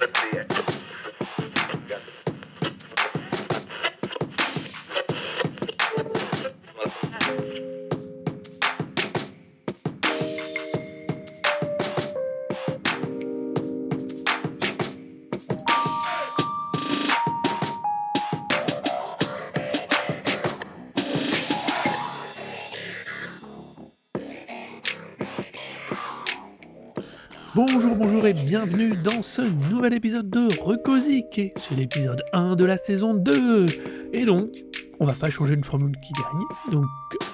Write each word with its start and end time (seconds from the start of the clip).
Let's 0.00 0.20
see. 0.20 0.27
Bienvenue 28.48 28.94
dans 29.04 29.22
ce 29.22 29.42
nouvel 29.70 29.92
épisode 29.92 30.30
de 30.30 30.48
Recosic. 30.62 31.52
C'est 31.58 31.74
l'épisode 31.74 32.24
1 32.32 32.56
de 32.56 32.64
la 32.64 32.78
saison 32.78 33.12
2. 33.12 33.66
Et 34.14 34.24
donc, 34.24 34.48
on 34.98 35.04
va 35.04 35.12
pas 35.12 35.28
changer 35.28 35.52
une 35.52 35.64
formule 35.64 35.94
qui 36.02 36.14
gagne. 36.14 36.72
Donc, 36.72 36.86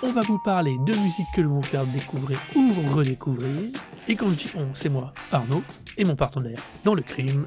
on 0.03 0.11
va 0.11 0.23
vous 0.23 0.41
parler 0.45 0.73
de 0.85 0.93
musique 0.93 1.27
que 1.37 1.41
l'on 1.41 1.61
va 1.61 1.63
faire 1.63 1.87
découvrir 1.87 2.41
ou 2.57 2.69
redécouvrir. 2.93 3.71
Et 4.09 4.17
quand 4.17 4.29
je 4.31 4.35
dis 4.35 4.51
on, 4.57 4.75
c'est 4.75 4.89
moi, 4.89 5.15
Arnaud, 5.31 5.63
et 5.97 6.05
mon 6.05 6.17
partenaire 6.17 6.59
dans 6.83 6.95
le 6.95 7.03
crime. 7.03 7.47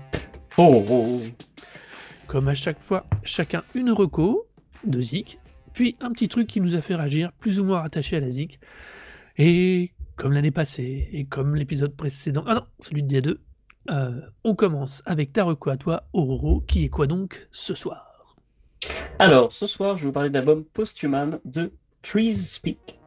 Oh, 0.57 0.85
oh. 0.89 1.19
Comme 2.27 2.47
à 2.47 2.53
chaque 2.53 2.79
fois, 2.79 3.05
chacun 3.23 3.63
une 3.75 3.91
reco 3.91 4.47
de 4.85 5.01
Zik, 5.01 5.39
puis 5.73 5.97
un 5.99 6.13
petit 6.13 6.29
truc 6.29 6.47
qui 6.47 6.61
nous 6.61 6.75
a 6.75 6.81
fait 6.81 6.95
réagir, 6.95 7.33
plus 7.33 7.59
ou 7.59 7.65
moins 7.65 7.81
rattaché 7.81 8.15
à 8.15 8.21
la 8.21 8.29
Zik. 8.29 8.61
Et 9.37 9.91
comme 10.15 10.31
l'année 10.31 10.51
passée, 10.51 11.09
et 11.11 11.25
comme 11.25 11.53
l'épisode 11.53 11.97
précédent, 11.97 12.45
ah 12.47 12.55
non, 12.55 12.63
celui 12.79 13.03
de 13.03 13.09
dia 13.09 13.19
2, 13.19 13.41
euh, 13.89 14.21
on 14.43 14.55
commence 14.55 15.01
avec 15.05 15.33
ta 15.33 15.43
à 15.71 15.77
toi, 15.77 16.03
Auroro, 16.13 16.61
qui 16.67 16.85
est 16.85 16.89
quoi 16.89 17.07
donc 17.07 17.47
ce 17.51 17.73
soir? 17.73 18.35
Alors, 19.19 19.51
ce 19.51 19.65
soir, 19.65 19.97
je 19.97 20.03
vais 20.03 20.07
vous 20.07 20.13
parler 20.13 20.29
de 20.29 20.33
l'album 20.35 20.63
Posthuman 20.63 21.39
de 21.45 21.71
Trees 22.01 22.33
Speak. 22.33 22.99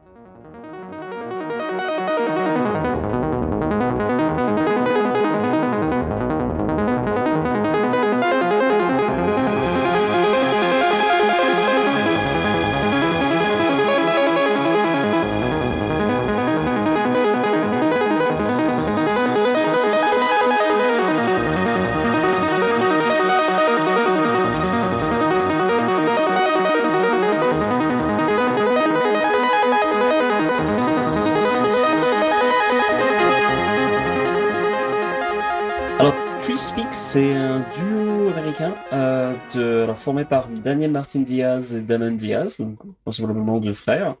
Formé 40.01 40.25
par 40.25 40.49
Daniel 40.49 40.91
Martin 40.91 41.21
Diaz 41.21 41.75
et 41.75 41.81
Damon 41.81 42.11
Diaz, 42.11 42.57
donc 42.57 42.79
possiblement 43.05 43.59
deux 43.59 43.73
frères. 43.73 44.15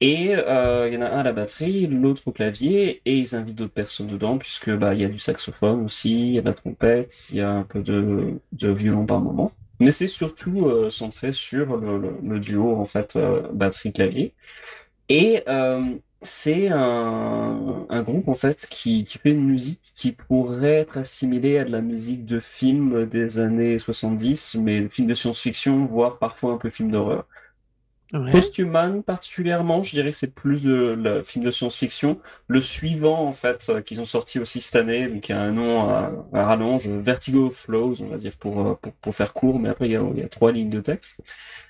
Et 0.00 0.34
euh, 0.34 0.88
il 0.88 0.94
y 0.94 0.96
en 0.96 1.02
a 1.02 1.10
un 1.10 1.18
à 1.18 1.22
la 1.22 1.32
batterie, 1.32 1.86
l'autre 1.86 2.22
au 2.26 2.32
clavier, 2.32 3.02
et 3.04 3.18
ils 3.18 3.34
invitent 3.34 3.56
d'autres 3.56 3.72
personnes 3.72 4.08
dedans, 4.08 4.38
puisque 4.38 4.70
bah, 4.70 4.94
y 4.94 5.04
a 5.04 5.08
du 5.08 5.18
saxophone 5.18 5.84
aussi, 5.84 6.28
il 6.28 6.34
y 6.34 6.38
a 6.38 6.40
de 6.40 6.46
la 6.46 6.54
trompette, 6.54 7.28
il 7.30 7.36
y 7.36 7.40
a 7.42 7.50
un 7.50 7.62
peu 7.64 7.80
de, 7.80 8.40
de 8.52 8.68
violon 8.70 9.06
par 9.06 9.20
moment. 9.20 9.52
Mais 9.78 9.90
c'est 9.90 10.06
surtout 10.06 10.66
euh, 10.66 10.90
centré 10.90 11.32
sur 11.32 11.76
le, 11.76 12.38
duo 12.40 12.76
en 12.76 12.84
fait 12.86 13.16
euh, 13.16 13.42
batterie-clavier. 13.52 14.34
Et 15.08 15.42
c'est 16.22 16.68
un, 16.68 17.86
un 17.88 18.02
groupe 18.02 18.28
en 18.28 18.34
fait 18.34 18.66
qui, 18.68 19.04
qui 19.04 19.18
fait 19.18 19.30
une 19.32 19.44
musique 19.44 19.80
qui 19.94 20.12
pourrait 20.12 20.74
être 20.80 20.98
assimilée 20.98 21.58
à 21.58 21.64
de 21.64 21.70
la 21.70 21.80
musique 21.80 22.24
de 22.26 22.38
films 22.40 23.06
des 23.06 23.38
années 23.38 23.78
70, 23.78 24.56
mais 24.56 24.88
films 24.90 25.08
de 25.08 25.14
science-fiction, 25.14 25.86
voire 25.86 26.18
parfois 26.18 26.52
un 26.52 26.58
peu 26.58 26.68
film 26.70 26.90
d'horreur. 26.90 27.26
Ouais. 28.12 28.32
Posthuman 28.32 29.02
particulièrement, 29.04 29.82
je 29.82 29.92
dirais 29.92 30.10
que 30.10 30.16
c'est 30.16 30.34
plus 30.34 30.64
le 30.64 31.22
film 31.22 31.44
de 31.44 31.50
science-fiction. 31.52 32.20
Le 32.48 32.60
suivant 32.60 33.24
en 33.24 33.32
fait 33.32 33.66
euh, 33.68 33.82
qu'ils 33.82 34.00
ont 34.00 34.04
sorti 34.04 34.40
aussi 34.40 34.60
cette 34.60 34.74
année, 34.74 35.06
donc 35.06 35.20
qui 35.22 35.32
a 35.32 35.40
un 35.40 35.52
nom 35.52 35.88
à, 35.88 36.10
à 36.32 36.44
rallonge, 36.44 36.88
Vertigo 36.88 37.50
Flows, 37.50 37.94
on 38.00 38.06
va 38.08 38.16
dire 38.16 38.36
pour, 38.36 38.66
euh, 38.66 38.74
pour, 38.82 38.92
pour 38.94 39.14
faire 39.14 39.32
court, 39.32 39.60
mais 39.60 39.68
après 39.68 39.86
il 39.86 39.92
y 39.92 39.96
a, 39.96 40.02
il 40.12 40.18
y 40.18 40.24
a 40.24 40.28
trois 40.28 40.50
lignes 40.50 40.70
de 40.70 40.80
texte. 40.80 41.20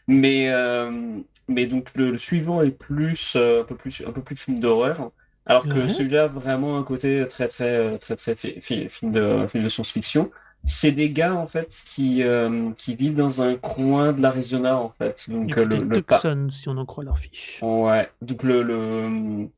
Mais 0.09 0.49
euh, 0.51 1.19
mais 1.49 1.67
donc 1.67 1.89
le, 1.95 2.11
le 2.13 2.19
suivant 2.19 2.63
est 2.63 2.71
plus 2.71 3.35
euh, 3.37 3.61
un 3.63 3.65
peu 3.65 3.75
plus 3.77 4.03
un 4.07 4.13
peu 4.13 4.23
plus 4.23 4.37
film 4.37 4.61
d'horreur, 4.61 5.11
alors 5.45 5.69
que 5.69 5.75
Ouais. 5.81 5.89
celui-là 5.89 6.25
a 6.25 6.27
vraiment 6.29 6.79
un 6.79 6.85
côté 6.85 7.27
très 7.29 7.49
très 7.49 7.99
très 7.99 8.17
très, 8.17 8.35
fi- 8.35 8.61
fi- 8.63 8.89
film 8.89 9.13
de 9.13 9.47
film 9.47 9.65
de 9.65 9.69
science-fiction. 9.69 10.31
C'est 10.65 10.93
des 10.93 11.11
gars 11.11 11.35
en 11.35 11.47
fait 11.47 11.83
qui 11.87 12.23
euh, 12.23 12.71
qui 12.77 12.95
vivent 12.95 13.15
dans 13.15 13.41
un 13.41 13.57
coin 13.57 14.13
de 14.13 14.21
l'Arizona 14.21 14.77
en 14.77 14.91
fait. 14.91 15.25
Donc 15.29 15.57
euh, 15.57 15.65
le, 15.65 15.79
le 15.79 16.03
Tucson, 16.03 16.49
si 16.51 16.69
on 16.69 16.77
en 16.77 16.85
croit 16.85 17.05
leur 17.05 17.19
fiche. 17.19 17.61
Ouais, 17.63 18.09
donc 18.21 18.43
le, 18.43 18.63
le, 18.63 19.49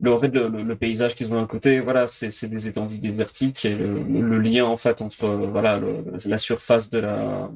le, 0.00 0.12
en 0.12 0.18
fait, 0.18 0.34
le, 0.34 0.74
paysage 0.74 1.14
qu'ils 1.14 1.32
ont 1.32 1.42
à 1.42 1.46
côté, 1.46 1.78
voilà, 1.78 2.06
c'est 2.06 2.48
des 2.48 2.66
étendues 2.66 2.98
désertiques 2.98 3.64
et 3.64 3.74
le, 3.74 4.38
lien 4.38 4.64
en 4.64 4.76
fait 4.76 5.00
entre 5.02 5.28
voilà 5.28 5.80
la 6.24 6.38
surface 6.38 6.88
de 6.88 6.98
la 6.98 7.50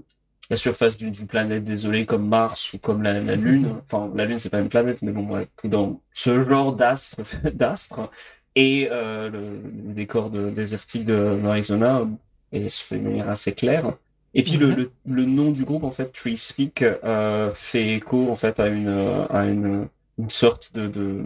la 0.51 0.57
surface 0.57 0.97
d'une 0.97 1.15
planète 1.27 1.65
désolée 1.65 2.05
comme 2.05 2.29
Mars 2.29 2.73
ou 2.75 2.79
comme 2.79 3.03
la, 3.03 3.21
la 3.21 3.35
Lune. 3.37 3.77
Enfin, 3.83 4.11
la 4.15 4.25
Lune 4.27 4.39
c'est 4.39 4.51
pas 4.51 4.61
une 4.61 4.69
planète, 4.69 5.03
mais 5.03 5.13
bon, 5.13 5.27
ouais, 5.29 5.49
dans 5.65 6.01
ce 6.13 6.43
genre 6.43 6.75
d'astre 6.75 7.23
d'astre 7.55 8.11
et 8.57 8.89
euh, 8.91 9.29
le, 9.31 9.61
le 9.89 9.95
décor 9.95 10.31
de, 10.31 10.51
désertique 10.51 11.05
de 11.05 11.41
l'Arizona 11.43 12.07
et 12.55 12.69
se 12.69 12.83
fait 12.83 12.99
de 12.99 13.05
manière 13.05 13.29
assez 13.29 13.55
claire. 13.55 13.97
Et 14.35 14.43
puis 14.43 14.57
le, 14.57 14.71
Ouais. 14.71 14.75
le, 14.75 14.93
le 15.07 15.25
nom 15.27 15.53
du 15.53 15.65
groupe 15.65 15.85
en 15.85 15.93
fait, 15.93 16.13
Tree 16.13 16.37
Speak, 16.37 16.83
euh, 16.83 17.53
fait 17.55 17.89
écho 17.95 18.31
en 18.31 18.37
fait 18.37 18.61
à 18.61 18.69
une 18.69 18.89
à 19.31 19.45
une, 19.47 19.89
une 20.19 20.31
sorte 20.31 20.73
de, 20.75 20.89
de 20.89 21.23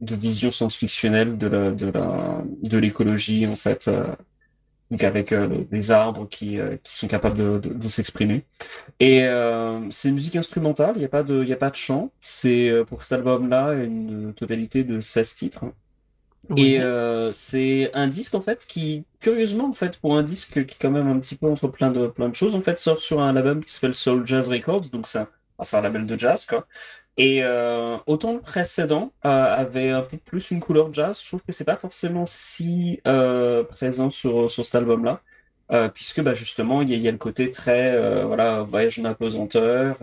de 0.00 0.14
vision 0.16 0.50
science-fictionnelle 0.52 1.38
de 1.38 1.46
la 1.48 1.70
de 1.72 1.86
la 1.90 2.42
de 2.62 2.78
l'écologie 2.78 3.46
en 3.46 3.56
fait, 3.56 3.88
euh, 3.88 4.04
donc 4.90 5.04
avec 5.04 5.32
euh, 5.32 5.64
des 5.70 5.90
arbres 5.90 6.28
qui 6.28 6.58
qui 6.82 6.94
sont 6.94 7.08
capables 7.08 7.36
de 7.38 7.58
de, 7.58 7.74
de 7.74 7.88
s'exprimer. 7.88 8.44
Et 9.00 9.20
c'est 9.90 10.08
une 10.10 10.14
musique 10.16 10.36
instrumentale, 10.36 10.94
il 10.96 11.02
y 11.02 11.04
a 11.06 11.08
pas 11.08 11.22
de 11.24 11.42
il 11.42 11.48
y 11.48 11.52
a 11.52 11.56
pas 11.56 11.70
de 11.70 11.76
chant. 11.76 12.12
C'est 12.20 12.72
pour 12.88 13.02
cet 13.04 13.12
album-là 13.14 13.74
une 13.74 14.34
totalité 14.34 14.84
de 14.84 15.00
16 15.00 15.34
titres. 15.36 15.64
Et 16.56 16.80
euh, 16.80 17.30
c'est 17.30 17.90
un 17.94 18.08
disque 18.08 18.34
en 18.34 18.40
fait 18.40 18.66
qui, 18.66 19.04
curieusement 19.20 19.68
en 19.68 19.72
fait, 19.72 19.98
pour 19.98 20.16
un 20.16 20.22
disque 20.22 20.52
qui 20.52 20.58
est 20.60 20.78
quand 20.80 20.90
même 20.90 21.06
un 21.08 21.18
petit 21.20 21.36
peu 21.36 21.46
entre 21.48 21.68
plein 21.68 21.90
de 21.90 22.08
plein 22.08 22.28
de 22.28 22.34
choses, 22.34 22.54
en 22.54 22.60
fait, 22.62 22.78
sort 22.78 22.98
sur 23.00 23.20
un 23.20 23.36
album 23.36 23.62
qui 23.64 23.72
s'appelle 23.72 23.94
Soul 23.94 24.26
Jazz 24.26 24.48
Records, 24.48 24.88
donc 24.90 25.06
c'est 25.06 25.18
un, 25.18 25.28
c'est 25.62 25.76
un 25.76 25.82
label 25.82 26.06
de 26.06 26.18
jazz 26.18 26.46
quoi. 26.46 26.66
Et 27.16 27.42
euh, 27.44 27.96
autant 28.06 28.32
le 28.34 28.40
précédent 28.40 29.12
euh, 29.24 29.28
avait 29.56 29.90
un 29.90 30.02
peu 30.02 30.16
plus 30.18 30.50
une 30.50 30.60
couleur 30.60 30.92
jazz, 30.94 31.20
je 31.22 31.26
trouve 31.28 31.42
que 31.42 31.52
c'est 31.52 31.64
pas 31.64 31.76
forcément 31.76 32.24
si 32.26 33.00
présent 33.70 34.10
sur 34.10 34.50
sur 34.50 34.64
cet 34.64 34.74
album-là, 34.76 35.20
euh, 35.72 35.88
puisque 35.88 36.22
bah 36.22 36.34
justement 36.34 36.82
il 36.82 36.90
y 36.90 36.94
a, 36.94 36.96
il 36.96 37.02
y 37.02 37.08
a 37.08 37.12
le 37.12 37.18
côté 37.18 37.50
très 37.50 38.24
voilà 38.24 38.62
voyage 38.62 38.98
en 39.00 39.04
apesanteur. 39.04 39.98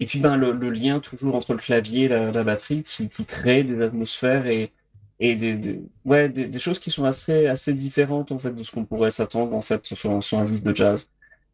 et 0.00 0.06
puis 0.06 0.20
ben 0.20 0.36
le, 0.36 0.52
le 0.52 0.70
lien 0.70 1.00
toujours 1.00 1.34
entre 1.34 1.52
le 1.52 1.58
clavier 1.58 2.04
et 2.04 2.08
la, 2.08 2.30
la 2.32 2.44
batterie 2.44 2.82
qui, 2.84 3.08
qui 3.08 3.24
crée 3.24 3.64
des 3.64 3.82
atmosphères 3.84 4.46
et 4.46 4.72
et 5.20 5.34
des, 5.36 5.80
ouais, 6.04 6.28
des, 6.28 6.58
choses 6.58 6.78
qui 6.78 6.90
sont 6.90 7.04
assez, 7.04 7.46
assez 7.46 7.74
différentes 7.74 8.32
en 8.32 8.38
fait 8.38 8.52
de 8.52 8.62
ce 8.62 8.70
qu'on 8.72 8.84
pourrait 8.84 9.10
s'attendre 9.10 9.54
en 9.54 9.62
fait 9.62 9.84
sur, 9.86 10.22
sur 10.22 10.38
un 10.38 10.44
disque 10.44 10.64
de 10.64 10.74
jazz. 10.74 11.08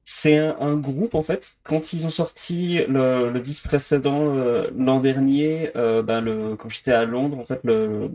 C'est 0.07 0.37
un, 0.37 0.77
groupe 0.77 1.15
en 1.15 1.23
fait, 1.23 1.55
quand 1.63 1.95
ils 1.95 2.05
ont 2.05 2.11
sorti 2.11 2.81
le, 2.89 3.31
le 3.31 3.41
disque 3.41 3.65
précédent 3.65 4.37
euh, 4.37 4.71
l'an 4.77 5.01
dernier, 5.01 5.71
ben 5.75 6.21
le, 6.21 6.57
quand 6.57 6.69
j'étais 6.69 6.93
à 6.93 7.07
Londres, 7.07 7.39
en 7.39 7.47
fait, 7.47 7.61
le, 7.65 8.11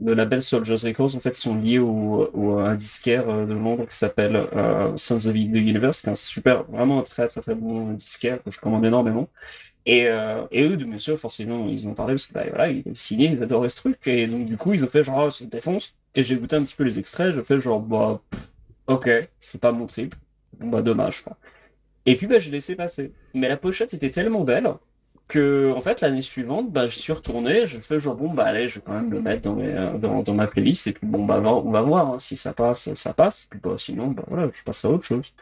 le 0.00 0.14
label 0.14 0.42
Soldiers 0.42 0.76
Records, 0.88 1.16
en 1.16 1.20
fait, 1.20 1.34
sont 1.34 1.54
liés 1.56 1.78
au, 1.78 2.30
au, 2.32 2.58
à 2.58 2.70
un 2.70 2.74
disquaire 2.74 3.28
euh, 3.28 3.46
de 3.46 3.54
Londres 3.54 3.86
qui 3.86 3.96
s'appelle 3.96 4.46
Sons 4.96 5.26
of 5.26 5.32
the 5.34 5.36
Universe, 5.36 6.02
qui 6.02 6.08
est 6.08 6.12
un 6.12 6.14
super, 6.14 6.64
vraiment 6.64 7.00
un 7.00 7.02
très 7.02 7.26
très 7.26 7.40
très 7.40 7.54
bon 7.54 7.92
disquaire 7.92 8.42
que 8.42 8.50
je 8.50 8.58
commande 8.60 8.84
énormément. 8.84 9.28
Et, 9.84 10.06
euh, 10.06 10.46
et 10.50 10.62
eux, 10.62 10.76
bien 10.76 10.98
sûr, 10.98 11.18
forcément, 11.18 11.68
ils 11.68 11.86
ont 11.88 11.94
parlé 11.94 12.14
parce 12.14 12.26
que 12.26 12.32
bah, 12.32 12.44
voilà, 12.48 12.68
ils 12.70 12.82
ont 12.86 12.94
signé, 12.94 13.28
ils 13.30 13.42
adoraient 13.42 13.68
ce 13.68 13.76
truc. 13.76 13.98
Et 14.06 14.26
donc, 14.26 14.46
du 14.46 14.56
coup, 14.56 14.74
ils 14.74 14.84
ont 14.84 14.88
fait 14.88 15.02
genre, 15.02 15.20
ah, 15.20 15.30
c'est 15.30 15.44
une 15.44 15.50
défonce. 15.50 15.94
Et 16.14 16.22
j'ai 16.22 16.34
écouté 16.34 16.56
un 16.56 16.62
petit 16.62 16.76
peu 16.76 16.84
les 16.84 16.98
extraits, 16.98 17.34
j'ai 17.34 17.42
fait 17.42 17.60
genre, 17.60 17.80
bah, 17.80 18.20
ok, 18.86 19.10
c'est 19.38 19.60
pas 19.60 19.72
mon 19.72 19.86
trip. 19.86 20.14
Bah, 20.60 20.82
dommage. 20.82 21.24
Et 22.06 22.16
puis, 22.16 22.26
bah, 22.26 22.38
j'ai 22.38 22.50
laissé 22.50 22.76
passer. 22.76 23.12
Mais 23.34 23.48
la 23.48 23.56
pochette 23.56 23.94
était 23.94 24.10
tellement 24.10 24.44
belle 24.44 24.72
que, 25.28 25.72
en 25.72 25.80
fait, 25.80 26.00
l'année 26.00 26.22
suivante, 26.22 26.70
bah, 26.70 26.86
je 26.86 26.98
suis 26.98 27.12
retourné, 27.12 27.66
je 27.66 27.80
fais 27.80 27.98
genre, 27.98 28.16
bon, 28.16 28.32
bah, 28.34 28.44
allez, 28.44 28.68
je 28.68 28.76
vais 28.76 28.82
quand 28.84 28.92
même 28.92 29.10
le 29.10 29.20
mettre 29.22 29.42
dans, 29.42 29.58
euh, 29.58 30.32
ma 30.34 30.46
playlist, 30.46 30.86
et 30.88 30.92
puis 30.92 31.06
bon, 31.06 31.24
bah, 31.24 31.40
on 31.40 31.70
va 31.70 31.82
voir, 31.82 32.12
hein, 32.14 32.18
si 32.18 32.36
ça 32.36 32.52
passe, 32.52 32.92
ça 32.94 33.14
passe, 33.14 33.44
et 33.44 33.46
puis 33.48 33.60
bah, 33.62 33.76
sinon, 33.78 34.08
bah, 34.08 34.24
voilà, 34.28 34.50
je 34.52 34.62
passerai 34.62 34.92
à 34.92 34.96
autre 34.96 35.04
chose. 35.04 35.32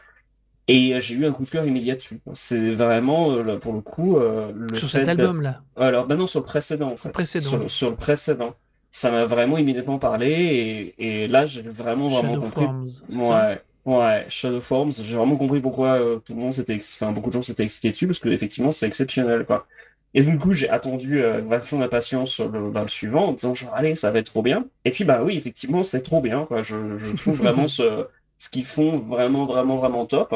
Et 0.67 0.99
j'ai 0.99 1.15
eu 1.15 1.25
un 1.25 1.31
coup 1.31 1.43
de 1.43 1.49
cœur 1.49 1.65
immédiat 1.65 1.95
dessus. 1.95 2.21
C'est 2.33 2.71
vraiment, 2.75 3.31
euh, 3.31 3.57
pour 3.57 3.73
le 3.73 3.81
coup, 3.81 4.17
euh, 4.17 4.51
le 4.55 4.75
Sur 4.77 4.89
fait 4.89 5.05
cet 5.05 5.09
album-là. 5.09 5.61
Alors, 5.75 6.07
bah 6.07 6.15
non, 6.15 6.27
sur 6.27 6.39
le 6.39 6.45
précédent, 6.45 6.91
en 6.91 6.95
fait. 6.97 7.11
précédent. 7.11 7.49
Sur, 7.49 7.57
le- 7.57 7.67
sur 7.67 7.89
le 7.89 7.95
précédent. 7.95 8.55
Ça 8.93 9.09
m'a 9.11 9.25
vraiment 9.25 9.57
immédiatement 9.57 9.99
parlé, 9.99 10.93
et, 10.97 11.23
et 11.23 11.27
là, 11.27 11.45
j'ai 11.45 11.61
vraiment, 11.61 12.09
vraiment 12.09 12.33
Shadow 12.33 12.41
compris 12.41 12.65
Forms. 12.65 12.89
ça? 13.09 13.59
Ouais, 13.85 13.95
ouais, 13.97 14.25
Shadow 14.27 14.61
Forms, 14.61 14.91
j'ai 15.03 15.15
vraiment 15.15 15.37
compris 15.37 15.61
pourquoi 15.61 15.99
euh, 15.99 16.19
tout 16.19 16.33
le 16.33 16.39
monde 16.39 16.53
s'était, 16.53 16.77
enfin 16.77 17.11
beaucoup 17.13 17.29
de 17.29 17.33
gens 17.33 17.41
s'étaient 17.41 17.63
excités 17.63 17.91
dessus 17.91 18.05
parce 18.07 18.19
que 18.19 18.29
effectivement 18.29 18.71
c'est 18.73 18.85
exceptionnel 18.87 19.45
quoi. 19.45 19.65
Et 20.13 20.23
du 20.23 20.37
coup 20.37 20.53
j'ai 20.53 20.69
attendu 20.69 21.21
euh, 21.23 21.35
avec 21.35 21.45
vachement 21.45 21.79
d'impatience 21.79 22.31
sur 22.31 22.49
le, 22.49 22.69
bah, 22.69 22.81
le 22.81 22.87
suivant 22.89 23.27
en 23.29 23.33
disant 23.33 23.53
genre 23.53 23.73
allez 23.73 23.95
ça 23.95 24.11
va 24.11 24.19
être 24.19 24.25
trop 24.27 24.41
bien. 24.41 24.65
Et 24.83 24.91
puis 24.91 25.05
bah 25.05 25.23
oui 25.23 25.37
effectivement 25.37 25.83
c'est 25.83 26.01
trop 26.01 26.21
bien 26.21 26.45
quoi. 26.45 26.63
Je, 26.63 26.97
je 26.97 27.11
trouve 27.15 27.37
vraiment 27.37 27.65
ce, 27.67 28.07
ce 28.41 28.49
qu'ils 28.49 28.65
font 28.65 28.97
vraiment 28.97 29.45
vraiment 29.45 29.77
vraiment 29.77 30.07
top. 30.07 30.33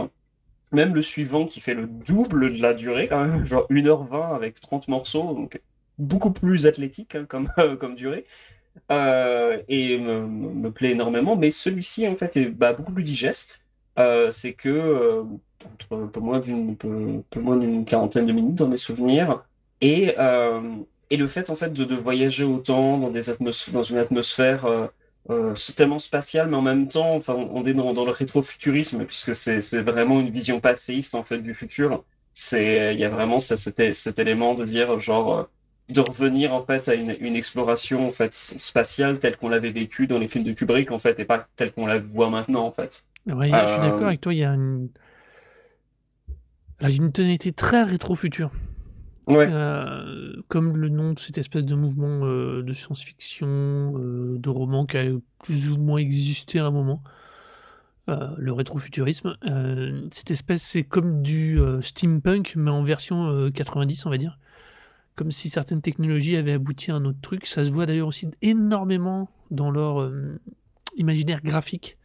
Même 0.72 0.94
le 0.94 1.02
suivant 1.02 1.48
qui 1.48 1.60
fait 1.60 1.74
le 1.74 1.88
double 1.88 2.56
de 2.56 2.62
la 2.62 2.75
durée 2.75 3.07
quand 3.07 3.44
genre 3.46 3.66
1h20 3.72 4.36
avec 4.36 4.60
30 4.60 4.88
morceaux, 4.90 5.34
donc 5.34 5.60
beaucoup 5.98 6.31
plus 6.31 6.68
athlétique 6.68 7.16
hein, 7.16 7.25
comme, 7.28 7.50
comme 7.80 7.96
durée 7.96 8.25
euh, 8.92 9.57
et 9.69 9.98
me, 9.98 10.69
plaît 10.69 10.92
énormément. 10.92 11.36
Mais 11.36 11.50
celui-ci, 11.50 12.07
en 12.07 12.13
fait, 12.13 12.38
est 12.38 12.46
bah, 12.46 12.74
beaucoup 12.74 12.92
plus 12.92 13.04
digeste. 13.04 13.62
Euh, 13.98 14.30
c'est 14.30 14.54
que 14.54 14.69
euh, 14.69 15.24
entre 15.66 16.04
un 16.04 16.08
peu 16.08 16.19
moins 16.19 16.40
d'une 16.40 16.75
peu, 16.75 17.24
quarantaine 17.86 18.28
de 18.28 18.34
minutes 18.34 18.56
dans 18.56 18.68
mes 18.68 18.78
souvenirs. 18.78 19.44
Et, 19.81 20.16
et 21.10 21.18
le 21.18 21.28
fait, 21.28 21.50
en 21.50 21.56
fait, 21.56 21.74
de, 21.74 21.84
de 21.84 21.96
voyager 21.96 22.44
autant 22.44 23.00
dans 23.00 23.10
des 23.10 23.31
atmos 23.31 23.72
dans 23.72 23.84
une 23.84 23.98
atmosphère 23.98 24.90
euh, 25.30 25.51
euh, 25.51 25.56
c'est 25.56 25.75
tellement 25.75 26.00
spatiale, 26.00 26.50
mais 26.50 26.57
en 26.57 26.62
même 26.62 26.88
temps, 26.88 27.16
enfin, 27.16 27.33
on 27.36 27.63
est 27.66 27.74
dans, 27.74 27.94
dans 27.94 28.06
le 28.06 28.12
rétrofuturisme, 28.12 29.06
puisque 29.06 29.36
c'est 29.36 29.60
vraiment 29.81 30.19
une 30.19 30.30
vision 30.30 30.60
passéiste, 30.60 31.16
en 31.16 31.24
fait, 31.24 31.39
du 31.39 31.54
futur. 31.54 32.04
C'est, 32.33 32.94
il 32.94 33.00
y 33.00 33.06
a 33.06 33.10
vraiment 33.10 33.39
ça- 33.39 33.57
cet, 33.57 33.94
cet 33.94 34.19
élément 34.19 34.56
de 34.56 34.66
dire, 34.66 35.00
genre, 35.00 35.33
euh, 35.39 35.44
de 35.89 36.01
revenir 36.01 36.51
en 36.54 36.63
fait 36.66 36.89
à 36.89 36.95
une, 36.95 37.16
une 37.19 37.36
exploration 37.36 38.07
en 38.07 38.12
fait 38.12 38.33
spatiale 38.33 39.19
telle 39.19 39.38
qu'on 39.38 39.50
l'avait 39.50 39.69
vécue 39.72 40.07
dans 40.07 40.18
les 40.18 40.27
films 40.27 40.44
de 40.44 40.51
Kubrick 40.54 40.89
en 40.92 40.98
fait 40.98 41.19
et 41.19 41.25
pas 41.25 41.48
telle 41.56 41.72
qu'on 41.74 41.86
la 41.86 42.00
voit 42.00 42.30
maintenant 42.31 42.66
en 42.66 42.72
fait. 42.72 43.04
Ouais, 43.27 43.62
je 43.68 43.72
suis 43.74 43.80
Euh, 43.80 43.81
d'accord 43.81 44.07
avec 44.07 44.22
toi, 44.22 44.33
il 44.33 44.38
y 44.39 44.44
a 44.44 44.51
une... 44.54 44.89
Là, 46.80 46.89
il 46.89 46.95
y 46.98 47.01
a 47.01 47.04
une 47.04 47.12
tonalité 47.12 47.51
très 47.51 47.83
rétro-future. 47.83 48.50
Ouais, 49.27 49.48
Euh, 49.50 50.33
comme 50.48 50.77
le 50.77 50.89
nom 50.89 51.13
de 51.13 51.19
cette 51.19 51.38
espèce 51.38 51.66
de 51.66 51.75
mouvement 51.75 52.25
euh, 52.25 52.62
de 52.62 52.74
science-fiction, 52.74 53.48
euh, 53.48 54.38
de 54.38 54.50
roman 54.50 54.86
qui 54.86 54.98
a 54.98 55.06
plus 55.44 55.69
ou 55.69 55.77
moins 55.77 55.98
existé 55.98 56.60
à 56.60 56.66
un 56.66 56.72
moment, 56.72 57.01
le 58.07 58.51
rétrofuturisme. 58.54 59.36
Cette 60.12 60.30
espèce, 60.30 60.62
c'est 60.62 60.83
comme 60.83 61.24
du 61.24 61.60
steampunk, 61.81 62.54
mais 62.56 62.69
en 62.69 62.83
version 62.83 63.25
euh, 63.25 63.50
90, 63.50 64.06
on 64.06 64.10
va 64.12 64.18
dire. 64.18 64.38
Comme 65.16 65.31
si 65.31 65.50
certaines 65.50 65.81
technologies 65.81 66.36
avaient 66.36 66.51
abouti 66.51 66.92
à 66.92 66.95
un 66.95 67.06
autre 67.06 67.19
truc. 67.22 67.48
Ça 67.48 67.63
se 67.63 67.72
voit 67.72 67.88
d'ailleurs 67.88 68.10
aussi 68.10 68.27
énormément 68.44 69.31
dans 69.50 69.72
leur 69.72 70.12
imaginaire 70.98 71.42
graphique. 71.42 71.98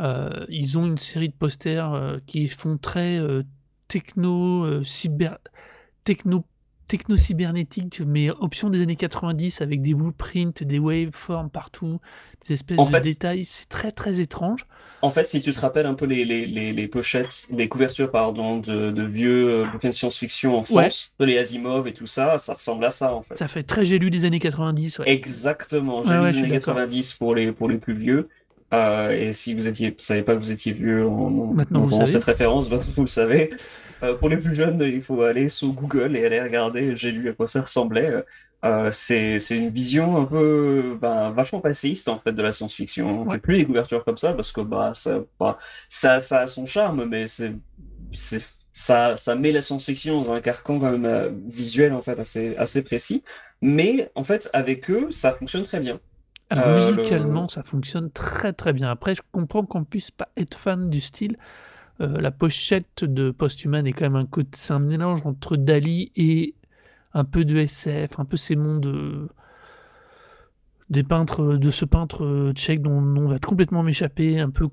Euh, 0.00 0.44
ils 0.50 0.76
ont 0.76 0.84
une 0.86 0.98
série 0.98 1.30
de 1.30 1.34
posters 1.34 2.18
qui 2.26 2.48
font 2.48 2.76
très 2.76 3.18
techno, 3.88 4.84
cyber, 4.84 5.38
techno, 6.06 6.44
techno-cybernétique, 6.88 8.00
mais 8.06 8.30
option 8.30 8.70
des 8.70 8.80
années 8.82 8.96
90 8.96 9.60
avec 9.60 9.82
des 9.82 9.92
blueprints, 9.94 10.62
des 10.62 10.78
waveforms 10.78 11.50
partout, 11.50 11.98
des 12.46 12.54
espèces 12.54 12.78
En 12.78 12.84
de 12.86 12.90
fait- 12.90 13.00
détails. 13.00 13.44
C'est 13.44 13.68
très 13.68 13.90
très 13.92 14.20
étrange. 14.20 14.66
En 15.02 15.10
fait, 15.10 15.28
si 15.28 15.40
tu 15.42 15.52
te 15.52 15.60
rappelles 15.60 15.86
un 15.86 15.94
peu 15.94 16.06
les, 16.06 16.24
les, 16.24 16.46
les, 16.46 16.72
les 16.72 16.88
pochettes, 16.88 17.46
les 17.50 17.68
couvertures 17.68 18.10
pardon 18.10 18.58
de, 18.58 18.90
de 18.90 19.02
vieux 19.04 19.62
euh, 19.62 19.64
bouquins 19.66 19.88
de 19.88 19.94
science-fiction 19.94 20.56
en 20.56 20.62
France, 20.62 21.12
de 21.18 21.24
les 21.24 21.38
Asimov 21.38 21.86
et 21.86 21.92
tout 21.92 22.06
ça, 22.06 22.38
ça 22.38 22.54
ressemble 22.54 22.84
à 22.84 22.90
ça 22.90 23.14
en 23.14 23.22
fait. 23.22 23.34
Ça 23.34 23.46
fait 23.46 23.62
très 23.62 23.84
j'ai 23.84 23.98
lu 23.98 24.10
des 24.10 24.24
années 24.24 24.38
90. 24.40 25.00
ouais. 25.00 25.10
Exactement, 25.10 26.02
j'ai 26.04 26.10
Ouais, 26.10 26.16
lu 26.18 26.22
ouais, 26.22 26.32
suis 26.32 26.40
années 26.44 26.48
d'accord. 26.58 26.74
90 26.76 27.14
pour 27.14 27.34
les, 27.34 27.52
pour 27.52 27.68
les 27.68 27.78
plus 27.78 27.94
vieux. 27.94 28.28
Euh, 28.74 29.10
et 29.10 29.32
si 29.32 29.54
vous 29.54 29.68
étiez, 29.68 29.94
savez 29.98 30.22
pas 30.22 30.34
que 30.34 30.40
vous 30.40 30.50
étiez 30.52 30.72
vieux 30.72 31.06
en, 31.06 31.30
Maintenant, 31.52 31.84
entendant 31.84 32.06
cette 32.06 32.24
référence, 32.24 32.68
bah, 32.68 32.76
vous 32.94 33.02
le 33.02 33.08
savez. 33.08 33.50
Euh, 34.02 34.14
pour 34.14 34.28
les 34.28 34.36
plus 34.36 34.54
jeunes, 34.54 34.80
il 34.82 35.00
faut 35.00 35.22
aller 35.22 35.48
sur 35.48 35.68
Google 35.68 36.16
et 36.16 36.26
aller 36.26 36.42
regarder. 36.42 36.96
J'ai 36.96 37.12
lu 37.12 37.28
à 37.28 37.32
quoi 37.32 37.46
ça 37.46 37.62
ressemblait. 37.62 38.24
Euh, 38.64 38.90
c'est, 38.92 39.38
une 39.50 39.68
vision 39.68 40.16
un 40.20 40.24
peu, 40.24 40.98
ben, 41.00 41.30
vachement 41.30 41.60
passéiste 41.60 42.08
en 42.08 42.18
fait 42.18 42.32
de 42.32 42.42
la 42.42 42.52
science-fiction. 42.52 43.22
On 43.22 43.24
Ouais. 43.26 43.34
fait 43.34 43.40
plus 43.40 43.54
les 43.54 43.64
couvertures 43.64 44.04
comme 44.04 44.16
ça 44.16 44.32
parce 44.32 44.50
que 44.52 44.60
bah 44.60 44.92
ça, 44.94 45.20
bah, 45.38 45.58
ça, 45.88 46.20
ça 46.20 46.40
a 46.40 46.46
son 46.46 46.66
charme, 46.66 47.04
mais 47.04 47.26
c'est, 47.28 47.52
ça, 48.72 49.16
ça 49.16 49.34
met 49.36 49.52
la 49.52 49.62
science-fiction 49.62 50.18
dans 50.18 50.32
un 50.32 50.40
carcan 50.40 50.78
quand 50.80 50.98
même 50.98 51.40
visuel 51.48 51.92
en 51.92 52.02
fait 52.02 52.18
assez, 52.18 52.56
assez 52.56 52.82
précis. 52.82 53.22
Mais 53.62 54.10
en 54.14 54.24
fait, 54.24 54.50
avec 54.52 54.90
eux, 54.90 55.10
ça 55.10 55.32
fonctionne 55.32 55.62
très 55.62 55.80
bien. 55.80 56.00
Alors 56.50 56.68
Euh, 56.68 56.92
le- 56.92 56.92
musicalement, 56.96 57.48
ça 57.48 57.62
fonctionne 57.62 58.10
très 58.10 58.52
très 58.52 58.72
bien. 58.72 58.90
Après, 58.90 59.14
je 59.14 59.22
comprends 59.32 59.64
qu'on 59.66 59.84
puisse 59.84 60.10
pas 60.10 60.28
être 60.36 60.56
fan 60.58 60.88
du 60.90 61.00
style. 61.00 61.36
Euh, 62.00 62.20
la 62.20 62.30
pochette 62.32 63.04
de 63.04 63.30
Posthuman 63.30 63.86
est 63.86 63.92
quand 63.92 64.04
même 64.06 64.16
un 64.16 64.26
côté, 64.26 64.50
c'est 64.56 64.74
un 64.74 64.80
mélange 64.80 65.22
entre 65.26 65.56
Dali 65.56 66.12
et 66.16 66.54
un 67.14 67.24
peu 67.24 67.44
de 67.44 67.56
SF, 67.58 68.18
un 68.20 68.24
peu 68.26 68.36
ces 68.36 68.56
mondes 68.56 68.86
euh, 68.86 69.28
des 70.88 71.02
peintres, 71.02 71.56
de 71.56 71.70
ce 71.70 71.84
peintre 71.84 72.24
euh, 72.24 72.52
tchèque 72.52 72.80
dont 72.80 73.00
le 73.00 73.06
nom 73.08 73.26
va 73.28 73.38
complètement 73.40 73.82
m'échapper, 73.82 74.38
un 74.38 74.50
peu 74.50 74.68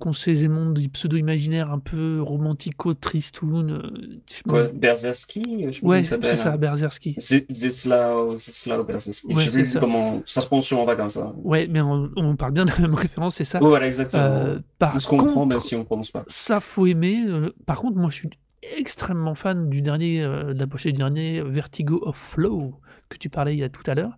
mondes 0.48 0.80
pseudo-imaginaires, 0.90 1.72
un 1.72 1.80
peu 1.80 2.22
romantico, 2.22 2.94
tristoun. 2.94 3.72
euh, 3.72 4.22
Quoi, 4.48 4.68
Berserski, 4.68 5.72
je 5.72 5.84
ouais, 5.84 6.04
c'est 6.04 6.36
ça, 6.36 6.56
Berserski. 6.58 7.16
Z- 7.20 7.46
Zeslao, 7.50 8.38
Zeslao 8.38 8.84
Berserski. 8.84 9.28
Ouais, 9.28 9.34
Je 9.40 9.46
sais 9.46 9.52
c'est 9.52 9.58
plus 9.62 9.66
ça. 9.68 9.80
comment. 9.80 10.22
Ça 10.26 10.42
se 10.42 10.46
prononce 10.48 10.66
sûrement 10.68 10.86
pas 10.86 10.96
comme 10.96 11.10
ça. 11.10 11.34
Ouais, 11.44 11.68
mais 11.68 11.82
on, 11.82 12.10
on 12.16 12.36
parle 12.36 12.52
bien 12.54 12.66
de 12.66 12.72
la 12.72 12.80
même 12.80 12.94
référence, 12.96 13.36
c'est 13.36 13.44
ça. 13.44 13.60
Voilà, 13.60 13.88
exactement. 13.88 14.22
Euh, 14.24 14.60
par 14.78 14.96
On 14.96 15.00
se 15.00 15.08
comprend 15.08 15.34
contre, 15.34 15.48
même 15.56 15.62
si 15.62 15.76
on 15.76 15.84
prononce 15.84 16.12
pas. 16.12 16.24
ça 16.28 16.60
faut 16.60 16.86
aimer. 16.86 17.24
Euh, 17.28 17.50
Par 17.66 17.80
contre, 17.82 17.98
moi, 17.98 18.10
je 18.12 18.18
suis 18.18 18.30
extrêmement 18.78 19.36
fan 19.36 19.68
du 19.70 19.82
dernier, 19.82 20.22
euh, 20.24 20.54
de 20.54 20.60
la 20.60 20.68
pochette 20.68 20.94
du 20.94 21.00
dernier 21.00 21.42
Vertigo 21.42 22.00
of 22.06 22.16
Flow 22.16 22.76
que 23.10 23.18
tu 23.18 23.30
parlais 23.30 23.54
il 23.56 23.60
y 23.60 23.64
a 23.64 23.70
tout 23.70 23.84
à 23.88 23.94
l'heure, 23.96 24.18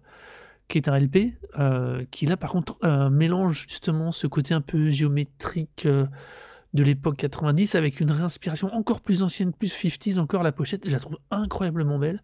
qui 0.67 0.77
est 0.77 0.89
un 0.89 0.99
LP, 0.99 1.33
euh, 1.59 2.03
qui 2.11 2.25
là, 2.25 2.37
par 2.37 2.51
contre, 2.51 2.77
euh, 2.83 3.09
mélange 3.09 3.65
justement 3.67 4.11
ce 4.11 4.27
côté 4.27 4.53
un 4.53 4.61
peu 4.61 4.89
géométrique 4.89 5.85
euh, 5.85 6.05
de 6.73 6.83
l'époque 6.83 7.17
90 7.17 7.75
avec 7.75 7.99
une 7.99 8.11
réinspiration 8.11 8.73
encore 8.73 9.01
plus 9.01 9.21
ancienne, 9.21 9.53
plus 9.53 9.73
50s 9.73 10.19
encore. 10.19 10.43
La 10.43 10.51
pochette, 10.51 10.87
je 10.87 10.91
la 10.91 10.99
trouve 10.99 11.17
incroyablement 11.31 11.99
belle. 11.99 12.23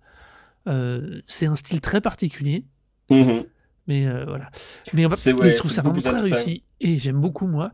C'est 1.28 1.46
un 1.46 1.56
style 1.56 1.82
très 1.82 2.02
particulier. 2.02 2.66
Mhm. 3.10 3.46
Mais 3.88 4.06
voilà. 4.26 4.52
Mais, 4.94 5.08
mais 5.08 5.52
je 5.52 5.58
trouve 5.58 5.72
ça 5.72 5.82
vraiment 5.82 6.00
très 6.00 6.18
réussi. 6.18 6.64
Et 6.80 6.98
j'aime 6.98 7.20
beaucoup, 7.20 7.48
moi. 7.48 7.72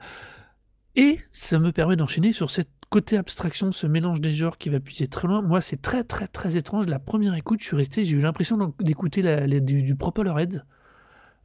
Et 0.96 1.20
ça 1.32 1.60
me 1.60 1.72
permet 1.72 1.96
d'enchaîner 1.96 2.32
sur 2.32 2.50
cette 2.50 2.70
côté 2.90 3.18
abstraction, 3.18 3.72
ce 3.72 3.88
mélange 3.88 4.22
des 4.22 4.32
genres 4.32 4.58
qui 4.58 4.70
va 4.70 4.80
puiser 4.80 5.08
très 5.08 5.28
loin. 5.28 5.42
Moi, 5.42 5.62
c'est 5.62 5.82
très, 5.82 6.04
très, 6.04 6.28
très 6.28 6.58
étrange. 6.58 6.88
La 6.88 7.00
première 7.00 7.36
écoute, 7.36 7.60
je 7.62 7.66
suis 7.66 7.76
resté, 7.76 8.06
j'ai 8.06 8.16
eu 8.18 8.22
l'impression 8.22 8.74
d'écouter 8.80 9.22
du, 9.62 9.84
du 9.84 9.96
Propellerheads. 9.96 10.64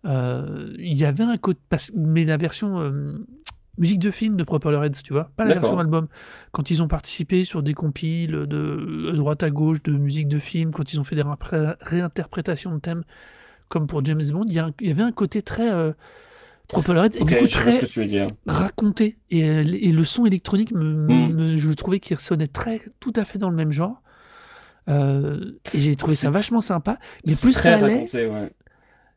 Euh, 0.04 0.72
Il 0.78 0.96
y 0.96 1.04
avait 1.04 1.24
un 1.24 1.36
côté. 1.36 1.60
Mais 1.94 2.24
la 2.24 2.36
version. 2.36 2.80
euh, 2.80 3.26
musique 3.78 4.00
de 4.00 4.10
film 4.10 4.36
de 4.36 4.44
Propellerheads, 4.44 5.02
tu 5.02 5.14
vois, 5.14 5.30
pas 5.34 5.46
la 5.46 5.54
version 5.54 5.78
album. 5.78 6.06
Quand 6.52 6.70
ils 6.70 6.82
ont 6.82 6.88
participé 6.88 7.42
sur 7.42 7.62
des 7.62 7.72
compiles 7.72 8.32
de, 8.32 8.44
de 8.46 9.12
droite 9.16 9.42
à 9.42 9.48
gauche 9.50 9.82
de 9.82 9.92
musique 9.92 10.28
de 10.28 10.38
film, 10.38 10.72
quand 10.72 10.92
ils 10.92 11.00
ont 11.00 11.04
fait 11.04 11.16
des 11.16 11.22
ré- 11.22 11.74
réinterprétations 11.80 12.74
de 12.74 12.80
thèmes, 12.80 13.02
comme 13.68 13.86
pour 13.86 14.04
James 14.04 14.22
Bond, 14.30 14.44
y, 14.46 14.60
il 14.82 14.88
y 14.88 14.90
avait 14.90 15.02
un 15.02 15.10
côté 15.10 15.40
très 15.40 15.72
euh, 15.72 15.92
Propellerheads 16.68 17.16
et 17.16 17.22
Ok, 17.22 17.28
du 17.28 17.34
coup 17.36 17.46
je 17.48 17.58
vois 17.58 17.72
ce 17.72 17.78
très 17.78 17.80
que 17.80 17.86
tu 17.86 18.00
veux 18.00 18.06
dire. 18.06 18.28
raconté. 18.46 19.18
Et, 19.30 19.44
euh, 19.48 19.62
et 19.62 19.92
le 19.92 20.04
son 20.04 20.24
électronique, 20.26 20.72
me, 20.72 20.84
Mm. 21.06 21.32
me- 21.34 21.56
je 21.56 21.70
trouvais 21.72 22.00
qu'il 22.00 22.16
sonnait 22.18 22.46
très, 22.46 22.80
tout 23.00 23.12
à 23.16 23.24
fait 23.24 23.38
dans 23.38 23.50
le 23.50 23.56
même 23.56 23.70
genre. 23.72 24.02
Euh, 24.88 25.52
et 25.74 25.80
j'ai 25.80 25.94
trouvé 25.96 26.14
ça 26.14 26.30
vachement 26.30 26.60
sympa. 26.60 26.98
Mais 27.26 27.34
plus 27.40 27.52
ça 27.52 27.74
allait, 27.76 27.94
raconté, 27.94 28.26
ouais. 28.26 28.50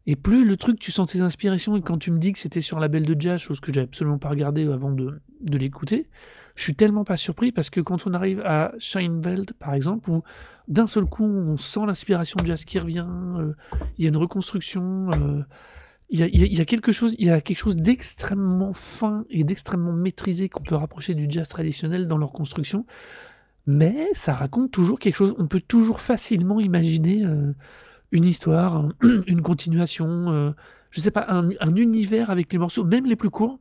et 0.06 0.16
plus 0.16 0.46
le 0.46 0.58
truc, 0.58 0.80
tu 0.80 0.92
sens 0.92 1.12
tes 1.12 1.22
inspirations, 1.22 1.76
et 1.76 1.82
quand 1.82 1.98
tu 1.98 2.12
me 2.12 2.20
dis 2.20 2.34
que 2.34 2.40
c'était 2.40 2.62
sur 2.62 2.78
un 2.78 2.82
label 2.82 3.04
de 3.06 3.20
jazz, 3.20 3.40
chose 3.42 3.60
que 3.60 3.74
j'ai 3.74 3.82
absolument 3.82 4.20
pas 4.20 4.30
regardé 4.30 4.68
avant 4.72 4.92
de, 4.92 5.20
de 5.42 5.58
l'écouter, 5.58 6.08
je 6.56 6.62
suis 6.64 6.76
tellement 6.76 7.04
pas 7.04 7.18
surpris 7.18 7.52
parce 7.52 7.70
que 7.70 7.82
quand 7.82 8.06
on 8.06 8.14
arrive 8.14 8.42
à 8.46 8.74
Scheinfeld, 8.80 9.54
par 9.54 9.74
exemple, 9.74 10.10
où 10.12 10.24
d'un 10.68 10.88
seul 10.88 11.06
coup 11.06 11.26
on 11.26 11.58
sent 11.58 11.82
l'inspiration 11.88 12.38
jazz 12.46 12.64
qui 12.66 12.78
revient, 12.80 13.06
euh, 13.40 13.54
il 13.98 14.04
y 14.04 14.08
a 14.08 14.10
une 14.10 14.18
reconstruction, 14.18 15.12
euh, 15.12 15.42
il 16.10 16.20
y, 16.20 16.24
a, 16.24 16.28
il 16.28 16.60
y 16.60 16.66
quelque 16.66 16.92
chose, 16.92 17.16
il 17.18 17.26
y 17.26 17.32
a 17.32 17.42
quelque 17.42 17.58
chose 17.58 17.76
d'extrêmement 17.76 18.74
fin 18.74 19.26
et 19.30 19.44
d'extrêmement 19.44 19.94
maîtrisé 19.94 20.50
qu'on 20.50 20.64
peut 20.64 20.76
rapprocher 20.76 21.16
du 21.16 21.26
jazz 21.28 21.48
traditionnel 21.48 22.08
dans 22.08 22.18
leur 22.18 22.32
construction, 22.32 22.86
mais 23.66 24.10
ça 24.14 24.34
raconte 24.34 24.72
toujours 24.72 25.00
quelque 25.00 25.16
chose. 25.16 25.34
On 25.40 25.48
peut 25.48 25.62
toujours 25.62 26.02
facilement 26.02 26.60
imaginer 26.60 27.26
euh, 27.26 27.54
une 28.12 28.26
histoire, 28.26 28.88
une 29.28 29.42
continuation, 29.42 30.32
euh, 30.32 30.52
je 30.92 31.02
sais 31.02 31.12
pas, 31.12 31.26
un, 31.28 31.50
un 31.60 31.76
univers 31.76 32.30
avec 32.30 32.54
les 32.54 32.60
morceaux, 32.60 32.84
même 32.84 33.06
les 33.06 33.16
plus 33.16 33.32
courts. 33.32 33.60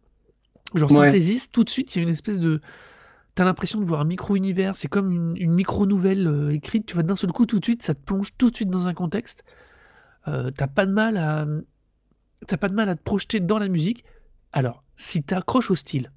Genre 0.74 0.90
Ouais. 0.90 1.10
Synthesis, 1.10 1.50
tout 1.50 1.64
de 1.64 1.70
suite, 1.70 1.94
il 1.94 1.98
y 1.98 2.00
a 2.00 2.02
une 2.04 2.12
espèce 2.12 2.38
de. 2.38 2.60
T'as 3.34 3.44
l'impression 3.44 3.80
de 3.80 3.84
voir 3.84 4.00
un 4.00 4.04
micro-univers, 4.04 4.76
c'est 4.76 4.86
comme 4.86 5.10
une, 5.10 5.36
une 5.36 5.52
micro-nouvelle 5.52 6.28
euh, 6.28 6.52
écrite, 6.52 6.86
tu 6.86 6.94
vois, 6.94 7.02
d'un 7.02 7.16
seul 7.16 7.32
coup, 7.32 7.46
tout 7.46 7.58
de 7.58 7.64
suite, 7.64 7.82
ça 7.82 7.94
te 7.94 8.00
plonge 8.00 8.36
tout 8.38 8.50
de 8.50 8.56
suite 8.56 8.70
dans 8.70 8.86
un 8.86 8.94
contexte. 8.94 9.44
Euh, 10.28 10.50
t'as 10.56 10.68
pas 10.68 10.86
de 10.86 10.92
mal 10.92 11.16
à. 11.16 11.46
T'as 12.46 12.56
pas 12.56 12.68
de 12.68 12.74
mal 12.74 12.88
à 12.88 12.94
te 12.94 13.02
projeter 13.02 13.40
dans 13.40 13.58
la 13.58 13.68
musique. 13.68 14.04
Alors, 14.52 14.84
si 14.96 15.22
t'accroches 15.22 15.70
au 15.70 15.74
style, 15.76 16.12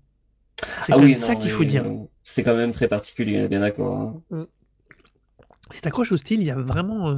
c'est 0.79 0.93
Ah 0.93 0.97
oui, 0.97 1.15
ça 1.15 1.35
qu'il 1.35 1.51
faut 1.51 1.63
dire. 1.63 1.85
c'est 2.23 2.43
quand 2.43 2.55
même 2.55 2.71
très 2.71 2.87
particulier, 2.87 3.47
bien 3.47 3.59
d'accord. 3.61 4.21
hein. 4.31 4.47
Si 5.71 5.81
t'accroches 5.81 6.11
au 6.11 6.17
style, 6.17 6.39
il 6.41 6.45
y 6.45 6.51
a 6.51 6.55
vraiment. 6.55 7.09
euh, 7.09 7.17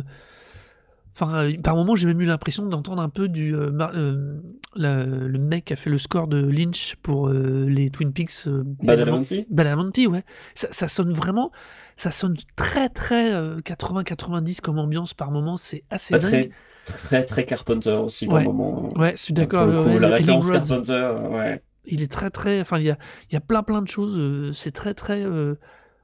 Enfin, 1.22 1.36
euh, 1.50 1.54
par 1.62 1.76
moments, 1.76 1.96
j'ai 1.96 2.08
même 2.08 2.22
eu 2.22 2.26
l'impression 2.26 2.66
d'entendre 2.66 3.02
un 3.02 3.10
peu 3.10 3.28
du. 3.28 3.54
euh, 3.54 3.72
euh, 3.94 4.40
la- 4.76 5.04
le 5.04 5.38
mec 5.40 5.66
qui 5.66 5.74
a 5.74 5.76
fait 5.76 5.90
le 5.90 5.98
score 5.98 6.28
de 6.28 6.38
Lynch 6.38 6.96
pour 7.04 7.28
euh, 7.28 7.66
les 7.68 7.90
Twin 7.90 8.14
Peaks. 8.14 8.46
Badalamenti- 8.48 9.46
Badalamenti 9.50 10.08
ouais. 10.08 10.24
Ça, 10.56 10.68
ça 10.72 10.88
sonne 10.88 11.12
vraiment. 11.12 11.52
Ça 11.98 12.12
sonne 12.12 12.36
très, 12.56 12.88
très 12.88 13.34
euh, 13.34 13.60
80-90 13.60 14.62
comme 14.62 14.80
ambiance 14.80 15.14
par 15.14 15.32
moment. 15.32 15.58
C'est 15.58 15.84
assez 15.90 16.14
dingue. 16.18 16.22
très, 16.22 16.50
très, 16.86 17.26
très 17.26 17.44
Carpenter 17.46 17.92
aussi, 17.92 18.26
par 18.26 18.36
Ouais. 18.38 18.44
moment. 18.46 18.90
Ouais, 18.98 19.12
je 19.18 19.22
suis 19.24 19.34
d'accord. 19.34 19.68
ouais, 19.68 20.00
la 20.00 20.08
référence 20.10 20.50
Carpenter, 20.50 21.12
ouais. 21.32 21.62
il 21.86 22.02
est 22.02 22.10
très, 22.12 22.30
très. 22.30 22.62
Enfin, 22.62 22.78
il 22.80 22.86
y 22.86 22.90
a, 22.92 22.98
il 23.30 23.34
y 23.34 23.38
a 23.38 23.42
plein, 23.42 23.64
plein 23.64 23.82
de 23.82 23.88
choses. 23.90 24.56
c'est 24.56 24.72
très, 24.72 24.94
très. 24.94 25.26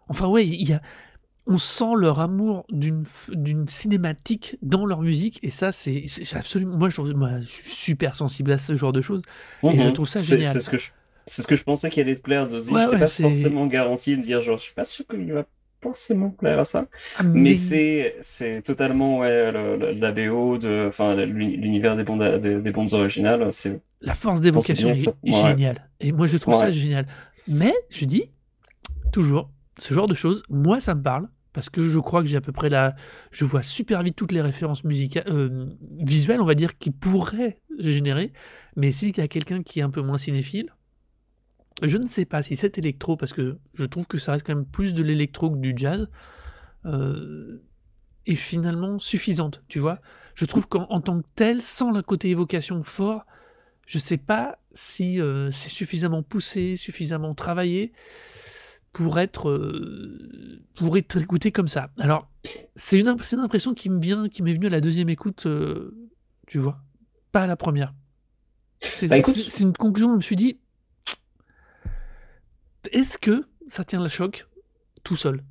Enfin, 0.10 0.28
ouais, 0.28 0.46
il 0.46 0.68
y 0.70 0.74
a. 0.74 0.82
On 1.48 1.58
sent 1.58 1.94
leur 1.98 2.20
amour 2.20 2.66
d'une 2.72 3.04
cinématique 3.68 4.58
dans 4.64 4.86
leur 4.86 5.02
musique 5.02 5.40
et 5.44 5.50
ça 5.52 5.72
c'est 5.72 6.06
absolument 6.34 6.76
moi 6.78 6.90
je, 6.90 6.96
trouve- 6.96 7.14
moi 7.14 7.40
je 7.42 7.46
suis 7.46 7.70
super 7.72 8.16
sensible 8.16 8.52
à 8.52 8.58
ce 8.58 8.76
genre 8.76 8.94
de 8.94 9.02
choses 9.02 9.22
et 9.64 9.78
je 9.78 9.84
Mhm. 9.88 9.94
trouve 9.94 10.08
ça 10.08 10.18
C'est 10.20 10.38
génial. 10.38 10.54
c'est 10.54 10.60
ce 10.62 10.70
que 10.72 10.78
je, 10.78 10.90
c'est 11.28 11.42
ce 11.44 11.48
que 11.48 11.56
je 11.56 11.64
pensais 11.64 11.90
qu'il 11.90 12.02
allait 12.02 12.16
te 12.16 12.22
plaire 12.22 12.48
d'Ozzy. 12.48 12.72
Ouais, 12.74 12.82
J'étais 12.82 12.94
ouais, 12.96 13.00
pas 13.02 13.08
forcément 13.08 13.68
garanti 13.68 14.16
de 14.18 14.22
dire, 14.22 14.42
genre, 14.42 14.58
je 14.58 14.64
suis 14.64 14.74
pas 14.74 14.86
sûr 14.86 15.06
qu'il 15.08 15.32
va 15.34 15.46
forcément 15.82 16.30
plaire 16.32 16.60
à 16.60 16.66
ça. 16.66 16.86
Ah, 17.18 17.24
Mais 17.24 17.54
c'est, 17.56 18.16
c'est 18.22 18.64
totalement, 18.64 19.20
ouais, 19.20 19.52
le- 19.52 19.78
le- 19.78 19.92
la 19.92 20.12
BO 20.12 20.58
de, 20.58 20.86
enfin, 20.88 21.14
l'uni- 21.16 21.58
l'univers 21.58 21.96
des 21.96 22.04
bandes, 22.04 22.40
des, 22.40 22.60
des 22.62 22.72
bandes 22.72 22.92
originales, 22.94 23.52
c'est, 23.54 23.80
la 24.02 24.16
force 24.16 24.42
d'évocation 24.42 24.90
est 24.90 25.08
ouais. 25.08 25.32
géniale. 25.32 25.90
Et 26.00 26.12
moi, 26.12 26.26
je 26.28 26.38
trouve 26.38 26.56
ça 26.56 26.70
génial. 26.72 27.06
Mais, 27.48 27.74
je 27.90 28.06
dis, 28.06 28.32
toujours, 29.12 29.50
ce 29.80 29.94
genre 29.94 30.08
de 30.08 30.14
choses, 30.16 30.44
moi, 30.50 30.80
ça 30.80 30.96
me 30.96 31.02
parle. 31.04 31.28
Parce 31.56 31.70
que 31.70 31.82
je 31.82 32.00
crois 32.00 32.22
que 32.22 32.28
j'ai 32.28 32.36
à 32.36 32.42
peu 32.42 32.52
près 32.52 32.68
la. 32.70 32.98
Je 33.32 33.46
vois 33.46 33.62
super 33.62 34.04
vite 34.04 34.18
toutes 34.18 34.34
les 34.34 34.42
références 34.42 34.84
musicales, 34.84 35.24
euh, 35.28 35.68
visuelles, 36.00 36.42
on 36.42 36.46
va 36.46 36.54
dire, 36.54 36.78
qui 36.78 36.92
pourraient 36.92 37.62
générer. 37.80 38.34
Mais 38.76 38.92
s'il 38.92 39.18
y 39.18 39.22
a 39.22 39.30
quelqu'un 39.30 39.64
qui 39.64 39.80
est 39.80 39.82
un 39.82 39.90
peu 39.90 40.02
moins 40.02 40.18
cinéphile, 40.18 40.76
je 41.82 41.96
ne 41.96 42.08
sais 42.08 42.26
pas 42.26 42.42
si 42.42 42.58
cet 42.58 42.78
électro, 42.78 43.16
parce 43.16 43.32
que 43.32 43.58
je 43.74 43.86
trouve 43.86 44.06
que 44.06 44.18
ça 44.18 44.34
reste 44.34 44.46
quand 44.46 44.54
même 44.54 44.66
plus 44.66 44.94
de 44.94 45.02
l'électro 45.02 45.50
que 45.50 45.56
du 45.56 45.74
jazz, 45.78 46.10
euh, 46.84 47.64
est 48.26 48.36
finalement 48.36 49.00
suffisante, 49.00 49.64
tu 49.70 49.80
vois. 49.80 50.02
Je 50.34 50.44
trouve 50.44 50.68
qu'en 50.68 50.88
en 50.90 51.00
tant 51.00 51.22
que 51.22 51.28
tel, 51.36 51.62
sans 51.62 51.92
le 51.92 52.02
côté 52.02 52.30
évocation 52.30 52.84
fort, 52.84 53.26
je 53.88 53.98
sais 53.98 54.18
pas 54.18 54.60
si 54.74 55.22
euh, 55.22 55.52
c'est 55.52 55.70
suffisamment 55.70 56.22
poussé, 56.22 56.76
suffisamment 56.76 57.34
travaillé 57.34 57.94
pour 58.96 59.20
être, 59.20 59.50
euh, 59.50 60.64
pour 60.76 60.96
être 60.98 61.18
écouté 61.18 61.52
comme 61.52 61.68
ça. 61.68 61.92
Alors, 62.00 62.32
c'est 62.76 62.98
une, 62.98 63.10
impression 63.10 63.74
qui 63.74 63.90
me 63.90 64.00
vient, 64.00 64.30
qui 64.30 64.42
m'est 64.42 64.54
venue 64.54 64.68
à 64.68 64.70
la 64.70 64.80
deuxième 64.80 65.10
écoute, 65.10 65.46
euh, 65.48 66.10
tu 66.48 66.60
vois, 66.60 66.82
pas 67.34 67.42
à 67.42 67.48
la 67.48 67.58
première. 67.58 67.94
C'est 68.80 69.08
Bah, 69.10 69.18
une 69.18 69.74
conclusion, 69.74 70.12
je 70.12 70.16
me 70.16 70.22
suis 70.22 70.38
dit, 70.38 70.60
est-ce 72.94 73.18
que 73.18 73.46
ça 73.68 73.84
tient 73.84 74.02
le 74.02 74.08
choc 74.08 74.48
tout 75.04 75.18
seul? 75.18 75.44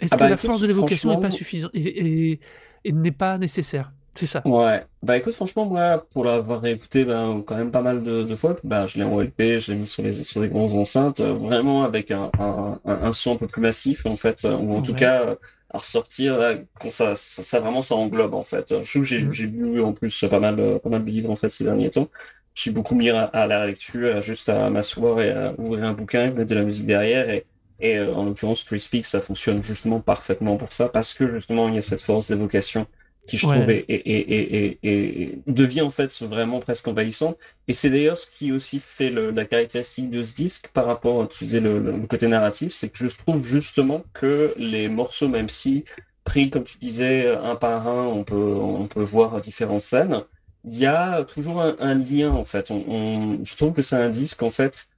Est-ce 0.00 0.14
Ah 0.14 0.16
que 0.16 0.22
bah, 0.22 0.28
la 0.30 0.36
écoute, 0.36 0.46
force 0.46 0.60
de 0.62 0.66
l'évocation 0.66 1.10
n'est 1.10 1.20
pas 1.20 1.30
suffisante 1.30 1.72
et, 1.74 2.30
et- 2.32 2.40
et 2.84 2.92
n'est 2.92 3.12
pas 3.12 3.36
nécessaire? 3.36 3.92
C'est 4.16 4.26
ça. 4.26 4.44
Ouais, 4.44 4.86
bah 5.02 5.16
écoute, 5.16 5.34
franchement, 5.34 5.66
moi, 5.66 6.06
pour 6.12 6.24
l'avoir 6.24 6.64
écouté 6.66 7.04
ben, 7.04 7.42
quand 7.44 7.56
même 7.56 7.72
pas 7.72 7.82
mal 7.82 8.04
de, 8.04 8.22
de 8.22 8.36
fois, 8.36 8.56
bah, 8.62 8.86
je 8.86 8.96
l'ai 8.96 9.02
en 9.02 9.20
LP, 9.20 9.58
je 9.58 9.72
l'ai 9.72 9.78
mis 9.78 9.88
sur 9.88 10.04
les, 10.04 10.22
sur 10.22 10.40
des 10.40 10.48
grosses 10.48 10.70
enceintes, 10.72 11.18
euh, 11.18 11.32
vraiment 11.32 11.82
avec 11.82 12.12
un, 12.12 12.30
un, 12.38 13.12
son 13.12 13.32
un 13.34 13.36
peu 13.38 13.48
plus 13.48 13.60
massif, 13.60 14.06
en 14.06 14.16
fait, 14.16 14.44
euh, 14.44 14.56
ou 14.56 14.72
en 14.76 14.82
tout 14.82 14.94
cas, 14.94 15.22
euh, 15.30 15.36
à 15.70 15.78
ressortir, 15.78 16.38
là, 16.38 16.54
quand 16.80 16.90
ça, 16.90 17.16
ça, 17.16 17.42
ça 17.42 17.58
vraiment, 17.58 17.82
ça 17.82 17.96
englobe, 17.96 18.34
en 18.34 18.44
fait. 18.44 18.68
Je 18.84 18.88
trouve 18.88 19.02
que 19.02 19.08
j'ai 19.08 19.26
Mhm. 19.26 19.32
j'ai 19.32 19.46
lu, 19.48 19.80
en 19.82 19.92
plus, 19.92 20.24
pas 20.30 20.38
mal, 20.38 20.54
de- 20.54 20.78
pas 20.78 20.90
mal 20.90 21.04
de 21.04 21.10
livres, 21.10 21.30
en 21.30 21.36
fait, 21.36 21.48
ces 21.48 21.64
derniers 21.64 21.90
temps. 21.90 22.08
Je 22.54 22.60
suis 22.62 22.70
beaucoup 22.70 22.94
mis 22.94 23.10
à, 23.10 23.24
à 23.24 23.46
la 23.48 23.66
lecture, 23.66 24.16
à 24.16 24.20
juste 24.20 24.48
à 24.48 24.70
m'asseoir 24.70 25.20
et 25.20 25.30
à 25.32 25.54
ouvrir 25.58 25.82
un 25.84 25.92
bouquin 25.92 26.26
et 26.26 26.30
mettre 26.30 26.50
de 26.50 26.54
la 26.54 26.62
musique 26.62 26.86
derrière, 26.86 27.28
et, 27.30 27.46
et 27.80 28.00
en 28.00 28.24
l'occurrence, 28.24 28.62
Free 28.64 28.78
Speak, 28.78 29.04
ça 29.04 29.20
fonctionne 29.20 29.60
justement 29.64 30.00
parfaitement 30.00 30.56
pour 30.56 30.72
ça, 30.72 30.88
parce 30.88 31.14
que, 31.14 31.26
justement, 31.28 31.68
il 31.68 31.74
y 31.74 31.78
a 31.78 31.82
cette 31.82 32.00
force 32.00 32.28
d'évocation 32.28 32.86
qui 33.26 33.36
je 33.38 33.46
Ouais. 33.46 33.56
trouve 33.56 33.70
est, 33.70 33.84
est- 33.88 34.78
est- 34.82 35.38
devient 35.46 35.82
en 35.82 35.90
fait 35.90 36.12
vraiment 36.22 36.60
presque 36.60 36.86
envahissante. 36.88 37.36
Et 37.68 37.72
c'est 37.72 37.90
d'ailleurs 37.90 38.16
ce 38.16 38.26
qui 38.26 38.52
aussi 38.52 38.78
fait 38.80 39.10
le- 39.10 39.30
la 39.30 39.44
caractéristique 39.44 40.10
de 40.10 40.22
ce 40.22 40.32
disque 40.34 40.68
par 40.72 40.86
rapport, 40.86 41.28
tu 41.28 41.44
disais, 41.44 41.60
le, 41.60 42.06
côté 42.08 42.26
narratif, 42.28 42.72
c'est 42.72 42.88
que 42.88 42.98
je 42.98 43.08
trouve 43.16 43.44
justement 43.46 44.04
que 44.14 44.54
les 44.56 44.88
morceaux, 44.88 45.28
même 45.28 45.48
si 45.48 45.84
pris, 46.24 46.50
comme 46.50 46.64
tu 46.64 46.78
disais, 46.78 47.28
un 47.36 47.56
par 47.56 47.86
un, 47.88 48.06
on 48.06 48.24
peut, 48.24 48.34
on 48.36 48.86
peut 48.88 49.02
voir 49.04 49.40
différentes 49.40 49.80
scènes, 49.80 50.22
il 50.64 50.78
y 50.78 50.86
a 50.86 51.24
toujours 51.24 51.60
un, 51.62 51.76
un 51.78 51.94
lien 51.94 52.30
en 52.32 52.44
fait. 52.44 52.70
On, 52.70 52.82
on- 52.88 53.44
je 53.44 53.56
trouve 53.56 53.72
que 53.72 53.82
c'est 53.82 53.96
un 53.96 54.10
disque 54.10 54.42
en 54.42 54.50
fait, 54.50 54.88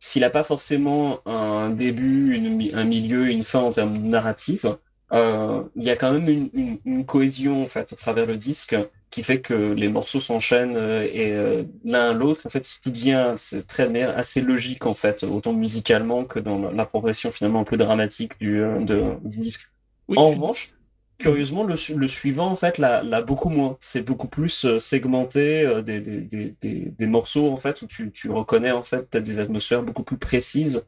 s'il 0.00 0.22
n'a 0.22 0.30
pas 0.30 0.44
forcément 0.44 1.20
un 1.26 1.70
début, 1.70 2.34
une 2.34 2.70
un 2.74 2.84
milieu, 2.84 3.28
une 3.30 3.42
fin 3.44 3.60
en 3.60 3.72
termes 3.72 3.98
narratifs, 3.98 4.64
il 5.12 5.84
y 5.84 5.90
a 5.90 5.96
quand 5.96 6.12
même 6.12 6.28
une, 6.28 6.50
une- 6.52 6.78
une 6.84 7.06
cohésion 7.06 7.62
en 7.62 7.66
fait 7.66 7.92
à 7.92 7.96
travers 7.96 8.26
le 8.26 8.36
disque 8.36 8.76
qui 9.10 9.22
fait 9.22 9.40
que 9.40 9.54
les 9.54 9.88
morceaux 9.88 10.20
s'enchaînent 10.20 10.76
euh, 10.76 11.02
et 11.10 11.32
euh, 11.32 11.64
l'un 11.84 12.10
à 12.10 12.12
l'autre 12.12 12.42
en 12.46 12.50
fait 12.50 12.68
tout 12.82 12.90
devient 12.90 13.32
c'est 13.36 13.66
très 13.66 13.88
assez 14.04 14.40
logique 14.42 14.84
en 14.86 14.92
fait 14.94 15.22
autant 15.24 15.54
musicalement 15.54 16.24
que 16.26 16.38
dans 16.38 16.58
la, 16.70 16.84
progression 16.84 17.30
finalement 17.30 17.60
un 17.60 17.64
peu 17.64 17.76
dramatique 17.78 18.38
du, 18.38 18.60
euh, 18.60 18.80
de- 18.84 19.14
du 19.24 19.38
disque. 19.38 19.70
Oui, 20.08 20.16
En 20.18 20.26
je- 20.26 20.34
revanche, 20.34 20.74
curieusement 21.18 21.64
le, 21.64 21.76
su- 21.76 21.94
le 21.94 22.08
suivant 22.08 22.48
en 22.50 22.56
fait 22.56 22.78
l'a 22.78 23.22
beaucoup 23.22 23.48
moins. 23.50 23.76
C'est 23.80 24.02
beaucoup 24.02 24.28
plus 24.28 24.64
euh, 24.64 24.78
segmenté 24.78 25.62
euh, 25.64 25.82
des, 25.82 26.00
des, 26.00 26.20
des, 26.22 26.54
des, 26.60 27.06
morceaux 27.06 27.50
en 27.52 27.56
fait 27.56 27.82
où 27.82 27.86
tu, 27.86 28.10
tu 28.12 28.30
reconnais 28.30 28.70
en 28.72 28.82
fait 28.82 29.16
des 29.16 29.38
atmosphères 29.38 29.82
beaucoup 29.82 30.04
plus 30.04 30.18
précises 30.18 30.84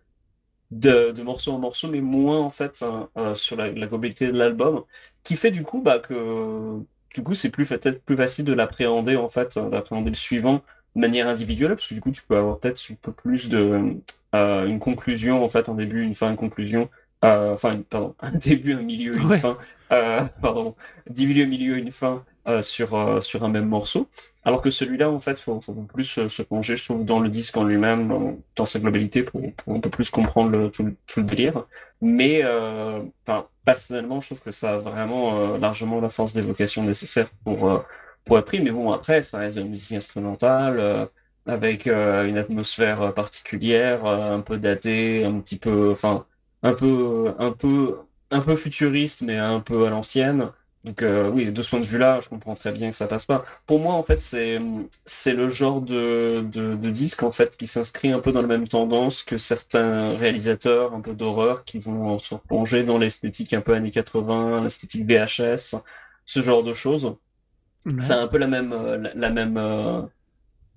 de, 0.71 1.11
de 1.13 1.23
morceau 1.23 1.53
en 1.53 1.59
morceau, 1.59 1.89
mais 1.89 2.01
moins 2.01 2.39
en 2.41 2.51
fait 2.51 2.83
hein, 2.83 3.09
euh, 3.17 3.35
sur 3.35 3.57
la, 3.57 3.71
la 3.73 3.87
globalité 3.87 4.27
de 4.31 4.39
l'album, 4.39 4.85
qui 5.25 5.37
fait 5.37 5.51
du 5.51 5.63
coup 5.65 5.83
bah, 5.83 5.99
que 5.99 6.79
du 7.15 7.23
coup 7.23 7.35
c'est 7.35 7.51
plus 7.51 7.67
peut-être 7.67 8.03
plus 8.05 8.17
facile 8.17 8.45
de 8.45 8.53
l'appréhender 8.53 9.17
en 9.17 9.29
fait, 9.29 9.57
euh, 9.57 9.69
d'appréhender 9.69 10.11
le 10.11 10.17
suivant 10.17 10.63
de 10.97 11.01
manière 11.01 11.27
individuelle, 11.29 11.71
parce 11.75 11.87
que 11.89 11.95
du 11.95 12.01
coup 12.01 12.11
tu 12.13 12.23
peux 12.23 12.37
avoir 12.37 12.59
peut-être 12.59 12.81
un 12.91 12.95
peu 13.03 13.13
plus 13.13 13.49
de 13.49 13.97
euh, 14.35 14.67
une 14.67 14.79
conclusion 14.79 15.45
en 15.45 15.49
fait, 15.49 15.69
un 15.69 15.75
début, 15.75 16.03
une 16.03 16.15
fin, 16.15 16.31
une 16.31 16.37
conclusion, 16.37 16.89
euh, 17.25 17.53
enfin 17.55 17.81
pardon, 17.91 18.15
un 18.21 18.33
début, 18.33 18.73
un 18.75 18.83
milieu, 18.83 19.19
une 19.19 19.31
Ouais. 19.31 19.41
fin, 19.41 19.59
euh, 19.93 20.25
pardon, 20.41 20.75
dix 21.09 21.27
milieux, 21.27 21.47
milieu, 21.47 21.77
une 21.79 21.91
fin 21.91 22.25
euh, 22.49 22.63
sur 22.63 22.95
euh, 22.95 23.21
sur 23.21 23.45
un 23.45 23.49
même 23.51 23.69
morceau. 23.69 24.09
Alors 24.45 24.63
que 24.63 24.71
celui-là, 24.71 25.11
en 25.11 25.21
fait, 25.21 25.39
faut, 25.39 25.61
faut 25.61 25.75
plus 25.75 26.19
euh, 26.19 26.29
se 26.29 26.43
plonger, 26.43 26.77
je 26.77 26.85
trouve, 26.85 27.05
dans 27.05 27.21
le 27.21 27.29
disque 27.29 27.57
en 27.57 27.65
lui-même, 27.65 28.39
dans, 28.57 28.67
sa 28.67 28.79
globalité, 28.81 29.23
pour, 29.23 29.43
un 29.69 29.81
peu 29.81 29.91
plus 29.91 30.11
comprendre 30.11 30.69
tout, 30.71 30.85
le- 31.17 31.23
délire. 31.23 31.67
Mais, 32.01 32.43
personnellement, 33.65 34.21
je 34.21 34.29
trouve 34.29 34.41
que 34.41 34.53
ça 34.53 34.75
a 34.75 34.79
vraiment 34.79 35.57
largement 35.59 36.01
la 36.01 36.09
force 36.11 36.33
d'évocation 36.33 36.83
nécessaire 36.85 37.31
pour, 37.45 37.85
pour 38.25 38.39
être. 38.39 38.53
Mais 38.59 38.71
bon, 38.71 38.91
après, 38.93 39.23
ça 39.23 39.39
reste 39.39 39.57
de 39.57 39.63
musique 39.63 39.93
instrumentale, 39.93 41.09
avec 41.47 41.87
une 41.87 42.39
atmosphère 42.39 43.13
particulière, 43.15 44.07
un 44.07 44.41
peu 44.41 44.59
datée, 44.59 45.25
un 45.25 45.41
petit 45.41 45.59
peu, 45.59 45.91
enfin, 45.93 46.27
un 46.63 46.75
peu, 46.75 47.35
un 47.39 47.53
peu, 47.53 47.99
un 48.31 48.41
peu 48.41 48.57
futuriste, 48.57 49.23
mais 49.23 49.37
un 49.39 49.61
peu 49.61 49.87
à 49.87 49.91
l'ancienne. 49.91 50.53
Donc 50.85 51.03
euh, 51.03 51.29
oui, 51.31 51.53
de 51.53 51.61
ce 51.63 51.69
point 51.69 51.81
de 51.81 51.85
vue-là, 51.85 52.21
je 52.21 52.29
comprends 52.31 52.55
très 52.55 52.73
bien 52.73 52.91
que 52.91 52.97
ça 52.97 53.07
passe 53.07 53.27
pas. 53.27 53.45
Pour 53.67 53.81
moi, 53.81 53.95
en 53.95 54.03
fait, 54.03 54.23
c'est 54.23 54.59
c'est 55.05 55.35
le 55.35 55.51
genre 55.51 55.83
de, 55.83 56.43
de, 56.51 56.75
de 56.75 56.91
disque 56.91 57.23
en 57.23 57.31
fait 57.31 57.55
qui 57.57 57.67
s'inscrit 57.67 58.11
un 58.13 58.21
peu 58.21 58.33
dans 58.33 58.41
la 58.41 58.49
même 58.49 58.67
tendance 58.67 59.23
que 59.23 59.37
certains 59.37 60.17
réalisateurs 60.17 60.95
un 60.95 61.03
peu 61.03 61.13
d'horreur 61.15 61.65
qui 61.65 61.79
vont 61.79 62.19
se 62.19 62.35
replonger 62.35 62.83
dans 62.83 62.97
l'esthétique 62.97 63.53
un 63.53 63.61
peu 63.61 63.75
années 63.75 63.91
80, 63.91 64.63
l'esthétique 64.63 65.05
VHS, 65.07 65.77
ce 66.25 66.41
genre 66.41 66.63
de 66.63 66.73
choses. 66.73 67.15
Ouais. 67.87 67.93
C'est 67.99 68.15
un 68.15 68.29
peu 68.29 68.39
la 68.39 68.47
même 68.47 68.73
euh, 68.73 68.99
la, 68.99 69.15
la 69.15 69.31
même 69.31 69.57
euh, 69.59 70.03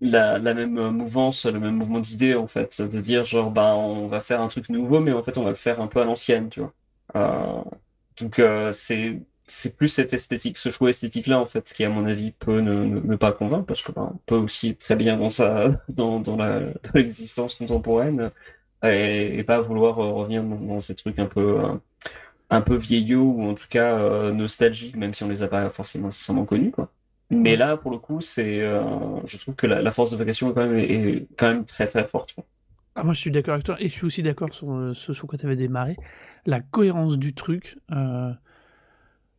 la, 0.02 0.40
la 0.40 0.54
même 0.54 0.74
mouvance, 0.92 1.46
le 1.46 1.60
même 1.60 1.76
mouvement 1.78 2.00
d'idée 2.00 2.36
en 2.36 2.48
fait, 2.48 2.82
de 2.82 3.00
dire 3.02 3.26
genre 3.26 3.52
bah 3.52 3.76
on 3.76 4.08
va 4.08 4.22
faire 4.22 4.42
un 4.42 4.48
truc 4.50 4.70
nouveau, 4.70 5.00
mais 5.02 5.14
en 5.14 5.24
fait 5.24 5.38
on 5.38 5.44
va 5.44 5.50
le 5.52 5.56
faire 5.56 5.82
un 5.82 5.88
peu 5.88 6.02
à 6.02 6.06
l'ancienne, 6.06 6.50
tu 6.50 6.62
vois. 6.62 6.74
donc 8.20 8.42
c'est 8.74 9.20
c'est 9.54 9.78
plus 9.78 9.88
cette 9.88 10.14
esthétique, 10.14 10.58
ce 10.58 10.70
choix 10.72 10.90
esthétique-là, 10.90 11.40
en 11.40 11.46
fait, 11.46 11.72
qui, 11.74 11.84
à 11.84 11.90
mon 11.90 12.06
avis, 12.06 12.32
peut 12.32 12.60
ne, 12.60 12.86
ne, 12.86 13.16
pas 13.16 13.32
convaincre, 13.32 13.66
parce 13.68 13.84
que 13.84 13.92
ben, 13.92 14.18
peut 14.26 14.36
aussi 14.36 14.70
être 14.70 14.80
très 14.80 14.96
bien 14.96 15.16
dans, 15.16 15.30
sa, 15.30 15.68
dans, 15.90 16.20
dans 16.22 16.38
l'existence 16.96 17.54
contemporaine, 17.56 18.32
et, 18.84 19.44
pas 19.44 19.62
vouloir 19.62 19.96
revenir 19.96 20.44
dans, 20.44 20.80
ces 20.80 20.96
trucs 20.96 21.20
un 21.20 21.28
peu, 21.28 21.62
un 22.50 22.62
peu 22.62 22.76
vieillots, 22.78 23.32
ou 23.32 23.44
en 23.44 23.54
tout 23.54 23.68
cas 23.70 24.32
nostalgiques, 24.32 24.96
même 24.96 25.14
si 25.14 25.24
on 25.24 25.30
les 25.30 25.44
a 25.44 25.48
pas 25.48 25.70
forcément 25.70 26.08
nécessairement 26.08 26.46
connus, 26.46 26.72
quoi. 26.72 26.92
Mais 27.30 27.56
là, 27.56 27.78
pour 27.78 27.92
le 27.92 27.98
coup, 27.98 28.22
c'est, 28.22 28.60
je 28.60 29.38
trouve 29.38 29.56
que 29.56 29.68
la, 29.68 29.92
force 29.92 30.12
de 30.12 30.18
vocation 30.18 30.52
est 30.52 30.54
quand 30.56 30.68
même, 30.68 30.80
est 30.80 31.28
quand 31.38 31.48
même 31.48 31.66
très 31.66 31.88
très 31.88 32.08
forte. 32.08 32.36
Ah, 32.96 33.04
moi, 33.04 33.14
je 33.14 33.20
suis 33.20 33.32
d'accord 33.32 33.54
avec 33.54 33.66
toi, 33.66 33.76
et 33.80 33.88
je 33.88 33.94
suis 33.94 34.06
aussi 34.06 34.24
d'accord 34.24 34.54
sur 34.54 34.92
ce 34.94 35.14
sur 35.14 35.28
quoi 35.28 35.38
tu 35.38 35.46
avais 35.46 35.56
démarré. 35.56 35.96
La 36.46 36.60
cohérence 36.60 37.18
du 37.18 37.34
truc, 37.34 37.78
euh, 37.92 38.32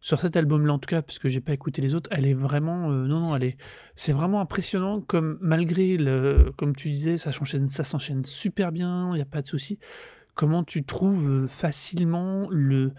sur 0.04 0.20
cet 0.20 0.36
album-là, 0.36 0.74
en 0.74 0.78
tout 0.78 0.86
cas, 0.86 1.00
parce 1.00 1.18
que 1.18 1.30
j'ai 1.30 1.40
pas 1.40 1.54
écouté 1.54 1.80
les 1.80 1.94
autres, 1.94 2.10
elle 2.12 2.26
est 2.26 2.34
vraiment, 2.34 2.90
euh, 2.90 3.06
non, 3.06 3.20
non, 3.20 3.36
elle 3.36 3.44
est, 3.44 3.56
c'est 3.96 4.12
vraiment 4.12 4.42
impressionnant. 4.42 5.00
Comme 5.00 5.38
malgré 5.40 5.96
le, 5.96 6.52
comme 6.58 6.76
tu 6.76 6.90
disais, 6.90 7.16
ça 7.16 7.32
s'enchaîne, 7.32 7.70
ça 7.70 7.84
s'enchaîne 7.84 8.20
super 8.22 8.70
bien, 8.70 9.14
il 9.14 9.18
y 9.18 9.22
a 9.22 9.24
pas 9.24 9.40
de 9.40 9.46
souci. 9.46 9.78
Comment 10.34 10.62
tu 10.62 10.84
trouves 10.84 11.30
euh, 11.30 11.46
facilement 11.46 12.48
le, 12.50 12.92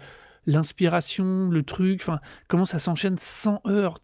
l'inspiration, 0.46 1.48
le 1.48 1.62
truc, 1.62 2.00
enfin, 2.02 2.18
comment 2.48 2.64
ça 2.64 2.80
s'enchaîne 2.80 3.18
sans 3.18 3.60
heurts? 3.68 4.00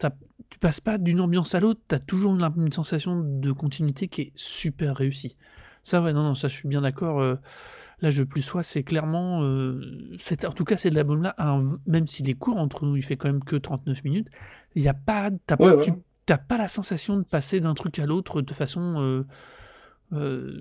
Tu 0.48 0.60
passes 0.60 0.80
pas 0.80 0.96
d'une 0.96 1.18
ambiance 1.18 1.56
à 1.56 1.60
l'autre, 1.60 1.80
tu 1.88 1.96
as 1.96 1.98
toujours 1.98 2.36
une, 2.36 2.52
une, 2.56 2.70
sensation 2.70 3.18
de 3.20 3.50
continuité 3.50 4.06
qui 4.06 4.22
est 4.22 4.32
super 4.36 4.94
réussie. 4.94 5.36
Ça, 5.82 6.02
ouais, 6.02 6.12
non, 6.12 6.22
non, 6.22 6.34
ça, 6.34 6.46
je 6.46 6.54
suis 6.54 6.68
bien 6.68 6.82
d'accord. 6.82 7.20
Euh, 7.20 7.34
là, 8.02 8.10
je 8.10 8.22
plus 8.24 8.42
sois, 8.42 8.62
c'est 8.62 8.82
clairement. 8.82 9.42
Euh, 9.42 10.16
en 10.44 10.52
tout 10.52 10.64
cas, 10.64 10.76
c'est 10.76 10.90
de 10.90 10.94
l'album-là, 10.96 11.34
même 11.86 12.06
s'il 12.06 12.28
est 12.28 12.34
court, 12.34 12.58
entre 12.58 12.84
nous, 12.84 12.96
il 12.96 13.02
fait 13.02 13.16
quand 13.16 13.28
même 13.28 13.44
que 13.44 13.56
39 13.56 14.04
minutes. 14.04 14.28
Il 14.74 14.82
n'y 14.82 14.88
a 14.88 14.94
pas. 14.94 15.30
T'as 15.46 15.56
Tu 15.80 15.92
n'as 16.28 16.38
pas 16.38 16.58
la 16.58 16.68
sensation 16.68 17.16
de 17.16 17.22
passer 17.22 17.60
d'un 17.60 17.74
truc 17.74 17.98
à 17.98 18.06
l'autre 18.06 18.42
de 18.42 18.52
façon. 18.52 19.24
Euh, 20.12 20.60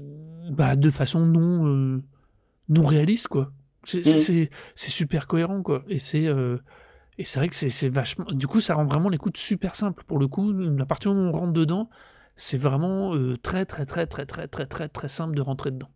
bah, 0.51 0.75
de 0.75 0.89
façon 0.89 1.25
non, 1.25 2.01
non 2.69 2.85
réaliste, 2.85 3.27
quoi. 3.27 3.51
Mmh. 3.93 4.19
C'est 4.19 4.49
super 4.75 5.27
cohérent, 5.27 5.61
quoi. 5.63 5.83
Et 5.89 5.99
c'est. 5.99 6.27
Et 7.17 7.25
c'est 7.25 7.39
vrai 7.39 7.49
que 7.49 7.55
c'est 7.55 7.89
vachement. 7.89 8.25
Du 8.31 8.47
coup, 8.47 8.61
ça 8.61 8.75
rend 8.75 8.85
vraiment 8.85 9.09
l'écoute 9.09 9.37
super 9.37 9.75
simple. 9.75 10.03
Pour 10.05 10.19
le 10.19 10.27
coup, 10.27 10.53
à 10.79 10.85
partir 10.85 11.11
du 11.11 11.17
moment 11.17 11.31
où 11.31 11.35
on 11.35 11.39
rentre 11.39 11.53
dedans, 11.53 11.89
c'est 12.35 12.57
vraiment 12.57 13.13
très, 13.41 13.65
très, 13.65 13.85
très, 13.85 14.05
très, 14.05 14.25
très, 14.25 14.47
très, 14.47 14.65
très, 14.67 14.87
très 14.87 15.09
simple 15.09 15.35
de 15.35 15.41
rentrer 15.41 15.71
dedans. 15.71 15.89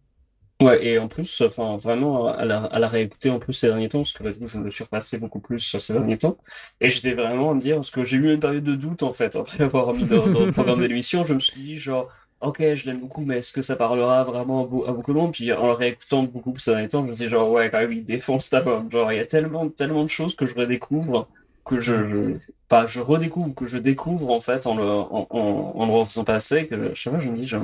Ouais, 0.61 0.85
et 0.85 0.97
en 0.99 1.09
plus, 1.09 1.41
enfin, 1.41 1.75
vraiment, 1.75 2.27
à 2.27 2.45
la, 2.45 2.63
à 2.63 2.79
la 2.79 2.87
réécouter 2.87 3.29
en 3.29 3.39
plus 3.39 3.51
ces 3.51 3.67
derniers 3.67 3.89
temps, 3.89 3.99
parce 3.99 4.13
que 4.13 4.23
coup, 4.23 4.47
je 4.47 4.57
me 4.57 4.69
suis 4.69 4.85
repassé 4.85 5.17
beaucoup 5.17 5.41
plus 5.41 5.59
ces 5.77 5.93
derniers 5.93 6.17
temps, 6.17 6.37
et 6.79 6.87
j'étais 6.87 7.13
vraiment 7.13 7.51
à 7.51 7.53
me 7.53 7.59
dire, 7.59 7.75
parce 7.75 7.91
que 7.91 8.05
j'ai 8.05 8.15
eu 8.15 8.31
une 8.33 8.39
période 8.39 8.63
de 8.63 8.75
doute, 8.75 9.03
en 9.03 9.11
fait, 9.11 9.35
après 9.35 9.63
avoir 9.65 9.93
mis 9.93 10.05
dans, 10.05 10.25
dans 10.27 10.45
le 10.45 10.53
programme 10.53 10.79
de 10.79 10.85
l'émission, 10.85 11.25
je 11.25 11.33
me 11.33 11.39
suis 11.41 11.61
dit, 11.61 11.77
genre, 11.77 12.09
ok, 12.39 12.73
je 12.73 12.85
l'aime 12.85 13.01
beaucoup, 13.01 13.21
mais 13.25 13.39
est-ce 13.39 13.51
que 13.51 13.61
ça 13.61 13.75
parlera 13.75 14.23
vraiment 14.23 14.63
à, 14.87 14.93
beaucoup 14.93 15.13
de 15.13 15.17
monde? 15.17 15.33
Puis 15.33 15.51
en 15.51 15.67
le 15.67 15.73
réécoutant 15.73 16.23
beaucoup 16.23 16.57
ces 16.57 16.71
derniers 16.71 16.87
temps, 16.87 17.05
je 17.05 17.11
me 17.11 17.15
dis, 17.15 17.27
genre, 17.27 17.51
ouais, 17.51 17.69
quand 17.69 17.79
même, 17.79 17.91
il 17.91 18.05
défonce 18.05 18.49
ta 18.49 18.61
pomme. 18.61 18.89
Genre, 18.91 19.11
il 19.11 19.17
y 19.17 19.19
a 19.19 19.25
tellement, 19.25 19.69
tellement 19.69 20.03
de 20.03 20.09
choses 20.09 20.35
que 20.35 20.45
je 20.45 20.55
redécouvre 20.55 21.27
que 21.65 21.79
je, 21.79 22.37
pas 22.67 22.85
je 22.87 22.99
redécouvre, 22.99 23.53
que 23.55 23.65
je 23.67 23.77
découvre 23.79 24.29
en 24.31 24.39
fait 24.39 24.67
en 24.67 24.75
le, 24.75 24.83
en, 24.83 25.85
le 25.85 25.91
refaisant 25.91 26.23
passer, 26.23 26.67
que 26.67 26.93
je 26.93 27.01
sais 27.01 27.09
pas, 27.09 27.19
je 27.19 27.29
me 27.29 27.37
dis 27.37 27.45
genre, 27.45 27.63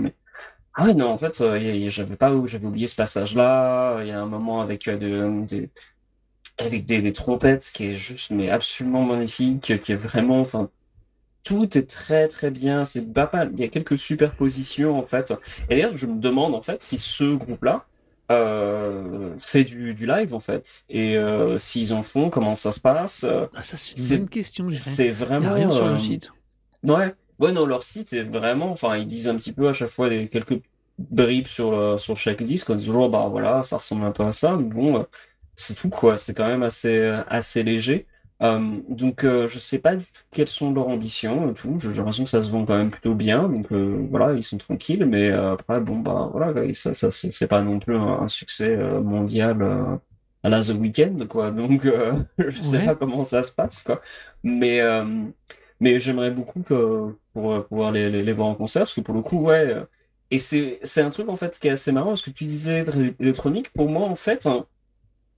ah 0.74 0.86
ouais, 0.86 0.94
non, 0.94 1.10
en 1.10 1.18
fait, 1.18 1.42
euh, 1.42 1.90
j'avais 1.90 2.16
pas, 2.16 2.32
j'avais 2.46 2.66
oublié 2.66 2.88
ce 2.88 2.96
passage-là. 2.96 4.02
Il 4.02 4.08
y 4.08 4.12
a 4.12 4.22
un 4.22 4.26
moment 4.26 4.62
avec 4.62 4.88
euh, 4.88 5.44
des, 5.46 5.70
avec 6.58 6.86
des, 6.86 7.02
des, 7.02 7.12
trompettes 7.12 7.70
qui 7.74 7.88
est 7.88 7.96
juste, 7.98 8.32
mais 8.32 8.50
absolument 8.50 9.04
magnifique, 9.04 9.82
qui 9.84 9.92
est 9.92 9.96
vraiment, 9.96 10.40
enfin, 10.40 10.70
tout 11.44 11.78
est 11.78 11.90
très 11.90 12.30
très 12.30 12.52
bien. 12.52 12.86
C'est 12.86 13.02
pas 13.02 13.30
Il 13.54 13.60
y 13.60 13.66
a 13.66 13.68
quelques 13.68 13.98
superpositions 13.98 14.98
en 14.98 15.06
fait. 15.06 15.34
Et 15.70 15.76
d'ailleurs, 15.76 15.98
je 15.98 16.06
me 16.08 16.20
demande 16.20 16.56
en 16.56 16.62
fait 16.62 16.82
si 16.84 16.98
ce 16.98 17.34
groupe-là, 17.34 17.86
euh, 18.32 19.36
fait 19.38 19.66
du, 19.66 19.94
du, 19.94 20.06
live 20.06 20.34
en 20.34 20.40
fait. 20.40 20.86
Et 20.90 21.18
s'ils 21.58 21.94
en 21.94 22.04
font, 22.04 22.30
comment 22.30 22.56
ça 22.56 22.72
se 22.72 22.80
passe? 22.80 23.26
Ah, 23.26 23.64
Ça, 23.64 23.76
c'est 23.76 24.16
une 24.16 24.22
bonne 24.22 24.30
question. 24.30 24.70
C'est 24.78 25.12
vraiment. 25.12 25.48
Il 25.48 25.50
a 25.50 25.54
rien 25.56 25.72
sur 25.72 25.88
le 25.90 26.00
site. 26.00 26.32
Ouais. 26.84 27.14
Ouais, 27.42 27.52
non, 27.52 27.66
leur 27.66 27.84
site 27.84 28.14
est 28.14 28.24
vraiment. 28.24 28.72
Enfin, 28.72 28.98
ils 28.98 29.08
disent 29.08 29.28
un 29.28 29.36
petit 29.36 29.52
peu 29.52 29.68
à 29.68 29.74
chaque 29.74 29.90
fois 29.90 30.10
des, 30.10 30.28
quelques 30.30 30.62
bribes 31.00 31.48
sur, 31.48 32.00
sur 32.00 32.18
chaque 32.18 32.42
disque. 32.44 32.72
Dit 32.76 32.86
toujours, 32.86 33.10
bah 33.10 33.28
voilà, 33.30 33.64
ça 33.64 33.78
ressemble 33.78 34.06
un 34.06 34.12
peu 34.12 34.24
à 34.24 34.32
ça. 34.34 34.56
Mais 34.58 34.64
bon, 34.64 35.06
c'est 35.56 35.76
tout 35.76 35.90
quoi. 35.90 36.18
C'est 36.18 36.34
quand 36.34 36.48
même 36.48 36.64
assez, 36.64 37.00
assez 37.28 37.64
léger. 37.64 38.08
Euh, 38.42 38.80
donc, 38.90 39.24
euh, 39.24 39.48
je 39.48 39.60
sais 39.60 39.78
pas 39.78 39.96
du 39.96 40.04
tout 40.04 40.12
quelles 40.32 40.48
sont 40.48 40.74
leurs 40.74 40.88
ambitions 40.88 41.52
et 41.52 41.54
tout. 41.54 41.80
J'ai 41.80 41.90
l'impression 41.90 42.24
que 42.24 42.30
ça 42.30 42.42
se 42.42 42.52
vend 42.52 42.66
quand 42.66 42.78
même 42.78 42.90
plutôt 42.90 43.14
bien. 43.14 43.48
Donc, 43.48 43.72
euh, 43.72 44.06
voilà, 44.10 44.34
ils 44.34 44.44
sont 44.44 44.58
tranquilles. 44.58 45.06
Mais 45.06 45.30
après, 45.32 45.80
bon, 45.80 45.98
bah, 46.00 46.30
voilà, 46.32 46.74
ça, 46.74 46.94
ça 46.94 47.12
c'est 47.12 47.48
pas 47.48 47.62
non 47.62 47.80
plus 47.80 47.96
un, 47.96 48.28
succès 48.28 48.76
mondial 49.02 49.62
à 50.44 50.50
la 50.50 50.62
The 50.62 50.70
Weeknd, 50.70 51.28
quoi. 51.30 51.52
Donc, 51.52 51.88
je 52.38 52.64
sais 52.64 52.86
pas 52.86 52.96
comment 52.96 53.24
ça 53.24 53.44
se 53.44 53.52
passe, 53.52 53.84
quoi. 53.84 54.02
Mais, 54.44 54.82
mais 55.80 56.00
j'aimerais 56.00 56.32
beaucoup 56.32 56.62
que, 56.62 57.16
pour 57.34 57.66
pouvoir 57.68 57.92
les, 57.92 58.10
les, 58.10 58.34
voir 58.34 58.50
en 58.50 58.56
concert, 58.56 58.82
parce 58.82 58.94
que 58.94 59.02
pour 59.02 59.16
le 59.16 59.22
coup, 59.22 59.40
ouais. 59.40 59.76
Et 60.32 60.40
c'est 60.40 61.02
un 61.02 61.10
truc, 61.10 61.30
en 61.30 61.36
fait, 61.36 61.60
qui 61.60 61.68
est 61.68 61.72
assez 61.72 61.92
marrant, 61.92 62.10
parce 62.10 62.22
que 62.22 62.30
tu 62.32 62.46
disais 62.46 62.86
électronique. 63.20 63.72
Pour 63.74 63.90
moi, 63.90 64.08
en 64.08 64.16
fait, 64.16 64.46
hein, 64.46 64.66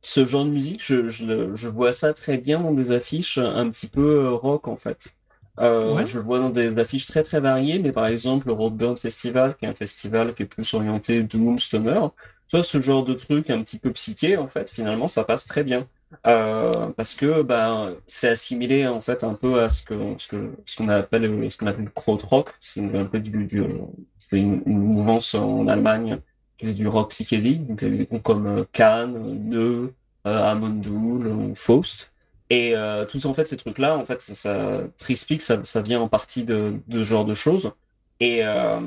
ce 0.04 0.26
genre 0.26 0.46
de 0.46 0.50
musique, 0.50 0.84
je, 0.84 1.08
je, 1.08 1.56
je, 1.56 1.68
vois 1.70 1.94
ça 1.94 2.14
très 2.14 2.38
bien 2.38 2.60
dans 2.60 2.74
des 2.74 2.92
affiches 2.92 3.38
un 3.38 3.70
petit 3.70 3.88
peu 3.88 4.26
euh, 4.26 4.32
rock 4.32 4.68
en 4.68 4.76
fait. 4.76 5.14
Euh, 5.60 6.04
Je 6.06 6.18
le 6.20 6.26
vois 6.26 6.40
dans 6.40 6.50
des 6.50 6.78
affiches 6.78 7.06
très 7.06 7.24
très 7.24 7.40
variées, 7.40 7.80
mais 7.80 7.92
par 7.92 8.08
exemple 8.08 8.48
le 8.48 8.54
Roadburn 8.54 8.98
Festival, 8.98 9.56
qui 9.56 9.66
est 9.66 9.70
un 9.70 9.74
festival 9.76 10.36
qui 10.36 10.44
est 10.44 10.46
plus 10.46 10.74
orienté 10.74 11.24
doom, 11.24 11.58
stoner, 11.58 12.02
ce 12.62 12.82
genre 12.82 13.04
de 13.04 13.14
truc 13.14 13.50
un 13.50 13.64
petit 13.64 13.80
peu 13.80 13.92
psyché 13.92 14.38
en 14.38 14.48
fait, 14.48 14.70
finalement 14.70 15.08
ça 15.08 15.24
passe 15.24 15.46
très 15.46 15.64
bien. 15.64 15.88
Euh, 16.28 16.90
parce 16.96 17.16
que 17.16 17.42
ben 17.42 17.96
c'est 18.08 18.30
assimilé 18.30 18.88
en 18.88 19.02
fait 19.02 19.24
un 19.24 19.34
peu 19.34 19.62
à 19.62 19.70
ce 19.70 19.82
que 19.82 19.96
ce 20.18 20.28
que 20.28 20.52
ce 20.66 20.78
qu'on 20.78 20.90
appelle 20.90 21.52
ce 21.52 21.58
qu'on 21.58 21.68
appelle 21.68 21.86
le 21.86 21.92
krautrock 21.92 22.54
c'est 22.62 22.82
un 22.82 23.06
peu 23.06 23.20
du, 23.20 23.48
c'était 24.18 24.40
une, 24.40 24.62
mouvance 24.66 25.34
en 25.36 25.68
Allemagne 25.68 26.20
du 26.72 26.88
rock 26.88 27.10
psychédélique, 27.10 27.68
donc 27.68 27.84
des 27.84 28.06
groupes 28.06 28.24
comme 28.24 28.48
euh, 28.48 28.64
Cannes, 28.72 29.50
Neu, 29.50 29.94
euh, 30.26 30.44
Amondoul, 30.44 31.54
Faust. 31.56 32.12
Et 32.50 32.76
euh, 32.76 33.06
tous 33.06 33.26
en 33.26 33.34
fait 33.34 33.48
ces 33.48 33.58
trucs-là, 33.58 33.98
en 33.98 34.06
fait, 34.06 34.22
ça, 34.22 34.36
ça 34.36 34.82
Trispic, 34.98 35.42
ça, 35.42 35.60
ça 35.64 35.82
vient 35.82 36.00
en 36.02 36.08
partie 36.08 36.44
de, 36.44 36.76
de 36.88 37.00
ce 37.00 37.04
genre 37.04 37.26
de 37.26 37.34
choses. 37.34 37.72
Et, 38.20 38.46
euh, 38.46 38.80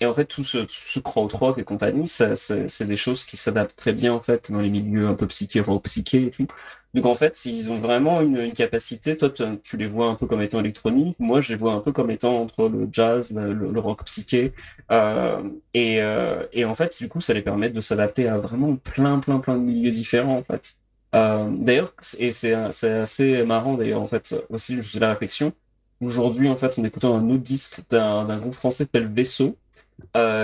et 0.00 0.06
en 0.06 0.14
fait, 0.14 0.26
tout 0.26 0.44
ce, 0.44 0.58
tout 0.58 0.68
ce 0.68 1.00
krautrock 1.00 1.58
et 1.58 1.64
compagnie, 1.64 2.06
c'est 2.06 2.86
des 2.86 2.96
choses 2.96 3.24
qui 3.24 3.36
s'adaptent 3.36 3.76
très 3.76 3.92
bien 3.92 4.12
en 4.12 4.20
fait 4.20 4.50
dans 4.52 4.60
les 4.60 4.70
milieux 4.70 5.08
un 5.08 5.14
peu 5.14 5.26
psyché, 5.26 5.60
rock 5.60 5.84
psyché 5.84 6.26
et 6.26 6.30
tout. 6.30 6.46
Donc 6.94 7.04
en 7.04 7.14
fait, 7.14 7.36
s'ils 7.36 7.70
ont 7.70 7.80
vraiment 7.80 8.22
une, 8.22 8.52
capacité, 8.52 9.16
toi 9.16 9.30
tu 9.30 9.76
les 9.76 9.86
vois 9.86 10.06
un 10.06 10.14
peu 10.14 10.26
comme 10.26 10.40
étant 10.40 10.60
électroniques, 10.60 11.16
moi 11.18 11.40
je 11.40 11.52
les 11.52 11.58
vois 11.58 11.72
un 11.72 11.80
peu 11.80 11.92
comme 11.92 12.10
étant 12.10 12.40
entre 12.40 12.68
le 12.68 12.88
jazz, 12.90 13.32
le, 13.34 13.80
rock 13.80 14.04
psyché, 14.04 14.54
euh, 14.90 15.42
et, 15.74 16.00
euh, 16.00 16.46
et, 16.52 16.64
en 16.64 16.74
fait 16.74 16.96
du 16.98 17.08
coup 17.08 17.20
ça 17.20 17.34
les 17.34 17.42
permet 17.42 17.68
de 17.70 17.80
s'adapter 17.80 18.26
à 18.28 18.38
vraiment 18.38 18.76
plein 18.76 19.18
plein 19.18 19.38
plein 19.38 19.56
de 19.56 19.62
milieux 19.62 19.90
différents 19.90 20.38
en 20.38 20.42
fait. 20.42 20.76
Euh, 21.14 21.48
d'ailleurs, 21.50 21.94
et 22.18 22.32
c'est 22.32 22.52
assez 22.54 23.44
marrant 23.44 23.74
d'ailleurs 23.74 24.02
en 24.02 24.08
fait 24.08 24.34
aussi 24.50 24.76
je 24.76 24.82
faisais 24.82 25.00
la 25.00 25.10
réflexion. 25.10 25.52
Aujourd'hui 26.00 26.48
en 26.48 26.56
fait 26.56 26.78
en 26.78 26.84
écoutant 26.84 27.16
un 27.16 27.28
autre 27.30 27.42
disque 27.42 27.82
d'un 27.90 28.38
groupe 28.38 28.54
français 28.54 28.84
s'appelle 28.84 29.08
Vaisseau, 29.08 29.56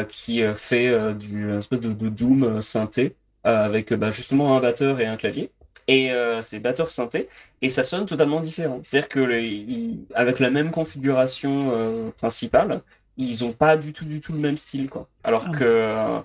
qui 0.09 0.43
fait 0.57 1.14
du 1.14 1.51
un 1.51 1.59
espèce 1.59 1.81
de, 1.81 1.93
de 1.93 2.09
doom 2.09 2.62
synthé 2.62 3.17
avec 3.45 3.93
bah, 3.93 4.11
justement 4.11 4.57
un 4.57 4.61
batteur 4.61 5.01
et 5.01 5.07
un 5.07 5.17
clavier 5.17 5.51
et 5.88 6.12
euh, 6.12 6.43
c'est 6.43 6.61
batteur 6.61 6.90
synthé 6.90 7.29
et 7.62 7.69
ça 7.69 7.85
sonne 7.85 8.07
totalement 8.07 8.40
différent. 8.40 8.81
C'est-à-dire 8.83 9.09
que 9.09 9.21
le, 9.21 9.97
avec 10.14 10.38
la 10.38 10.51
même 10.51 10.71
configuration 10.71 11.71
euh, 11.73 12.11
principale, 12.11 12.83
ils 13.17 13.45
ont 13.45 13.53
pas 13.53 13.77
du 13.77 13.93
tout 13.93 14.05
du 14.05 14.21
tout 14.21 14.33
le 14.33 14.38
même 14.38 14.57
style 14.57 14.88
quoi. 14.88 15.09
Alors 15.23 15.45
ah 15.49 15.57
que 15.57 15.64
euh, 15.64 16.21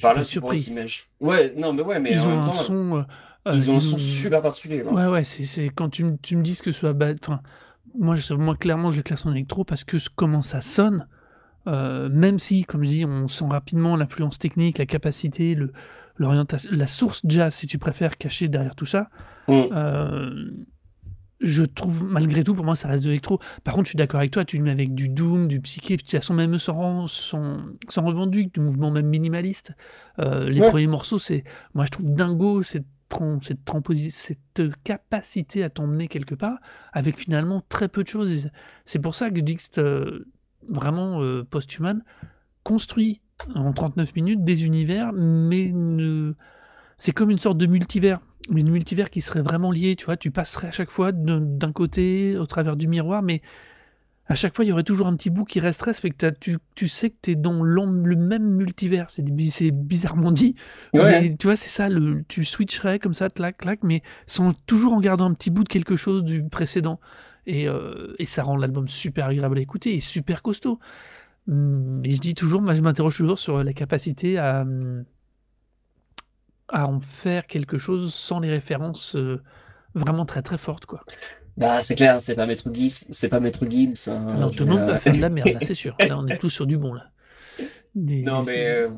par 0.00 0.14
là 0.14 0.24
surpris. 0.24 0.72
Ouais, 1.20 1.52
non 1.56 1.72
mais 1.72 1.82
ouais, 1.82 2.00
mais 2.00 2.12
ils 2.12 2.20
en 2.20 2.26
ont 2.26 2.36
même 2.36 2.44
temps, 2.44 2.52
un 2.52 2.54
son 2.54 2.96
euh, 3.46 3.52
ils 3.54 3.70
ont 3.70 3.76
un 3.76 3.80
son 3.80 3.98
super 3.98 4.42
particulier. 4.42 4.82
Quoi. 4.82 4.92
Ouais 4.92 5.06
ouais, 5.06 5.24
c'est 5.24 5.44
c'est 5.44 5.68
quand 5.68 5.90
tu, 5.90 6.04
tu 6.22 6.36
me 6.36 6.42
dis 6.42 6.56
que 6.56 6.72
ce 6.72 6.72
soit 6.72 6.94
enfin 6.94 7.40
moi 7.96 8.16
je, 8.16 8.34
moi 8.34 8.56
clairement 8.56 8.90
je 8.90 9.02
classe 9.02 9.26
en 9.26 9.32
électro 9.32 9.64
parce 9.64 9.84
que 9.84 9.98
comment 10.16 10.42
ça 10.42 10.60
sonne 10.60 11.06
euh, 11.66 12.08
même 12.10 12.38
si, 12.38 12.64
comme 12.64 12.84
je 12.84 12.88
dis, 12.88 13.04
on 13.04 13.28
sent 13.28 13.46
rapidement 13.48 13.96
l'influence 13.96 14.38
technique, 14.38 14.78
la 14.78 14.86
capacité, 14.86 15.54
le, 15.54 15.72
l'orientation, 16.16 16.70
la 16.72 16.86
source 16.86 17.22
jazz, 17.24 17.54
si 17.54 17.66
tu 17.66 17.78
préfères, 17.78 18.16
cachée 18.16 18.48
derrière 18.48 18.74
tout 18.74 18.86
ça. 18.86 19.08
Mm. 19.48 19.62
Euh, 19.72 20.50
je 21.40 21.64
trouve, 21.64 22.04
malgré 22.06 22.42
tout, 22.42 22.54
pour 22.54 22.64
moi, 22.64 22.76
ça 22.76 22.88
reste 22.88 23.04
de 23.04 23.08
l'électro. 23.08 23.38
Par 23.64 23.74
contre, 23.74 23.86
je 23.86 23.90
suis 23.90 23.96
d'accord 23.96 24.20
avec 24.20 24.30
toi, 24.30 24.44
tu 24.44 24.56
le 24.56 24.62
mets 24.64 24.70
avec 24.70 24.94
du 24.94 25.08
doom, 25.08 25.46
du 25.46 25.60
psyché, 25.60 25.96
puis 25.96 26.06
sont 26.22 26.34
même 26.34 26.58
sont, 26.58 27.06
sont, 27.06 27.60
sont 27.88 28.04
revendus, 28.04 28.46
du 28.46 28.60
mouvement 28.60 28.90
même 28.90 29.06
minimaliste. 29.06 29.72
Euh, 30.20 30.48
les 30.48 30.60
premiers 30.60 30.86
morceaux, 30.86 31.18
c'est, 31.18 31.44
moi, 31.74 31.84
je 31.84 31.90
trouve 31.90 32.10
dingo, 32.14 32.62
c'est 32.62 32.84
cette, 33.42 33.60
cette 34.10 34.62
capacité 34.82 35.62
à 35.62 35.70
t'emmener 35.70 36.08
quelque 36.08 36.34
part 36.34 36.58
avec 36.92 37.16
finalement 37.16 37.62
très 37.68 37.88
peu 37.88 38.02
de 38.02 38.08
choses. 38.08 38.50
C'est 38.84 38.98
pour 38.98 39.14
ça 39.14 39.30
que 39.30 39.36
je 39.36 39.42
dis 39.42 39.56
que 39.56 40.26
vraiment 40.68 41.22
euh, 41.22 41.44
Posthuman 41.44 42.02
construit 42.62 43.20
en 43.54 43.72
39 43.72 44.14
minutes 44.16 44.44
des 44.44 44.64
univers, 44.64 45.12
mais 45.12 45.72
c'est 46.98 47.12
comme 47.12 47.30
une 47.30 47.38
sorte 47.38 47.58
de 47.58 47.66
multivers. 47.66 48.20
Mais 48.50 48.60
une 48.60 48.70
multivers 48.70 49.10
qui 49.10 49.22
serait 49.22 49.40
vraiment 49.40 49.70
lié, 49.70 49.96
tu 49.96 50.04
vois, 50.04 50.18
tu 50.18 50.30
passerais 50.30 50.68
à 50.68 50.70
chaque 50.70 50.90
fois 50.90 51.12
d'un 51.12 51.72
côté 51.72 52.36
au 52.36 52.46
travers 52.46 52.76
du 52.76 52.88
miroir, 52.88 53.22
mais 53.22 53.40
à 54.26 54.34
chaque 54.34 54.54
fois, 54.54 54.64
il 54.64 54.68
y 54.68 54.72
aurait 54.72 54.84
toujours 54.84 55.06
un 55.06 55.16
petit 55.16 55.28
bout 55.28 55.44
qui 55.44 55.60
resterait, 55.60 55.92
ça 55.92 56.00
fait 56.00 56.10
que 56.10 56.30
tu, 56.30 56.58
tu, 56.74 56.88
sais 56.88 57.10
que 57.10 57.16
tu 57.20 57.30
es 57.32 57.36
dans 57.36 57.62
le 57.62 58.16
même 58.16 58.44
multivers. 58.44 59.10
C'est 59.10 59.22
bizarrement 59.22 60.32
dit. 60.32 60.54
Mais 60.94 61.36
tu 61.38 61.46
vois, 61.46 61.56
c'est 61.56 61.68
ça, 61.68 61.90
le, 61.90 62.24
tu 62.28 62.44
switcherais 62.44 62.98
comme 62.98 63.12
ça, 63.12 63.28
clac, 63.28 63.58
clac, 63.58 63.80
mais 63.82 64.02
sans 64.26 64.52
toujours 64.66 64.94
en 64.94 65.00
gardant 65.00 65.26
un 65.26 65.34
petit 65.34 65.50
bout 65.50 65.64
de 65.64 65.68
quelque 65.68 65.96
chose 65.96 66.24
du 66.24 66.42
précédent. 66.42 67.00
Et, 67.46 67.68
euh, 67.68 68.14
et 68.18 68.26
ça 68.26 68.42
rend 68.42 68.56
l'album 68.56 68.88
super 68.88 69.26
agréable 69.26 69.58
à 69.58 69.60
écouter 69.60 69.94
et 69.94 70.00
super 70.00 70.42
costaud. 70.42 70.78
Mais 71.46 72.10
je 72.10 72.20
dis 72.20 72.34
toujours, 72.34 72.62
moi 72.62 72.74
je 72.74 72.80
m'interroge 72.80 73.16
toujours 73.16 73.38
sur 73.38 73.62
la 73.62 73.72
capacité 73.72 74.38
à, 74.38 74.64
à 76.68 76.86
en 76.86 77.00
faire 77.00 77.46
quelque 77.46 77.76
chose 77.78 78.14
sans 78.14 78.40
les 78.40 78.50
références 78.50 79.16
euh, 79.16 79.42
vraiment 79.94 80.24
très 80.24 80.42
très 80.42 80.58
fortes. 80.58 80.86
quoi. 80.86 81.02
Bah, 81.56 81.82
c'est 81.82 81.94
clair, 81.94 82.20
c'est 82.20 82.34
pas 82.34 82.46
Maître 82.46 82.68
Gibbs, 82.72 83.04
c'est 83.10 83.28
pas 83.28 83.40
Maître 83.40 83.64
Gibbs. 83.68 84.08
Hein, 84.08 84.36
non, 84.40 84.50
tout 84.50 84.64
le 84.64 84.70
monde 84.70 84.86
peut 84.86 84.98
faire 84.98 85.14
de 85.14 85.20
la 85.20 85.28
merde, 85.28 85.58
c'est 85.62 85.74
sûr. 85.74 85.94
Là, 86.00 86.18
on 86.18 86.26
est 86.26 86.38
tous 86.38 86.50
sur 86.50 86.66
du 86.66 86.78
bon, 86.78 86.94
là. 86.94 87.10
non, 87.94 88.42
mais 88.42 88.88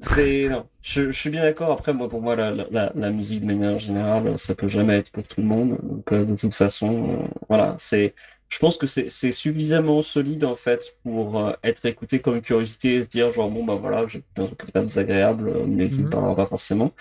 c'est 0.00 0.48
non, 0.48 0.66
je, 0.82 1.10
je, 1.10 1.18
suis 1.18 1.30
bien 1.30 1.42
d'accord. 1.42 1.70
Après, 1.70 1.92
moi, 1.92 2.08
pour 2.08 2.20
moi, 2.20 2.36
la, 2.36 2.52
la, 2.52 2.92
la, 2.94 3.10
musique 3.10 3.40
de 3.40 3.46
manière 3.46 3.78
générale, 3.78 4.38
ça 4.38 4.54
peut 4.54 4.68
jamais 4.68 4.98
être 4.98 5.10
pour 5.10 5.22
tout 5.26 5.40
le 5.40 5.46
monde. 5.46 5.78
Donc, 5.82 6.12
euh, 6.12 6.24
de 6.24 6.36
toute 6.36 6.54
façon, 6.54 7.10
euh, 7.10 7.26
voilà, 7.48 7.74
c'est. 7.78 8.14
Je 8.50 8.58
pense 8.60 8.76
que 8.76 8.86
c'est 8.86 9.32
suffisamment 9.32 10.00
solide 10.00 10.44
en 10.44 10.54
fait 10.54 10.96
pour 11.02 11.52
être 11.64 11.86
écouté 11.86 12.20
comme 12.20 12.40
curiosité 12.40 12.96
et 12.96 13.02
se 13.02 13.08
dire 13.08 13.32
genre 13.32 13.50
bon 13.50 13.64
bah 13.64 13.74
voilà 13.74 14.06
j'ai 14.06 14.22
un 14.36 14.46
truc 14.46 14.70
pas 14.70 14.82
désagréable 14.82 15.52
mais 15.66 15.88
qui 15.88 15.96
ne 15.98 16.02
me 16.02 16.06
mmh 16.06 16.10
parlera 16.10 16.36
pas 16.36 16.46
forcément. 16.46 16.92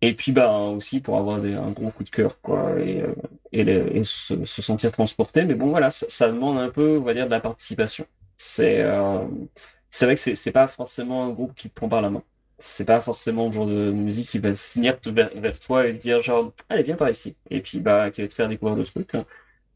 Et 0.00 0.14
puis 0.14 0.32
bah 0.32 0.50
aussi 0.58 1.00
pour 1.00 1.18
avoir 1.18 1.40
des, 1.40 1.54
un 1.54 1.70
gros 1.70 1.90
coup 1.90 2.04
de 2.04 2.10
cœur 2.10 2.40
quoi 2.40 2.78
et, 2.80 3.02
euh, 3.02 3.14
et, 3.52 3.60
et 3.60 4.04
se, 4.04 4.44
se, 4.46 4.62
sentir 4.62 4.90
transporté. 4.92 5.44
Mais 5.44 5.54
bon 5.54 5.68
voilà, 5.70 5.90
ça, 5.90 6.06
ça, 6.08 6.28
demande 6.28 6.58
un 6.58 6.70
peu 6.70 6.98
on 6.98 7.02
va 7.02 7.14
dire 7.14 7.26
de 7.26 7.30
la 7.30 7.40
participation. 7.40 8.06
C'est 8.38 8.80
euh, 8.80 9.26
c'est 9.90 10.06
vrai 10.06 10.14
que 10.16 10.20
c'est 10.20 10.52
pas 10.52 10.66
forcément 10.68 11.24
un 11.24 11.30
groupe 11.30 11.54
qui 11.54 11.68
te 11.68 11.74
prend 11.74 11.88
par 11.88 12.00
la 12.02 12.10
main. 12.10 12.22
C'est 12.64 12.84
pas 12.84 13.00
forcément 13.00 13.46
le 13.46 13.52
genre 13.52 13.66
de 13.66 13.90
musique 13.90 14.28
qui 14.28 14.38
va 14.38 14.54
finir 14.54 14.96
vers, 15.06 15.30
vers 15.34 15.58
toi 15.58 15.86
et 15.88 15.94
te 15.94 15.98
dire 15.98 16.22
genre 16.22 16.52
allez 16.68 16.84
viens 16.84 16.94
par 16.96 17.10
ici 17.10 17.34
et 17.50 17.60
puis 17.60 17.80
bah 17.80 18.10
qui 18.12 18.22
va 18.22 18.28
te 18.28 18.34
faire 18.34 18.48
découvrir 18.48 18.76
le 18.76 18.84
truc. 18.84 19.12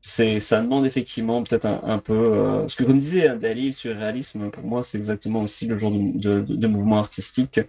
C'est 0.01 0.38
ça 0.40 0.61
demande 0.61 0.87
effectivement 0.87 1.42
peut-être 1.42 1.66
un, 1.66 1.81
un, 1.83 1.99
peu 1.99 2.14
euh, 2.14 2.61
parce 2.61 2.77
que 2.77 2.85
comme 2.85 2.99
disait 2.99 3.29
hein, 3.29 3.37
Dali, 3.37 3.66
le 3.66 3.72
surréalisme 3.72 4.51
pour 4.51 4.62
moi 4.64 4.83
c'est 4.85 4.99
exactement 4.99 5.42
aussi 5.42 5.66
le 5.66 5.77
genre 5.79 5.90
de, 5.90 6.42
de, 6.42 6.55
de 6.57 6.66
mouvement 6.68 6.99
artistique 6.99 7.61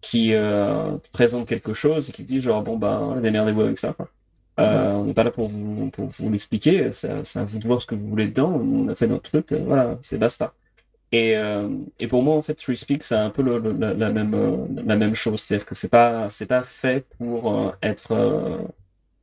qui 0.00 0.34
euh, 0.34 0.96
présente 1.12 1.46
quelque 1.46 1.74
chose 1.74 2.08
et 2.08 2.12
qui 2.12 2.24
dit 2.24 2.40
genre 2.40 2.62
bon 2.62 2.78
bah 2.78 3.16
démerdez-vous 3.22 3.60
avec 3.62 3.78
ça. 3.78 3.92
Quoi. 3.92 4.08
Euh, 4.60 4.92
on 4.92 5.04
n'est 5.04 5.14
pas 5.14 5.24
là 5.24 5.30
pour 5.30 5.48
vous, 5.48 5.90
pour 5.90 6.08
vous 6.08 6.30
l'expliquer, 6.30 6.92
c'est 6.92 7.10
à 7.10 7.44
vous 7.44 7.58
de 7.58 7.66
voir 7.66 7.80
ce 7.80 7.86
que 7.86 7.94
vous 7.94 8.08
voulez 8.08 8.28
dedans, 8.28 8.52
on 8.52 8.88
a 8.88 8.94
fait 8.94 9.06
notre 9.06 9.30
truc, 9.30 9.52
voilà, 9.52 9.98
c'est 10.02 10.18
basta. 10.18 10.54
Et, 11.12 11.36
euh, 11.36 11.68
et 11.98 12.08
pour 12.08 12.22
moi, 12.22 12.36
en 12.36 12.42
fait, 12.42 12.60
Free 12.62 12.76
Speak, 12.76 13.02
c'est 13.02 13.14
un 13.14 13.30
peu 13.30 13.42
la, 13.42 14.10
même, 14.10 14.34
euh, 14.34 14.66
la 14.84 14.96
même 14.96 15.14
chose, 15.14 15.42
c'est-à-dire 15.42 15.66
que 15.66 15.74
c'est 15.74 15.88
pas, 15.88 16.28
pas 16.48 16.64
fait 16.64 17.06
pour 17.18 17.74
être, 17.82 18.72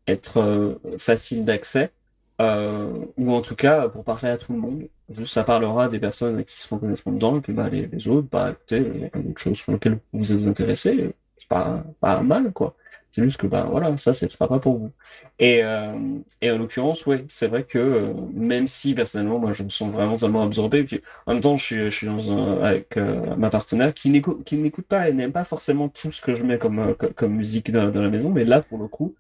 être 0.08 0.80
facile 1.00 1.44
d'accès, 1.46 1.92
ou 2.40 3.34
en 3.34 3.42
tout 3.42 3.56
cas 3.56 3.90
pour 3.90 4.04
parler 4.04 4.30
à 4.30 4.38
tout 4.38 4.54
le 4.54 4.60
monde. 4.60 4.88
Juste, 5.10 5.34
ça 5.34 5.44
parlera 5.44 5.90
des 5.90 6.00
personnes 6.00 6.44
qui 6.46 6.60
se 6.60 6.74
reconnaîtront 6.74 7.12
dedans, 7.12 7.38
et 7.38 7.42
puis 7.42 7.54
bah, 7.54 7.70
les, 7.70 8.08
autres, 8.08 8.28
bah, 8.32 8.52
écoutez, 8.52 8.78
il 8.94 9.02
y 9.02 9.06
a 9.06 9.10
d'autres 9.10 9.42
choses 9.42 9.58
sur 9.58 9.72
lesquelles 9.72 10.00
vous 10.14 10.32
êtes 10.32 10.48
intéressés, 10.48 11.12
c'est 11.38 11.48
pas, 11.48 11.84
pas 12.00 12.22
mal, 12.22 12.52
quoi. 12.54 12.76
C'est 13.12 13.24
juste 13.24 13.38
que, 13.38 13.48
bah, 13.48 13.68
voilà, 13.70 13.96
ça, 13.98 14.14
ce 14.14 14.28
sera 14.30 14.48
pas 14.48 14.60
pour 14.60 14.78
vous. 14.78 14.92
Et, 15.40 15.64
euh, 15.64 16.20
et 16.42 16.52
en 16.52 16.58
l'occurrence, 16.58 17.06
oui, 17.08 17.26
c'est 17.28 17.48
vrai 17.48 17.64
que, 17.64 17.80
euh, 17.80 18.14
même 18.34 18.68
si, 18.68 18.94
personnellement, 18.94 19.40
moi, 19.40 19.52
je 19.54 19.64
me 19.64 19.70
sens 19.70 19.92
vraiment 19.92 20.14
totalement 20.14 20.44
absorbé, 20.44 20.84
puis 20.84 21.02
en 21.26 21.34
même 21.34 21.42
temps, 21.42 21.58
je 21.58 21.64
suis, 21.64 21.76
je 21.86 21.90
suis 21.90 22.08
dans 22.08 22.32
un, 22.32 22.62
avec 22.64 22.98
euh, 22.98 23.36
ma 23.36 23.50
partenaire 23.50 23.94
qui 23.94 24.10
n'écoute 24.12 24.88
pas 24.88 25.10
et 25.10 25.14
n'aime 25.14 25.32
pas 25.32 25.44
forcément 25.46 25.90
tout 25.90 26.12
ce 26.12 26.22
que 26.22 26.36
je 26.36 26.44
mets 26.44 26.60
comme, 26.60 26.96
comme, 26.96 27.14
comme 27.14 27.34
musique 27.36 27.72
dans, 27.72 27.90
dans 27.90 28.02
la 28.02 28.10
maison, 28.10 28.30
mais 28.30 28.46
là, 28.46 28.62
pour 28.62 28.78
le 28.80 28.88
coup, 28.88 29.16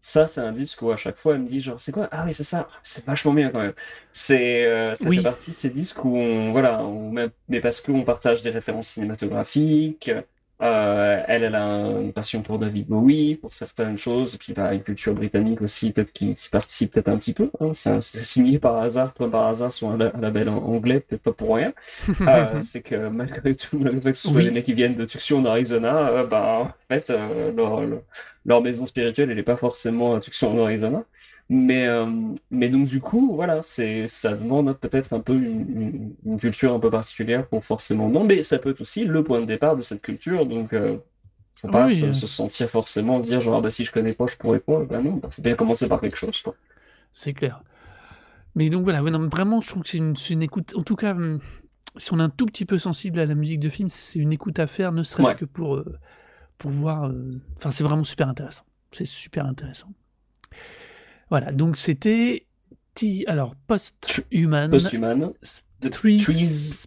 ça, 0.00 0.26
c'est 0.26 0.40
un 0.40 0.52
disque 0.52 0.80
où 0.82 0.90
à 0.90 0.96
chaque 0.96 1.18
fois, 1.18 1.34
elle 1.34 1.42
me 1.42 1.46
dit 1.48 1.60
genre, 1.60 1.78
c'est 1.80 1.92
quoi? 1.92 2.08
Ah 2.10 2.24
oui, 2.24 2.32
c'est 2.32 2.44
ça. 2.44 2.68
C'est 2.82 3.04
vachement 3.04 3.34
bien 3.34 3.50
quand 3.50 3.60
même. 3.60 3.74
C'est, 4.12 4.64
euh, 4.66 4.94
ça 4.94 5.10
fait 5.10 5.22
partie 5.22 5.50
de 5.50 5.56
ces 5.56 5.68
disques 5.70 6.02
où 6.04 6.16
on, 6.16 6.52
voilà, 6.52 6.82
on, 6.84 7.12
mais 7.48 7.60
parce 7.60 7.80
qu'on 7.82 8.02
partage 8.04 8.40
des 8.42 8.50
références 8.50 8.88
cinématographiques, 8.88 10.10
euh, 10.62 11.22
elle, 11.26 11.44
elle 11.44 11.54
a 11.54 11.66
une 12.00 12.12
passion 12.12 12.42
pour 12.42 12.58
David 12.58 12.86
Bowie, 12.86 13.36
pour 13.36 13.52
certaines 13.52 13.96
choses, 13.96 14.34
et 14.34 14.38
puis 14.38 14.52
bah, 14.52 14.74
une 14.74 14.82
culture 14.82 15.14
britannique 15.14 15.62
aussi, 15.62 15.92
peut-être 15.92 16.12
qui, 16.12 16.34
qui, 16.34 16.48
participe 16.50 16.92
peut-être 16.92 17.08
un 17.08 17.16
petit 17.16 17.32
peu. 17.32 17.50
Hein. 17.60 17.72
C'est 17.74 18.00
signé 18.02 18.58
par 18.58 18.76
hasard, 18.76 19.12
pas 19.14 19.28
par 19.28 19.46
hasard, 19.48 19.72
sur 19.72 19.90
un, 19.90 19.96
label 19.96 20.48
en 20.48 20.58
anglais, 20.58 21.00
peut-être 21.00 21.22
pas 21.22 21.32
pour 21.32 21.56
rien. 21.56 21.72
euh, 22.20 22.60
c'est 22.62 22.82
que 22.82 23.08
malgré 23.08 23.54
tout, 23.54 23.78
malgré 23.78 24.12
que 24.12 24.18
ce 24.18 24.28
soit 24.28 24.36
oui. 24.36 24.50
des 24.50 24.62
qui 24.62 24.74
viennent 24.74 24.94
de 24.94 25.04
Tucson, 25.04 25.40
d'Arizona, 25.40 26.08
euh, 26.08 26.26
bah, 26.26 26.58
en 26.60 26.70
fait, 26.88 27.10
leur, 27.56 27.82
leur, 28.44 28.62
maison 28.62 28.84
spirituelle, 28.84 29.30
elle 29.30 29.36
n'est 29.36 29.42
pas 29.42 29.56
forcément 29.56 30.14
à 30.14 30.20
Tucson, 30.20 30.62
Arizona. 30.62 31.04
Mais, 31.52 31.88
euh, 31.88 32.06
mais 32.52 32.68
donc 32.68 32.86
du 32.86 33.00
coup, 33.00 33.34
voilà, 33.34 33.60
c'est, 33.62 34.06
ça 34.06 34.34
demande 34.34 34.72
peut-être 34.78 35.12
un 35.12 35.18
peu 35.18 35.34
une, 35.34 36.14
une, 36.24 36.38
culture 36.38 36.72
un 36.72 36.78
peu 36.78 36.90
particulière 36.90 37.48
pour 37.48 37.64
forcément 37.64 38.08
non, 38.08 38.22
mais 38.22 38.40
ça 38.42 38.58
peut 38.58 38.70
être 38.70 38.80
aussi 38.80 39.04
le 39.04 39.24
point 39.24 39.40
de 39.40 39.46
départ 39.46 39.74
de 39.74 39.82
cette 39.82 40.00
culture, 40.00 40.46
donc 40.46 40.72
euh, 40.72 40.98
faut 41.52 41.66
pas 41.66 41.86
oui. 41.86 41.96
se, 41.96 42.12
se, 42.12 42.28
sentir 42.28 42.70
forcément 42.70 43.18
dire 43.18 43.40
genre 43.40 43.56
ah 43.56 43.60
bah 43.60 43.70
si 43.70 43.84
je 43.84 43.90
connais 43.90 44.12
pas, 44.12 44.28
je 44.28 44.36
pourrais 44.36 44.60
pas. 44.60 44.84
Ben 44.84 45.02
non, 45.02 45.20
faut 45.28 45.42
bien 45.42 45.56
commencer 45.56 45.88
par 45.88 46.00
quelque 46.00 46.16
chose. 46.16 46.40
Quoi. 46.40 46.54
C'est 47.10 47.32
clair. 47.32 47.64
Mais 48.54 48.70
donc 48.70 48.84
voilà, 48.84 49.00
non, 49.02 49.28
vraiment, 49.28 49.60
je 49.60 49.68
trouve 49.68 49.82
que 49.82 49.88
c'est 49.88 49.98
une, 49.98 50.14
une, 50.30 50.42
écoute. 50.42 50.72
En 50.76 50.84
tout 50.84 50.94
cas, 50.96 51.14
hum, 51.14 51.40
si 51.96 52.12
on 52.12 52.20
est 52.20 52.22
un 52.22 52.30
tout 52.30 52.46
petit 52.46 52.64
peu 52.64 52.78
sensible 52.78 53.18
à 53.18 53.26
la 53.26 53.34
musique 53.34 53.58
de 53.58 53.68
film, 53.68 53.88
c'est 53.88 54.20
une 54.20 54.32
écoute 54.32 54.60
à 54.60 54.68
faire, 54.68 54.92
ne 54.92 55.02
serait-ce 55.02 55.30
ouais. 55.30 55.34
que 55.34 55.44
pour, 55.44 55.76
euh, 55.76 55.98
pour 56.58 56.70
voir. 56.70 57.06
Euh, 57.06 57.30
enfin, 57.56 57.72
c'est 57.72 57.82
vraiment 57.84 58.04
super 58.04 58.28
intéressant. 58.28 58.62
C'est 58.92 59.04
super 59.04 59.46
intéressant. 59.46 59.88
Voilà, 61.30 61.52
donc 61.52 61.76
c'était 61.76 62.46
alors 63.26 63.54
Post-Human. 63.66 64.70
Post-Human. 64.70 65.32
Trees 65.90 66.20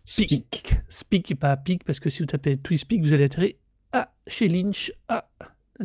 Speak. 0.04 0.76
Speak. 0.88 1.40
pas 1.40 1.58
Peak, 1.58 1.84
parce 1.84 2.00
que 2.00 2.10
si 2.10 2.20
vous 2.20 2.28
tapez 2.28 2.58
Trees 2.58 2.80
Speak, 2.80 3.02
vous 3.04 3.14
allez 3.14 3.24
atterrir 3.24 3.54
à 3.92 4.14
chez 4.28 4.48
Lynch, 4.48 4.92
à 5.08 5.28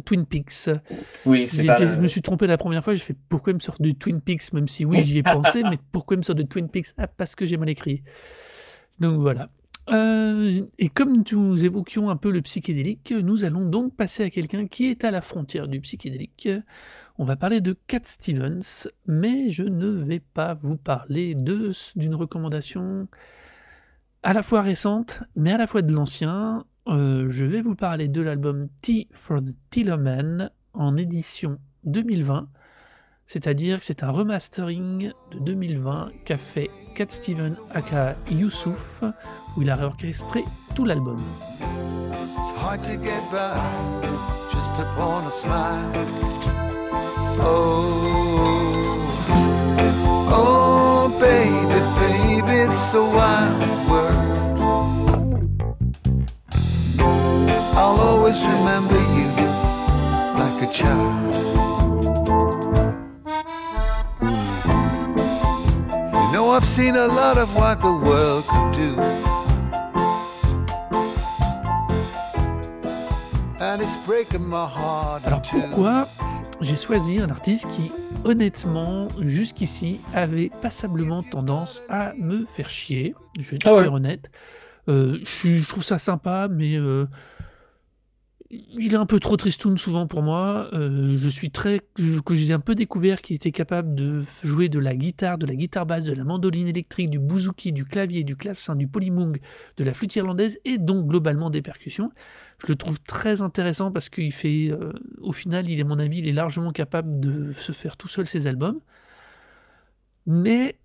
Twin 0.05 0.27
Peaks. 0.27 0.71
Oui, 1.25 1.49
c'est 1.49 1.65
pas... 1.65 1.77
Je 1.77 1.95
me 1.95 2.07
suis 2.07 2.21
trompé 2.21 2.47
la 2.47 2.59
première 2.59 2.85
fois, 2.85 2.95
j'ai 2.95 3.01
fait 3.01 3.17
pourquoi 3.29 3.53
il 3.53 3.55
me 3.55 3.61
sort 3.61 3.77
du 3.81 3.95
Twin 3.95 4.21
Peaks, 4.21 4.53
même 4.53 4.69
si 4.69 4.85
oui, 4.85 5.03
j'y 5.05 5.19
ai 5.19 5.23
pensé, 5.23 5.63
mais 5.63 5.79
pourquoi 5.93 6.17
il 6.17 6.19
me 6.19 6.23
sort 6.23 6.35
de 6.35 6.43
Twin 6.43 6.69
Peaks? 6.69 6.89
Ah, 6.99 7.07
Parce 7.07 7.35
que 7.35 7.47
j'ai 7.47 7.57
mal 7.57 7.71
écrit. 7.71 8.03
Donc 9.01 9.19
voilà. 9.21 9.51
Euh, 9.91 10.63
et 10.79 10.89
comme 10.89 11.23
nous 11.33 11.65
évoquions 11.65 12.11
un 12.11 12.17
peu 12.17 12.31
le 12.31 12.43
psychédélique, 12.43 13.13
nous 13.13 13.45
allons 13.45 13.65
donc 13.65 13.97
passer 13.97 14.25
à 14.25 14.31
quelqu'un 14.31 14.67
qui 14.67 14.87
est 14.87 15.05
à 15.05 15.11
la 15.11 15.23
frontière 15.23 15.69
du 15.69 15.81
psychédélique. 15.81 16.49
On 17.19 17.25
va 17.25 17.37
parler 17.37 17.61
de 17.61 17.77
Cat 17.87 18.01
Stevens, 18.05 18.89
mais 19.07 19.51
je 19.51 19.63
ne 19.63 19.89
vais 19.89 20.21
pas 20.21 20.55
vous 20.55 20.77
parler 20.77 21.35
d'une 21.35 22.15
recommandation 22.15 23.09
à 24.23 24.33
la 24.33 24.43
fois 24.43 24.63
récente, 24.63 25.23
mais 25.37 25.53
à 25.53 25.59
la 25.59 25.67
fois 25.67 25.83
de 25.83 25.93
l'ancien. 25.93 26.65
Euh, 26.87 27.29
je 27.29 27.45
vais 27.45 27.61
vous 27.61 27.75
parler 27.75 28.09
de 28.09 28.21
l'album 28.23 28.69
Tea 28.81 29.09
for 29.13 29.43
the 29.43 29.55
Tillerman 29.71 30.51
en 30.73 30.97
édition 30.97 31.59
2020, 31.85 32.49
c'est-à-dire 33.29 33.79
que 33.79 33.85
c'est 33.85 34.03
un 34.03 34.11
remastering 34.11 35.13
de 35.31 35.39
2020 35.39 36.09
qu'a 36.25 36.39
fait 36.39 36.71
Cat 36.95 37.07
Stevens 37.11 37.57
aka 37.73 38.17
Youssouf, 38.31 39.05
où 39.57 39.63
il 39.63 39.71
a 39.71 39.77
réorchestré 39.77 40.45
tout 40.75 40.85
l'album. 40.85 41.19
I'll 57.81 58.01
always 58.01 58.45
remember 58.45 58.97
you 58.97 59.29
like 60.37 60.63
a 60.63 60.73
child. 60.73 61.68
I've 66.61 66.65
seen 66.67 66.97
a 66.97 67.07
lot 67.07 67.39
of 67.39 67.55
what 67.55 67.77
the 67.79 67.87
world 67.87 68.45
could 68.49 68.73
do. 68.73 68.97
Alors 75.25 75.43
pourquoi 75.53 76.09
j'ai 76.61 76.77
choisi 76.77 77.21
un 77.21 77.31
artiste 77.31 77.69
qui, 77.77 77.93
honnêtement, 78.25 79.07
jusqu'ici, 79.21 80.01
avait 80.15 80.51
passablement 80.61 81.23
tendance 81.23 81.81
à 81.89 82.13
me 82.15 82.45
faire 82.45 82.71
chier? 82.71 83.15
Je 83.39 83.51
vais 83.51 83.57
être 83.59 83.67
Ah 83.69 83.75
ouais. 83.75 83.79
super 83.83 83.93
honnête. 83.93 84.29
Euh, 84.89 85.21
je 85.23 85.65
trouve 85.69 85.85
ça 85.85 85.99
sympa, 85.99 86.49
mais 86.51 86.75
euh, 86.75 87.07
il 88.51 88.95
est 88.95 88.97
un 88.97 89.05
peu 89.05 89.21
trop 89.21 89.37
tristoun 89.37 89.77
souvent 89.77 90.07
pour 90.07 90.23
moi. 90.23 90.69
Euh, 90.73 91.17
je 91.19 91.29
suis 91.29 91.51
très, 91.51 91.81
que 92.25 92.35
j'ai 92.35 92.53
un 92.53 92.61
peu 92.61 92.75
découvert 92.75 93.21
qu'il 93.21 93.37
était 93.37 93.53
capable 93.53 93.95
de 93.95 94.23
jouer 94.43 94.71
de 94.71 94.79
la 94.79 94.95
guitare, 94.97 95.37
de 95.37 95.47
la 95.47 95.55
guitare 95.55 95.85
basse, 95.85 96.05
de 96.05 96.15
la 96.15 96.25
mandoline 96.25 96.67
électrique, 96.67 97.11
du 97.11 97.19
bouzouki, 97.19 97.73
du 97.73 97.85
clavier, 97.85 98.25
du 98.25 98.37
clavecin, 98.37 98.75
du 98.75 98.89
polymung, 98.89 99.39
de 99.77 99.85
la 99.85 99.93
flûte 99.93 100.17
irlandaise 100.17 100.59
et 100.65 100.79
donc 100.79 101.09
globalement 101.09 101.51
des 101.51 101.61
percussions. 101.61 102.11
Je 102.59 102.69
le 102.69 102.77
trouve 102.77 103.01
très 103.01 103.43
intéressant 103.43 103.93
parce 103.93 104.09
qu'il 104.09 104.33
fait, 104.33 104.71
euh, 104.71 104.93
au 105.21 105.33
final, 105.33 105.69
il 105.69 105.79
est 105.79 105.85
mon 105.85 105.99
avis, 105.99 106.19
il 106.19 106.29
est 106.29 106.33
largement 106.33 106.73
capable 106.73 107.21
de 107.21 107.53
se 107.53 107.73
faire 107.73 107.99
tout 107.99 108.09
seul 108.09 108.27
ses 108.27 108.47
albums. 108.47 108.81
Mais 110.25 110.79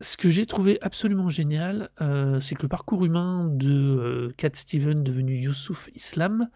ce 0.00 0.16
que 0.16 0.30
j'ai 0.30 0.46
trouvé 0.46 0.78
absolument 0.80 1.28
génial, 1.28 1.90
euh, 2.00 2.40
c'est 2.40 2.54
que 2.54 2.62
le 2.62 2.68
parcours 2.68 3.04
humain 3.04 3.48
de 3.52 4.32
Cat 4.36 4.50
Steven 4.54 5.02
devenu 5.02 5.36
Youssouf 5.36 5.90
Islam, 5.94 6.48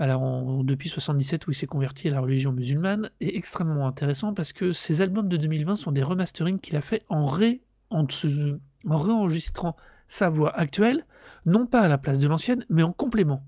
alors 0.00 0.64
depuis 0.64 0.88
77 0.88 1.46
où 1.46 1.50
il 1.52 1.54
s'est 1.54 1.66
converti 1.66 2.08
à 2.08 2.10
la 2.10 2.20
religion 2.20 2.52
musulmane, 2.52 3.10
est 3.20 3.36
extrêmement 3.36 3.86
intéressant 3.86 4.34
parce 4.34 4.52
que 4.52 4.72
ces 4.72 5.00
albums 5.02 5.28
de 5.28 5.36
2020 5.36 5.76
sont 5.76 5.92
des 5.92 6.02
remasterings 6.02 6.58
qu'il 6.58 6.74
a 6.76 6.80
fait 6.80 7.04
en, 7.08 7.26
ré, 7.26 7.60
en, 7.90 8.08
se- 8.08 8.58
en 8.88 8.96
réenregistrant 8.96 9.76
sa 10.08 10.28
voix 10.28 10.56
actuelle, 10.58 11.06
non 11.46 11.66
pas 11.66 11.82
à 11.82 11.88
la 11.88 11.98
place 11.98 12.18
de 12.18 12.26
l'ancienne, 12.26 12.64
mais 12.68 12.82
en 12.82 12.92
complément. 12.92 13.44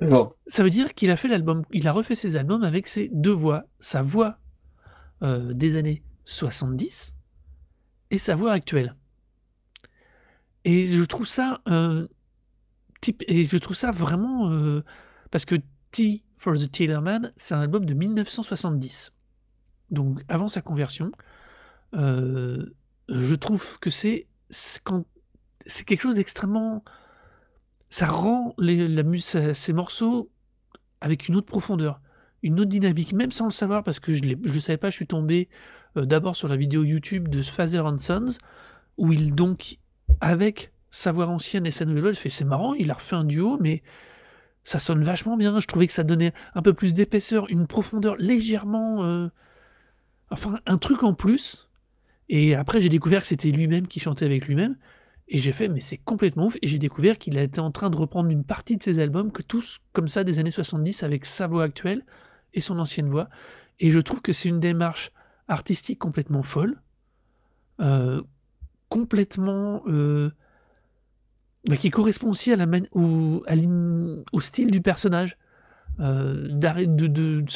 D'accord. 0.00 0.36
Ça 0.46 0.62
veut 0.62 0.70
dire 0.70 0.94
qu'il 0.94 1.10
a 1.10 1.16
fait 1.16 1.28
l'album, 1.28 1.62
il 1.72 1.88
a 1.88 1.92
refait 1.92 2.14
ses 2.14 2.36
albums 2.36 2.62
avec 2.62 2.86
ses 2.86 3.08
deux 3.12 3.32
voix, 3.32 3.64
sa 3.80 4.02
voix 4.02 4.38
euh, 5.22 5.52
des 5.52 5.76
années 5.76 6.02
70 6.26 7.14
et 8.10 8.18
sa 8.18 8.34
voix 8.34 8.52
actuelle. 8.52 8.94
Et 10.64 10.86
je 10.86 11.02
trouve 11.04 11.26
ça 11.26 11.60
euh, 11.68 12.06
et 13.26 13.44
je 13.44 13.56
trouve 13.58 13.76
ça 13.76 13.90
vraiment 13.90 14.50
euh, 14.50 14.84
parce 15.30 15.44
que 15.44 15.56
T 15.90 16.24
for 16.36 16.54
the 16.54 16.70
Tillerman, 16.70 17.32
c'est 17.36 17.54
un 17.54 17.60
album 17.60 17.84
de 17.84 17.94
1970, 17.94 19.12
donc 19.90 20.22
avant 20.28 20.48
sa 20.48 20.60
conversion. 20.60 21.12
Euh, 21.94 22.74
je 23.08 23.34
trouve 23.34 23.78
que 23.80 23.90
c'est 23.90 24.26
c'est 24.50 25.84
quelque 25.84 26.00
chose 26.00 26.16
d'extrêmement 26.16 26.84
ça 27.90 28.06
rend 28.06 28.54
les, 28.56 28.88
la 28.88 29.02
ces 29.52 29.72
morceaux 29.72 30.30
avec 31.00 31.28
une 31.28 31.36
autre 31.36 31.46
profondeur, 31.46 32.00
une 32.42 32.60
autre 32.60 32.70
dynamique, 32.70 33.12
même 33.12 33.32
sans 33.32 33.46
le 33.46 33.50
savoir, 33.50 33.82
parce 33.82 34.00
que 34.00 34.14
je 34.14 34.22
ne 34.22 34.34
le 34.34 34.60
savais 34.60 34.78
pas, 34.78 34.90
je 34.90 34.96
suis 34.96 35.06
tombé 35.06 35.48
euh, 35.96 36.06
d'abord 36.06 36.36
sur 36.36 36.48
la 36.48 36.56
vidéo 36.56 36.84
YouTube 36.84 37.28
de 37.28 37.42
Father 37.42 37.84
and 37.84 37.98
Sons, 37.98 38.38
où 38.96 39.12
il 39.12 39.34
donc, 39.34 39.78
avec 40.20 40.72
sa 40.90 41.12
voix 41.12 41.28
ancienne 41.28 41.66
et 41.66 41.70
sa 41.70 41.84
nouvelle 41.84 42.14
il 42.14 42.16
fait 42.16 42.30
c'est 42.30 42.44
marrant, 42.44 42.74
il 42.74 42.90
a 42.90 42.94
refait 42.94 43.16
un 43.16 43.24
duo, 43.24 43.58
mais 43.60 43.82
ça 44.64 44.78
sonne 44.78 45.02
vachement 45.02 45.36
bien, 45.36 45.58
je 45.60 45.66
trouvais 45.66 45.86
que 45.86 45.92
ça 45.92 46.04
donnait 46.04 46.32
un 46.54 46.62
peu 46.62 46.74
plus 46.74 46.94
d'épaisseur, 46.94 47.48
une 47.48 47.66
profondeur 47.66 48.16
légèrement... 48.16 49.04
euh, 49.04 49.28
enfin, 50.30 50.60
un 50.66 50.78
truc 50.78 51.02
en 51.02 51.14
plus, 51.14 51.68
et 52.28 52.54
après 52.54 52.80
j'ai 52.80 52.88
découvert 52.88 53.22
que 53.22 53.28
c'était 53.28 53.50
lui-même 53.50 53.86
qui 53.86 54.00
chantait 54.00 54.26
avec 54.26 54.46
lui-même, 54.46 54.76
et 55.32 55.38
j'ai 55.38 55.52
fait, 55.52 55.68
mais 55.68 55.80
c'est 55.80 55.96
complètement 55.96 56.46
ouf. 56.46 56.56
Et 56.60 56.66
j'ai 56.66 56.78
découvert 56.78 57.16
qu'il 57.16 57.38
a 57.38 57.42
été 57.42 57.60
en 57.60 57.70
train 57.70 57.88
de 57.88 57.96
reprendre 57.96 58.30
une 58.30 58.42
partie 58.42 58.76
de 58.76 58.82
ses 58.82 58.98
albums, 58.98 59.30
que 59.30 59.42
tous, 59.42 59.78
comme 59.92 60.08
ça, 60.08 60.24
des 60.24 60.40
années 60.40 60.50
70, 60.50 61.04
avec 61.04 61.24
sa 61.24 61.46
voix 61.46 61.62
actuelle 61.62 62.04
et 62.52 62.60
son 62.60 62.80
ancienne 62.80 63.08
voix. 63.08 63.28
Et 63.78 63.92
je 63.92 64.00
trouve 64.00 64.22
que 64.22 64.32
c'est 64.32 64.48
une 64.48 64.58
démarche 64.58 65.12
artistique 65.46 66.00
complètement 66.00 66.42
folle, 66.42 66.82
euh, 67.80 68.20
complètement. 68.88 69.82
euh, 69.86 70.32
bah, 71.68 71.76
qui 71.76 71.90
correspond 71.90 72.30
aussi 72.30 72.52
à 72.52 72.56
la 72.56 72.66
au, 72.92 73.44
à 73.46 73.54
au 74.32 74.40
style 74.40 74.70
du 74.70 74.80
personnage. 74.80 75.36
euh, 76.00 76.48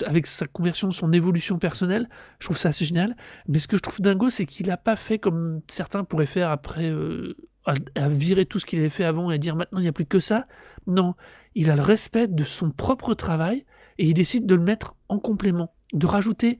avec 0.06 0.26
sa 0.26 0.46
conversion, 0.46 0.90
son 0.90 1.12
évolution 1.12 1.58
personnelle, 1.58 2.08
je 2.38 2.46
trouve 2.46 2.58
ça 2.58 2.70
assez 2.70 2.84
génial. 2.84 3.16
Mais 3.48 3.58
ce 3.58 3.68
que 3.68 3.76
je 3.76 3.82
trouve 3.82 4.00
dingo, 4.00 4.28
c'est 4.28 4.46
qu'il 4.46 4.66
n'a 4.66 4.76
pas 4.76 4.96
fait 4.96 5.18
comme 5.18 5.60
certains 5.68 6.04
pourraient 6.04 6.26
faire 6.26 6.50
après, 6.50 6.90
euh, 6.90 7.36
à, 7.64 7.74
à 7.94 8.08
virer 8.08 8.44
tout 8.44 8.58
ce 8.58 8.66
qu'il 8.66 8.78
avait 8.80 8.90
fait 8.90 9.04
avant 9.04 9.30
et 9.30 9.34
à 9.34 9.38
dire 9.38 9.56
maintenant 9.56 9.78
il 9.78 9.82
n'y 9.82 9.88
a 9.88 9.92
plus 9.92 10.04
que 10.06 10.20
ça. 10.20 10.46
Non, 10.86 11.14
il 11.54 11.70
a 11.70 11.76
le 11.76 11.82
respect 11.82 12.28
de 12.28 12.44
son 12.44 12.70
propre 12.70 13.14
travail 13.14 13.64
et 13.98 14.06
il 14.06 14.14
décide 14.14 14.44
de 14.46 14.54
le 14.54 14.62
mettre 14.62 14.96
en 15.08 15.18
complément, 15.18 15.72
de 15.92 16.06
rajouter 16.06 16.58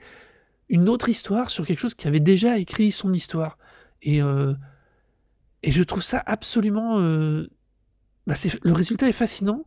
une 0.71 0.89
autre 0.89 1.09
histoire 1.11 1.51
sur 1.51 1.67
quelque 1.67 1.81
chose 1.81 1.95
qui 1.95 2.09
avait 2.09 2.21
déjà 2.21 2.57
écrit 2.59 2.91
son 2.93 3.13
histoire. 3.13 3.59
Et, 4.03 4.23
euh, 4.23 4.55
et 5.65 5.71
je 5.71 5.83
trouve 5.83 6.03
ça 6.03 6.23
absolument... 6.27 6.99
euh, 7.01 7.49
bah, 8.27 8.35
le 8.63 8.73
résultat 8.73 9.09
est 9.09 9.13
fascinant. 9.13 9.65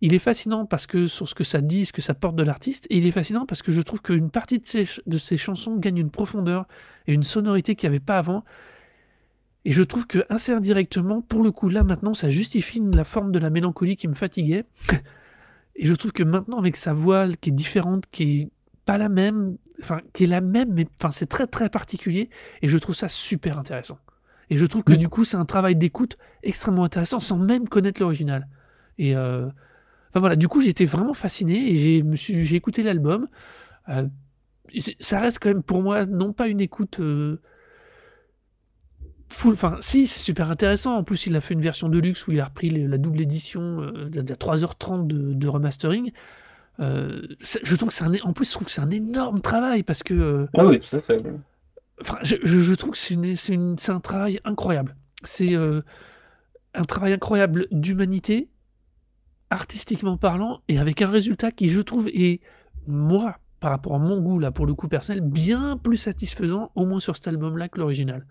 Il 0.00 0.14
est 0.14 0.18
fascinant 0.18 0.64
parce 0.64 0.86
que 0.86 1.06
sur 1.06 1.28
ce 1.28 1.34
que 1.34 1.44
ça 1.44 1.60
dit, 1.60 1.84
ce 1.84 1.92
que 1.92 2.00
ça 2.00 2.14
porte 2.14 2.34
de 2.34 2.42
l'artiste, 2.42 2.86
et 2.88 2.96
il 2.96 3.06
est 3.06 3.10
fascinant 3.10 3.44
parce 3.44 3.60
que 3.60 3.70
je 3.70 3.82
trouve 3.82 4.00
qu'une 4.00 4.30
partie 4.30 4.58
de 4.58 4.66
ses, 4.66 4.86
de 5.06 5.18
ses 5.18 5.36
chansons 5.36 5.76
gagne 5.76 5.98
une 5.98 6.10
profondeur 6.10 6.66
et 7.06 7.12
une 7.12 7.24
sonorité 7.24 7.76
qu'il 7.76 7.90
n'y 7.90 7.96
avait 7.96 8.04
pas 8.04 8.18
avant. 8.18 8.44
Et 9.66 9.72
je 9.72 9.82
trouve 9.82 10.06
que 10.06 10.24
assez 10.30 10.52
indirectement, 10.52 11.20
pour 11.20 11.42
le 11.42 11.52
coup, 11.52 11.68
là 11.68 11.84
maintenant, 11.84 12.14
ça 12.14 12.30
justifie 12.30 12.80
la 12.92 13.04
forme 13.04 13.30
de 13.30 13.38
la 13.38 13.50
mélancolie 13.50 13.96
qui 13.96 14.08
me 14.08 14.14
fatiguait. 14.14 14.64
Et 15.76 15.86
je 15.86 15.94
trouve 15.94 16.12
que 16.12 16.22
maintenant, 16.22 16.58
avec 16.58 16.76
sa 16.76 16.92
voix 16.92 17.28
qui 17.28 17.50
est 17.50 17.52
différente, 17.52 18.04
qui 18.10 18.40
est 18.40 18.50
pas 18.86 18.96
la 18.96 19.08
même, 19.08 19.56
enfin, 19.80 20.00
qui 20.12 20.24
est 20.24 20.28
la 20.28 20.40
même, 20.40 20.72
mais 20.72 20.86
enfin, 21.00 21.10
c'est 21.10 21.26
très 21.26 21.46
très 21.46 21.68
particulier. 21.68 22.30
Et 22.62 22.68
je 22.68 22.78
trouve 22.78 22.94
ça 22.94 23.08
super 23.08 23.58
intéressant. 23.58 23.98
Et 24.50 24.56
je 24.56 24.66
trouve 24.66 24.84
que 24.84 24.92
du 24.92 25.08
coup, 25.08 25.24
c'est 25.24 25.36
un 25.36 25.44
travail 25.44 25.76
d'écoute 25.76 26.16
extrêmement 26.42 26.84
intéressant 26.84 27.20
sans 27.20 27.38
même 27.38 27.68
connaître 27.68 28.00
l'original. 28.00 28.48
Et 28.98 29.16
euh, 29.16 29.46
enfin 30.10 30.20
voilà, 30.20 30.36
du 30.36 30.48
coup, 30.48 30.60
j'étais 30.60 30.84
vraiment 30.84 31.14
fasciné 31.14 31.70
et 31.70 31.74
j'ai 32.14 32.56
écouté 32.56 32.82
l'album. 32.82 33.28
Euh, 33.88 34.06
ça 35.00 35.20
reste 35.20 35.38
quand 35.40 35.48
même 35.50 35.62
pour 35.62 35.82
moi 35.82 36.06
non 36.06 36.32
pas 36.32 36.48
une 36.48 36.60
écoute 36.60 37.00
euh, 37.00 37.40
full. 39.30 39.52
Enfin, 39.54 39.76
si, 39.80 40.06
c'est 40.06 40.20
super 40.20 40.50
intéressant. 40.50 40.96
En 40.96 41.04
plus, 41.04 41.26
il 41.26 41.36
a 41.36 41.40
fait 41.40 41.54
une 41.54 41.60
version 41.62 41.88
de 41.88 41.98
luxe 41.98 42.26
où 42.26 42.32
il 42.32 42.40
a 42.40 42.44
repris 42.46 42.70
les- 42.70 42.86
la 42.86 42.98
double 42.98 43.20
édition 43.20 43.80
de, 43.80 44.20
de 44.22 44.34
3h30 44.34 45.06
de, 45.06 45.32
de 45.34 45.48
remastering. 45.48 46.12
Je 46.78 47.74
trouve 47.76 47.88
que 47.90 47.94
c'est 47.94 48.04
un, 48.04 48.12
en 48.24 48.32
plus, 48.32 48.46
je 48.48 48.52
trouve 48.54 48.66
que 48.66 48.72
c'est 48.72 48.80
un 48.80 48.90
énorme 48.90 49.40
travail 49.40 49.82
parce 49.82 50.02
que 50.02 50.48
Ah 50.56 50.66
oui, 50.66 50.80
tout 50.80 50.96
à 50.96 51.00
fait. 51.00 51.22
Enfin, 52.00 52.18
je, 52.22 52.74
trouve 52.74 52.92
que 52.92 52.98
c'est 52.98 53.14
une- 53.14 53.36
c'est 53.36 53.58
c'est 53.78 53.92
un 53.92 54.00
travail 54.00 54.40
incroyable. 54.44 54.96
C'est 55.22 55.54
euh, 55.54 55.82
un 56.74 56.84
travail 56.84 57.12
incroyable 57.12 57.66
d'humanité, 57.70 58.50
artistiquement 59.50 60.16
parlant, 60.16 60.60
et 60.68 60.78
avec 60.78 61.02
un 61.02 61.10
résultat 61.10 61.52
qui, 61.52 61.68
je 61.68 61.80
trouve, 61.80 62.08
est, 62.08 62.40
moi, 62.86 63.36
par 63.60 63.70
rapport 63.70 63.94
à 63.94 63.98
mon 63.98 64.20
goût, 64.20 64.38
là, 64.38 64.50
pour 64.50 64.66
le 64.66 64.74
coup 64.74 64.88
personnel, 64.88 65.20
bien 65.22 65.76
plus 65.76 65.96
satisfaisant, 65.96 66.72
au 66.74 66.84
moins 66.84 67.00
sur 67.00 67.14
cet 67.14 67.28
album-là, 67.28 67.68
que 67.68 67.78
l'original. 67.78 68.26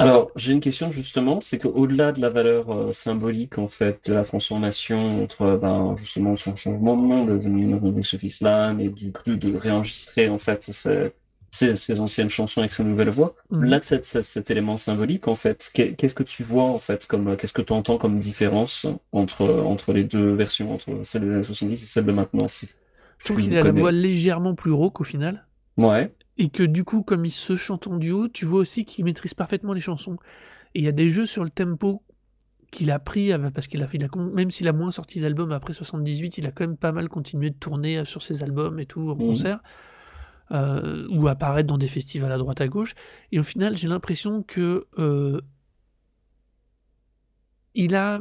Alors, 0.00 0.30
j'ai 0.34 0.54
une 0.54 0.60
question 0.60 0.90
justement, 0.90 1.42
c'est 1.42 1.58
qu'au-delà 1.58 2.12
de 2.12 2.22
la 2.22 2.30
valeur 2.30 2.70
euh, 2.70 2.90
symbolique 2.90 3.58
en 3.58 3.68
fait 3.68 4.08
de 4.08 4.14
la 4.14 4.24
transformation 4.24 5.22
entre 5.22 5.58
ben, 5.60 5.94
justement 5.98 6.36
son 6.36 6.56
changement 6.56 6.96
de 6.96 7.02
nom, 7.02 7.24
de 7.26 7.36
devenir 7.36 7.78
Sophie 8.02 8.28
Islam 8.28 8.80
et 8.80 8.88
du 8.88 9.12
coup 9.12 9.36
de 9.36 9.54
réenregistrer 9.54 10.30
en 10.30 10.38
fait 10.38 10.62
ses, 10.62 11.12
ses- 11.50 11.74
ses 11.76 12.00
anciennes 12.00 12.28
chansons 12.28 12.60
avec 12.60 12.72
sa 12.72 12.84
nouvelle 12.84 13.10
voix, 13.10 13.34
Mhm. 13.50 13.64
là 13.64 13.80
cet, 13.82 14.06
cet- 14.06 14.50
élément 14.50 14.76
symbolique 14.76 15.26
en 15.28 15.34
fait, 15.34 15.70
qu'est- 15.74 15.94
qu'est-ce 15.94 16.14
que 16.14 16.22
tu 16.22 16.42
vois 16.42 16.64
en 16.64 16.78
fait 16.78 17.06
comme 17.06 17.36
qu'est-ce 17.36 17.52
que 17.52 17.62
tu 17.62 17.72
entends 17.72 17.98
comme 17.98 18.18
différence 18.18 18.86
entre 19.12 19.48
entre 19.48 19.92
les 19.92 20.04
deux 20.04 20.32
versions, 20.34 20.72
entre 20.74 21.00
celle 21.04 21.22
des 21.22 21.30
années 21.34 21.44
70 21.44 21.82
et 21.82 21.86
celle 21.86 22.04
de 22.06 22.12
maintenant, 22.12 22.46
si 22.48 22.68
Je 23.18 23.24
trouve 23.26 23.40
qu'il 23.40 23.52
a 23.54 23.56
la 23.56 23.62
connais. 23.70 23.80
voix 23.80 23.92
légèrement 23.92 24.54
plus 24.54 24.72
rauque 24.72 25.00
au 25.00 25.04
final. 25.04 25.46
Ouais. 25.76 26.12
Et 26.38 26.48
que 26.48 26.62
du 26.62 26.84
coup, 26.84 27.02
comme 27.02 27.24
il 27.26 27.32
se 27.32 27.54
chante 27.56 27.86
en 27.86 27.96
duo, 27.96 28.28
tu 28.28 28.44
vois 28.46 28.60
aussi 28.60 28.84
qu'il 28.84 29.04
maîtrise 29.04 29.34
parfaitement 29.34 29.72
les 29.74 29.80
chansons. 29.80 30.16
Et 30.74 30.78
il 30.80 30.84
y 30.84 30.88
a 30.88 30.92
des 30.92 31.08
jeux 31.08 31.26
sur 31.26 31.44
le 31.44 31.50
tempo 31.50 32.02
qu'il 32.70 32.90
a 32.92 32.98
pris, 33.00 33.30
parce 33.52 33.66
qu'il 33.66 33.82
a, 33.82 33.88
il 33.92 34.04
a 34.04 34.08
con- 34.08 34.30
même 34.32 34.50
s'il 34.52 34.68
a 34.68 34.72
moins 34.72 34.90
sorti 34.92 35.20
d'albums 35.20 35.50
après 35.52 35.72
78, 35.74 36.38
il 36.38 36.46
a 36.46 36.52
quand 36.52 36.66
même 36.66 36.76
pas 36.76 36.92
mal 36.92 37.08
continué 37.08 37.50
de 37.50 37.56
tourner 37.56 37.98
euh, 37.98 38.04
sur 38.04 38.22
ses 38.22 38.42
albums 38.44 38.78
et 38.78 38.86
tout 38.86 39.10
en 39.10 39.16
Mhm. 39.16 39.18
concert, 39.26 39.60
euh, 40.52 41.06
ou 41.10 41.28
apparaître 41.28 41.68
dans 41.68 41.78
des 41.78 41.86
festivals 41.86 42.32
à 42.32 42.38
droite 42.38 42.60
à 42.60 42.68
gauche. 42.68 42.94
Et 43.30 43.38
au 43.38 43.44
final, 43.44 43.76
j'ai 43.76 43.88
l'impression 43.88 44.42
que 44.42 44.86
euh, 44.98 45.40
il 47.74 47.94
a 47.94 48.18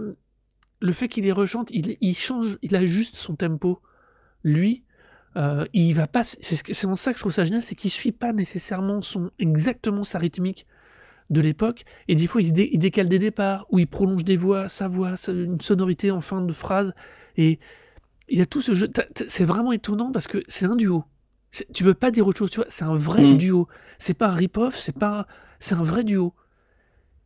le 0.82 0.94
fait 0.94 1.08
qu'il 1.08 1.24
les 1.24 1.32
rechante, 1.32 1.70
il, 1.72 2.16
change, 2.16 2.58
il 2.62 2.76
ajuste 2.76 3.16
son 3.16 3.36
tempo. 3.36 3.82
Lui, 4.44 4.84
euh, 5.36 5.66
il 5.74 5.94
va 5.94 6.08
pas. 6.08 6.24
C'est 6.24 6.86
en 6.86 6.96
ça 6.96 7.12
que 7.12 7.18
je 7.18 7.24
trouve 7.24 7.34
ça 7.34 7.46
génial, 7.46 7.64
c'est 7.64 7.76
qu'il 7.76 7.92
suit 7.92 8.12
pas 8.12 8.32
nécessairement 8.32 9.02
son 9.02 9.32
exactement 9.40 10.04
sa 10.04 10.20
rythmique 10.20 10.66
de 11.30 11.42
l'époque. 11.42 11.84
Et 12.08 12.16
des 12.16 12.28
fois, 12.28 12.42
il, 12.42 12.58
il 12.58 12.80
décale 12.80 13.10
des 13.10 13.20
départs 13.20 13.66
ou 13.72 13.80
il 13.80 13.88
prolonge 13.88 14.24
des 14.24 14.38
voix, 14.38 14.70
sa 14.70 14.88
voix, 14.88 15.16
une 15.28 15.60
sonorité 15.62 16.12
en 16.12 16.22
fin 16.22 16.42
de 16.42 16.54
phrase. 16.54 16.94
Et 17.38 17.60
il 18.30 18.38
y 18.38 18.42
a 18.42 18.46
tout 18.46 18.62
ce 18.62 18.74
jeu. 18.74 18.90
C'est 19.28 19.46
vraiment 19.46 19.72
étonnant 19.72 20.12
parce 20.12 20.28
que 20.28 20.44
c'est 20.48 20.66
un 20.66 20.76
duo. 20.76 21.04
Tu 21.74 21.84
peux 21.84 21.94
pas 21.94 22.12
dire 22.12 22.28
autre 22.28 22.38
chose, 22.40 22.52
tu 22.52 22.58
vois. 22.58 22.66
C'est 22.70 22.86
un 22.86 22.96
vrai 22.96 23.24
Mm. 23.24 23.38
duo. 23.38 23.68
C'est 23.98 24.14
pas 24.14 24.28
un 24.28 24.36
rip-off, 24.36 24.78
c'est 24.78 24.98
pas. 24.98 25.26
C'est 25.60 25.76
un 25.76 25.84
vrai 25.84 26.04
duo. 26.04 26.34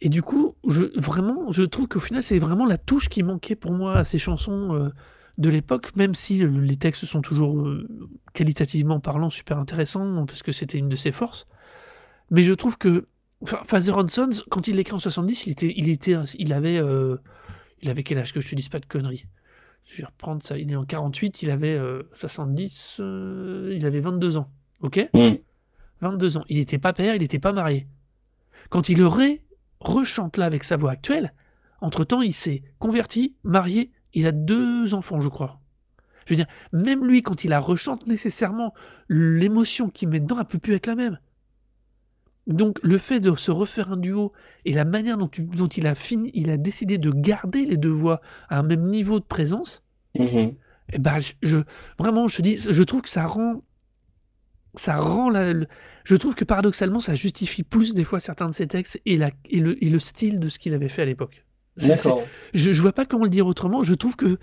Et 0.01 0.09
du 0.09 0.21
coup, 0.21 0.55
je, 0.67 0.83
vraiment, 0.99 1.51
je 1.51 1.63
trouve 1.63 1.87
qu'au 1.87 1.99
final, 1.99 2.23
c'est 2.23 2.39
vraiment 2.39 2.65
la 2.65 2.77
touche 2.77 3.09
qui 3.09 3.23
manquait 3.23 3.55
pour 3.55 3.71
moi 3.71 3.97
à 3.97 4.03
ces 4.03 4.17
chansons 4.17 4.73
euh, 4.73 4.89
de 5.37 5.49
l'époque, 5.49 5.95
même 5.95 6.13
si 6.13 6.43
euh, 6.43 6.47
les 6.61 6.75
textes 6.77 7.05
sont 7.05 7.21
toujours 7.21 7.57
euh, 7.59 7.87
qualitativement 8.33 8.99
parlant 8.99 9.29
super 9.29 9.57
intéressants, 9.59 10.25
parce 10.25 10.43
que 10.43 10.51
c'était 10.51 10.77
une 10.77 10.89
de 10.89 10.95
ses 10.95 11.11
forces. 11.11 11.47
Mais 12.31 12.43
je 12.43 12.53
trouve 12.53 12.77
que 12.77 13.07
Father 13.45 13.97
and 13.97 14.07
Sons, 14.07 14.43
quand 14.49 14.67
il 14.67 14.75
l'écrit 14.77 14.93
en 14.95 14.99
70, 14.99 15.47
il, 15.47 15.51
était, 15.51 15.73
il, 15.75 15.89
était, 15.89 16.15
il, 16.37 16.53
avait, 16.53 16.77
euh, 16.77 17.17
il 17.81 17.89
avait 17.89 18.03
quel 18.03 18.17
âge 18.17 18.33
que 18.33 18.41
je 18.41 18.49
te 18.49 18.55
dise 18.55 18.69
pas 18.69 18.79
de 18.79 18.85
conneries 18.85 19.25
Je 19.85 19.97
vais 19.97 20.05
reprendre 20.05 20.41
ça. 20.43 20.57
Il 20.57 20.71
est 20.71 20.75
en 20.75 20.85
48, 20.85 21.41
il 21.43 21.51
avait 21.51 21.77
euh, 21.77 22.03
70, 22.13 22.97
euh, 22.99 23.73
il 23.75 23.85
avait 23.85 23.99
22 23.99 24.37
ans. 24.37 24.49
Ok? 24.81 25.09
Mm. 25.13 25.35
22 26.01 26.37
ans. 26.37 26.43
Il 26.49 26.57
n'était 26.57 26.79
pas 26.79 26.93
père, 26.93 27.15
il 27.15 27.21
n'était 27.21 27.39
pas 27.39 27.53
marié. 27.53 27.87
Quand 28.69 28.89
il 28.89 29.03
ré- 29.03 29.43
rechante 29.79 30.37
là 30.37 30.45
avec 30.45 30.63
sa 30.63 30.77
voix 30.77 30.91
actuelle, 30.91 31.33
entre-temps, 31.81 32.21
il 32.21 32.33
s'est 32.33 32.63
converti, 32.79 33.35
marié, 33.43 33.91
il 34.13 34.25
a 34.27 34.31
deux 34.31 34.93
enfants, 34.93 35.19
je 35.19 35.29
crois. 35.29 35.59
Je 36.25 36.33
veux 36.33 36.37
dire, 36.37 36.47
même 36.71 37.05
lui, 37.05 37.21
quand 37.21 37.43
il 37.43 37.49
la 37.49 37.59
rechante, 37.59 38.07
nécessairement, 38.07 38.73
l'émotion 39.09 39.89
qu'il 39.89 40.07
met 40.07 40.21
dedans 40.21 40.37
a 40.37 40.45
pu 40.45 40.59
plus 40.59 40.73
être 40.75 40.87
la 40.87 40.95
même. 40.95 41.19
Donc, 42.47 42.77
le 42.83 42.97
fait 42.97 43.19
de 43.21 43.33
se 43.35 43.51
refaire 43.51 43.91
un 43.91 43.97
duo 43.97 44.33
et 44.65 44.73
la 44.73 44.83
manière 44.85 45.17
dont, 45.17 45.27
tu- 45.29 45.43
dont 45.43 45.67
il, 45.67 45.87
a 45.87 45.95
fini, 45.95 46.29
il 46.33 46.49
a 46.49 46.57
décidé 46.57 46.97
de 46.97 47.09
garder 47.11 47.65
les 47.65 47.77
deux 47.77 47.89
voix 47.89 48.19
à 48.49 48.59
un 48.59 48.63
même 48.63 48.85
niveau 48.89 49.19
de 49.19 49.25
présence, 49.25 49.81
Mhm. 50.19 50.53
eh 50.91 50.99
ben, 50.99 51.19
je, 51.19 51.33
je- 51.41 51.57
vraiment, 51.97 52.27
je 52.27 52.37
te 52.37 52.41
dis, 52.41 52.57
je 52.57 52.83
trouve 52.83 53.01
que 53.01 53.09
ça 53.09 53.25
rend, 53.25 53.63
ça 54.75 54.97
rend 54.97 55.29
la, 55.29 55.53
le- 55.53 55.67
je 56.03 56.15
trouve 56.15 56.35
que 56.35 56.43
paradoxalement, 56.43 56.99
ça 56.99 57.15
justifie 57.15 57.63
plus 57.63 57.93
des 57.93 58.03
fois 58.03 58.19
certains 58.19 58.49
de 58.49 58.53
ses 58.53 58.67
textes 58.67 58.99
et, 59.05 59.17
la, 59.17 59.31
et, 59.49 59.59
le, 59.59 59.81
et 59.83 59.89
le 59.89 59.99
style 59.99 60.39
de 60.39 60.47
ce 60.49 60.59
qu'il 60.59 60.73
avait 60.73 60.89
fait 60.89 61.03
à 61.03 61.05
l'époque. 61.05 61.45
Je, 62.53 62.71
je 62.73 62.81
vois 62.81 62.91
pas 62.93 63.05
comment 63.05 63.23
le 63.23 63.29
dire 63.29 63.47
autrement. 63.47 63.83
Je 63.83 63.93
trouve 63.93 64.15
que 64.15 64.37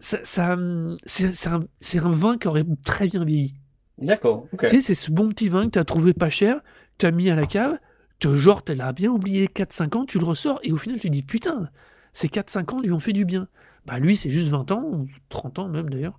ça, 0.00 0.18
ça, 0.22 0.56
c'est 1.04 1.48
un, 1.48 1.60
un 1.60 2.10
vin 2.12 2.38
qui 2.38 2.46
aurait 2.48 2.64
très 2.84 3.08
bien 3.08 3.24
vieilli. 3.24 3.54
D'accord. 3.98 4.46
Tu 4.68 4.76
sais, 4.76 4.80
c'est 4.80 4.94
ce 4.94 5.10
bon 5.10 5.28
petit 5.30 5.48
vin 5.48 5.66
que 5.66 5.70
tu 5.72 5.78
as 5.80 5.84
trouvé 5.84 6.14
pas 6.14 6.30
cher, 6.30 6.60
que 6.98 7.06
tu 7.06 7.06
as 7.06 7.10
mis 7.10 7.30
à 7.30 7.34
la 7.34 7.46
cave, 7.46 7.78
que 8.20 8.34
genre, 8.34 8.64
tu 8.64 8.74
l'as 8.74 8.92
bien 8.92 9.10
oublié 9.10 9.46
4-5 9.46 9.96
ans, 9.96 10.04
tu 10.04 10.18
le 10.18 10.24
ressors, 10.24 10.60
et 10.62 10.72
au 10.72 10.76
final, 10.76 11.00
tu 11.00 11.10
dis 11.10 11.22
putain, 11.22 11.70
ces 12.12 12.28
4-5 12.28 12.74
ans 12.74 12.80
lui 12.80 12.92
ont 12.92 12.98
fait 12.98 13.12
du 13.12 13.24
bien. 13.24 13.48
Bah, 13.86 13.98
lui, 13.98 14.16
c'est 14.16 14.30
juste 14.30 14.50
20 14.50 14.72
ans, 14.72 14.82
ou 14.84 15.08
30 15.28 15.60
ans 15.60 15.68
même 15.68 15.88
d'ailleurs. 15.88 16.18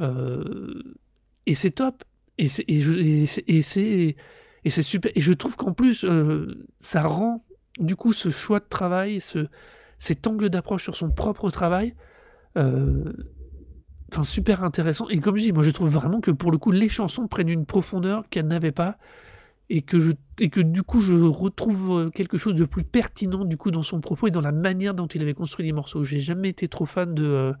Euh, 0.00 0.82
et 1.46 1.54
c'est 1.54 1.70
top. 1.70 2.04
Et 2.38 2.48
c'est 2.48 2.64
et 2.68 4.16
et 4.64 4.70
super. 4.70 5.12
Et 5.14 5.20
je 5.20 5.32
trouve 5.32 5.56
qu'en 5.56 5.72
plus, 5.72 6.04
euh, 6.04 6.66
ça 6.80 7.02
rend 7.02 7.44
du 7.78 7.96
coup 7.96 8.12
ce 8.12 8.28
choix 8.30 8.60
de 8.60 8.66
travail, 8.68 9.20
ce, 9.20 9.48
cet 9.98 10.26
angle 10.26 10.48
d'approche 10.50 10.84
sur 10.84 10.96
son 10.96 11.10
propre 11.10 11.50
travail, 11.50 11.94
euh, 12.56 13.12
super 14.22 14.64
intéressant. 14.64 15.08
Et 15.08 15.18
comme 15.18 15.36
je 15.36 15.44
dis, 15.44 15.52
moi 15.52 15.62
je 15.62 15.70
trouve 15.70 15.90
vraiment 15.90 16.20
que 16.20 16.30
pour 16.30 16.50
le 16.50 16.58
coup, 16.58 16.70
les 16.70 16.88
chansons 16.88 17.28
prennent 17.28 17.48
une 17.48 17.66
profondeur 17.66 18.28
qu'elles 18.28 18.46
n'avaient 18.46 18.72
pas. 18.72 18.98
Et 19.70 19.82
que, 19.82 19.98
je, 19.98 20.12
et 20.40 20.48
que 20.48 20.60
du 20.60 20.82
coup, 20.82 21.00
je 21.00 21.12
retrouve 21.14 21.90
euh, 22.06 22.10
quelque 22.10 22.38
chose 22.38 22.54
de 22.54 22.64
plus 22.64 22.84
pertinent 22.84 23.44
du 23.44 23.58
coup 23.58 23.70
dans 23.70 23.82
son 23.82 24.00
propos 24.00 24.28
et 24.28 24.30
dans 24.30 24.40
la 24.40 24.50
manière 24.52 24.94
dont 24.94 25.06
il 25.06 25.20
avait 25.20 25.34
construit 25.34 25.66
les 25.66 25.72
morceaux. 25.72 26.02
J'ai 26.04 26.20
jamais 26.20 26.48
été 26.48 26.68
trop 26.68 26.86
fan 26.86 27.14
de, 27.14 27.24
euh, 27.24 27.52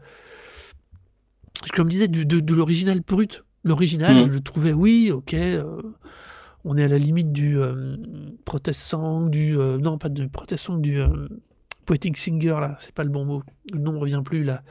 comme 1.74 1.88
je 1.88 1.92
disais, 1.96 2.08
de, 2.08 2.22
de 2.40 2.54
l'original 2.54 3.00
brut. 3.00 3.44
L'original, 3.64 4.16
Mhm. 4.16 4.24
je 4.26 4.32
le 4.32 4.40
trouvais, 4.40 4.72
oui, 4.72 5.10
ok, 5.12 5.34
euh, 5.34 5.82
on 6.64 6.76
est 6.78 6.84
à 6.84 6.88
la 6.88 6.96
limite 6.96 7.32
du 7.32 7.58
euh, 7.58 7.96
protest 8.46 8.80
song, 8.80 9.28
du. 9.28 9.56
non, 9.56 9.98
pas 9.98 10.08
de 10.08 10.26
protest 10.28 10.64
song, 10.64 10.80
du 10.80 11.00
poetic 11.84 12.16
singer, 12.16 12.56
là, 12.60 12.76
c'est 12.80 12.94
pas 12.94 13.04
le 13.04 13.10
bon 13.10 13.24
mot. 13.26 13.42
Le 13.72 13.80
nom 13.80 13.98
revient 13.98 14.22
plus, 14.24 14.44
là. 14.44 14.62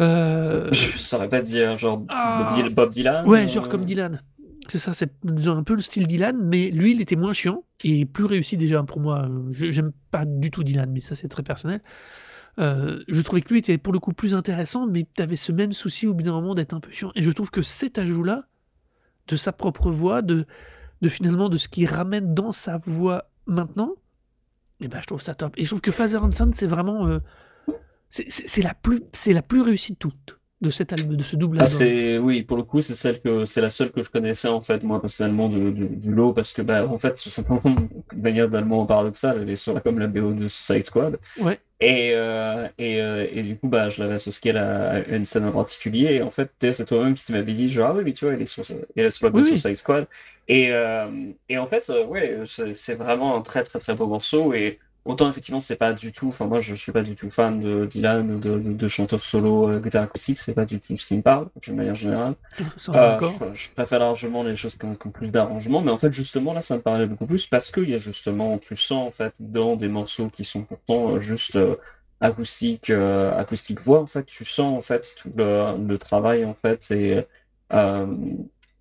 Je 0.00 0.92
saurais 0.96 1.28
pas 1.28 1.40
dire, 1.42 1.78
genre 1.78 2.02
Ah. 2.08 2.40
Bob 2.42 2.52
Dylan. 2.54 2.74
Bob 2.74 2.90
Dylan, 2.90 3.26
Ouais, 3.26 3.48
genre 3.48 3.68
comme 3.68 3.84
Dylan. 3.84 4.20
C'est 4.68 4.78
ça, 4.78 4.94
c'est 4.94 5.10
un 5.46 5.62
peu 5.62 5.74
le 5.74 5.80
style 5.80 6.06
Dylan, 6.06 6.38
mais 6.42 6.70
lui, 6.70 6.92
il 6.92 7.00
était 7.00 7.16
moins 7.16 7.32
chiant 7.32 7.64
et 7.82 8.06
plus 8.06 8.24
réussi 8.24 8.56
déjà 8.56 8.82
pour 8.82 9.00
moi. 9.00 9.28
J'aime 9.50 9.92
pas 10.10 10.24
du 10.24 10.50
tout 10.50 10.64
Dylan, 10.64 10.90
mais 10.90 11.00
ça, 11.00 11.14
c'est 11.14 11.28
très 11.28 11.42
personnel. 11.42 11.82
Euh, 12.58 13.02
je 13.08 13.20
trouvais 13.20 13.42
que 13.42 13.48
lui 13.50 13.58
était 13.58 13.78
pour 13.78 13.92
le 13.92 13.98
coup 13.98 14.12
plus 14.12 14.32
intéressant, 14.34 14.86
mais 14.86 15.06
tu 15.16 15.22
avais 15.22 15.36
ce 15.36 15.52
même 15.52 15.72
souci 15.72 16.06
au 16.06 16.14
bout 16.14 16.22
d'un 16.22 16.32
moment 16.32 16.54
d'être 16.54 16.72
un 16.72 16.80
peu 16.80 16.90
chiant. 16.92 17.10
Et 17.14 17.22
je 17.22 17.30
trouve 17.30 17.50
que 17.50 17.62
cet 17.62 17.98
ajout-là, 17.98 18.46
de 19.28 19.36
sa 19.36 19.52
propre 19.52 19.90
voix, 19.90 20.22
de, 20.22 20.46
finalement 21.08 21.48
de 21.48 21.58
ce 21.58 21.68
qu'il 21.68 21.86
ramène 21.86 22.32
dans 22.34 22.52
sa 22.52 22.78
voix 22.78 23.30
maintenant, 23.46 23.94
et 24.80 24.88
ben, 24.88 25.00
je 25.00 25.06
trouve 25.06 25.20
ça 25.20 25.34
top. 25.34 25.54
Et 25.56 25.64
je 25.64 25.68
trouve 25.68 25.80
que 25.80 25.92
Father 25.92 26.22
and 26.22 26.32
Son, 26.32 26.50
c'est 26.52 26.66
vraiment. 26.66 27.06
euh, 27.06 27.18
c'est- 28.10 28.62
la, 28.62 28.74
la 29.34 29.42
plus 29.42 29.60
réussie 29.60 29.92
de 29.92 29.98
toutes, 29.98 30.38
de, 30.64 30.70
cet 30.70 30.92
album, 30.92 31.16
de 31.16 31.22
ce 31.24 31.36
double 31.36 31.58
Ah, 31.58 31.62
album. 31.62 31.78
c'est 31.78 32.18
oui, 32.18 32.42
pour 32.42 32.56
le 32.56 32.64
coup, 32.64 32.82
c'est 32.82 32.96
celle 32.96 33.20
que 33.20 33.44
c'est 33.44 33.60
la 33.60 33.70
seule 33.70 33.92
que 33.92 34.02
je 34.02 34.10
connaissais 34.10 34.48
en 34.48 34.60
fait 34.60 34.82
moi 34.82 35.00
personnellement 35.00 35.48
de, 35.48 35.70
de- 35.70 35.86
du 35.86 36.12
lot 36.12 36.32
parce 36.32 36.52
que 36.52 36.62
bah 36.62 36.84
en 36.88 36.98
fait 36.98 37.14
tout 37.14 37.28
simplement 37.28 37.60
de 38.12 38.20
manière 38.20 38.50
tellement 38.50 38.84
paradoxale, 38.86 39.38
elle 39.42 39.50
est 39.50 39.56
sur 39.56 39.72
la 39.72 39.80
comme 39.80 40.00
la 40.00 40.08
BO 40.08 40.32
de 40.32 40.48
Suicide 40.48 40.82
Squad 40.84 41.18
Ouais. 41.40 41.60
et 41.80 42.10
euh, 42.14 42.68
et, 42.78 43.00
euh, 43.00 43.26
et 43.30 43.42
du 43.44 43.56
coup 43.58 43.68
bah 43.68 43.88
je 43.90 44.00
l'avais 44.02 44.14
associée 44.14 44.50
à, 44.50 44.54
la- 44.54 44.90
à 44.94 44.98
une 45.16 45.24
scène 45.24 45.44
en 45.44 45.52
particulier 45.52 46.14
et 46.14 46.22
en 46.22 46.30
fait 46.30 46.50
c'est 46.72 46.84
toi-même 46.86 47.14
qui 47.14 47.30
m'avais 47.32 47.52
dit 47.52 47.68
genre 47.68 47.90
ah 47.90 47.94
oui 47.96 48.02
mais 48.04 48.12
tu 48.12 48.24
vois 48.24 48.34
elle 48.34 48.42
est 48.42 48.46
sur 48.46 48.64
elle 48.96 49.06
est 49.06 49.10
sur 49.10 49.26
la 49.26 49.30
BO 49.30 49.38
Oui, 49.38 49.42
de 49.42 49.48
oui. 49.50 49.58
Suicide 49.58 49.76
Squad 49.76 50.06
et 50.48 50.70
et 50.70 51.24
et 51.48 51.58
en 51.58 51.66
fait 51.66 51.88
euh, 51.90 52.04
ouais 52.06 52.40
c'est 52.46 52.72
c'est 52.72 52.94
vraiment 52.94 53.36
un 53.36 53.42
très 53.42 53.62
très 53.64 53.78
très 53.78 53.94
beau 53.94 54.06
morceau 54.06 54.52
et 54.54 54.78
Autant 55.04 55.28
effectivement 55.28 55.60
c'est 55.60 55.76
pas 55.76 55.92
du 55.92 56.12
tout, 56.12 56.28
enfin 56.28 56.46
moi 56.46 56.60
je 56.62 56.74
suis 56.74 56.90
pas 56.90 57.02
du 57.02 57.14
tout 57.14 57.28
fan 57.28 57.60
de 57.60 57.84
Dylan 57.84 58.30
ou 58.30 58.38
de, 58.38 58.58
de, 58.58 58.72
de 58.72 58.88
chanteurs 58.88 59.22
solo 59.22 59.68
euh, 59.68 59.78
guitare 59.78 60.04
acoustique, 60.04 60.38
c'est 60.38 60.54
pas 60.54 60.64
du 60.64 60.80
tout 60.80 60.96
ce 60.96 61.04
qui 61.04 61.14
me 61.14 61.20
parle 61.22 61.48
d'une 61.60 61.76
manière 61.76 61.94
générale. 61.94 62.34
Euh, 62.88 63.18
je, 63.20 63.54
je 63.54 63.70
préfère 63.70 63.98
largement 63.98 64.42
les 64.42 64.56
choses 64.56 64.76
qui 64.76 64.84
ont, 64.86 64.94
qui 64.94 65.06
ont 65.06 65.10
plus 65.10 65.30
d'arrangement, 65.30 65.80
mais 65.82 65.90
en 65.90 65.96
fait 65.98 66.12
justement 66.12 66.52
là 66.54 66.62
ça 66.62 66.76
me 66.76 66.80
parlait 66.82 67.06
beaucoup 67.06 67.26
plus 67.26 67.46
parce 67.46 67.70
qu'il 67.70 67.90
y 67.90 67.94
a 67.94 67.98
justement, 67.98 68.58
tu 68.58 68.76
sens 68.76 69.06
en 69.08 69.10
fait 69.10 69.34
dans 69.40 69.76
des 69.76 69.88
morceaux 69.88 70.28
qui 70.28 70.44
sont 70.44 70.62
pourtant 70.62 71.10
euh, 71.16 71.20
juste 71.20 71.56
euh, 71.56 71.76
acoustique, 72.20 72.90
acoustique 72.90 73.80
voix, 73.80 74.00
en 74.00 74.06
fait 74.06 74.24
tu 74.24 74.44
sens 74.44 74.78
en 74.78 74.82
fait 74.82 75.14
tout 75.16 75.30
le, 75.36 75.76
le 75.86 75.98
travail 75.98 76.44
en 76.44 76.54
fait 76.54 76.90
et 76.90 77.24
euh, 77.72 78.06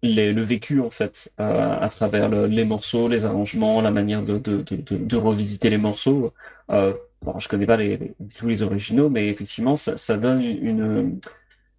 les- 0.04 0.34
le 0.34 0.44
vécu 0.44 0.82
en 0.82 0.92
fait 0.92 1.32
euh, 1.40 1.78
à 1.80 1.90
travers 1.90 2.30
le- 2.30 2.48
les 2.48 2.66
morceaux, 2.66 3.08
les 3.10 3.26
arrangements, 3.26 3.82
la 3.82 3.92
manière 3.92 4.24
de, 4.24 4.38
de, 4.38 4.64
de, 4.64 5.18
revisiter 5.18 5.70
les 5.72 5.78
morceaux. 5.80 6.34
Euh, 6.72 6.94
bon, 7.24 7.40
je 7.40 7.48
connais 7.50 7.66
pas 7.66 7.78
les, 7.78 7.98
les- 7.98 8.14
tous 8.38 8.48
les 8.48 8.62
originaux, 8.64 9.10
mais 9.10 9.30
effectivement 9.30 9.76
ça, 9.78 9.98
ça 9.98 10.18
donne 10.18 10.42
une, 10.44 11.20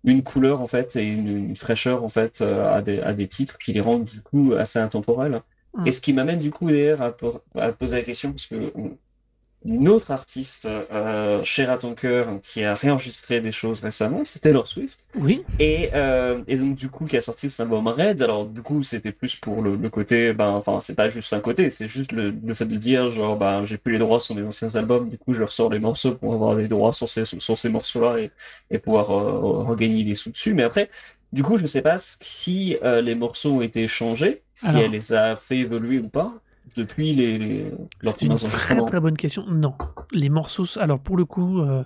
une 0.05 0.23
couleur 0.23 0.61
en 0.63 0.67
fait 0.67 0.97
et 0.97 1.07
une, 1.07 1.29
une 1.51 1.57
fraîcheur 1.57 2.05
en 2.05 2.09
fait 2.09 2.41
euh, 2.43 2.73
à 2.75 2.83
des, 2.83 3.01
à 3.01 3.13
des 3.15 3.29
titres 3.29 3.59
qui 3.59 3.73
les 3.73 3.81
rendent 3.83 4.05
du 4.05 4.23
coup 4.23 4.55
assez 4.59 4.79
intemporels. 4.79 5.43
Mm. 5.77 5.87
Et 5.87 5.93
ce 5.93 6.01
qui 6.01 6.13
m'amène 6.13 6.39
du 6.41 6.51
coup 6.51 6.69
d'ailleurs 6.71 7.03
à, 7.03 7.13
po- 7.17 7.43
à 7.57 7.73
poser 7.73 7.99
la 7.99 8.03
question 8.05 8.31
parce 8.33 8.47
que 8.47 8.73
on- 8.75 8.97
une 9.65 9.89
autre 9.89 10.11
artiste 10.11 10.67
euh, 10.67 11.43
chère 11.43 11.71
à 11.71 11.79
ton 11.79 11.95
cœur 11.95 12.41
qui 12.43 12.63
a 12.65 12.75
réenregistré 12.75 13.41
des 13.41 13.53
choses 13.53 13.81
récemment, 13.81 14.25
c'était 14.25 14.51
Taylor 14.51 14.67
Swift. 14.69 15.07
Oui, 15.15 15.45
Et, 15.59 15.91
euh, 15.95 16.43
et 16.49 16.57
donc 16.57 16.75
du 16.75 16.89
coup 16.91 17.07
qui 17.07 17.17
a 17.17 17.21
sorti 17.21 17.49
cet 17.49 17.61
album 17.61 17.87
Red, 17.89 18.21
alors 18.23 18.47
du 18.47 18.61
coup 18.63 18.83
c'était 18.83 19.13
plus 19.13 19.37
pour 19.37 19.63
le, 19.63 19.77
le 19.77 19.89
côté, 19.91 20.33
ben 20.35 20.49
enfin 20.51 20.81
c'est 20.81 20.95
pas 20.95 21.09
juste 21.11 21.33
un 21.33 21.41
côté, 21.41 21.71
c'est 21.71 21.89
juste 21.89 22.13
le, 22.13 22.31
le 22.31 22.55
fait 22.55 22.67
de 22.67 22.77
dire 22.77 23.11
genre 23.11 23.37
ben 23.39 23.65
j'ai 23.65 23.79
plus 23.79 23.93
les 23.93 23.99
droits 23.99 24.21
sur 24.21 24.35
mes 24.35 24.43
anciens 24.43 24.75
albums, 24.75 25.09
du 25.09 25.17
coup 25.19 25.33
je 25.33 25.43
ressors 25.45 25.71
les 25.71 25.79
morceaux 25.79 26.15
pour 26.17 26.35
avoir 26.35 26.55
les 26.57 26.69
droits 26.69 26.93
sur 26.93 27.09
ces, 27.09 27.25
sur 27.25 27.57
ces 27.57 27.69
morceaux-là 27.69 28.19
et, 28.19 28.31
et 28.71 28.79
pouvoir 28.79 29.11
euh, 29.13 29.63
regagner 29.65 30.05
des 30.05 30.15
sous 30.17 30.31
dessus. 30.31 30.55
Mais 30.55 30.65
après, 30.65 30.91
du 31.33 31.43
coup 31.43 31.57
je 31.57 31.67
sais 31.67 31.83
pas 31.83 31.97
si 31.99 32.77
euh, 32.83 33.01
les 33.01 33.15
morceaux 33.15 33.53
ont 33.55 33.63
été 33.63 33.87
changés, 33.89 34.43
si 34.55 34.67
Alors. 34.67 34.83
elle 34.83 34.91
les 34.93 35.13
a 35.13 35.37
fait 35.37 35.59
évoluer 35.59 35.99
ou 36.01 36.09
pas 36.09 36.33
depuis 36.77 37.13
les, 37.15 37.39
les 37.39 37.71
leurs 38.03 38.15
c'est 38.19 38.27
une 38.27 38.35
très 38.37 38.85
très 38.85 39.01
bonne 39.01 39.17
question. 39.17 39.45
Non, 39.49 39.75
les 40.13 40.29
morceaux. 40.29 40.67
Alors 40.79 40.99
pour 41.01 41.17
le 41.17 41.25
coup, 41.25 41.61
euh, 41.61 41.85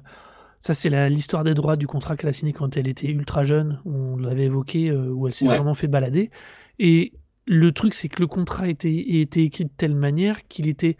ça 0.60 0.74
c'est 0.74 1.08
l'histoire 1.08 1.44
des 1.44 1.54
droits 1.54 1.76
du 1.76 1.86
contrat 1.86 2.16
qu'elle 2.16 2.30
a 2.30 2.32
signé 2.32 2.52
quand 2.52 2.76
elle 2.76 2.88
était 2.88 3.10
ultra 3.10 3.44
jeune. 3.44 3.80
On 3.84 4.16
l'avait 4.16 4.44
évoqué 4.44 4.90
euh, 4.90 5.08
où 5.12 5.26
elle 5.26 5.34
s'est 5.34 5.46
Ouais. 5.46 5.56
vraiment 5.56 5.74
fait 5.74 5.88
balader. 5.88 6.30
Et 6.78 7.12
le 7.46 7.72
truc 7.72 7.94
c'est 7.94 8.08
que 8.08 8.20
le 8.20 8.26
contrat 8.26 8.68
était, 8.68 8.94
était 9.20 9.42
écrit 9.44 9.64
de 9.64 9.70
telle 9.76 9.94
manière 9.94 10.46
qu'il 10.48 10.68
était, 10.68 10.96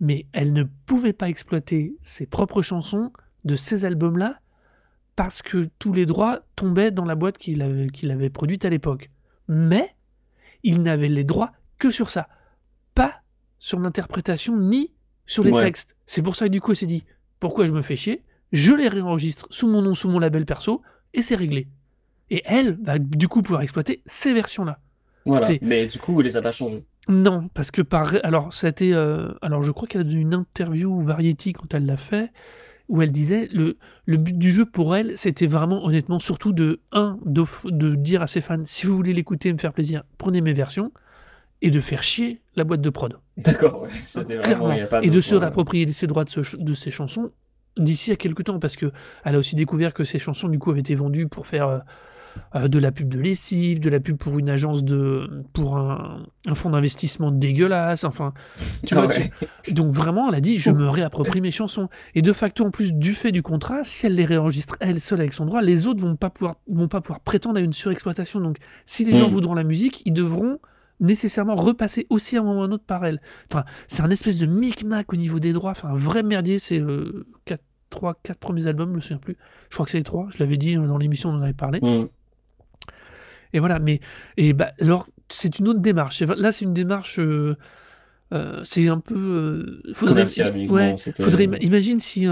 mais 0.00 0.26
elle 0.32 0.52
ne 0.52 0.64
pouvait 0.86 1.12
pas 1.12 1.28
exploiter 1.28 1.96
ses 2.02 2.26
propres 2.26 2.62
chansons 2.62 3.12
de 3.44 3.56
ces 3.56 3.84
albums-là 3.84 4.38
parce 5.16 5.42
que 5.42 5.68
tous 5.78 5.92
les 5.92 6.06
droits 6.06 6.40
tombaient 6.56 6.90
dans 6.90 7.04
la 7.04 7.14
boîte 7.14 7.36
qu'il 7.38 7.60
avait, 7.62 7.88
qu'il 7.88 8.10
avait 8.10 8.30
produite 8.30 8.64
à 8.64 8.70
l'époque. 8.70 9.10
Mais 9.48 9.90
il 10.62 10.82
n'avait 10.82 11.08
les 11.08 11.24
droits 11.24 11.52
que 11.78 11.90
sur 11.90 12.08
ça, 12.08 12.28
pas 12.94 13.21
sur 13.62 13.78
l'interprétation 13.78 14.56
ni 14.56 14.90
sur 15.24 15.44
les 15.44 15.52
Ouais. 15.52 15.60
textes. 15.60 15.94
C'est 16.04 16.20
pour 16.20 16.34
ça 16.34 16.46
que 16.46 16.50
du 16.50 16.60
coup, 16.60 16.72
elle 16.72 16.76
s'est 16.76 16.86
dit 16.86 17.04
pourquoi 17.38 17.64
je 17.64 17.72
me 17.72 17.80
fais 17.80 17.94
chier? 17.94 18.22
Je 18.50 18.72
les 18.72 18.88
réenregistre 18.88 19.46
sous 19.50 19.68
mon 19.68 19.82
nom, 19.82 19.94
sous 19.94 20.10
mon 20.10 20.18
label 20.18 20.44
perso, 20.44 20.82
et 21.14 21.22
c'est 21.22 21.36
réglé. 21.36 21.68
Et 22.28 22.42
elle 22.44 22.76
va 22.82 22.98
du 22.98 23.28
coup 23.28 23.40
pouvoir 23.40 23.62
exploiter 23.62 24.02
ces 24.04 24.32
versions-là. 24.34 24.80
Voilà. 25.26 25.46
Mais 25.62 25.86
du 25.86 25.98
coup, 26.00 26.20
il 26.20 26.24
les 26.24 26.36
a 26.36 26.42
pas 26.42 26.50
changés. 26.50 26.82
Non, 27.08 27.48
parce 27.54 27.70
que 27.70 27.82
par. 27.82 28.14
Alors, 28.24 28.52
ça 28.52 28.66
a 28.66 28.70
été. 28.70 28.92
euh, 28.94 29.28
Alors, 29.42 29.62
je 29.62 29.70
crois 29.70 29.86
qu'elle 29.86 30.00
a 30.00 30.04
donné 30.04 30.20
une 30.20 30.34
interview 30.34 31.00
Variety 31.00 31.52
quand 31.52 31.72
elle 31.72 31.86
l'a 31.86 31.96
fait, 31.96 32.32
où 32.88 33.00
elle 33.00 33.12
disait 33.12 33.48
le, 33.52 33.78
le 34.06 34.16
but 34.16 34.36
du 34.36 34.50
jeu 34.50 34.66
pour 34.66 34.96
elle, 34.96 35.16
c'était 35.16 35.46
vraiment, 35.46 35.84
honnêtement, 35.84 36.18
surtout 36.18 36.52
de, 36.52 36.80
un, 36.90 37.18
de 37.24 37.94
dire 37.94 38.22
à 38.22 38.26
ses 38.26 38.40
fans 38.40 38.62
si 38.64 38.86
vous 38.86 38.96
voulez 38.96 39.12
l'écouter 39.12 39.50
et 39.50 39.52
me 39.52 39.58
faire 39.58 39.72
plaisir, 39.72 40.02
prenez 40.18 40.40
mes 40.40 40.52
versions, 40.52 40.92
et 41.62 41.70
de 41.70 41.80
faire 41.80 42.02
chier 42.02 42.42
la 42.56 42.64
boîte 42.64 42.80
de 42.82 42.90
prod. 42.90 43.18
D'accord, 43.38 43.82
ouais. 43.82 43.88
Clairement. 44.42 44.72
y 44.74 44.80
a 44.80 44.86
pas 44.86 45.02
Et 45.02 45.08
de 45.10 45.20
se 45.20 45.34
réapproprier 45.34 45.90
ses 45.92 46.06
droits 46.06 46.24
de, 46.24 46.30
ce 46.30 46.56
de 46.56 46.74
ses 46.74 46.90
chansons 46.90 47.30
d'ici 47.78 48.10
à 48.12 48.16
quelques 48.16 48.44
temps, 48.44 48.58
parce 48.58 48.76
que 48.76 48.92
elle 49.24 49.34
a 49.34 49.38
aussi 49.38 49.54
découvert 49.56 49.94
que 49.94 50.04
ces 50.04 50.18
chansons, 50.18 50.48
du 50.48 50.58
coup, 50.58 50.70
avaient 50.70 50.80
été 50.80 50.94
vendues 50.94 51.28
pour 51.28 51.46
faire. 51.46 51.68
euh, 51.68 51.78
euh, 52.54 52.66
de 52.66 52.78
la 52.78 52.92
pub 52.92 53.10
de 53.10 53.18
lessive, 53.20 53.78
de 53.78 53.90
la 53.90 54.00
pub 54.00 54.16
pour 54.16 54.38
une 54.38 54.48
agence 54.48 54.82
de 54.82 55.44
pour 55.52 55.76
un, 55.76 56.22
un 56.46 56.54
fonds 56.54 56.70
d'investissement 56.70 57.30
dégueulasse, 57.30 58.04
enfin 58.04 58.32
tu 58.86 58.94
vois, 58.94 59.06
ouais. 59.06 59.30
tu- 59.62 59.74
donc 59.74 59.90
vraiment, 59.90 60.30
elle 60.30 60.36
a 60.36 60.40
dit, 60.40 60.56
je 60.56 60.70
me 60.70 60.88
réapproprie 60.88 61.42
mes 61.42 61.50
chansons. 61.50 61.90
Et 62.14 62.22
de 62.22 62.32
facto, 62.32 62.64
en 62.64 62.70
plus 62.70 62.94
du 62.94 63.12
fait 63.12 63.32
du 63.32 63.42
contrat, 63.42 63.80
si 63.84 64.06
elle 64.06 64.14
les 64.14 64.24
réenregistre 64.24 64.76
elle 64.80 64.98
seule 64.98 65.20
avec 65.20 65.34
son 65.34 65.44
droit, 65.44 65.60
les 65.60 65.86
autres 65.86 66.00
vont 66.00 66.16
pas 66.16 66.30
pouvoir, 66.30 66.56
vont 66.68 66.88
pas 66.88 67.02
pouvoir 67.02 67.20
prétendre 67.20 67.58
à 67.58 67.60
une 67.60 67.74
surexploitation. 67.74 68.40
Donc, 68.40 68.56
si 68.86 69.04
les 69.04 69.14
gens 69.14 69.26
Mm. 69.28 69.32
voudront 69.32 69.54
la 69.54 69.64
musique, 69.64 70.00
ils 70.06 70.14
devront 70.14 70.58
nécessairement 71.02 71.54
repasser 71.54 72.06
aussi 72.08 72.36
à 72.38 72.40
un 72.40 72.44
moment 72.44 72.60
ou 72.60 72.62
à 72.62 72.66
un 72.66 72.72
autre 72.72 72.84
par 72.86 73.04
elle. 73.04 73.20
Enfin, 73.50 73.64
c'est 73.88 74.02
un 74.02 74.08
espèce 74.10 74.38
de 74.38 74.46
micmac 74.46 75.12
au 75.12 75.16
niveau 75.16 75.38
des 75.40 75.52
droits. 75.52 75.72
Enfin, 75.72 75.88
un 75.90 75.94
vrai 75.96 76.22
merdier. 76.22 76.58
C'est 76.58 76.80
euh, 76.80 77.26
quatre, 77.44 77.64
trois, 77.90 78.14
quatre 78.22 78.38
premiers 78.38 78.66
albums, 78.66 78.90
je 78.90 78.94
me 78.96 79.00
souviens 79.00 79.18
plus. 79.18 79.36
Je 79.68 79.74
crois 79.74 79.84
que 79.84 79.90
c'est 79.92 79.98
les 79.98 80.04
trois. 80.04 80.28
Je 80.30 80.38
l'avais 80.38 80.56
dit 80.56 80.76
euh, 80.76 80.86
dans 80.86 80.96
l'émission, 80.96 81.28
on 81.30 81.34
en 81.34 81.42
avait 81.42 81.52
parlé. 81.52 81.80
Hmm. 81.82 82.06
Et 83.52 83.58
voilà, 83.60 83.78
mais 83.78 84.00
et 84.38 84.54
bah, 84.54 84.70
alors 84.80 85.06
c'est 85.28 85.58
une 85.58 85.68
autre 85.68 85.80
démarche. 85.80 86.22
Là, 86.22 86.52
c'est 86.52 86.64
une 86.64 86.72
démarche. 86.72 87.18
euh, 87.18 87.54
euh, 88.32 88.62
c'est 88.64 88.88
un 88.88 88.98
peu. 88.98 89.82
faudrait, 89.94 90.22
ouais, 90.70 90.94
faudrait 91.24 91.44
ima- 91.46 91.62
imagine 91.62 92.00
si 92.00 92.26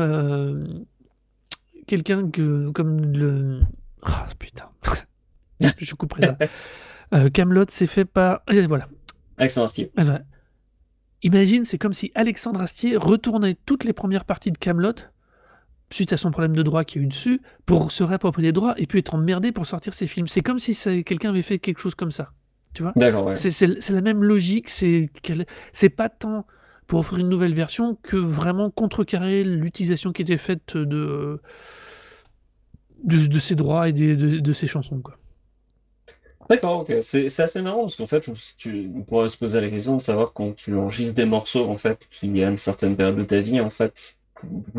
quelqu'un 1.87 2.31
que 2.31 2.71
comme 2.71 3.13
le. 3.13 3.61
Ah 4.03 4.27
putain, 4.39 4.65
je 5.79 5.95
couperai 5.95 6.23
ça. 6.23 6.37
Euh, 7.15 7.29
Camelot 7.31 7.65
s'est 7.69 7.87
fait 7.87 8.05
par. 8.05 8.43
et 8.51 8.67
Voilà. 8.67 8.89
Alexandre 9.37 9.65
Astier. 9.67 9.91
Ah, 9.97 10.05
voilà. 10.05 10.21
Imagine, 11.23 11.65
c'est 11.65 11.79
comme 11.79 11.93
si 11.93 12.13
Alexandre 12.15 12.61
Astier 12.63 12.97
retournait 12.97 13.57
toutes 13.67 13.85
les 13.85 13.93
premières 13.93 14.25
parties 14.25 14.53
de 14.53 14.59
Camelot 14.59 14.95
suite 15.93 16.13
à 16.13 16.17
son 16.17 16.31
problème 16.31 16.55
de 16.55 16.63
droit 16.63 16.85
qu'il 16.85 17.01
y 17.01 17.05
a 17.05 17.07
eu 17.07 17.09
dessus 17.09 17.41
pour 17.67 17.91
se 17.91 18.05
réapproprier 18.05 18.49
les 18.49 18.53
droits 18.53 18.75
et 18.79 18.87
puis 18.87 19.01
être 19.01 19.15
emmerdé 19.15 19.51
pour 19.53 19.67
sortir 19.67 19.93
ses 19.93 20.07
films. 20.07 20.29
C'est 20.29 20.41
comme 20.41 20.59
si 20.59 20.75
quelqu'un 21.05 21.31
avait 21.31 21.43
fait 21.43 21.59
quelque 21.59 21.81
chose 21.81 21.95
comme 21.97 22.13
ça. 22.13 22.33
Tu 22.75 22.83
vois 22.83 22.93
D'accord, 22.95 23.27
ouais. 23.27 23.35
C'est- 23.35 23.51
C'est 23.51 23.81
c'est 23.83 23.93
la 23.93 24.01
même 24.01 24.23
logique. 24.23 24.69
C'est 24.71 25.11
c'est 25.73 25.89
pas 25.91 26.09
tant 26.09 26.47
pour 26.87 27.01
offrir 27.01 27.19
une 27.19 27.29
nouvelle 27.29 27.55
version 27.55 27.99
que 28.03 28.17
vraiment 28.17 28.71
contrecarrer 28.71 29.43
l'utilisation 29.43 30.13
qui 30.13 30.23
était 30.23 30.37
faite 30.37 30.77
de, 30.77 31.41
de, 33.05 33.27
de 33.27 33.39
ses 33.39 33.55
droits 33.57 33.89
et 33.89 33.93
de, 33.93 34.39
de 34.39 34.53
ses 34.53 34.67
chansons. 34.69 35.01
Quoi. 35.01 35.19
D'accord, 36.51 36.81
ok. 36.81 36.93
C'est 37.03 37.29
c'est 37.29 37.45
assez 37.45 37.63
marrant 37.63 37.83
parce 37.83 37.97
qu'en 37.97 38.07
fait, 38.07 38.27
je- 38.27 38.33
tu 38.59 38.91
on 38.95 39.03
pourrait 39.03 39.29
se 39.29 39.37
poser 39.39 39.61
la 39.61 39.69
question 39.71 39.97
de 39.97 40.03
savoir 40.03 40.33
quand 40.33 40.55
tu 40.55 40.75
enregistres 40.75 41.15
des 41.15 41.25
morceaux 41.25 41.71
en 41.71 41.77
fait 41.79 42.07
qui 42.11 42.43
à 42.45 42.51
une 42.51 42.59
certaine 42.59 42.97
période 42.97 43.17
de 43.17 43.23
ta 43.25 43.41
vie 43.41 43.61
en 43.61 43.71
fait, 43.71 44.17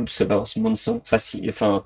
sais 0.08 0.26
pas 0.28 0.36
forcément 0.36 0.74
facile. 1.06 1.50
Enfin, 1.50 1.84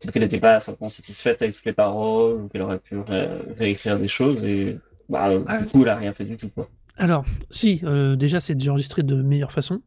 peut-être 0.00 0.12
qu'elle 0.12 0.22
n'était 0.22 0.40
pas 0.40 0.58
forcément 0.60 0.88
satisfaite 0.88 1.40
avec 1.42 1.54
toutes 1.54 1.64
les 1.64 1.72
paroles 1.72 2.42
ou 2.42 2.48
qu'elle 2.48 2.62
aurait 2.62 2.78
pu 2.80 2.98
ré- 2.98 3.28
réécrire 3.56 3.98
des 3.98 4.08
choses 4.08 4.44
et 4.44 4.78
bah, 5.08 5.30
Ah. 5.46 5.60
du 5.60 5.66
coup, 5.66 5.82
elle 5.82 5.88
a 5.90 5.96
rien 5.96 6.12
fait 6.12 6.24
du 6.24 6.36
tout 6.36 6.48
quoi. 6.48 6.68
Alors, 6.96 7.24
si, 7.50 7.80
euh, 7.84 8.14
déjà, 8.16 8.40
c'est 8.40 8.54
déjà 8.54 8.72
enregistré 8.72 9.02
de 9.02 9.14
meilleure 9.22 9.52
façon. 9.52 9.80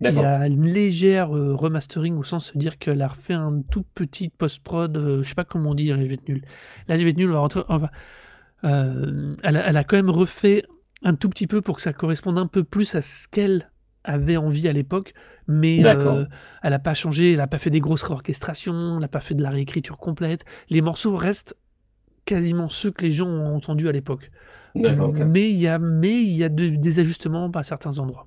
Il 0.00 0.12
y 0.12 0.18
a 0.18 0.48
une 0.48 0.66
légère 0.66 1.34
euh, 1.36 1.54
remastering 1.54 2.16
au 2.18 2.24
sens 2.24 2.52
de 2.54 2.58
dire 2.58 2.76
qu'elle 2.78 3.00
a 3.02 3.06
refait 3.08 3.34
un 3.34 3.62
tout 3.70 3.84
petit 3.94 4.28
post-prod, 4.30 4.96
euh, 4.96 5.22
je 5.22 5.28
sais 5.28 5.36
pas 5.36 5.44
comment 5.44 5.70
on 5.70 5.74
dit, 5.74 5.86
là 5.88 5.96
je 6.00 6.02
vais 6.08 6.14
être 6.14 6.28
nul. 6.28 6.42
Là 6.88 6.98
je 6.98 7.04
vais 7.04 7.10
être 7.10 7.16
nul, 7.16 7.30
on 7.30 7.34
va 7.34 7.38
rentrer, 7.38 7.60
on 7.68 7.76
va- 7.78 7.90
euh, 8.64 9.34
elle, 9.42 9.56
a, 9.56 9.68
elle 9.68 9.76
a 9.76 9.84
quand 9.84 9.96
même 9.96 10.10
refait 10.10 10.64
un 11.02 11.14
tout 11.14 11.28
petit 11.28 11.46
peu 11.46 11.60
pour 11.62 11.76
que 11.76 11.82
ça 11.82 11.92
corresponde 11.92 12.38
un 12.38 12.46
peu 12.46 12.62
plus 12.64 12.94
à 12.94 13.02
ce 13.02 13.26
qu'elle 13.28 13.70
avait 14.04 14.36
envie 14.36 14.66
à 14.68 14.72
l'époque, 14.72 15.14
mais 15.46 15.80
euh, 16.20 16.26
elle 16.62 16.70
n'a 16.70 16.78
pas 16.78 16.94
changé, 16.94 17.32
elle 17.32 17.38
n'a 17.38 17.46
pas 17.46 17.58
fait 17.58 17.70
des 17.70 17.80
grosses 17.80 18.02
réorchestrations, 18.02 18.94
elle 18.94 19.00
n'a 19.00 19.08
pas 19.08 19.20
fait 19.20 19.34
de 19.34 19.42
la 19.42 19.50
réécriture 19.50 19.96
complète. 19.98 20.44
Les 20.70 20.80
morceaux 20.80 21.16
restent 21.16 21.56
quasiment 22.24 22.68
ceux 22.68 22.90
que 22.90 23.02
les 23.02 23.10
gens 23.10 23.28
ont 23.28 23.54
entendus 23.56 23.88
à 23.88 23.92
l'époque. 23.92 24.30
Mais 25.26 25.50
il 25.50 25.56
y 25.56 25.68
a, 25.68 25.78
mais 25.78 26.22
y 26.22 26.42
a 26.44 26.48
de- 26.48 26.68
des 26.68 26.98
ajustements 26.98 27.50
à 27.50 27.62
certains 27.62 27.98
endroits. 27.98 28.26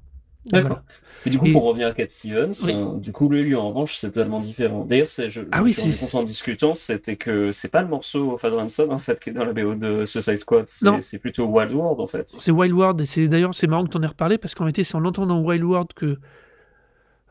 D'accord. 0.51 0.69
Voilà. 0.69 0.83
Et 1.27 1.29
du 1.31 1.39
coup, 1.39 1.45
Et- 1.47 1.51
pour 1.53 1.63
revenir 1.63 1.87
à 1.87 1.91
Cat 1.93 2.05
Stevens, 2.07 2.51
Oui. 2.65 2.73
euh, 2.75 2.99
du 2.99 3.11
coup, 3.11 3.27
lui, 3.29 3.41
lui, 3.41 3.55
en 3.55 3.69
revanche, 3.69 3.95
c'est 3.97 4.11
totalement 4.11 4.39
différent. 4.39 4.85
D'ailleurs, 4.85 5.07
c'est, 5.07 5.31
je, 5.31 5.41
je 5.41 5.47
Ah 5.51 5.59
me 5.61 5.65
oui, 5.65 5.73
suis 5.73 5.81
rendu 5.81 5.93
c'est- 5.93 6.11
compte 6.11 6.21
en 6.21 6.23
discutant, 6.23 6.75
c'était 6.75 7.15
que 7.15 7.51
c'est 7.51 7.69
pas 7.69 7.81
le 7.81 7.87
morceau 7.87 8.37
and 8.43 8.69
Son, 8.69 8.89
en 8.91 8.97
fait, 8.99 9.19
qui 9.19 9.31
est 9.31 9.33
dans 9.33 9.43
la 9.45 9.53
BO 9.53 9.73
de 9.73 10.05
Suicide 10.05 10.37
Squad, 10.37 10.65
c'est 11.01 11.17
plutôt 11.17 11.45
Wild 11.45 11.71
World, 11.73 11.99
en 11.99 12.05
fait. 12.07 12.29
C'est 12.29 12.51
Wild 12.51 12.73
World, 12.73 13.01
et 13.01 13.05
c'est 13.07 13.27
d'ailleurs 13.27 13.55
c'est 13.55 13.65
marrant 13.65 13.85
que 13.85 13.89
tu 13.89 13.97
en 13.97 14.03
aies 14.03 14.07
reparlé 14.07 14.37
parce 14.37 14.53
qu'en 14.53 14.65
réalité 14.65 14.83
c'est 14.83 14.95
en 14.95 15.03
entendant 15.05 15.41
Wild 15.41 15.63
World 15.63 15.93
que 15.95 16.17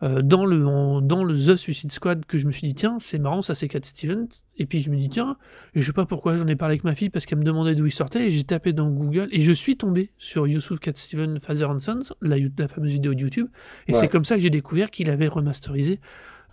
euh, 0.03 0.23
dans, 0.23 0.45
le, 0.45 0.67
en- 0.67 1.01
dans 1.01 1.23
le 1.23 1.35
The 1.35 1.55
Suicide 1.57 1.93
Squad 1.93 2.27
que 2.27 2.37
je 2.37 2.47
me 2.47 2.53
suis 2.53 2.67
dit 2.67 2.75
tiens 2.75 2.97
c'est 2.99 3.19
marrant 3.21 3.43
ça 3.43 3.55
c'est 3.55 3.69
Cat 3.69 3.79
Stevens. 3.85 4.27
Et 4.57 4.67
puis 4.67 4.81
je 4.81 4.91
me 4.91 4.97
dis 4.97 5.09
tiens 5.09 5.37
et 5.75 5.81
je 5.81 5.87
sais 5.87 5.93
pas 5.93 6.05
pourquoi 6.05 6.37
j'en 6.37 6.47
ai 6.49 6.57
parlé 6.57 6.73
avec 6.73 6.85
ma 6.85 6.95
fille 6.97 7.11
parce 7.11 7.27
qu'elle 7.27 7.39
me 7.39 7.45
demandait 7.45 7.75
d'où 7.77 7.87
il 7.87 7.93
sortait 7.93 8.27
et 8.27 8.31
j'ai 8.33 8.43
tapé 8.45 8.73
dans 8.73 8.91
Google 8.91 9.29
et 9.31 9.41
je 9.41 9.53
suis 9.53 9.77
tombé 9.77 10.11
sur 10.19 10.47
Yusuf 10.49 10.81
Cat 10.81 10.93
Stevens 10.97 11.39
Father 11.41 11.71
and 11.71 11.79
Sons 11.79 12.01
la, 12.21 12.37
la 12.59 12.67
fameuse 12.69 12.91
vidéo 12.93 13.15
de 13.15 13.21
YouTube. 13.21 13.47
Et 13.87 13.93
Ouais. 13.93 13.99
c'est 13.99 14.09
comme 14.09 14.25
ça 14.25 14.35
que 14.35 14.41
j'ai 14.43 14.51
découvert 14.51 14.91
qu'il 14.91 15.09
avait 15.11 15.29
remasterisé 15.29 16.01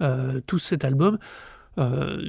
euh, 0.01 0.39
tout 0.45 0.59
cet 0.59 0.85
album 0.85 1.17
euh, 1.79 2.21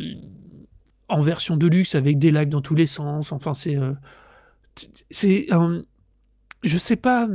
en 1.08 1.20
version 1.20 1.58
de 1.58 1.66
luxe 1.66 1.94
avec 1.94 2.18
des 2.18 2.30
lags 2.30 2.48
dans 2.48 2.62
tous 2.62 2.74
les 2.74 2.86
sens. 2.86 3.32
Enfin 3.32 3.52
c'est 3.52 3.76
c'est 5.10 5.46
je 6.64 6.78
sais 6.78 6.96
pas, 6.96 7.28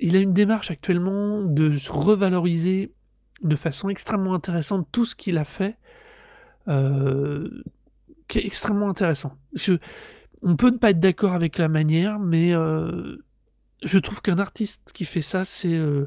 il 0.00 0.16
a 0.16 0.20
une 0.20 0.34
démarche 0.34 0.70
actuellement 0.70 1.42
de 1.42 1.72
se 1.72 1.90
revaloriser 1.90 2.92
de 3.42 3.56
façon 3.56 3.88
extrêmement 3.88 4.34
intéressante 4.34 4.88
tout 4.92 5.04
ce 5.04 5.14
qu'il 5.14 5.38
a 5.38 5.44
fait, 5.44 5.76
euh, 6.68 7.48
qui 8.28 8.38
est 8.38 8.46
extrêmement 8.46 8.88
intéressant. 8.88 9.32
Je, 9.54 9.74
on 10.42 10.56
peut 10.56 10.70
ne 10.70 10.78
pas 10.78 10.90
être 10.90 11.00
d'accord 11.00 11.32
avec 11.32 11.58
la 11.58 11.68
manière, 11.68 12.18
mais 12.18 12.52
euh, 12.54 13.16
je 13.82 13.98
trouve 13.98 14.22
qu'un 14.22 14.38
artiste 14.38 14.90
qui 14.92 15.04
fait 15.04 15.20
ça, 15.20 15.44
c'est 15.44 15.74
euh, 15.74 16.06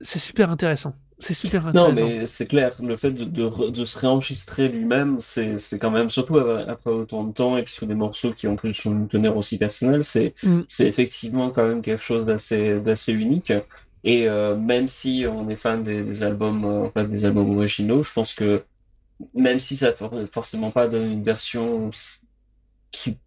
c'est 0.00 0.18
super 0.18 0.50
intéressant. 0.50 0.94
C'est 1.18 1.34
super 1.34 1.72
Non, 1.72 1.86
intéressant. 1.90 1.94
mais 2.18 2.26
c'est 2.26 2.46
clair, 2.46 2.74
le 2.82 2.96
fait 2.96 3.12
de, 3.12 3.24
de, 3.24 3.84
se 3.84 3.98
réenregistrer 4.00 4.68
lui-même, 4.68 5.18
c'est, 5.20 5.56
quand 5.78 5.92
même, 5.92 6.10
surtout 6.10 6.36
après 6.38 6.90
autant 6.90 7.22
de 7.22 7.32
temps, 7.32 7.56
et 7.56 7.62
puis 7.62 7.72
sur 7.72 7.86
des 7.86 7.94
morceaux 7.94 8.32
qui 8.32 8.48
en 8.48 8.56
plus 8.56 8.84
ont 8.86 8.90
une 8.90 9.06
teneur 9.06 9.36
aussi 9.36 9.56
personnelle, 9.56 10.02
c'est, 10.02 10.34
Mm. 10.42 10.62
c'est 10.66 10.86
effectivement 10.88 11.50
quand 11.50 11.64
même 11.68 11.80
quelque 11.80 12.02
chose 12.02 12.26
d'assez, 12.26 12.80
d'assez 12.80 13.12
unique. 13.12 13.52
Et 14.04 14.28
euh, 14.28 14.56
même 14.56 14.88
si 14.88 15.24
on 15.28 15.48
est 15.48 15.56
fan 15.56 15.82
des, 15.82 16.22
albums, 16.22 16.64
euh, 16.64 16.86
en 16.86 16.90
fait, 16.90 17.06
des 17.08 17.24
albums 17.24 17.56
originaux, 17.56 18.02
je 18.02 18.12
pense 18.12 18.34
que 18.34 18.64
même 19.34 19.58
si 19.60 19.76
ça 19.76 19.94
for- 19.94 20.14
forcément 20.32 20.70
pas 20.72 20.88
donne 20.88 21.10
une 21.12 21.22
version 21.24 21.90
qui 22.90 23.18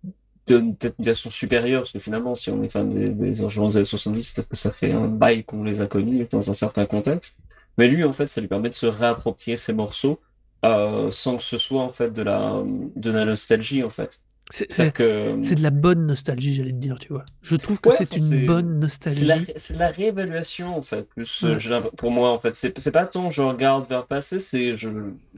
donne 0.47 0.75
peut-être 0.75 0.95
une 0.99 1.05
version 1.05 1.29
supérieure, 1.29 1.81
parce 1.81 1.91
que 1.91 1.99
finalement, 1.99 2.35
si 2.35 2.49
on 2.51 2.61
est 2.63 2.69
fan 2.69 2.89
des, 2.89 3.05
des 3.09 3.31
des 3.31 3.41
années 3.41 3.85
70, 3.85 4.33
peut-être 4.33 4.49
que 4.49 4.55
ça 4.57 4.71
fait 4.71 4.91
un 4.91 5.07
bail 5.07 5.43
qu'on 5.43 5.63
les 5.63 5.81
a 5.81 5.87
connus 5.87 6.27
dans 6.31 6.49
un 6.49 6.53
certain 6.53 6.85
contexte. 6.85 7.39
Mais 7.77 7.87
lui, 7.87 8.03
en 8.03 8.13
fait, 8.13 8.27
ça 8.27 8.41
lui 8.41 8.47
permet 8.47 8.69
de 8.69 8.75
se 8.75 8.85
réapproprier 8.85 9.57
ses 9.57 9.73
morceaux 9.73 10.19
euh, 10.65 11.11
sans 11.11 11.37
que 11.37 11.43
ce 11.43 11.57
soit 11.57 11.81
en 11.81 11.89
fait 11.89 12.11
de 12.11 12.21
la, 12.21 12.63
de 12.95 13.11
la 13.11 13.25
nostalgie, 13.25 13.83
en 13.83 13.89
fait. 13.89 14.19
C'est- 14.51 14.93
que 14.93 15.35
de 15.55 15.63
la 15.63 15.71
bonne 15.71 16.05
nostalgie, 16.05 16.53
j'allais 16.53 16.71
te 16.71 16.75
dire, 16.77 16.99
tu 16.99 17.11
vois. 17.11 17.25
Je 17.41 17.55
trouve 17.55 17.81
que 17.81 17.89
Ouais, 17.89 17.95
c'est 17.97 18.15
une 18.15 18.45
bonne 18.45 18.79
nostalgie. 18.79 19.25
la, 19.25 19.37
c'est 19.55 19.73
de 19.73 19.79
la 19.79 19.89
réévaluation, 19.89 20.77
en 20.77 20.83
fait, 20.83 21.03
plus 21.09 21.43
euh, 21.43 21.57
Ouais. 21.57 21.89
pour 21.97 22.11
moi, 22.11 22.29
en 22.29 22.39
fait. 22.39 22.55
C'est 22.55 22.91
pas 22.91 23.05
tant 23.07 23.29
je 23.31 23.41
regarde 23.41 23.87
vers 23.89 24.01
le 24.01 24.05
passé, 24.05 24.37
c'est 24.39 24.75
je, 24.75 24.89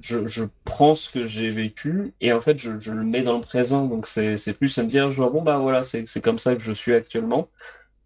je, 0.01 0.27
je 0.27 0.43
prends 0.65 0.93
ce 0.93 1.09
que 1.09 1.25
j'ai 1.25 1.51
vécu 1.51 2.11
et 2.19 2.33
en 2.33 2.41
fait, 2.41 2.57
je, 2.57 2.79
je 2.79 2.91
le 2.91 3.03
mets 3.05 3.21
dans 3.23 3.35
le 3.35 3.41
présent. 3.41 3.85
Donc, 3.85 4.05
c'est 4.05 4.35
plus 4.57 4.77
à 4.77 4.83
me 4.83 4.89
dire, 4.89 5.09
genre, 5.11 5.31
bon, 5.31 5.41
bah 5.41 5.57
voilà, 5.57 5.83
c'est 5.83 6.05
comme 6.21 6.37
ça 6.37 6.53
que 6.55 6.61
je 6.61 6.73
suis 6.73 6.93
actuellement. 6.93 7.47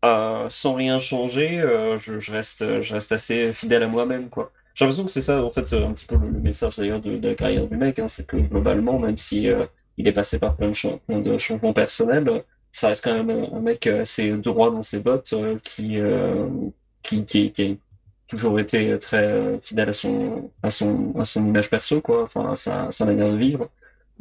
Euh, 0.06 0.47
sans 0.49 0.74
rien 0.76 0.97
changer, 0.99 1.60
euh, 1.62 1.97
je, 1.97 2.32
reste, 2.32 2.82
je 2.82 2.93
reste 2.93 3.12
assez 3.12 3.54
fidèle 3.54 3.84
à 3.84 3.88
moi-même, 3.88 4.30
quoi. 4.30 4.52
J'ai 4.74 4.86
l'impression 4.86 5.06
que 5.06 5.12
c'est 5.12 5.22
ça, 5.22 5.43
en 5.43 5.52
fait, 5.52 5.74
un 5.74 5.93
petit 5.93 6.06
peu 6.06 6.16
le, 6.16 6.30
le 6.30 6.39
message 6.39 6.78
d'ailleurs 6.78 7.02
de, 7.02 7.18
de 7.18 7.28
la 7.30 7.36
carrière 7.36 7.68
du 7.68 7.76
mec, 7.78 7.99
hein, 7.99 8.08
c'est 8.08 8.26
que 8.26 8.38
globalement, 8.38 8.97
même 8.99 9.18
si 9.18 9.47
euh, 9.49 9.66
il 9.98 10.08
est 10.08 10.14
passé 10.14 10.39
par 10.39 10.56
plein 10.56 10.70
de, 10.70 11.38
changements 11.38 11.74
personnels, 11.74 12.44
ça 12.72 12.89
reste 12.89 13.04
quand 13.04 13.24
même 13.24 13.48
un, 13.52 13.60
mec 13.60 13.88
euh, 13.88 14.02
assez 14.02 14.32
droit 14.32 14.72
dans 14.72 14.82
ses 14.82 15.00
bottes, 15.00 15.34
euh, 15.34 15.58
qui, 15.64 16.00
euh, 16.00 16.48
qui, 17.04 17.26
qui, 17.26 17.52
qui 17.52 17.64
a 17.64 17.76
toujours 18.28 18.60
été 18.60 18.98
très 19.00 19.60
fidèle 19.62 19.89
à 19.89 19.94
son, 19.94 20.52
à 20.64 20.72
son, 20.72 21.14
à 21.20 21.26
son 21.26 21.46
image 21.46 21.70
perso, 21.70 22.02
quoi, 22.02 22.24
enfin, 22.24 22.52
à 22.52 22.56
sa, 22.56 22.88
à 22.88 22.92
sa 22.92 23.06
manière 23.06 23.32
de 23.32 23.38
vivre. 23.38 23.70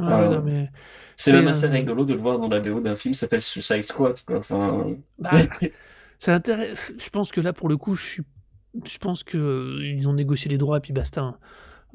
Ah, 0.02 0.40
mais 0.44 0.70
c'est 1.16 1.32
même 1.32 1.48
assez 1.48 1.66
euh, 1.66 1.70
rigolo 1.70 2.04
de 2.04 2.14
le 2.14 2.20
voir 2.20 2.38
dans 2.38 2.48
la 2.48 2.60
BO 2.60 2.80
d'un 2.80 2.96
film 2.96 3.12
qui 3.12 3.18
s'appelle 3.18 3.42
Suicide 3.42 3.82
Squad, 3.82 4.20
quoi. 4.24 4.38
Enfin, 4.38 4.86
bah, 5.18 5.30
c'est 6.18 6.32
intéressant. 6.32 6.92
Je 6.98 7.10
pense 7.10 7.30
que 7.30 7.40
là, 7.40 7.52
pour 7.52 7.68
le 7.68 7.76
coup, 7.76 7.94
je 7.94 8.06
suis, 8.06 8.22
je 8.84 8.98
pense 8.98 9.22
que 9.22 9.36
euh, 9.36 9.84
ils 9.84 10.08
ont 10.08 10.14
négocié 10.14 10.50
les 10.50 10.58
droits 10.58 10.78
et 10.78 10.80
puis 10.80 10.92
basta. 10.92 11.38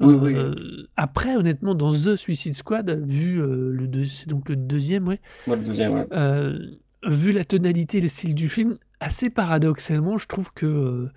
Hein. 0.00 0.18
oui. 0.22 0.34
Euh, 0.34 0.54
après, 0.96 1.36
honnêtement, 1.36 1.74
dans 1.74 1.92
The 1.92 2.16
Suicide 2.16 2.54
Squad, 2.54 2.90
vu 3.06 3.40
euh, 3.40 3.70
le 3.72 3.86
deux, 3.88 4.04
c'est 4.04 4.28
donc 4.28 4.48
le 4.48 4.56
deuxième, 4.56 5.06
ouais, 5.08 5.20
Moi, 5.46 5.56
le 5.56 5.62
deuxième, 5.64 5.92
ouais. 5.94 6.06
euh, 6.12 6.58
vu 7.06 7.32
la 7.32 7.44
tonalité 7.44 7.98
et 7.98 8.00
le 8.00 8.08
style 8.08 8.34
du 8.34 8.48
film, 8.48 8.78
assez 9.00 9.30
paradoxalement, 9.30 10.18
je 10.18 10.26
trouve 10.26 10.52
que 10.52 11.08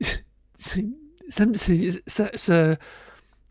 c'est, 0.54 0.86
ça, 1.28 1.44
c'est- 1.54 2.02
ça, 2.06 2.30
ça, 2.34 2.76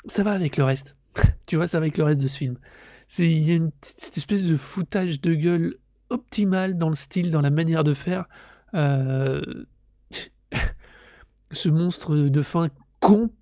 ça 0.06 0.24
va 0.24 0.32
avec 0.32 0.58
le 0.58 0.64
reste. 0.64 0.96
tu 1.48 1.56
vois, 1.56 1.68
ça 1.68 1.80
va 1.80 1.84
avec 1.84 1.98
le 1.98 2.04
reste 2.04 2.22
de 2.22 2.28
ce 2.28 2.38
film. 2.38 2.58
Il 3.18 3.40
y 3.40 3.52
a 3.52 3.56
une 3.56 3.72
cette 3.82 4.18
espèce 4.18 4.44
de 4.44 4.56
foutage 4.56 5.20
de 5.22 5.34
gueule 5.34 5.76
optimal 6.12 6.78
dans 6.78 6.90
le 6.90 6.96
style, 6.96 7.32
dans 7.32 7.42
la 7.42 7.50
manière 7.50 7.84
de 7.84 7.94
faire. 7.96 8.26
Ce 11.52 11.68
monstre 11.70 12.16
de 12.16 12.42
fin 12.44 12.70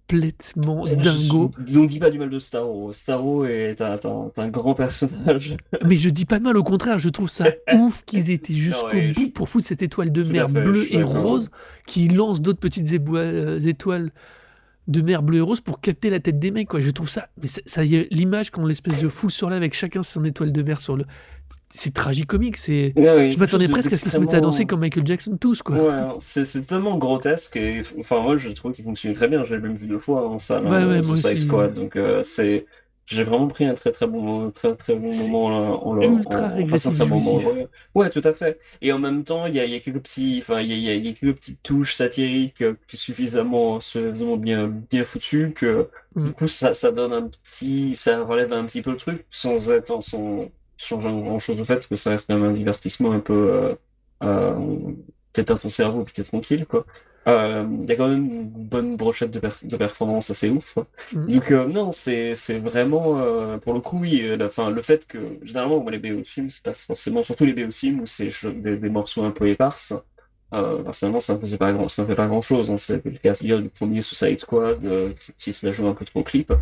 complètement 0.07 0.85
Je- 0.85 0.95
dingo. 0.95 1.51
On 1.75 1.85
dit 1.85 1.99
pas 1.99 2.09
du 2.09 2.19
mal 2.19 2.29
de 2.29 2.39
Starro. 2.39 2.93
Starro 2.93 3.45
est 3.45 3.81
un, 3.81 3.99
un- 4.03 4.31
un 4.37 4.47
grand 4.49 4.73
personnage. 4.73 5.57
Mais 5.85 5.95
je 5.97 6.09
dis 6.09 6.25
pas 6.25 6.39
de 6.39 6.43
mal, 6.43 6.57
au 6.57 6.63
contraire, 6.63 6.97
je 6.97 7.09
trouve 7.09 7.29
ça 7.29 7.45
ouf 7.73 8.03
qu'ils 8.05 8.31
aient 8.31 8.35
été 8.35 8.53
jusqu'au 8.53 8.87
ouais, 8.87 9.11
bout 9.11 9.21
je- 9.21 9.25
pour 9.27 9.49
foutre 9.49 9.67
cette 9.67 9.81
étoile 9.81 10.11
de 10.11 10.23
mer 10.23 10.47
je 10.47 10.53
bleue 10.53 10.93
et 10.93 11.03
rose 11.03 11.49
qui 11.87 12.07
lance 12.07 12.41
d'autres 12.41 12.59
petites 12.59 12.87
euh, 13.13 13.59
étoiles 13.61 14.11
de 14.87 15.01
mer 15.01 15.23
bleue 15.23 15.37
et 15.37 15.41
rose 15.41 15.61
pour 15.61 15.79
capter 15.81 16.09
la 16.09 16.19
tête 16.19 16.39
des 16.39 16.51
mecs. 16.51 16.69
Quoi. 16.69 16.79
Je 16.79 16.91
trouve 16.91 17.09
ça. 17.09 17.27
Mais 17.41 17.47
ça, 17.47 17.61
ça 17.65 17.83
y 17.83 17.95
est, 17.95 18.07
l'image 18.11 18.51
quand 18.51 18.65
l'espèce 18.65 19.01
de 19.01 19.09
foule 19.09 19.31
sur 19.31 19.49
là 19.49 19.57
avec 19.57 19.73
chacun 19.73 20.03
son 20.03 20.23
étoile 20.23 20.51
de 20.51 20.63
mer 20.63 20.81
sur 20.81 20.97
le. 20.97 21.05
C'est 21.69 21.93
tragicomique. 21.93 22.57
C'est. 22.57 22.93
Ouais, 22.95 23.15
ouais, 23.15 23.31
Je 23.31 23.37
m'attendais 23.37 23.67
presque 23.67 23.91
à 23.93 23.95
ce 23.95 24.03
qu'ils 24.03 24.11
se 24.11 24.17
mettent 24.17 24.33
à 24.33 24.39
danser 24.39 24.65
comme 24.65 24.79
Michael 24.79 25.05
Jackson 25.05 25.37
tous, 25.39 25.61
quoi. 25.61 25.77
Ouais, 25.77 26.15
c'est 26.19 26.65
tellement 26.65 26.97
grotesque 26.97 27.55
et 27.57 27.81
enfin 27.99 28.21
moi 28.21 28.37
je 28.37 28.49
trouve 28.49 28.71
qu'il 28.71 28.85
fonctionnait 28.85 29.13
très 29.13 29.27
bien. 29.27 29.43
Je 29.43 29.55
l'ai 29.55 29.61
même 29.61 29.75
vu 29.75 29.87
deux 29.87 29.99
fois 29.99 30.27
en 30.27 30.39
salle, 30.39 30.65
Ouais, 30.67 30.97
hein. 30.97 31.35
Squad. 31.35 31.73
Donc 31.73 31.95
euh, 31.95 32.23
c'est 32.23 32.65
j'ai 33.07 33.23
vraiment 33.23 33.47
pris 33.47 33.65
un 33.65 33.73
très 33.73 33.91
très 33.91 34.05
bon 34.05 34.51
très 34.51 34.75
très 34.75 34.95
bon 34.95 35.09
moment 35.29 35.49
là, 35.49 35.71
en, 35.77 35.93
le- 35.93 36.05
ultra 36.05 36.39
en- 36.41 36.51
en 36.51 36.55
régressif 36.55 36.95
très 36.95 37.05
bon 37.07 37.19
moment. 37.19 37.37
Ouais. 37.49 37.67
Ouais, 37.95 38.09
tout 38.11 38.21
à 38.23 38.33
fait. 38.33 38.59
Et 38.81 38.91
en 38.91 38.99
même 38.99 39.23
temps 39.23 39.45
il 39.47 39.55
y 39.55 39.59
a, 39.59 39.65
il 39.65 39.71
y 39.71 39.75
a 39.75 39.79
quelques 39.79 40.01
petits 40.01 40.39
enfin 40.43 40.61
il 40.61 40.71
y 40.77 40.89
a, 40.89 40.93
y 40.95 41.13
quelques 41.15 41.35
petites 41.37 41.63
touches 41.63 41.95
satiriques 41.95 42.61
euh, 42.61 42.75
suffisamment 42.93 43.79
suffisamment 43.81 44.37
bien 44.37 44.67
bien 44.67 45.03
foutues 45.03 45.53
que 45.55 45.89
Mm. 46.15 46.25
du 46.25 46.33
coup 46.33 46.47
ça 46.47 46.73
ça 46.73 46.91
donne 46.91 47.13
un 47.13 47.23
petit 47.27 47.93
ça 47.95 48.23
relève 48.23 48.51
un 48.53 48.65
petit 48.65 48.81
peu 48.81 48.91
le 48.91 48.97
truc 48.97 49.25
sans 49.29 49.69
être 49.71 49.91
en 49.91 50.01
son 50.01 50.51
changeant 50.77 51.19
grand 51.19 51.39
chose 51.39 51.59
au 51.61 51.65
fait 51.65 51.87
que 51.87 51.95
ça 51.95 52.11
reste 52.11 52.27
quand 52.27 52.35
même 52.37 52.49
un 52.49 52.53
divertissement 52.53 53.11
un 53.11 53.19
peu 53.19 53.33
euh, 53.33 53.75
euh, 54.23 54.55
t'éteins 55.33 55.55
ton 55.57 55.69
cerveau 55.69 56.03
puis 56.03 56.13
t'es 56.13 56.23
tranquille 56.23 56.65
quoi. 56.65 56.85
Euh, 57.27 57.65
Il 57.83 57.89
y 57.89 57.91
a 57.91 57.95
quand 57.95 58.07
même 58.07 58.25
une 58.25 58.43
bonne 58.47 58.95
brochette 58.95 59.31
de, 59.31 59.39
per- 59.39 59.49
de 59.63 59.75
performance 59.77 60.29
assez 60.29 60.49
ouf. 60.49 60.73
quoi. 60.75 60.87
Mm. 61.13 61.27
Donc 61.27 61.51
euh, 61.51 61.67
non, 61.67 61.91
c'est 61.91 62.33
vraiment 62.59 63.19
euh, 63.19 63.57
pour 63.57 63.73
le 63.73 63.81
coup 63.81 63.99
oui, 63.99 64.23
la, 64.37 64.49
fin, 64.49 64.71
le 64.71 64.81
fait 64.81 65.05
que 65.05 65.17
généralement 65.43 65.81
moi 65.81 65.91
les 65.91 65.99
BO 65.99 66.19
de 66.19 66.23
films 66.23 66.49
c'est 66.49 66.63
pas 66.63 66.73
forcément 66.73 67.23
surtout 67.23 67.45
les 67.45 67.53
BO 67.53 67.65
de 67.67 67.71
films 67.73 68.01
où 68.01 68.05
c'est 68.05 68.29
des, 68.55 68.77
des 68.77 68.89
morceaux 68.89 69.23
un 69.23 69.31
peu 69.31 69.47
éparses. 69.47 69.93
Euh, 70.53 70.81
personnellement 70.81 71.19
ça 71.19 71.33
ne 71.33 71.39
faisait 71.39 71.57
pas 71.57 71.73
grand 71.73 71.89
ça 71.89 72.05
fait 72.05 72.15
pas 72.15 72.27
grand 72.27 72.41
chose. 72.41 72.71
Hein. 72.71 72.77
C'était 72.77 73.09
le 73.09 73.17
cas 73.17 73.33
du 73.33 73.69
premier 73.69 73.99
Suicide 74.01 74.39
Squad 74.39 74.85
euh, 74.85 75.11
qui, 75.19 75.33
qui 75.37 75.53
se 75.53 75.65
la 75.65 75.73
joue 75.73 75.87
un 75.87 75.93
peu 75.93 76.05
trop 76.05 76.21
au 76.21 76.23
clip. 76.23 76.53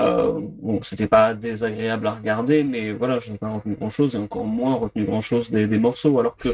Euh, 0.00 0.38
bon, 0.40 0.80
c'était 0.82 1.08
pas 1.08 1.34
désagréable 1.34 2.06
à 2.06 2.14
regarder, 2.14 2.62
mais 2.62 2.92
voilà, 2.92 3.18
je 3.18 3.32
n'ai 3.32 3.38
pas 3.38 3.48
retenu 3.48 3.74
grand-chose 3.74 4.14
et 4.14 4.18
encore 4.18 4.44
moins 4.44 4.76
retenu 4.76 5.04
grand-chose 5.04 5.50
des, 5.50 5.66
des 5.66 5.78
morceaux. 5.78 6.20
Alors 6.20 6.36
que 6.36 6.50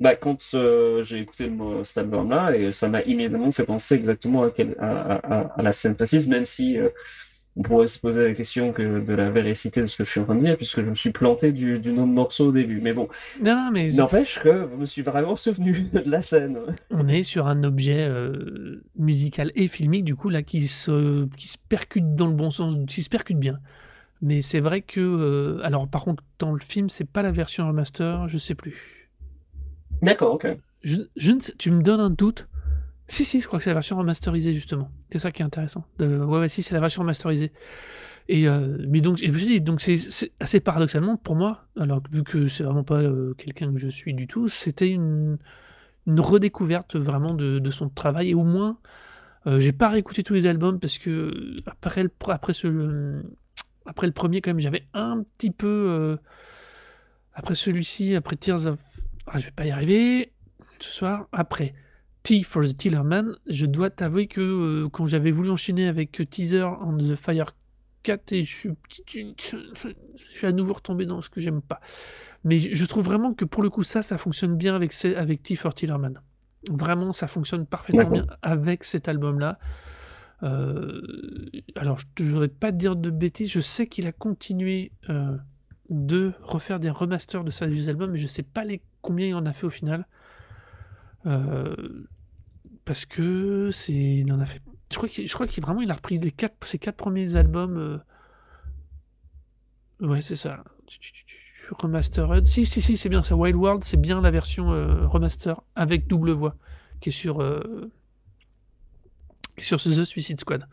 bah, 0.00 0.14
quand 0.14 0.38
euh, 0.54 1.02
j'ai 1.02 1.20
écouté 1.20 1.46
le, 1.48 1.84
cet 1.84 1.98
album-là, 1.98 2.54
et 2.56 2.72
ça 2.72 2.88
m'a 2.88 3.02
immédiatement 3.02 3.52
fait 3.52 3.64
penser 3.64 3.94
exactement 3.94 4.42
à, 4.44 4.50
quel- 4.50 4.76
à, 4.78 5.14
à- 5.14 5.34
à- 5.40 5.54
à 5.58 5.62
la 5.62 5.72
scène 5.72 5.96
précise, 5.96 6.28
même 6.28 6.44
si 6.44 6.78
euh, 6.78 6.88
on 7.56 7.62
pourrait 7.62 7.86
se 7.86 7.98
poser 7.98 8.28
la 8.28 8.34
question 8.34 8.72
que 8.72 9.00
de 9.00 9.14
la 9.14 9.30
véracité 9.30 9.80
de 9.80 9.86
ce 9.86 9.96
que 9.96 10.04
je 10.04 10.10
suis 10.10 10.20
en 10.20 10.24
train 10.24 10.34
de 10.34 10.40
dire, 10.40 10.56
puisque 10.58 10.84
je 10.84 10.90
me 10.90 10.94
suis 10.94 11.10
planté 11.10 11.52
du, 11.52 11.78
du 11.78 11.92
nom 11.92 12.06
de 12.06 12.12
morceau 12.12 12.48
au 12.48 12.52
début. 12.52 12.80
Mais 12.82 12.92
bon, 12.92 13.08
mais 13.72 13.88
n'empêche 13.88 14.38
que 14.40 14.68
je 14.70 14.76
me 14.76 14.84
suis 14.84 15.00
vraiment 15.00 15.36
souvenu 15.36 15.72
de 15.92 16.02
la 16.04 16.20
scène. 16.20 16.58
on 16.90 17.08
est 17.08 17.22
sur 17.22 17.46
un 17.46 17.64
objet 17.64 18.06
euh, 18.06 18.82
musical 18.98 19.50
et 19.54 19.68
filmique, 19.68 20.04
du 20.04 20.14
coup, 20.16 20.28
là, 20.28 20.42
qui 20.42 20.60
se, 20.66 21.24
qui 21.36 21.48
se 21.48 21.56
percute 21.70 22.14
dans 22.14 22.26
le 22.26 22.34
bon 22.34 22.50
sens, 22.50 22.74
qui 22.86 23.02
se 23.02 23.08
percute 23.08 23.38
bien. 23.38 23.58
Mais 24.20 24.42
c'est 24.42 24.60
vrai 24.60 24.82
que. 24.82 25.58
alors, 25.62 25.88
par 25.88 26.04
contre, 26.04 26.22
dans 26.38 26.52
le 26.52 26.60
film, 26.60 26.90
c'est 26.90 27.04
pas 27.08 27.22
la 27.22 27.30
version 27.32 27.66
remaster, 27.66 28.28
je 28.28 28.36
sais 28.38 28.54
plus. 28.54 28.95
D'accord, 30.02 30.34
ok. 30.34 30.56
Tu 30.82 31.70
me 31.70 31.82
donnes 31.82 32.00
un 32.00 32.10
doute 32.10 32.48
Si, 33.08 33.24
si, 33.24 33.40
je 33.40 33.46
crois 33.46 33.58
que 33.58 33.64
c'est 33.64 33.70
la 33.70 33.74
version 33.74 33.96
remasterisée, 33.96 34.52
justement. 34.52 34.90
C'est 35.10 35.18
ça 35.18 35.30
qui 35.32 35.42
est 35.42 35.44
intéressant. 35.44 35.84
De- 35.98 36.18
ouais, 36.18 36.40
ouais, 36.40 36.48
si, 36.48 36.62
c'est 36.62 36.74
la 36.74 36.80
version 36.80 37.02
remasterisée. 37.02 37.52
Et, 38.28 38.48
euh, 38.48 38.78
mais 38.88 39.00
donc, 39.00 39.18
je 39.18 39.96
c'est 39.96 40.32
assez 40.40 40.60
paradoxalement 40.60 41.16
pour 41.16 41.36
moi, 41.36 41.66
alors 41.78 42.02
vu 42.10 42.24
que 42.24 42.48
c'est 42.48 42.64
vraiment 42.64 42.82
pas 42.82 43.00
euh, 43.00 43.34
quelqu'un 43.34 43.72
que 43.72 43.78
je 43.78 43.86
suis 43.86 44.14
du 44.14 44.26
tout, 44.26 44.48
c'était 44.48 44.90
une, 44.90 45.38
redécouverte 46.08 46.96
vraiment 46.96 47.34
de, 47.34 47.70
son 47.70 47.88
travail. 47.88 48.30
Et 48.30 48.34
au 48.34 48.42
moins, 48.42 48.78
euh, 49.46 49.60
j'ai 49.60 49.72
pas 49.72 49.88
réécouté 49.88 50.24
tous 50.24 50.34
les 50.34 50.46
albums 50.46 50.80
parce 50.80 50.98
que 50.98 51.56
après 51.66 52.02
le, 52.02 52.10
après 53.86 54.06
le- 54.06 54.12
premier, 54.12 54.40
quand 54.40 54.50
même, 54.50 54.60
j'avais 54.60 54.86
un 54.92 55.22
petit 55.22 55.52
peu. 55.52 56.18
après 57.32 57.54
celui-ci, 57.54 58.16
après 58.16 58.34
Tears 58.36 58.66
of. 58.66 58.80
Ah, 59.26 59.38
je 59.38 59.46
vais 59.46 59.50
pas 59.52 59.66
y 59.66 59.70
arriver 59.70 60.32
ce 60.80 60.90
soir. 60.90 61.26
Après 61.32 61.74
Tea 62.22 62.42
for 62.42 62.62
the 62.64 62.76
Tillerman, 62.76 63.32
je 63.46 63.66
dois 63.66 63.90
t'avouer 63.90 64.26
que 64.26 64.40
euh, 64.40 64.88
quand 64.88 65.06
j'avais 65.06 65.30
voulu 65.30 65.50
enchaîner 65.50 65.88
avec 65.88 66.20
euh, 66.20 66.24
Teaser 66.26 66.64
on 66.80 66.96
the 66.96 67.16
Fire 67.16 67.52
4, 68.02 68.32
et 68.32 68.44
je 68.44 68.54
suis, 68.56 68.70
petit- 68.72 69.34
je 70.16 70.22
suis 70.24 70.46
à 70.46 70.52
nouveau 70.52 70.74
retombé 70.74 71.06
dans 71.06 71.22
ce 71.22 71.30
que 71.30 71.40
j'aime 71.40 71.60
pas. 71.62 71.80
Mais 72.44 72.58
je 72.58 72.84
trouve 72.86 73.04
vraiment 73.04 73.34
que 73.34 73.44
pour 73.44 73.62
le 73.64 73.70
coup, 73.70 73.82
ça, 73.82 74.02
ça 74.02 74.16
fonctionne 74.18 74.56
bien 74.56 74.74
avec, 74.76 74.92
avec 75.04 75.42
Tea 75.42 75.56
for 75.56 75.74
Tillerman. 75.74 76.20
Vraiment, 76.70 77.12
ça 77.12 77.26
fonctionne 77.26 77.66
parfaitement 77.66 78.08
bien 78.10 78.26
avec 78.42 78.84
cet 78.84 79.08
album-là. 79.08 79.58
Euh, 80.42 81.00
alors, 81.76 81.98
je 82.18 82.24
ne 82.24 82.28
voudrais 82.30 82.48
pas 82.48 82.70
te 82.72 82.76
dire 82.76 82.96
de 82.96 83.10
bêtises, 83.10 83.50
je 83.50 83.60
sais 83.60 83.86
qu'il 83.86 84.06
a 84.06 84.12
continué 84.12 84.92
euh, 85.08 85.36
de 85.88 86.32
refaire 86.42 86.78
des 86.78 86.90
remasters 86.90 87.42
de 87.44 87.50
vieux 87.66 87.88
albums, 87.88 88.10
mais 88.12 88.18
je 88.18 88.26
sais 88.26 88.42
pas 88.42 88.64
les, 88.64 88.82
combien 89.06 89.28
il 89.28 89.34
en 89.34 89.46
a 89.46 89.52
fait 89.52 89.66
au 89.66 89.70
final. 89.70 90.06
Euh, 91.26 91.74
parce 92.84 93.04
que 93.06 93.70
c'est, 93.72 93.92
il 93.92 94.32
en 94.32 94.40
a 94.40 94.46
fait. 94.46 94.60
Je 94.92 94.96
crois 94.96 95.08
qu'il, 95.08 95.26
je 95.26 95.34
crois 95.34 95.46
qu'il 95.46 95.62
vraiment 95.62 95.80
il 95.82 95.90
a 95.90 95.94
repris 95.94 96.18
les 96.18 96.30
quatre, 96.30 96.66
ses 96.66 96.78
quatre 96.78 96.96
premiers 96.96 97.36
albums. 97.36 97.76
euh, 97.78 97.98
Ouais, 100.06 100.20
c'est 100.20 100.36
ça. 100.36 100.62
Remastered. 101.70 102.46
Si, 102.46 102.66
si, 102.66 102.80
si, 102.80 102.96
c'est 102.96 103.08
bien 103.08 103.22
ça. 103.22 103.34
Wild 103.34 103.56
World, 103.56 103.82
c'est 103.82 103.96
bien 103.96 104.20
la 104.20 104.30
version 104.30 104.72
euh, 104.72 105.06
remaster 105.08 105.60
avec 105.74 106.06
double 106.06 106.30
voix 106.30 106.54
qui 107.00 107.08
est 107.08 107.12
sur 107.12 107.40
euh, 107.42 107.90
qui 109.56 109.62
est 109.62 109.64
sur 109.64 109.80
The 109.80 110.04
Suicide 110.04 110.38
Squad. 110.38 110.68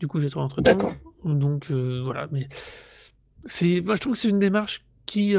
Du 0.00 0.08
coup, 0.08 0.18
j'ai 0.18 0.30
trouvé 0.30 0.44
entre 0.44 0.60
temps. 0.62 0.74
D'accord. 0.74 0.94
Donc 1.24 1.70
voilà, 1.70 2.26
mais 2.32 2.48
c'est, 3.44 3.80
moi, 3.80 3.94
je 3.96 4.00
trouve 4.00 4.14
que 4.14 4.18
c'est 4.18 4.28
une 4.28 4.38
démarche 4.38 4.84
qui 5.06 5.34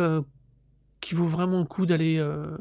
qui 1.01 1.15
vaut 1.15 1.27
vraiment 1.27 1.59
le 1.59 1.65
coup 1.65 1.85
d'aller. 1.85 2.17
euh, 2.17 2.57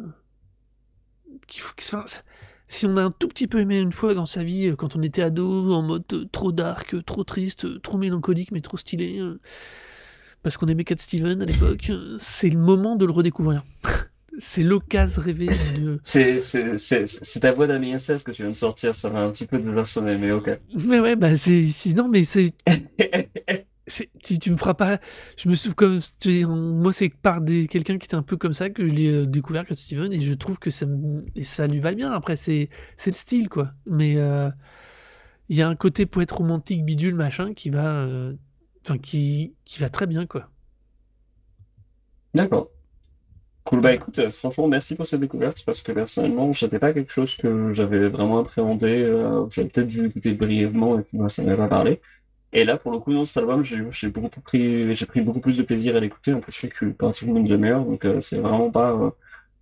enfin, 1.79 2.03
c'est- 2.07 2.23
si 2.69 2.85
on 2.87 2.97
a 2.97 3.03
un 3.03 3.11
tout 3.13 3.29
petit 3.29 3.47
peu 3.47 3.61
aimé 3.61 3.79
une 3.79 3.93
fois 3.93 4.15
dans 4.15 4.27
sa 4.27 4.43
vie, 4.43 4.67
euh, 4.67 4.77
quand 4.77 4.97
on 4.97 5.03
était 5.03 5.23
ado, 5.23 5.73
en 5.73 5.83
mode 5.83 6.05
euh, 6.13 6.25
trop 6.33 6.51
dark, 6.53 6.97
trop 7.05 7.23
triste, 7.25 7.81
trop 7.83 7.97
mélancolique, 7.99 8.51
mais 8.51 8.61
trop 8.61 8.77
stylé, 8.77 9.19
euh, 9.21 9.39
parce 10.43 10.57
qu'on 10.57 10.67
aimait 10.67 10.85
Cat 10.85 10.97
Steven 10.99 11.43
à 11.43 11.45
l'époque, 11.45 11.93
c'est 12.19 12.51
le 12.51 12.59
moment 12.59 12.97
de 12.97 13.07
le 13.07 13.13
redécouvrir. 13.13 13.63
c'est 14.39 14.63
l'occasion 14.65 15.23
rêvée 15.23 15.49
de. 15.79 15.99
C'est 16.03 17.41
ta 17.41 17.53
voix 17.53 17.67
d'ami 17.67 17.93
inceste 17.95 18.27
que 18.27 18.33
tu 18.33 18.43
viens 18.43 18.51
de 18.51 18.57
sortir, 18.57 18.95
ça 18.95 19.11
m'a 19.11 19.21
un 19.23 19.31
petit 19.31 19.47
peu 19.47 19.59
désarçonné, 19.59 20.17
mais 20.19 20.33
ok. 20.33 20.51
Mais 20.85 21.01
ouais, 21.01 21.17
bah 21.17 21.37
c'est- 21.37 21.95
Non, 21.95 22.09
mais 22.09 22.25
c'est. 22.25 22.53
Tu, 24.23 24.51
me 24.51 24.57
feras 24.57 24.75
pas. 24.75 24.99
Je 25.37 25.49
me 25.49 25.55
souviens 25.55 25.75
comme. 25.75 26.01
Moi, 26.81 26.93
c'est 26.93 27.09
par 27.09 27.41
quelqu'un 27.45 27.99
qui 27.99 28.07
était 28.07 28.17
un 28.17 28.23
peu 28.23 28.37
comme 28.37 28.53
ça 28.53 28.69
que 28.69 28.85
je 28.87 28.93
l'ai 28.93 29.07
euh, 29.09 29.27
découvert, 29.27 29.65
Cat 29.65 29.77
Steven, 29.77 30.13
et 30.13 30.21
je 30.21 30.35
trouve 30.35 30.59
que 30.59 30.71
ça, 30.71 30.87
ça 31.43 31.67
lui 31.69 31.79
va 31.81 31.95
bien. 31.95 32.11
Après, 32.13 32.35
c'est 32.37 32.69
le 33.07 33.13
style, 33.13 33.49
quoi. 33.49 33.73
Mais 33.87 34.17
euh, 34.17 34.51
il 35.49 35.57
y 35.57 35.63
a 35.63 35.69
un 35.69 35.77
côté 35.77 36.07
poète 36.07 36.33
romantique, 36.33 36.85
bidule, 36.85 37.15
machin, 37.15 37.55
qui 37.55 37.71
va. 37.71 37.87
euh, 38.05 38.35
Enfin, 38.85 38.99
qui, 38.99 39.57
qui 39.65 39.81
va 39.81 39.91
très 39.91 40.07
bien, 40.07 40.27
quoi. 40.27 40.51
D'accord. 42.35 42.71
Cool, 43.65 43.81
bah 43.81 43.93
écoute, 43.95 44.19
euh, 44.21 44.31
franchement, 44.31 44.69
merci 44.69 44.95
pour 44.97 45.07
cette 45.07 45.21
découverte 45.21 45.65
parce 45.65 45.83
que 45.83 45.93
personnellement, 45.93 46.53
c'était 46.53 46.79
pas 46.79 46.93
quelque 46.93 47.13
chose 47.13 47.35
que 47.37 47.73
j'avais 47.73 48.09
vraiment 48.09 48.39
appréhendé. 48.41 49.05
j'avais 49.51 49.69
peut-être 49.69 49.89
dû 49.89 50.07
écouter 50.07 50.33
brièvement 50.35 50.99
et 50.99 51.03
puis 51.03 51.19
moi, 51.19 51.29
ça 51.29 51.43
m'avait 51.43 51.57
pas 51.57 51.69
parlé. 51.69 52.01
Et 52.53 52.65
là, 52.65 52.77
pour 52.79 52.93
le 52.93 52.99
coup, 52.99 53.13
dans 53.13 53.25
cet 53.25 53.39
album, 53.39 53.63
j'ai 53.65 54.09
beaucoup 54.09 54.41
pris, 54.41 54.95
j'ai 54.95 55.07
pris 55.07 55.21
beaucoup 55.21 55.41
plus 55.41 55.59
de 55.59 55.63
plaisir 55.63 55.97
à 55.97 56.01
l'écouter. 56.01 56.33
En 56.33 56.41
plus, 56.41 56.53
je 56.53 56.61
sais 56.61 56.69
que 56.69 56.87
pratiquement 56.87 57.37
une 57.37 57.45
demi-heure, 57.45 57.85
donc 57.85 58.05
euh, 58.05 58.21
c'est 58.21 58.39
vraiment 58.39 58.71
pas 58.71 58.93
euh, 58.93 59.11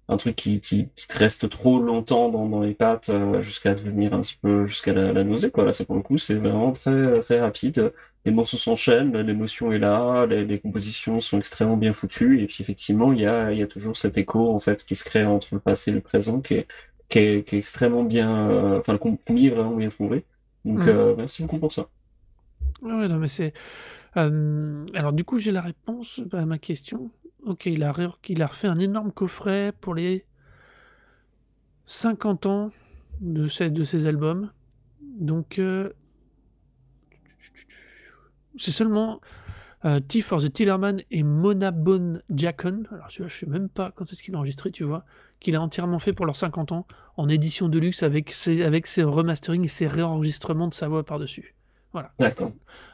un 0.08 0.16
truc 0.16 0.36
qui, 0.36 0.60
qui, 0.60 0.88
qui, 0.94 1.06
te 1.06 1.18
reste 1.18 1.48
trop 1.48 1.80
longtemps 1.80 2.28
dans, 2.30 2.46
dans 2.48 2.60
les 2.60 2.74
pattes 2.74 3.08
euh, 3.08 3.42
jusqu'à 3.42 3.74
devenir 3.74 4.14
un 4.14 4.20
petit 4.20 4.38
peu 4.40 4.66
jusqu'à 4.66 4.92
la, 4.92 5.12
la, 5.12 5.24
nausée. 5.24 5.50
Quoi. 5.50 5.64
Là, 5.64 5.72
c'est 5.72 5.86
pour 5.86 5.96
le 5.96 6.02
coup, 6.02 6.18
c'est 6.18 6.34
vraiment 6.34 6.72
très 6.72 7.20
très 7.20 7.40
rapide. 7.40 7.92
Les 8.26 8.32
morceaux 8.32 8.56
s'enchaînent, 8.58 9.16
l'émotion 9.18 9.72
est 9.72 9.78
là, 9.78 10.26
les, 10.26 10.44
les, 10.44 10.58
compositions 10.60 11.20
sont 11.20 11.38
extrêmement 11.38 11.76
bien 11.76 11.92
foutues. 11.94 12.42
Et 12.42 12.46
puis 12.46 12.58
effectivement, 12.60 13.12
il 13.12 13.20
y 13.20 13.26
a, 13.26 13.52
il 13.52 13.58
y 13.58 13.62
a 13.62 13.66
toujours 13.66 13.96
cet 13.96 14.18
écho 14.18 14.54
en 14.54 14.60
fait 14.60 14.84
qui 14.84 14.94
se 14.96 15.04
crée 15.04 15.24
entre 15.24 15.48
le 15.52 15.60
passé 15.60 15.90
et 15.90 15.94
le 15.94 16.00
présent, 16.00 16.40
qui 16.40 16.54
est, 16.54 16.66
qui 17.08 17.18
est, 17.18 17.48
qui 17.48 17.56
est 17.56 17.58
extrêmement 17.58 18.04
bien, 18.04 18.78
enfin 18.78 18.92
le 18.92 18.98
compromis 18.98 19.46
est 19.48 19.50
vraiment 19.50 19.76
bien 19.76 19.88
trouvé. 19.88 20.24
Donc 20.64 20.80
mmh. 20.80 21.14
merci 21.18 21.42
beaucoup 21.42 21.58
pour 21.58 21.72
ça. 21.72 21.88
C'est. 23.28 23.52
alors, 24.14 25.12
du 25.12 25.24
coup, 25.24 25.38
j'ai 25.38 25.52
la 25.52 25.60
réponse 25.62 26.20
à 26.32 26.46
ma 26.46 26.58
question. 26.58 27.10
Ok, 27.44 27.66
il 27.66 27.82
a, 27.82 27.92
refait 27.92 28.68
un 28.68 28.78
énorme 28.78 29.12
coffret 29.12 29.72
pour 29.80 29.94
les 29.94 30.24
50 31.86 32.46
ans 32.46 32.70
de, 33.20 33.46
ses 33.46 34.06
albums. 34.06 34.50
Donc, 35.02 35.58
euh, 35.58 35.90
c'est 38.56 38.70
seulement 38.70 39.20
euh, 39.84 40.00
T 40.00 40.22
for 40.22 40.40
the 40.40 40.50
Tillerman 40.50 41.02
et 41.10 41.22
Mona 41.22 41.70
Bone 41.70 42.22
Jackon. 42.30 42.84
Alors, 42.90 43.10
celui-là, 43.10 43.28
je 43.28 43.36
sais 43.36 43.46
même 43.46 43.68
pas 43.68 43.90
quand 43.90 44.10
est-ce 44.10 44.22
qu'il 44.22 44.34
a 44.34 44.38
enregistré, 44.38 44.70
tu 44.70 44.84
vois. 44.84 45.04
Qu'il 45.38 45.54
a 45.54 45.60
entièrement 45.60 45.98
fait 45.98 46.14
pour 46.14 46.24
leurs 46.24 46.36
50 46.36 46.72
ans 46.72 46.86
en 47.18 47.28
édition 47.28 47.68
de 47.68 47.78
luxe 47.78 48.02
avec 48.02 48.32
ses, 48.32 48.62
avec 48.62 48.86
ses 48.86 49.02
remastering 49.02 49.64
et 49.64 49.68
ses 49.68 49.86
réenregistrements 49.86 50.68
de 50.68 50.74
sa 50.74 50.88
voix 50.88 51.04
par-dessus. 51.04 51.54
Voilà. 51.94 52.12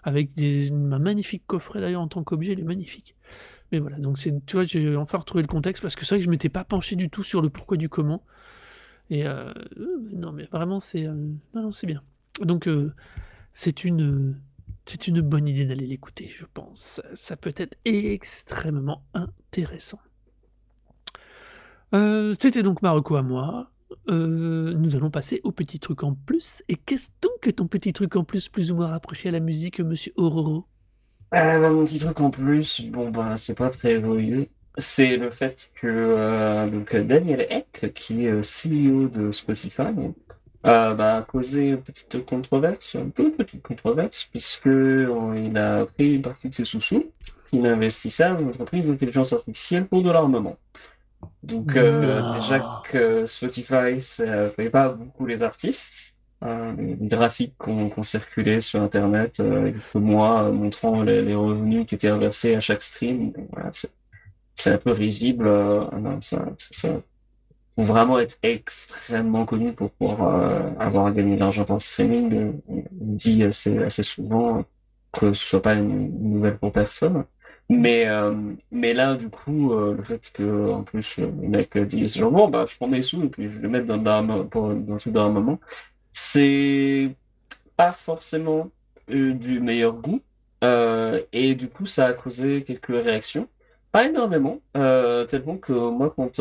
Avec 0.03 0.35
des, 0.35 0.71
un 0.71 0.99
magnifique 0.99 1.45
coffret 1.47 1.81
d'ailleurs 1.81 2.03
en 2.03 2.09
tant 2.09 2.23
qu'objet, 2.23 2.53
il 2.53 2.61
est 2.61 2.65
magnifique. 2.65 3.17
Mais 3.73 3.79
voilà, 3.79 3.99
donc 3.99 4.19
c'est, 4.19 4.45
tu 4.45 4.57
vois, 4.57 4.65
j'ai 4.65 4.95
enfin 4.95 5.17
retrouvé 5.17 5.43
le 5.43 5.49
contexte 5.49 5.83
parce 5.83 5.97
que 5.97 6.05
c'est 6.05 6.15
vrai 6.15 6.19
que 6.19 6.25
je 6.27 6.31
m'étais 6.31 6.51
pas 6.51 6.65
penché 6.65 6.97
du 6.97 7.09
tout 7.09 7.23
sur 7.23 7.41
le 7.41 7.49
pourquoi 7.49 7.79
du 7.79 7.89
comment. 7.89 8.23
Et 9.09 9.27
euh, 9.27 9.53
non, 10.13 10.33
mais 10.33 10.45
vraiment, 10.45 10.81
c'est, 10.81 11.07
euh, 11.07 11.15
non, 11.55 11.73
c'est 11.73 11.87
bien. 11.87 12.03
Donc 12.43 12.69
euh, 12.69 12.93
c'est 13.55 13.85
une, 13.85 14.39
c'est 14.85 15.09
une 15.09 15.23
bonne 15.23 15.49
idée 15.49 15.65
d'aller 15.65 15.87
l'écouter, 15.87 16.29
je 16.29 16.45
pense. 16.53 17.01
Ça 17.15 17.39
peut 17.39 17.55
être 17.57 17.79
extrêmement 17.87 19.03
intéressant. 19.15 20.01
c'était 22.39 22.63
donc 22.63 22.83
Marocco 22.83 23.17
à 23.17 23.23
moi. 23.23 23.71
Euh, 24.09 24.75
nous 24.75 24.97
allons 24.97 25.11
passer 25.11 25.41
au 25.45 25.53
petit 25.53 25.79
truc 25.79 26.03
en 26.03 26.15
plus. 26.15 26.63
Et 26.69 26.77
qu'est-ce 26.77 27.11
donc 27.23 27.33
que 27.41 27.51
ton 27.51 27.67
petit 27.67 27.93
truc 27.93 28.17
en 28.17 28.25
plus, 28.25 28.49
plus 28.49 28.73
ou 28.73 28.77
moins 28.77 28.89
rapproché 28.89 29.29
à 29.29 29.33
la 29.33 29.41
musique, 29.41 29.81
monsieur 29.81 30.13
Ororo? 30.17 30.67
Euh, 31.35 31.71
Mon 31.71 31.85
petit 31.85 31.99
truc 32.01 32.21
en 32.21 32.31
plus, 32.31 32.81
bon, 32.83 33.11
bah, 33.11 33.37
c'est 33.37 33.55
pas 33.55 33.71
très 33.71 34.01
joyeux. 34.01 34.49
C'est 34.77 35.17
le 35.17 35.31
fait 35.31 35.71
que 35.75 35.87
euh, 35.87 36.69
donc 36.69 36.95
Daniel 36.97 37.47
Eck, 37.51 37.93
qui 37.95 38.27
est 38.27 38.41
CEO 38.43 39.09
de 39.09 39.31
Spotify, 39.33 39.83
bah, 40.63 41.17
a 41.19 41.23
causé 41.23 41.71
une 41.71 41.83
petite 41.83 42.25
controverse, 42.27 42.95
un 42.97 43.09
peu 43.11 43.33
petite 43.33 43.63
controverse, 43.63 44.27
puisque 44.31 44.67
il 44.67 45.57
a 45.59 45.87
pris 45.87 46.15
une 46.17 46.23
partie 46.23 46.49
de 46.51 46.55
ses 46.55 46.65
sous-sous, 46.65 47.13
il 47.53 47.67
a 47.67 47.73
investi 47.73 48.11
ça 48.11 48.31
dans 48.33 48.41
une 48.41 48.49
entreprise 48.51 48.87
d'intelligence 48.89 49.33
artificielle 49.33 49.87
pour 49.87 50.03
de 50.03 50.11
l'armement. 50.11 50.57
Donc 51.43 51.77
euh, 51.77 52.33
déjà 52.35 52.83
que 52.85 53.27
Spotify, 53.27 54.01
ça 54.01 54.25
ne 54.25 54.49
paye 54.49 54.71
pas 54.71 54.91
beaucoup 54.91 55.27
les 55.27 55.43
artistes. 55.43 56.17
Euh, 56.43 56.75
les 56.79 56.97
graphiques 57.07 57.55
qu'on 57.59 57.91
qu 57.91 58.03
circulé 58.03 58.63
sur 58.63 58.81
Internet 58.81 59.41
euh, 59.41 59.73
quelques 59.73 59.95
mois 59.97 60.45
euh, 60.45 60.53
montrant 60.53 61.03
les, 61.03 61.21
les, 61.21 61.35
revenus 61.35 61.85
qui 61.85 61.97
étaient 61.97 62.11
reversés 62.11 62.55
à 62.55 62.61
chaque 62.61 62.83
stream. 62.83 63.33
Voilà, 63.53 63.71
c'est 64.55 64.73
un 64.73 64.79
peu 64.79 64.93
risible. 64.93 65.47
Euh, 65.47 65.85
ça, 66.21 66.47
ça 66.59 66.89
faut 67.75 67.83
vraiment 67.85 68.19
être 68.19 68.39
extrêmement 68.43 69.45
connu 69.45 69.75
pour 69.75 69.91
pouvoir 69.91 70.81
avoir 70.81 71.13
gagné 71.13 71.37
de 71.37 71.41
l'argent 71.41 71.65
par 71.65 71.81
streaming. 71.81 72.61
On 72.69 72.83
dit 72.99 73.45
assez, 73.45 73.79
assez 73.79 74.03
souvent 74.03 74.65
que 75.13 75.33
ce 75.33 75.47
soit 75.47 75.63
pas 75.63 75.75
une 75.75 76.33
nouvelle 76.33 76.59
pour 76.59 76.73
personne. 76.73 77.25
Mais, 77.71 78.09
euh, 78.09 78.35
mais 78.73 78.95
là, 78.95 79.15
du 79.15 79.31
coup, 79.31 79.73
euh, 79.73 79.95
le 79.97 80.03
fait 80.03 80.31
que, 80.33 80.71
en 80.71 80.83
plus, 80.83 81.17
le 81.19 81.31
mec 81.31 81.79
dise 81.79 82.17
genre, 82.17 82.33
bon, 82.33 82.49
bah, 82.49 82.65
je 82.69 82.75
prends 82.77 82.89
mes 82.89 83.01
sous 83.03 83.23
et 83.23 83.29
puis 83.29 83.49
je 83.49 83.61
les 83.61 83.69
mets 83.69 83.83
dans, 83.83 83.97
dans, 83.97 84.45
pour, 84.49 84.75
dans 84.75 84.95
le 84.95 84.99
truc 85.01 85.15
moment, 85.15 85.61
c'est 86.13 87.15
pas 87.77 87.93
forcément 87.93 88.71
euh, 89.11 89.35
du 89.35 89.61
meilleur 89.61 89.95
goût. 89.95 90.21
et 91.33 91.55
du 91.57 91.69
coup, 91.69 91.87
ça 91.87 92.09
a 92.09 92.15
causé 92.15 92.65
quelques 92.65 92.89
réactions. 92.89 93.49
Pas 93.93 94.07
énormément, 94.07 94.61
tellement 95.29 95.59
que 95.59 95.73
moi, 95.73 96.13
quand 96.17 96.41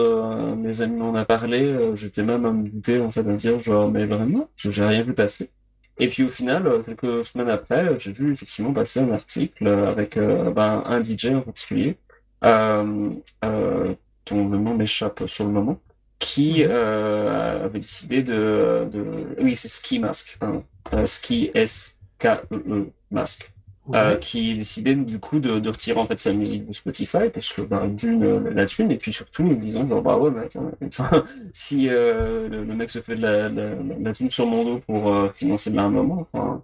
mes 0.57 0.81
amis 0.81 0.97
m'en 0.97 1.11
ont 1.19 1.25
parlé, 1.25 1.91
j'étais 1.95 2.23
même 2.23 2.45
à 2.45 2.51
me 2.51 2.69
douter, 2.69 3.01
en 3.01 3.11
fait, 3.11 3.21
à 3.21 3.23
me 3.25 3.37
dire, 3.37 3.59
genre, 3.59 3.89
mais 3.91 4.05
vraiment, 4.05 4.49
j'ai 4.55 4.85
rien 4.85 5.03
vu 5.03 5.13
passer. 5.13 5.51
Et 5.99 6.07
puis 6.07 6.23
au 6.23 6.29
final, 6.29 6.65
euh, 6.65 6.81
quelques 6.81 7.25
semaines 7.25 7.49
après, 7.49 7.99
j'ai 7.99 8.13
vu 8.13 8.31
effectivement 8.31 8.73
passer 8.73 9.01
un 9.01 9.11
article 9.11 9.67
avec 9.67 10.15
euh, 10.17 10.49
ben, 10.51 10.81
un 10.85 11.03
DJ 11.03 11.27
en 11.27 11.41
particulier, 11.41 11.97
euh, 12.43 13.09
euh, 13.43 13.93
dont 14.25 14.47
le 14.47 14.57
nom 14.57 14.75
m'échappe 14.75 15.23
sur 15.27 15.43
le 15.43 15.51
moment, 15.51 15.79
qui 16.17 16.63
mhm. 16.63 16.69
euh, 16.71 17.65
avait 17.65 17.79
décidé 17.79 18.23
de, 18.23 18.87
de... 18.91 19.35
Oui, 19.41 19.55
c'est 19.55 19.67
Ski 19.67 19.99
Mask, 19.99 20.37
hein. 20.41 20.59
Ski 21.05 21.51
S-K-E-E 21.53 22.91
Mask. 23.11 23.51
Euh, 23.95 24.17
qui 24.17 24.55
décidait 24.55 24.93
du 24.93 25.19
coup 25.19 25.39
de, 25.39 25.57
de, 25.57 25.69
retirer 25.69 25.99
en 25.99 26.05
fait 26.05 26.19
sa 26.19 26.31
musique 26.31 26.67
de 26.67 26.73
Spotify 26.73 27.29
parce 27.33 27.51
que 27.51 27.61
bah, 27.61 27.87
d'une 27.87 28.23
euh, 28.23 28.51
la 28.53 28.67
thune 28.67 28.91
et 28.91 28.97
puis 28.97 29.11
surtout 29.11 29.41
nous 29.41 29.55
disant 29.55 29.87
genre 29.87 30.03
bah 30.03 30.15
ouais 30.15 30.29
mais 30.29 30.41
attends, 30.41 30.69
enfin 30.85 31.25
si 31.53 31.89
euh, 31.89 32.47
le, 32.49 32.75
mec 32.75 32.91
se 32.91 33.01
fait 33.01 33.15
de 33.15 33.21
la, 33.21 33.49
la, 33.49 33.71
la 33.99 34.13
thune 34.13 34.29
sur 34.29 34.45
mon 34.45 34.63
dos 34.63 34.79
pour 34.79 35.11
euh, 35.11 35.29
financer 35.33 35.71
de 35.71 35.75
l'armement 35.75 36.19
enfin 36.19 36.61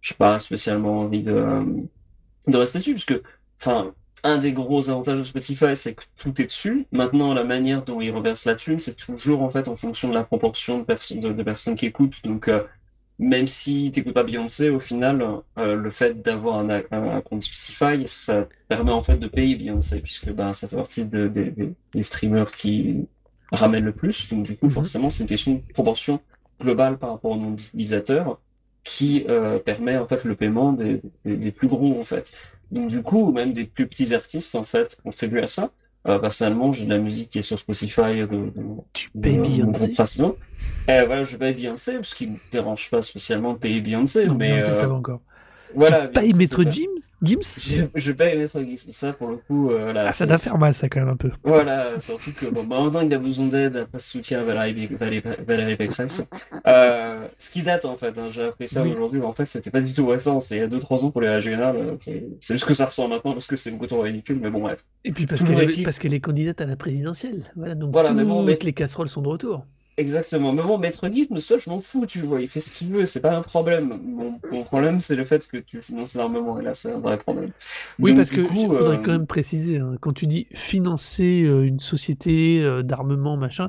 j'ai 0.00 0.14
pas 0.14 0.38
spécialement 0.38 1.00
envie 1.00 1.22
de 1.22 1.44
de 2.46 2.56
rester 2.56 2.78
dessus 2.78 2.92
parce 2.92 3.04
que 3.04 3.22
enfin 3.60 3.92
un 4.22 4.38
des 4.38 4.52
gros 4.52 4.88
avantages 4.90 5.18
de 5.18 5.24
Spotify 5.24 5.74
c'est 5.74 5.94
que 5.94 6.04
tout 6.16 6.40
est 6.40 6.44
dessus. 6.44 6.86
Maintenant 6.92 7.34
la 7.34 7.42
manière 7.42 7.82
dont 7.82 8.00
il 8.00 8.12
reverse 8.12 8.44
la 8.44 8.54
thune 8.54 8.78
c'est 8.78 8.94
toujours 8.94 9.42
en 9.42 9.50
fait 9.50 9.66
en 9.66 9.74
fonction 9.74 10.08
de 10.08 10.14
la 10.14 10.22
proportion 10.22 10.78
de 10.78 10.84
personnes 10.84 11.20
de, 11.20 11.32
de 11.32 11.42
personnes 11.42 11.74
qui 11.74 11.86
écoutent. 11.86 12.22
Donc 12.22 12.48
même 13.20 13.46
si 13.46 13.92
t'écoutes 13.92 14.14
pas 14.14 14.22
Beyoncé, 14.22 14.70
au 14.70 14.80
final, 14.80 15.22
euh, 15.58 15.76
le 15.76 15.90
fait 15.90 16.22
d'avoir 16.22 16.56
un, 16.58 16.82
un, 16.90 17.20
compte 17.20 17.44
Spotify, 17.44 18.02
ça 18.06 18.48
permet 18.66 18.92
en 18.92 19.02
fait 19.02 19.18
de 19.18 19.28
payer 19.28 19.56
Beyoncé, 19.56 20.00
puisque 20.00 20.30
ben, 20.32 20.54
ça 20.54 20.68
fait 20.68 20.76
partie 20.76 21.04
de, 21.04 21.28
des 21.28 22.02
streamers 22.02 22.50
qui 22.52 23.06
ramènent 23.52 23.84
le 23.84 23.92
plus. 23.92 24.26
Donc 24.30 24.44
du 24.44 24.56
coup, 24.56 24.66
mhm. 24.66 24.72
forcément, 24.72 25.10
c'est 25.10 25.24
une 25.24 25.28
question 25.28 25.54
de 25.54 25.72
proportion 25.74 26.20
globale 26.60 26.98
par 26.98 27.10
rapport 27.10 27.32
au 27.32 27.36
nombre 27.36 27.56
d'utilisateurs 27.56 28.40
qui 28.84 29.26
euh, 29.28 29.58
permet 29.58 29.98
en 29.98 30.06
fait 30.08 30.24
le 30.24 30.34
paiement 30.34 30.72
des, 30.72 31.02
des, 31.26 31.36
des, 31.36 31.52
plus 31.52 31.68
gros 31.68 32.00
en 32.00 32.04
fait. 32.04 32.32
Donc 32.70 32.88
du 32.88 33.02
coup, 33.02 33.32
même 33.32 33.52
des 33.52 33.66
plus 33.66 33.86
petits 33.86 34.14
artistes 34.14 34.54
en 34.54 34.64
fait 34.64 34.96
contribuent 35.02 35.40
à 35.40 35.48
ça. 35.48 35.72
Euh, 36.08 36.18
personnellement, 36.18 36.72
j'ai 36.72 36.86
de 36.86 36.90
la 36.90 36.98
musique 36.98 37.28
qui 37.28 37.38
est 37.38 37.42
sur 37.42 37.58
Spotify 37.58 38.20
de, 38.20 38.26
de, 38.26 38.50
tu 38.92 39.10
payes 39.10 39.36
Beyoncé 39.36 39.94
euh, 40.88 41.04
voilà, 41.06 41.24
je 41.24 41.36
paye 41.36 41.54
Beyoncé, 41.54 41.94
parce 41.94 42.14
qu'il 42.14 42.32
me 42.32 42.36
dérange 42.50 42.90
pas 42.90 43.02
spécialement 43.02 43.52
de 43.52 43.58
payer 43.58 43.80
Beyoncé. 43.80 44.26
Non, 44.26 44.34
mais, 44.34 44.50
Beyoncé, 44.50 44.74
ça 44.74 44.86
va 44.86 44.94
encore. 44.94 45.20
Voilà, 45.74 46.06
tu 46.06 46.12
payes 46.12 46.32
Maître 46.34 46.62
Gims 46.64 46.88
Gims 47.22 47.88
je 47.94 48.12
paye 48.12 48.36
Maître 48.36 48.60
Gims, 48.60 48.90
ça 48.90 49.12
pour 49.12 49.28
le 49.28 49.36
coup. 49.36 49.70
Euh, 49.70 49.92
là, 49.92 50.06
ah, 50.08 50.12
ça 50.12 50.26
doit 50.26 50.38
faire 50.38 50.58
mal, 50.58 50.74
ça 50.74 50.88
quand 50.88 51.00
même 51.00 51.10
un 51.10 51.16
peu. 51.16 51.30
Voilà, 51.44 52.00
surtout 52.00 52.32
que 52.32 52.46
bon, 52.46 52.64
bah, 52.64 52.76
en 52.76 52.90
temps, 52.90 53.02
il 53.02 53.12
a 53.12 53.18
besoin 53.18 53.46
d'aide, 53.46 53.84
pas 53.86 53.98
de 53.98 54.02
soutien 54.02 54.40
à 54.40 54.44
Valérie, 54.44 54.86
Valérie, 54.86 55.22
Valérie 55.46 55.76
Pécresse. 55.76 56.22
Euh, 56.66 57.26
ce 57.38 57.50
qui 57.50 57.62
date 57.62 57.84
en 57.84 57.96
fait, 57.96 58.16
hein, 58.18 58.28
j'ai 58.30 58.44
appris 58.44 58.68
ça 58.68 58.82
oui. 58.82 58.92
aujourd'hui, 58.92 59.20
en 59.22 59.32
fait, 59.32 59.46
c'était 59.46 59.70
pas 59.70 59.80
du 59.80 59.92
tout 59.92 60.06
récent, 60.06 60.40
c'était 60.40 60.56
il 60.56 60.60
y 60.60 60.62
a 60.62 60.68
2-3 60.68 61.04
ans 61.04 61.10
pour 61.10 61.20
les 61.20 61.28
régionales. 61.28 61.96
C'est 61.98 62.54
juste 62.54 62.64
que 62.64 62.74
ça 62.74 62.86
ressent 62.86 63.08
maintenant 63.08 63.32
parce 63.32 63.46
que 63.46 63.56
c'est 63.56 63.70
beaucoup 63.70 63.86
trop 63.86 64.00
ridicule, 64.00 64.38
mais 64.40 64.50
bon, 64.50 64.60
bref. 64.60 64.84
Et 65.04 65.12
puis 65.12 65.26
parce 65.26 65.44
qu'elle 65.44 65.60
est, 65.60 65.98
qu'elle 65.98 66.14
est 66.14 66.20
candidate 66.20 66.60
à 66.60 66.66
la 66.66 66.76
présidentielle. 66.76 67.44
Voilà, 67.56 67.74
donc 67.74 67.92
voilà, 67.92 68.10
toutes 68.10 68.18
mais 68.18 68.24
bon, 68.24 68.42
mais... 68.42 68.58
les 68.62 68.72
casseroles 68.72 69.08
sont 69.08 69.22
de 69.22 69.28
retour. 69.28 69.66
Exactement. 70.00 70.54
Mais 70.54 70.62
bon, 70.62 70.78
Maître 70.78 71.06
Guide, 71.08 71.38
ça, 71.38 71.58
je 71.58 71.68
m'en 71.68 71.78
fous, 71.78 72.06
tu 72.06 72.22
vois. 72.22 72.40
Il 72.40 72.48
fait 72.48 72.60
ce 72.60 72.70
qu'il 72.70 72.88
veut, 72.88 73.04
c'est 73.04 73.20
pas 73.20 73.36
un 73.36 73.42
problème. 73.42 74.00
Mon, 74.02 74.40
mon 74.50 74.64
problème, 74.64 74.98
c'est 74.98 75.14
le 75.14 75.24
fait 75.24 75.46
que 75.46 75.58
tu 75.58 75.82
finances 75.82 76.14
l'armement, 76.14 76.58
et 76.58 76.62
là, 76.62 76.72
c'est 76.72 76.90
un 76.90 76.98
vrai 76.98 77.18
problème. 77.18 77.50
Oui, 77.98 78.10
Donc, 78.10 78.16
parce 78.16 78.30
que 78.30 78.40
il 78.40 78.74
faudrait 78.74 78.96
euh... 78.96 79.02
quand 79.02 79.12
même 79.12 79.26
préciser, 79.26 79.76
hein, 79.76 79.96
quand 80.00 80.14
tu 80.14 80.26
dis 80.26 80.46
financer 80.54 81.42
euh, 81.42 81.66
une 81.66 81.80
société 81.80 82.62
euh, 82.62 82.82
d'armement, 82.82 83.36
machin, 83.36 83.68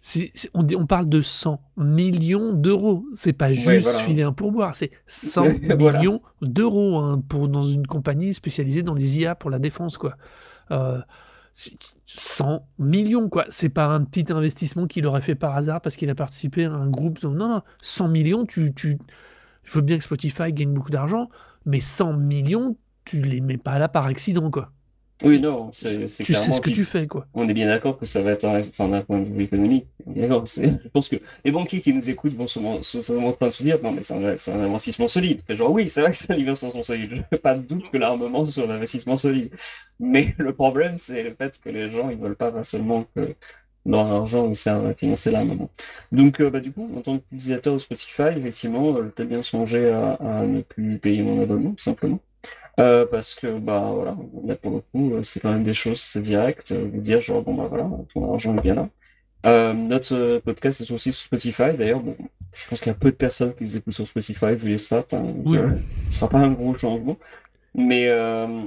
c 0.00 0.30
est, 0.34 0.36
c 0.36 0.50
est, 0.54 0.76
on, 0.76 0.86
parle 0.86 1.08
de 1.08 1.22
100 1.22 1.58
millions 1.78 2.52
d'euros. 2.52 3.06
C'est 3.14 3.32
pas 3.32 3.54
juste 3.54 3.66
ouais, 3.66 3.78
voilà. 3.78 4.00
filer 4.00 4.22
un 4.22 4.34
pourboire, 4.34 4.74
c'est 4.74 4.90
100 5.06 5.44
voilà. 5.78 5.98
millions 5.98 6.20
d'euros 6.42 6.98
hein, 6.98 7.22
pour 7.26 7.48
dans 7.48 7.62
une 7.62 7.86
compagnie 7.86 8.34
spécialisée 8.34 8.82
dans 8.82 8.94
les 8.94 9.18
IA 9.18 9.34
pour 9.34 9.48
la 9.48 9.58
défense, 9.58 9.96
quoi. 9.96 10.16
Euh, 10.70 10.98
100 12.06 12.68
millions, 12.78 13.28
quoi. 13.28 13.46
C'est 13.48 13.68
pas 13.68 13.86
un 13.86 14.04
petit 14.04 14.32
investissement 14.32 14.86
qu'il 14.86 15.06
aurait 15.06 15.22
fait 15.22 15.34
par 15.34 15.56
hasard 15.56 15.80
parce 15.80 15.96
qu'il 15.96 16.10
a 16.10 16.14
participé 16.14 16.64
à 16.64 16.72
un 16.72 16.88
groupe. 16.88 17.22
Non, 17.22 17.48
non, 17.48 17.62
100 17.82 18.08
millions, 18.08 18.44
tu, 18.46 18.74
tu... 18.74 18.98
je 19.64 19.74
veux 19.74 19.82
bien 19.82 19.98
que 19.98 20.04
Spotify 20.04 20.52
gagne 20.52 20.74
beaucoup 20.74 20.90
d'argent. 20.90 21.28
Mais 21.66 21.80
100 21.80 22.14
millions, 22.14 22.76
tu 23.04 23.22
les 23.22 23.40
mets 23.40 23.58
pas 23.58 23.78
là 23.78 23.88
par 23.88 24.06
accident, 24.06 24.50
quoi. 24.50 24.72
Oui, 25.22 25.38
non, 25.38 25.70
c'est 25.72 26.06
Tu 26.06 26.34
sais 26.34 26.52
ce 26.52 26.60
que 26.60 26.70
tu 26.70 26.84
fais, 26.84 27.06
quoi. 27.06 27.26
On 27.34 27.48
est 27.48 27.54
bien 27.54 27.66
d'accord 27.68 27.96
que 27.98 28.04
ça 28.04 28.20
va 28.20 28.32
être, 28.32 28.44
un- 28.44 28.60
enfin, 28.60 28.88
d'un 28.88 29.00
point 29.02 29.20
de 29.20 29.24
vue 29.28 29.44
économique, 29.44 29.86
d'accord. 30.06 30.44
Je 30.46 30.88
pense 30.88 31.08
que 31.08 31.16
les 31.44 31.52
banquiers 31.52 31.80
qui 31.80 31.92
nous 31.94 32.10
écoutent 32.10 32.34
vont 32.34 32.46
sûrement, 32.46 32.76
en 32.78 33.32
train 33.32 33.46
de 33.46 33.52
se 33.52 33.62
dire, 33.62 33.80
non, 33.82 33.92
mais 33.92 34.02
c'est 34.02 34.14
un, 34.52 34.60
investissement 34.60 35.06
solide. 35.06 35.40
Genre, 35.48 35.70
oui, 35.70 35.88
c'est 35.88 36.00
vrai 36.00 36.10
que 36.10 36.16
c'est 36.16 36.32
un 36.32 36.36
investissement 36.38 36.82
solide. 36.82 37.10
Je 37.12 37.16
n'ai 37.16 37.38
pas 37.38 37.54
de 37.54 37.62
doute 37.62 37.90
que 37.90 37.96
l'armement 37.96 38.44
soit 38.44 38.64
un 38.66 38.70
investissement 38.70 39.16
solide. 39.16 39.50
Mais 40.00 40.34
le 40.38 40.52
problème, 40.52 40.98
c'est 40.98 41.22
le 41.22 41.34
fait 41.34 41.58
que 41.58 41.68
les 41.70 41.90
gens, 41.90 42.10
ils 42.10 42.18
veulent 42.18 42.36
pas, 42.36 42.50
pas 42.52 42.64
seulement 42.64 43.04
que 43.14 43.34
leur 43.86 44.06
argent 44.06 44.48
ils 44.48 44.56
servent 44.56 44.86
à 44.86 44.94
financer 44.94 45.30
l'armement. 45.30 45.70
Donc, 46.12 46.40
euh, 46.40 46.50
bah, 46.50 46.60
du 46.60 46.72
coup, 46.72 46.90
en 46.96 47.02
tant 47.02 47.18
qu'utilisateur 47.18 47.74
de 47.74 47.78
Spotify, 47.78 48.22
effectivement, 48.36 48.96
euh, 48.96 49.04
peut-être 49.10 49.28
bien 49.28 49.42
songer 49.42 49.90
à, 49.90 50.14
à 50.14 50.46
ne 50.46 50.62
plus 50.62 50.98
payer 50.98 51.22
mon 51.22 51.40
abonnement, 51.42 51.72
tout 51.72 51.84
simplement. 51.84 52.20
Euh, 52.80 53.06
parce 53.06 53.34
que 53.36 53.58
bah 53.58 53.92
voilà, 53.94 54.16
là 54.44 54.56
pour 54.56 54.72
le 54.72 54.80
coup, 54.80 55.14
euh, 55.14 55.22
c'est 55.22 55.38
quand 55.38 55.52
même 55.52 55.62
des 55.62 55.74
choses, 55.74 56.00
c'est 56.00 56.20
direct, 56.22 56.72
euh, 56.72 56.88
dire 56.92 57.20
genre 57.20 57.40
bon 57.42 57.54
bah 57.54 57.66
voilà, 57.68 57.88
ton 58.12 58.32
argent 58.32 58.56
est 58.56 58.62
bien 58.62 58.74
là. 58.74 58.88
Euh, 59.46 59.72
notre 59.74 60.38
podcast 60.40 60.80
est 60.80 60.90
aussi 60.90 61.12
sur 61.12 61.26
Spotify 61.26 61.74
d'ailleurs. 61.78 62.00
Bon, 62.00 62.16
je 62.52 62.66
pense 62.68 62.80
qu'il 62.80 62.88
y 62.90 62.94
a 62.94 62.98
peu 62.98 63.10
de 63.12 63.16
personnes 63.16 63.54
qui 63.54 63.64
les 63.64 63.76
écoutent 63.76 63.94
sur 63.94 64.06
Spotify 64.06 64.54
vu 64.56 64.70
les 64.70 64.78
stats, 64.78 65.04
hein, 65.12 65.22
donc, 65.22 65.46
Oui. 65.46 65.58
ce 66.08 66.18
sera 66.18 66.28
pas 66.28 66.38
un 66.38 66.50
gros 66.50 66.74
changement. 66.74 67.16
Mais 67.76 68.08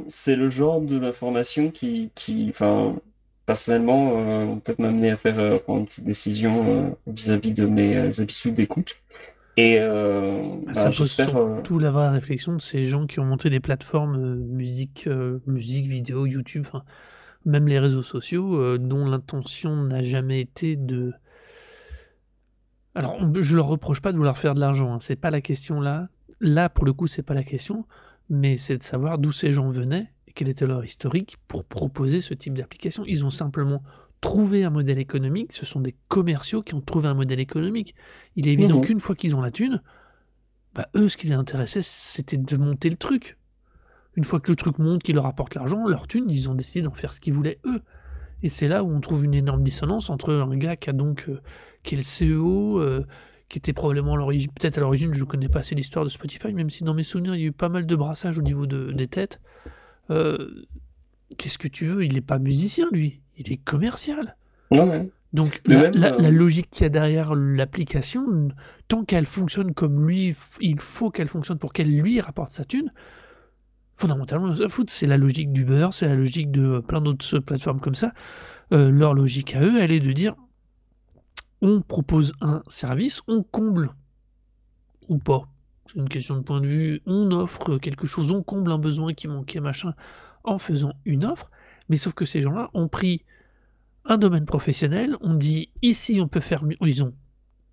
c'est 0.10 0.36
le 0.36 0.50
genre 0.50 0.82
de 0.82 1.00
d'information 1.00 1.72
qui, 1.72 2.12
qui, 2.16 2.48
enfin, 2.50 2.96
personnellement, 3.46 4.58
peut-être 4.60 4.80
m'amener 4.80 5.12
à 5.12 5.18
faire 5.18 5.62
prendre 5.64 5.80
une 5.80 5.86
petite 5.86 6.04
décision 6.06 6.96
vis-à-vis 7.08 7.54
de 7.54 7.66
mes 7.66 8.20
habitudes 8.20 8.54
d'écoute. 8.56 8.98
Et 9.58 9.78
euh, 9.80 10.44
Bah, 10.58 10.62
bah, 10.68 10.74
ça 10.74 10.92
pose 10.92 11.20
euh, 11.20 11.26
surtout 11.26 11.80
la 11.80 11.90
vraie 11.90 12.10
réflexion 12.10 12.56
de 12.56 12.62
ces 12.62 12.86
gens 12.86 13.08
qui 13.08 13.20
ont 13.20 13.26
monté 13.26 13.50
des 13.50 13.60
plateformes 13.60 14.16
euh, 14.16 14.36
musique, 14.36 15.10
musique, 15.48 15.88
vidéo, 15.88 16.28
YouTube, 16.28 16.64
enfin, 16.66 16.84
même 17.46 17.68
les 17.68 17.80
réseaux 17.80 18.04
sociaux, 18.04 18.78
dont 18.78 19.06
l'intention 19.06 19.84
n'a 19.84 20.04
jamais 20.04 20.42
été 20.42 20.76
de. 20.76 21.14
Alors, 22.94 23.18
je 23.40 23.56
leur 23.56 23.68
reproche 23.68 24.00
pas 24.00 24.12
de 24.12 24.18
vouloir 24.18 24.38
faire 24.38 24.54
de 24.54 24.60
l'argent, 24.60 24.94
hein, 24.94 24.98
c'est 25.02 25.16
pas 25.16 25.32
la 25.32 25.42
question 25.42 25.82
là. 25.82 26.10
Là, 26.40 26.70
pour 26.70 26.86
le 26.86 26.94
coup, 26.94 27.08
c'est 27.08 27.24
pas 27.24 27.34
la 27.34 27.44
question, 27.44 27.86
mais 28.30 28.58
c'est 28.58 28.78
de 28.78 28.84
savoir 28.84 29.18
d'où 29.18 29.32
ces 29.32 29.54
gens 29.54 29.68
venaient 29.68 30.12
et 30.28 30.34
quel 30.34 30.50
était 30.50 30.68
leur 30.68 30.86
historique 30.86 31.38
pour 31.48 31.64
proposer 31.64 32.22
ce 32.22 32.36
type 32.36 32.54
d'application. 32.56 33.04
Ils 33.08 33.26
ont 33.26 33.32
simplement 33.32 33.82
trouvé 34.22 34.64
un 34.64 34.70
modèle 34.70 35.00
économique, 35.00 35.54
ce 35.54 35.66
sont 35.66 35.80
des 35.80 35.96
commerciaux 36.08 36.62
qui 36.64 36.74
ont 36.74 36.82
trouvé 36.82 37.08
un 37.08 37.14
modèle 37.14 37.40
économique. 37.40 37.96
Il 38.36 38.48
est 38.48 38.54
évident 38.54 38.78
Mhm. 38.78 38.84
qu'une 38.86 39.00
fois 39.00 39.16
qu'ils 39.16 39.36
ont 39.36 39.42
la 39.42 39.52
thune, 39.52 39.82
bah, 40.76 40.90
eux, 40.96 41.08
ce 41.08 41.18
qui 41.18 41.28
les 41.28 41.34
intéressait, 41.34 41.82
c'était 41.82 42.38
de 42.38 42.58
monter 42.58 42.90
le 42.90 42.96
truc. 42.98 43.38
Une 44.16 44.24
fois 44.24 44.40
que 44.40 44.50
le 44.52 44.56
truc 44.56 44.80
monte, 44.80 45.04
qui 45.04 45.14
leur 45.14 45.26
apporte 45.28 45.54
l'argent, 45.56 45.88
leur 45.88 46.08
thune, 46.08 46.30
ils 46.30 46.50
ont 46.50 46.56
décidé 46.56 46.82
d'en 46.82 46.94
faire 46.94 47.14
ce 47.14 47.20
qu'ils 47.22 47.34
voulaient 47.34 47.60
eux. 47.66 47.82
Et 48.44 48.50
c'est 48.50 48.68
là 48.68 48.84
où 48.84 48.92
on 48.92 49.00
trouve 49.00 49.26
une 49.26 49.34
énorme 49.34 49.64
dissonance 49.64 50.10
entre 50.10 50.34
un 50.34 50.56
gars 50.58 50.76
qui 50.76 50.90
a 50.90 50.94
donc 50.94 51.26
euh, 51.30 51.40
qui 51.84 51.96
est 51.96 51.98
le 51.98 52.04
CEO, 52.04 52.80
euh, 52.80 53.06
qui 53.50 53.58
était 53.60 53.74
probablement 53.74 54.14
à 54.14 54.18
l'origine, 54.18 54.52
peut-être 54.52 54.78
à 54.78 54.82
l'origine, 54.82 55.14
je 55.14 55.22
ne 55.22 55.26
connais 55.26 55.50
pas 55.50 55.60
assez 55.60 55.74
l'histoire 55.74 56.04
de 56.06 56.10
Spotify, 56.10 56.54
même 56.54 56.70
si 56.70 56.84
dans 56.84 56.94
mes 56.94 57.04
souvenirs 57.04 57.34
il 57.36 57.42
y 57.42 57.44
a 57.44 57.48
eu 57.48 57.52
pas 57.52 57.70
mal 57.70 57.86
de 57.86 57.96
brassage 57.96 58.38
au 58.38 58.42
niveau 58.42 58.66
de- 58.68 58.92
des 58.92 59.08
têtes. 59.08 59.40
Euh, 60.10 60.66
Qu'est-ce 61.38 61.58
que 61.58 61.68
tu 61.68 61.88
veux? 61.88 62.06
Il 62.06 62.14
n'est 62.14 62.22
pas 62.22 62.40
musicien 62.40 62.88
lui, 62.92 63.22
il 63.38 63.52
est 63.52 63.58
commercial. 63.58 64.36
ouais, 64.72 64.82
ouais. 64.82 65.10
Donc 65.34 65.62
la, 65.66 65.82
même, 65.82 65.94
la- 65.94 66.14
euh, 66.14 66.22
la 66.22 66.32
logique 66.32 66.70
qu'il 66.72 66.84
y 66.84 66.86
a 66.86 66.90
derrière 66.90 67.36
l'application, 67.36 68.48
tant 68.88 69.04
qu'elle 69.04 69.26
fonctionne 69.26 69.74
comme 69.74 70.08
lui, 70.08 70.34
il 70.62 70.80
faut 70.80 71.12
qu'elle 71.12 71.28
fonctionne 71.28 71.60
pour 71.60 71.74
qu'elle 71.74 71.94
lui 71.94 72.22
rapporte 72.22 72.52
sa 72.52 72.64
thune. 72.64 72.94
Fondamentalement, 73.98 74.56
ça 74.56 74.70
fout. 74.70 74.90
C'est 74.90 75.06
la 75.08 75.18
logique 75.18 75.52
d'Uber, 75.52 75.90
c'est 75.92 76.08
la 76.08 76.16
logique 76.16 76.50
de 76.52 76.80
plein 76.80 77.02
d'autres 77.02 77.40
plateformes 77.40 77.82
comme 77.82 77.96
ça. 77.96 78.14
Euh, 78.72 78.90
leur 78.90 79.14
logique 79.14 79.54
à 79.56 79.62
eux, 79.62 79.82
elle 79.82 79.92
est 79.92 80.00
de 80.00 80.12
dire 80.14 80.36
on 81.62 81.82
propose 81.82 82.34
un 82.40 82.62
service, 82.70 83.22
on 83.28 83.44
comble 83.44 83.90
ou 85.10 85.18
pas. 85.18 85.48
C'est 85.88 86.00
une 86.00 86.10
question 86.10 86.36
de 86.38 86.42
point 86.42 86.62
de 86.62 86.68
vue. 86.68 87.02
On 87.06 87.32
offre 87.32 87.78
quelque 87.80 88.08
chose, 88.08 88.32
on 88.32 88.44
comble 88.44 88.72
un 88.72 88.78
besoin 88.78 89.14
qui 89.14 89.28
manquait, 89.28 89.60
machin, 89.60 89.94
en 90.44 90.58
faisant 90.58 90.94
une 91.06 91.26
offre. 91.26 91.50
Mais 91.90 91.98
sauf 91.98 92.14
que 92.14 92.26
ces 92.26 92.42
gens-là 92.42 92.70
ont 92.74 92.88
pris 92.88 93.24
un 94.06 94.18
domaine 94.18 94.46
professionnel, 94.46 95.16
on 95.22 95.34
dit 95.34 95.70
ici 95.82 96.20
on 96.22 96.28
peut 96.28 96.40
faire 96.40 96.64
mieux. 96.64 96.76
Ils 96.82 97.04
ont 97.04 97.14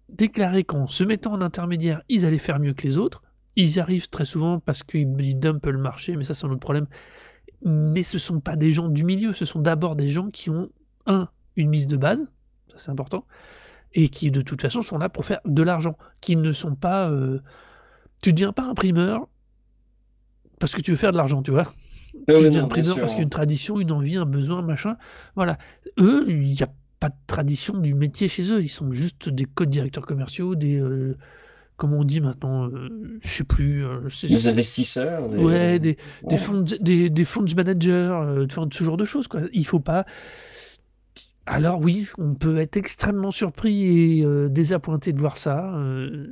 déclaré 0.09 0.65
qu'en 0.65 0.87
se 0.87 1.05
mettant 1.05 1.33
en 1.33 1.41
intermédiaire, 1.41 2.03
ils 2.09 2.27
allaient 2.27 2.39
faire 2.39 2.59
mieux 2.59 2.75
que 2.75 2.83
les 2.83 2.99
autres. 2.99 3.23
Ils 3.57 3.77
y 3.77 3.81
arrivent 3.81 4.09
très 4.09 4.25
souvent 4.25 4.59
parce 4.59 4.83
qu'ils 4.83 5.15
ils 5.21 5.39
dumpent 5.39 5.67
le 5.67 5.79
marché, 5.79 6.17
mais 6.17 6.25
ça 6.25 6.35
c'est 6.35 6.47
un 6.47 6.51
autre 6.51 6.61
problème. 6.61 6.87
Mais 7.63 8.03
ce 8.03 8.19
sont 8.19 8.41
pas 8.41 8.57
des 8.57 8.71
gens 8.73 8.89
du 8.89 9.05
milieu, 9.05 9.33
ce 9.33 9.45
sont 9.45 9.61
d'abord 9.61 9.97
des 9.97 10.09
gens 10.09 10.31
qui 10.31 10.51
ont, 10.51 10.71
un, 11.07 11.29
une 11.57 11.69
mise 11.69 11.87
de 11.87 11.97
base, 11.97 12.27
ça 12.71 12.77
c'est 12.79 12.91
important, 12.91 13.27
et 13.93 14.09
qui 14.09 14.31
de 14.31 14.41
toute 14.43 14.61
façon 14.61 14.83
sont 14.83 14.99
là 14.99 15.09
pour 15.09 15.25
faire 15.25 15.41
de 15.45 15.63
l'argent, 15.63 15.97
qui 16.21 16.37
ne 16.37 16.53
sont 16.53 16.75
pas... 16.75 17.09
euh, 17.11 17.41
Tu 18.23 18.31
ne 18.31 18.35
deviens 18.35 18.53
pas 18.53 18.65
imprimeur 18.65 19.29
parce 20.59 20.75
que 20.75 20.81
tu 20.81 20.91
veux 20.91 20.97
faire 20.97 21.13
de 21.13 21.17
l'argent, 21.17 21.43
tu 21.43 21.51
vois. 21.53 21.73
Ouais, 22.29 22.35
tu 22.37 22.45
deviens 22.45 22.61
non, 22.61 22.65
imprimeur 22.67 22.97
parce 23.01 23.13
qu'il 23.13 23.19
y 23.21 23.23
a 23.23 23.25
une 23.25 23.31
tradition, 23.31 23.81
une 23.81 23.93
envie, 23.93 24.17
un 24.17 24.25
besoin, 24.27 24.63
machin. 24.63 24.97
Voilà. 25.37 25.59
Eux, 25.99 26.25
il 26.29 26.41
n'y 26.53 26.63
a 26.63 26.69
pas 27.01 27.09
de 27.11 27.15
tradition 27.27 27.77
du 27.77 27.95
métier 27.95 28.29
chez 28.29 28.51
eux. 28.53 28.63
Ils 28.63 28.69
sont 28.69 28.91
juste 28.93 29.29
des 29.29 29.45
codes 29.45 29.71
directeurs 29.71 30.07
commerciaux, 30.07 30.55
des. 30.55 30.77
euh, 30.81 31.17
comment 31.77 31.99
on 31.99 32.05
dit 32.05 32.21
maintenant 32.21 32.69
euh, 32.69 33.19
Je 33.23 33.29
sais 33.29 33.45
plus. 33.45 33.85
euh, 33.85 34.01
Des 34.23 34.49
investisseurs. 34.49 35.29
des- 35.29 35.37
Ouais, 35.39 35.79
des, 35.79 35.95
des 35.97 36.35
ouais. 36.35 36.37
fonds, 36.39 36.65
des, 36.81 37.11
des 37.11 37.25
fonds 37.25 37.45
managers, 37.57 37.91
euh, 37.91 38.47
enfin, 38.47 38.67
ce 38.73 38.85
genre 38.85 38.97
de 38.97 39.05
choses. 39.05 39.27
Quoi. 39.29 39.43
Il 39.53 39.67
faut 39.67 39.81
pas. 39.81 40.07
Alors 41.47 41.79
oui, 41.81 42.09
on 42.17 42.35
peut 42.35 42.57
être 42.57 42.77
extrêmement 42.79 43.31
surpris 43.31 43.85
et 44.21 44.25
euh, 44.25 44.49
désappointé 44.49 45.13
de 45.13 45.19
voir 45.21 45.37
ça. 45.37 45.75
euh, 45.77 46.27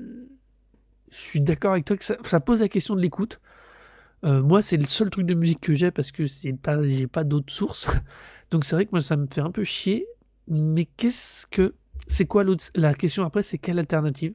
je 1.10 1.16
suis 1.16 1.40
d'accord 1.42 1.72
avec 1.72 1.84
toi 1.84 1.96
que 1.98 2.04
ça, 2.04 2.16
ça 2.24 2.40
pose 2.40 2.60
la 2.60 2.68
question 2.68 2.94
de 2.96 3.00
l'écoute. 3.02 3.38
Euh, 4.24 4.42
moi, 4.42 4.62
c'est 4.62 4.76
le 4.76 4.86
seul 4.86 5.10
truc 5.10 5.26
de 5.26 5.34
musique 5.34 5.60
que 5.60 5.74
j'ai 5.74 5.90
parce 5.90 6.12
que 6.12 6.26
c'est 6.26 6.52
pas, 6.52 6.82
j'ai 6.86 7.06
pas 7.06 7.24
d'autres 7.24 7.52
sources. 7.52 7.88
Donc 8.50 8.64
c'est 8.64 8.76
vrai 8.76 8.84
que 8.86 8.90
moi, 8.92 9.00
ça 9.00 9.16
me 9.16 9.26
fait 9.32 9.40
un 9.40 9.50
peu 9.50 9.64
chier. 9.64 10.06
Mais 10.48 10.84
qu'est-ce 10.84 11.46
que 11.46 11.74
c'est 12.06 12.26
quoi 12.26 12.44
l'autre 12.44 12.66
La 12.74 12.94
question 12.94 13.24
après, 13.24 13.42
c'est 13.42 13.58
quelle 13.58 13.78
alternative? 13.78 14.34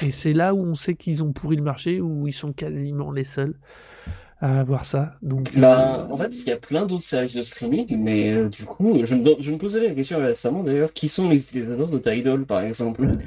Et 0.00 0.10
c'est 0.10 0.32
là 0.34 0.54
où 0.54 0.60
on 0.60 0.74
sait 0.74 0.94
qu'ils 0.94 1.22
ont 1.24 1.32
pourri 1.32 1.56
le 1.56 1.62
marché, 1.62 2.00
où 2.00 2.26
ils 2.28 2.32
sont 2.34 2.52
quasiment 2.52 3.12
les 3.12 3.24
seuls 3.24 3.54
à 4.40 4.60
avoir 4.60 4.84
ça. 4.84 5.16
Donc, 5.22 5.56
Bah, 5.56 6.06
euh, 6.08 6.12
en 6.12 6.16
fait, 6.18 6.40
il 6.44 6.48
y 6.48 6.52
a 6.52 6.56
plein 6.58 6.86
d'autres 6.86 7.02
services 7.04 7.34
de 7.34 7.42
streaming, 7.42 7.96
mais 7.98 8.32
euh, 8.32 8.48
du 8.48 8.64
coup, 8.66 9.00
je 9.04 9.14
me, 9.14 9.34
je 9.40 9.52
me 9.52 9.58
posais 9.58 9.86
la 9.88 9.94
question 9.94 10.18
récemment 10.18 10.62
d'ailleurs, 10.62 10.92
qui 10.92 11.08
sont 11.08 11.28
les 11.28 11.36
utilisateurs 11.46 11.88
de 11.88 11.98
Tidal, 11.98 12.44
par 12.46 12.62
exemple? 12.62 13.08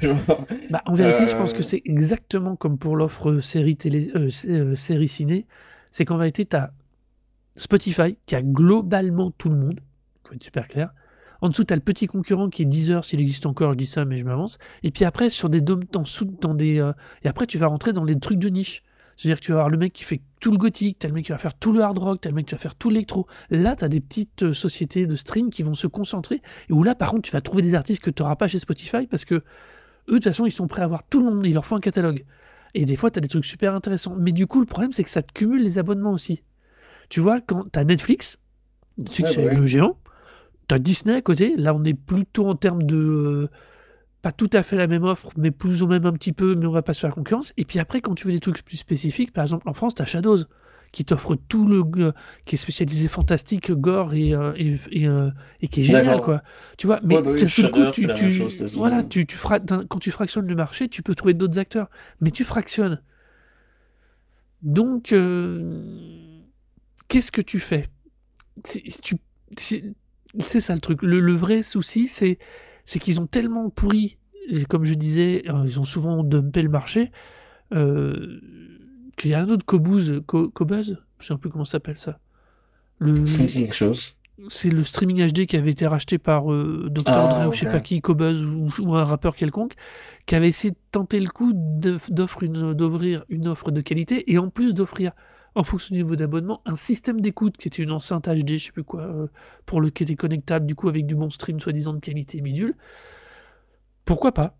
Bah, 0.68 0.82
en 0.86 0.94
vérité, 0.94 1.26
je 1.26 1.34
pense 1.34 1.52
que 1.52 1.62
c'est 1.64 1.82
exactement 1.84 2.54
comme 2.54 2.78
pour 2.78 2.96
l'offre 2.96 3.40
série 3.40 3.76
télé, 3.76 4.10
sé- 4.30 4.50
euh, 4.50 4.76
série 4.76 5.08
ciné. 5.08 5.46
C'est 5.90 6.04
qu'en 6.04 6.18
vérité, 6.18 6.44
tu 6.44 6.56
as 6.56 6.72
Spotify 7.56 8.16
qui 8.26 8.34
a 8.34 8.42
globalement 8.42 9.30
tout 9.30 9.48
le 9.48 9.56
monde. 9.56 9.80
faut 10.24 10.34
être 10.34 10.44
super 10.44 10.68
clair. 10.68 10.92
En 11.42 11.48
dessous, 11.48 11.64
tu 11.64 11.72
as 11.72 11.76
le 11.76 11.82
petit 11.82 12.06
concurrent 12.06 12.50
qui 12.50 12.62
est 12.62 12.66
Deezer, 12.66 13.04
s'il 13.04 13.20
existe 13.20 13.46
encore, 13.46 13.72
je 13.72 13.78
dis 13.78 13.86
ça, 13.86 14.04
mais 14.04 14.18
je 14.18 14.24
m'avance. 14.24 14.58
Et 14.82 14.90
puis 14.90 15.04
après, 15.04 15.30
sur 15.30 15.48
des 15.48 15.60
en 15.94 16.02
dessous, 16.02 16.26
dans 16.26 16.54
des. 16.54 16.80
euh, 16.80 16.92
et 17.22 17.28
après, 17.28 17.46
tu 17.46 17.58
vas 17.58 17.66
rentrer 17.66 17.92
dans 17.92 18.04
les 18.04 18.18
trucs 18.18 18.38
de 18.38 18.48
niche. 18.48 18.82
C'est-à-dire 19.16 19.40
que 19.40 19.44
tu 19.44 19.52
vas 19.52 19.58
avoir 19.58 19.70
le 19.70 19.76
mec 19.76 19.92
qui 19.92 20.04
fait 20.04 20.22
tout 20.40 20.50
le 20.50 20.56
gothique, 20.56 20.98
t'as 20.98 21.08
le 21.08 21.14
mec 21.14 21.26
qui 21.26 21.32
va 21.32 21.38
faire 21.38 21.54
tout 21.54 21.72
le 21.72 21.82
hard 21.82 21.98
rock, 21.98 22.20
t'as 22.22 22.30
le 22.30 22.34
mec 22.34 22.46
qui 22.46 22.54
va 22.54 22.58
faire 22.58 22.74
tout 22.74 22.88
l'électro. 22.88 23.26
Là, 23.50 23.76
t'as 23.76 23.88
des 23.88 24.00
petites 24.00 24.44
euh, 24.44 24.52
sociétés 24.52 25.06
de 25.06 25.14
stream 25.14 25.50
qui 25.50 25.62
vont 25.62 25.74
se 25.74 25.86
concentrer. 25.86 26.40
Et 26.68 26.72
où 26.72 26.82
là, 26.82 26.94
par 26.94 27.10
contre, 27.10 27.22
tu 27.22 27.32
vas 27.32 27.40
trouver 27.40 27.62
des 27.62 27.74
artistes 27.74 28.02
que 28.02 28.10
tu 28.10 28.22
n'auras 28.22 28.36
pas 28.36 28.48
chez 28.48 28.58
Spotify 28.58 29.06
parce 29.06 29.24
que 29.24 29.34
eux, 29.34 29.42
de 30.08 30.14
toute 30.14 30.24
façon, 30.24 30.46
ils 30.46 30.52
sont 30.52 30.66
prêts 30.66 30.82
à 30.82 30.86
avoir 30.86 31.04
tout 31.04 31.20
le 31.20 31.26
monde, 31.26 31.46
il 31.46 31.54
leur 31.54 31.66
faut 31.66 31.76
un 31.76 31.80
catalogue. 31.80 32.24
Et 32.74 32.84
des 32.84 32.96
fois, 32.96 33.10
tu 33.10 33.18
as 33.18 33.22
des 33.22 33.28
trucs 33.28 33.44
super 33.44 33.74
intéressants. 33.74 34.16
Mais 34.18 34.32
du 34.32 34.46
coup, 34.46 34.60
le 34.60 34.66
problème, 34.66 34.92
c'est 34.92 35.04
que 35.04 35.10
ça 35.10 35.22
te 35.22 35.32
cumule 35.32 35.62
les 35.62 35.78
abonnements 35.78 36.12
aussi. 36.12 36.42
Tu 37.08 37.20
vois, 37.20 37.40
quand 37.40 37.64
tu 37.72 37.78
as 37.78 37.84
Netflix, 37.84 38.38
tu 39.04 39.12
sais 39.12 39.24
que 39.24 39.28
Ouais, 39.40 39.54
le 39.54 39.66
géant, 39.66 39.98
tu 40.68 40.74
as 40.74 40.78
Disney 40.78 41.14
à 41.16 41.22
côté, 41.22 41.56
là, 41.56 41.74
on 41.74 41.84
est 41.84 41.94
plutôt 41.94 42.48
en 42.48 42.54
termes 42.56 42.84
de. 42.84 42.96
euh, 42.96 43.48
pas 44.22 44.32
tout 44.32 44.50
à 44.52 44.62
fait 44.62 44.76
la 44.76 44.86
même 44.86 45.04
offre, 45.04 45.30
mais 45.36 45.50
plus 45.50 45.82
ou 45.82 45.86
même 45.86 46.06
un 46.06 46.12
petit 46.12 46.32
peu, 46.32 46.54
mais 46.54 46.66
on 46.66 46.72
va 46.72 46.82
pas 46.82 46.94
se 46.94 47.00
faire 47.00 47.14
concurrence. 47.14 47.52
Et 47.56 47.64
puis 47.64 47.78
après, 47.78 48.00
quand 48.02 48.14
tu 48.14 48.26
veux 48.26 48.32
des 48.32 48.40
trucs 48.40 48.62
plus 48.64 48.76
spécifiques, 48.76 49.32
par 49.32 49.42
exemple, 49.44 49.68
en 49.68 49.74
France, 49.74 49.94
tu 49.94 50.02
as 50.02 50.06
Shadows, 50.06 50.44
qui 50.92 51.04
t'offre 51.04 51.36
tout 51.48 51.66
le. 51.68 52.12
qui 52.44 52.56
est 52.56 52.58
spécialisé 52.58 53.08
fantastique, 53.08 53.70
gore 53.72 54.14
et, 54.14 54.34
euh, 54.34 54.52
et, 54.56 54.76
et, 54.90 55.06
euh, 55.06 55.30
et 55.60 55.68
qui 55.68 55.80
est 55.80 55.84
génial, 55.84 56.20
quoi. 56.20 56.42
Tu 56.78 56.86
vois, 56.86 57.00
mais 57.04 57.16
Ouais, 57.16 57.22
bah 57.22 57.30
oui, 57.32 57.40
d'un 57.40 57.48
seul 57.48 57.70
coup, 57.70 57.84
tu, 57.92 58.12
tu- 58.12 58.30
chose 58.30 58.64
voilà, 58.74 59.02
tu, 59.04 59.26
tu 59.26 59.36
fra- 59.36 59.60
quand 59.60 59.98
tu 59.98 60.10
fractionnes 60.10 60.46
le 60.46 60.54
marché, 60.56 60.88
tu 60.88 61.02
peux 61.02 61.14
trouver 61.14 61.34
d'autres 61.34 61.58
acteurs, 61.58 61.88
mais 62.20 62.30
tu 62.30 62.44
fractionnes. 62.44 63.00
Donc, 64.62 65.12
euh, 65.12 65.82
qu'est-ce 67.08 67.32
que 67.32 67.40
tu 67.40 67.60
fais? 67.60 67.86
C'est 68.64 68.82
tu- 69.02 69.16
c'est- 69.56 69.84
c'est 70.38 70.60
ça 70.60 70.74
le 70.74 70.80
truc. 70.80 71.02
Le, 71.02 71.20
le 71.20 71.32
vrai 71.34 71.62
souci, 71.62 72.08
c'est 72.08 72.38
c'est 72.84 72.98
qu'ils 72.98 73.20
ont 73.20 73.26
tellement 73.26 73.70
pourri, 73.70 74.18
et 74.48 74.64
comme 74.64 74.84
je 74.84 74.94
disais, 74.94 75.44
ils 75.66 75.80
ont 75.80 75.84
souvent 75.84 76.24
dumpé 76.24 76.62
le 76.62 76.68
marché, 76.70 77.12
euh, 77.74 78.40
qu'il 79.20 79.32
y 79.32 79.34
a 79.34 79.40
un 79.40 79.48
autre 79.50 79.66
Cobuz, 79.66 80.22
Co 80.26 80.48
Cobuzz, 80.48 80.96
je 81.18 81.26
sais 81.26 81.36
plus 81.36 81.50
comment 81.50 81.66
ça 81.66 81.72
s'appelle 81.72 81.98
ça. 81.98 82.18
Le, 82.98 83.26
c'est 83.26 83.46
quelque 83.46 83.74
chose. 83.74 84.14
C'est 84.48 84.70
le 84.70 84.82
streaming 84.82 85.30
HD 85.30 85.44
qui 85.44 85.58
avait 85.58 85.72
été 85.72 85.86
racheté 85.86 86.16
par 86.16 86.50
euh, 86.50 86.88
Dr. 86.90 87.02
Ah, 87.04 87.28
Dre 87.28 87.48
ou 87.48 87.52
je 87.52 87.58
sais 87.58 87.68
pas 87.68 87.80
qui, 87.80 88.00
Cobuzz 88.00 88.42
ou, 88.42 88.94
un 88.94 89.04
rappeur 89.04 89.36
quelconque, 89.36 89.74
qui 90.24 90.34
avait 90.34 90.48
essayé 90.48 90.70
de 90.70 90.78
tenter 90.90 91.20
le 91.20 91.28
coup 91.28 91.52
d'offrir 91.54 92.50
une, 92.50 93.22
une 93.28 93.48
offre 93.48 93.70
de 93.70 93.82
qualité 93.82 94.32
et 94.32 94.38
en 94.38 94.48
plus 94.48 94.72
d'offrir 94.72 95.12
en 95.54 95.64
fonction 95.64 95.94
du 95.94 96.02
niveau 96.02 96.16
d'abonnement, 96.16 96.62
un 96.64 96.76
système 96.76 97.20
d'écoute 97.20 97.58
qui 97.58 97.68
était 97.68 97.82
une 97.82 97.90
enceinte 97.90 98.28
HD, 98.28 98.56
je 98.56 98.66
sais 98.66 98.72
plus 98.72 98.84
quoi, 98.84 99.02
euh, 99.02 99.26
pour 99.66 99.82
le 99.82 99.90
qui 99.90 100.04
était 100.04 100.14
connectable 100.14 100.64
du 100.64 100.74
coup 100.74 100.88
avec 100.88 101.06
du 101.06 101.14
bon 101.14 101.28
stream 101.28 101.60
soi-disant 101.60 101.92
de 101.92 101.98
qualité 101.98 102.40
bidule. 102.40 102.74
Pourquoi 104.06 104.32
pas? 104.32 104.56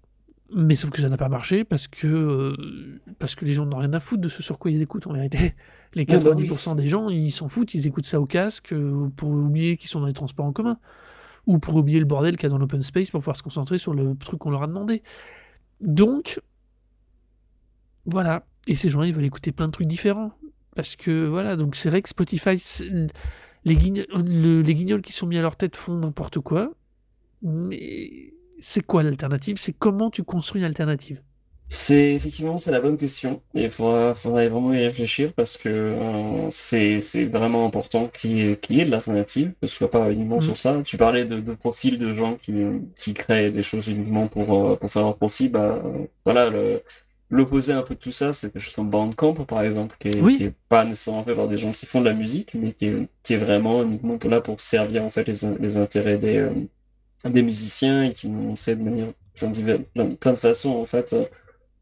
Mais 0.53 0.75
sauf 0.75 0.91
que 0.91 1.01
ça 1.01 1.09
n'a 1.09 1.17
pas 1.17 1.29
marché 1.29 1.65
parce 1.65 1.89
que, 1.89 2.07
euh, 2.07 3.01
parce 3.19 3.35
que 3.35 3.45
les 3.45 3.53
gens 3.53 3.67
n'ont 3.67 3.79
rien 3.79 3.93
à 3.93 4.01
foutre 4.01 4.23
de 4.23 4.29
ce 4.29 4.43
sur 4.43 4.59
quoi 4.59 4.71
ils 4.71 4.83
écoutent 4.83 5.07
en 5.07 5.13
vérité. 5.13 5.55
Les 5.95 6.05
90% 6.05 6.77
des 6.77 6.87
gens, 6.87 7.09
ils 7.09 7.33
s'en 7.33 7.49
foutent, 7.49 7.75
ils 7.75 7.87
écoutent 7.87 8.07
ça 8.07 8.21
au 8.21 8.27
casque 8.27 8.73
euh, 8.73 9.09
pour 9.17 9.31
oublier 9.31 9.77
qu'ils 9.77 9.91
sont 9.91 10.01
dans 10.01 10.07
les 10.07 10.13
transports 10.13 10.47
en 10.47 10.53
commun. 10.53 10.79
Ou 11.47 11.59
pour 11.59 11.75
oublier 11.75 11.99
le 11.99 12.05
bordel 12.05 12.37
qu'il 12.37 12.45
y 12.45 12.47
a 12.47 12.49
dans 12.51 12.59
l'open 12.59 12.83
space 12.83 13.11
pour 13.11 13.21
pouvoir 13.21 13.37
se 13.37 13.43
concentrer 13.43 13.79
sur 13.79 13.93
le 13.93 14.15
truc 14.17 14.39
qu'on 14.39 14.51
leur 14.51 14.63
a 14.63 14.69
demandé. 14.69 15.03
Donc, 15.81 16.41
voilà. 18.05 18.47
Et 18.69 18.77
ces 18.77 18.89
gens-là, 18.89 19.07
ils 19.07 19.15
veulent 19.15 19.25
écouter 19.25 19.51
plein 19.51 19.67
de 19.67 19.73
trucs 19.73 19.89
différents. 19.89 20.33
Parce 20.77 20.95
que, 20.95 21.27
voilà, 21.27 21.57
donc 21.57 21.75
c'est 21.75 21.91
vrai 21.91 22.03
que 22.03 22.09
Spotify, 22.09 22.57
les, 23.65 23.75
les 23.75 24.75
guignols 24.75 25.03
qui 25.03 25.13
sont 25.13 25.27
mis 25.27 25.39
à 25.39 25.43
leur 25.43 25.57
tête 25.57 25.75
font 25.75 25.97
n'importe 25.97 26.39
quoi. 26.39 26.73
Mais 27.43 28.33
c'est 28.61 28.85
quoi 28.85 29.03
l'alternative? 29.03 29.57
C'est 29.59 29.73
comment 29.73 30.11
tu 30.11 30.23
construis 30.23 30.61
une 30.61 30.67
alternative? 30.67 31.23
C'est 31.73 32.15
effectivement 32.15 32.59
c'est 32.59 32.73
la 32.73 32.81
bonne 32.81 32.97
question. 32.97 33.43
Et 33.55 33.65
il 33.65 33.71
faudrait 33.71 34.49
vraiment 34.49 34.73
y 34.73 34.85
réfléchir 34.85 35.33
parce 35.35 35.57
que 35.57 35.69
euh, 35.69 36.47
c'est 36.51 36.99
vraiment 37.27 37.65
important 37.65 38.09
qu'il 38.09 38.37
y, 38.39 38.81
ait 38.81 38.85
de 38.85 38.91
l'alternative, 38.91 39.53
que 39.61 39.69
ce 39.69 39.77
soit 39.77 39.91
pas 39.91 40.11
uniquement 40.11 40.39
mm. 40.39 40.43
sur 40.43 40.57
ça. 40.57 40.83
Tu 40.85 40.97
parlais 40.97 41.25
de, 41.25 41.41
profils 41.55 41.97
de 41.97 42.13
gens 42.13 42.35
qui, 42.35 42.55
qui 42.97 43.15
créent 43.15 43.53
des 43.53 43.63
choses 43.63 43.87
uniquement 43.87 44.27
pour, 44.27 44.73
euh, 44.73 44.77
pour 44.77 44.91
faire 44.91 45.03
leur 45.03 45.17
profit. 45.17 45.49
Bah, 45.49 45.81
voilà, 46.25 46.51
l'opposé 47.31 47.73
un 47.73 47.83
peu 47.83 47.95
de 47.95 48.01
tout 48.01 48.11
ça, 48.11 48.33
c'est 48.33 48.53
quelque 48.53 48.63
chose 48.63 48.75
comme 48.75 48.91
Bandcamp, 48.91 49.35
par 49.35 49.63
exemple, 49.63 49.97
qui 50.01 50.09
est, 50.09 50.53
pas 50.69 50.85
nécessairement 50.85 51.23
fait 51.23 51.37
par 51.37 51.47
des 51.47 51.57
gens 51.57 51.71
qui 51.71 51.87
font 51.87 52.01
de 52.01 52.07
la 52.07 52.15
musique, 52.15 52.53
mais 52.55 52.73
qui 52.73 52.87
est, 52.87 53.09
qui 53.23 53.35
est 53.35 53.39
vraiment 53.39 53.85
uniquement 53.85 54.19
là 54.25 54.41
pour 54.41 54.61
servir 54.61 55.05
en 55.05 55.11
fait 55.11 55.29
les, 55.29 55.49
les 55.61 55.77
intérêts 55.77 56.19
des, 56.19 56.39
euh, 56.39 56.51
des 57.29 57.43
musiciens 57.43 58.05
et 58.05 58.13
qui 58.13 58.29
nous 58.29 58.41
montraient 58.41 58.77
de 58.77 58.83
manière 58.83 59.09
plein, 59.35 60.15
plein 60.15 60.33
de 60.33 60.39
façons 60.39 60.71
en 60.71 60.87
fait 60.87 61.13
euh, 61.13 61.25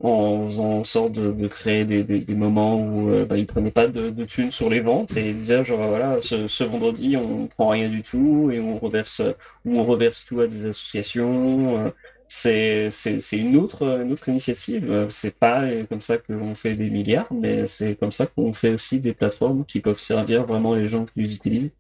en 0.00 0.46
faisant 0.46 0.78
en 0.78 0.84
sorte 0.84 1.12
de, 1.12 1.48
créer 1.48 1.84
des, 1.84 2.04
des, 2.04 2.34
moments 2.34 2.80
où 2.80 3.10
euh, 3.10 3.24
bah, 3.24 3.36
ils 3.36 3.46
prenaient 3.46 3.72
pas 3.72 3.88
de, 3.88 4.10
de 4.10 4.24
thunes 4.24 4.52
sur 4.52 4.70
les 4.70 4.80
ventes 4.80 5.16
et 5.16 5.30
ils 5.30 5.36
disaient 5.36 5.64
genre 5.64 5.88
voilà 5.88 6.20
ce, 6.20 6.46
ce, 6.46 6.62
vendredi 6.62 7.16
on 7.16 7.48
prend 7.48 7.68
rien 7.68 7.88
du 7.88 8.02
tout 8.02 8.50
et 8.52 8.60
on 8.60 8.78
reverse 8.78 9.20
ou 9.64 9.78
on 9.78 9.84
reverse 9.84 10.24
tout 10.24 10.40
à 10.40 10.46
des 10.46 10.66
associations 10.66 11.86
euh, 11.86 11.90
c'est 12.28 12.90
une 13.32 13.56
autre 13.56 14.02
une 14.02 14.12
autre 14.12 14.28
initiative. 14.28 15.06
C'est 15.10 15.34
pas 15.34 15.64
comme 15.88 16.02
ça 16.02 16.18
qu'on 16.18 16.54
fait 16.54 16.74
des 16.74 16.90
milliards 16.90 17.32
mais 17.32 17.66
c'est 17.66 17.96
comme 17.96 18.12
ça 18.12 18.26
qu'on 18.26 18.52
fait 18.52 18.70
aussi 18.70 19.00
des 19.00 19.14
plateformes 19.14 19.64
qui 19.64 19.80
peuvent 19.80 19.98
servir 19.98 20.44
vraiment 20.44 20.74
les 20.74 20.88
gens 20.88 21.06
qui 21.06 21.22
les 21.22 21.34
utilisent 21.34 21.74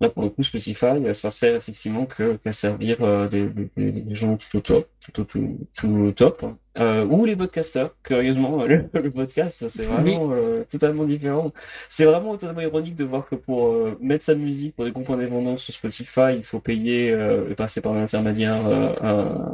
Là, 0.00 0.08
pour 0.08 0.22
le 0.22 0.28
coup, 0.30 0.42
Spotify, 0.42 0.86
ça 1.12 1.30
sert 1.30 1.56
effectivement 1.56 2.06
qu'à 2.06 2.52
servir 2.52 2.98
euh, 3.02 3.26
des, 3.28 3.48
des, 3.48 3.90
des, 3.90 4.14
gens 4.14 4.36
tout 4.36 4.58
au 4.58 4.60
top, 4.60 4.88
tout, 5.12 5.24
tout, 5.24 5.58
tout 5.74 6.12
top. 6.12 6.44
Euh, 6.78 7.04
ou 7.06 7.24
les 7.24 7.34
podcasters. 7.34 7.90
Curieusement, 8.02 8.64
le, 8.66 9.10
podcast, 9.10 9.68
c'est 9.68 9.82
vraiment 9.82 10.30
euh, 10.32 10.64
totalement 10.68 11.04
différent. 11.04 11.52
C'est 11.88 12.04
vraiment 12.04 12.36
totalement 12.36 12.60
ironique 12.60 12.94
de 12.94 13.04
voir 13.04 13.26
que 13.26 13.34
pour 13.34 13.66
euh, 13.66 13.98
mettre 14.00 14.24
sa 14.24 14.34
musique 14.34 14.76
pour 14.76 14.84
des 14.84 14.92
groupes 14.92 15.10
indépendants 15.10 15.56
sur 15.56 15.74
Spotify, 15.74 16.36
il 16.36 16.44
faut 16.44 16.60
payer 16.60 17.08
et 17.08 17.54
passer 17.54 17.80
par 17.80 17.92
un 17.92 18.02
intermédiaire, 18.02 18.62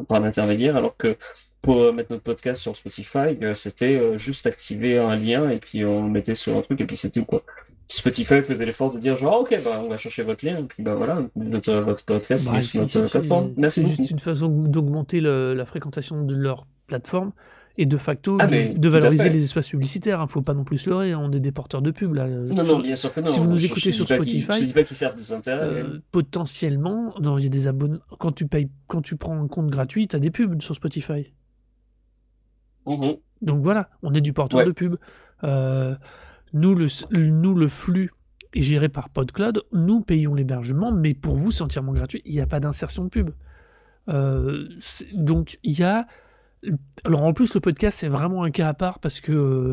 par 0.08 0.22
un 0.22 0.24
intermédiaire, 0.24 0.76
alors 0.76 0.96
que 0.96 1.16
pour 1.62 1.92
mettre 1.94 2.12
notre 2.12 2.22
podcast 2.22 2.60
sur 2.60 2.76
Spotify, 2.76 3.38
c'était 3.54 4.18
juste 4.18 4.46
activer 4.46 4.98
un 4.98 5.16
lien 5.16 5.48
et 5.48 5.58
puis 5.58 5.84
on 5.84 6.04
le 6.04 6.10
mettait 6.10 6.34
sur 6.34 6.56
un 6.56 6.60
truc 6.60 6.80
et 6.80 6.84
puis 6.84 6.96
c'était 6.96 7.20
tout 7.20 7.26
quoi. 7.26 7.42
Spotify 7.88 8.42
faisait 8.42 8.64
l'effort 8.64 8.90
de 8.90 8.98
dire 8.98 9.14
genre 9.16 9.40
ok 9.40 9.60
bah 9.62 9.80
on 9.84 9.88
va 9.88 9.96
chercher 9.96 10.22
votre 10.22 10.44
lien 10.44 10.58
et 10.58 10.62
puis 10.62 10.82
bah 10.82 10.94
voilà 10.94 11.22
notre, 11.36 11.74
votre 11.74 12.04
podcast 12.04 12.50
bah, 12.50 12.60
sur 12.60 12.82
notre 12.82 13.08
plateforme. 13.08 13.52
Merci 13.56 13.82
C'est 13.82 13.88
juste 13.88 14.10
une 14.10 14.18
façon 14.18 14.48
d'augmenter 14.48 15.20
la 15.52 15.64
fréquentation 15.64 16.22
de 16.24 16.34
leur 16.34 16.66
plateforme 16.86 17.32
et 17.76 17.86
de 17.86 17.96
facto 17.96 18.38
ah, 18.40 18.46
de, 18.46 18.88
valoriser 18.88 19.28
les 19.30 19.42
espaces 19.42 19.70
publicitaires. 19.70 20.18
Il 20.18 20.22
hein. 20.22 20.24
ne 20.24 20.30
faut 20.30 20.42
pas 20.42 20.54
non 20.54 20.64
plus 20.64 20.78
se 20.78 20.90
leurrer, 20.90 21.14
on 21.14 21.30
est 21.32 21.40
des 21.40 21.52
porteurs 21.52 21.82
de 21.82 21.90
pub 21.90 22.14
là. 22.14 22.28
Non, 22.28 22.64
non, 22.64 22.78
bien 22.78 22.94
sûr 22.94 23.12
que 23.12 23.20
non. 23.20 23.26
Si 23.26 23.40
vous 23.40 23.48
nous 23.48 23.64
écoutez 23.64 23.92
sur 23.92 24.06
Spotify, 24.06 24.60
je 24.60 24.64
dis 24.64 24.72
pas 24.72 24.84
qu'ils 24.84 24.96
servent 24.96 25.16
des 25.16 25.32
intérêts. 25.32 25.62
Euh, 25.62 25.98
potentiellement, 26.12 27.14
non, 27.20 27.38
il 27.38 27.44
y 27.44 27.46
a 27.46 27.50
des 27.50 27.66
abonnements. 27.66 28.00
Quand 28.18 28.32
tu 28.32 28.46
payes, 28.46 28.70
quand 28.86 29.02
tu 29.02 29.16
prends 29.16 29.40
un 29.40 29.48
compte 29.48 29.70
gratuit, 29.70 30.06
tu 30.06 30.16
as 30.16 30.20
des 30.20 30.30
pubs 30.30 30.62
sur 30.62 30.74
Spotify. 30.74 31.32
Mhm. 32.86 33.16
Donc 33.42 33.62
voilà, 33.62 33.90
on 34.02 34.14
est 34.14 34.20
du 34.20 34.32
porteur 34.32 34.64
de 34.64 34.72
pub. 34.72 34.96
Euh, 35.42 35.96
nous, 36.52 36.74
le, 36.74 36.86
nous, 37.10 37.54
le 37.54 37.68
flux 37.68 38.10
est 38.54 38.62
géré 38.62 38.88
par 38.88 39.08
PodCloud. 39.08 39.62
Nous 39.72 40.00
payons 40.00 40.34
l'hébergement, 40.34 40.92
mais 40.92 41.14
pour 41.14 41.34
vous, 41.34 41.50
c'est 41.50 41.62
entièrement 41.62 41.92
gratuit. 41.92 42.22
Il 42.24 42.34
n'y 42.34 42.40
a 42.40 42.46
pas 42.46 42.60
d'insertion 42.60 43.04
de 43.04 43.08
pub. 43.08 43.30
Euh, 44.08 44.68
donc 45.14 45.58
il 45.62 45.78
y 45.78 45.82
a 45.82 46.06
alors 47.04 47.22
en 47.22 47.32
plus, 47.32 47.54
le 47.54 47.60
podcast, 47.60 47.98
c'est 48.00 48.08
vraiment 48.08 48.44
un 48.44 48.50
cas 48.50 48.68
à 48.68 48.74
part 48.74 48.98
parce 48.98 49.20
que 49.20 49.32
euh, 49.32 49.72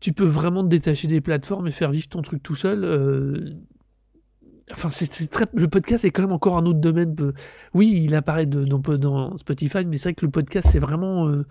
tu 0.00 0.12
peux 0.12 0.24
vraiment 0.24 0.62
te 0.62 0.68
détacher 0.68 1.08
des 1.08 1.20
plateformes 1.20 1.66
et 1.66 1.72
faire 1.72 1.90
vivre 1.90 2.08
ton 2.08 2.22
truc 2.22 2.42
tout 2.42 2.56
seul. 2.56 2.84
Euh, 2.84 3.50
enfin, 4.72 4.90
c'est 4.90 5.30
très... 5.30 5.46
le 5.52 5.68
podcast, 5.68 6.02
c'est 6.02 6.10
quand 6.10 6.22
même 6.22 6.32
encore 6.32 6.56
un 6.56 6.66
autre 6.66 6.80
domaine. 6.80 7.14
Oui, 7.72 8.00
il 8.04 8.14
apparaît 8.14 8.46
de, 8.46 8.64
dans, 8.64 8.78
dans, 8.78 9.36
Spotify, 9.36 9.84
mais 9.86 9.98
c'est 9.98 10.10
vrai 10.10 10.14
que 10.14 10.24
le 10.24 10.30
podcast, 10.30 10.68
c'est 10.70 10.78
vraiment. 10.78 11.28
Euh, 11.28 11.44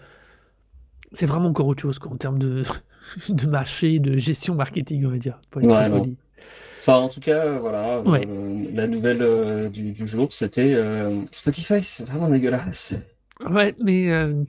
c'est 1.12 1.28
vraiment 1.28 1.50
encore 1.50 1.68
autre 1.68 1.82
chose 1.82 2.00
en 2.10 2.16
termes 2.16 2.40
de, 2.40 2.64
de 3.30 3.48
marché, 3.48 4.00
de 4.00 4.18
gestion 4.18 4.56
marketing, 4.56 5.06
on 5.06 5.12
va 5.12 5.18
dire. 5.18 5.40
Enfin, 6.86 6.98
en 6.98 7.08
tout 7.08 7.22
cas, 7.22 7.58
voilà, 7.60 8.04
la 8.74 8.88
nouvelle 8.88 9.70
du, 9.72 9.94
du, 9.94 10.06
jour, 10.06 10.28
c'était 10.32 10.78
Spotify, 11.32 11.82
c'est 11.82 12.04
vraiment 12.04 12.30
dégueulasse. 12.30 12.96
Ouais, 13.50 13.76
mais, 13.80 14.12
euh, 14.12 14.44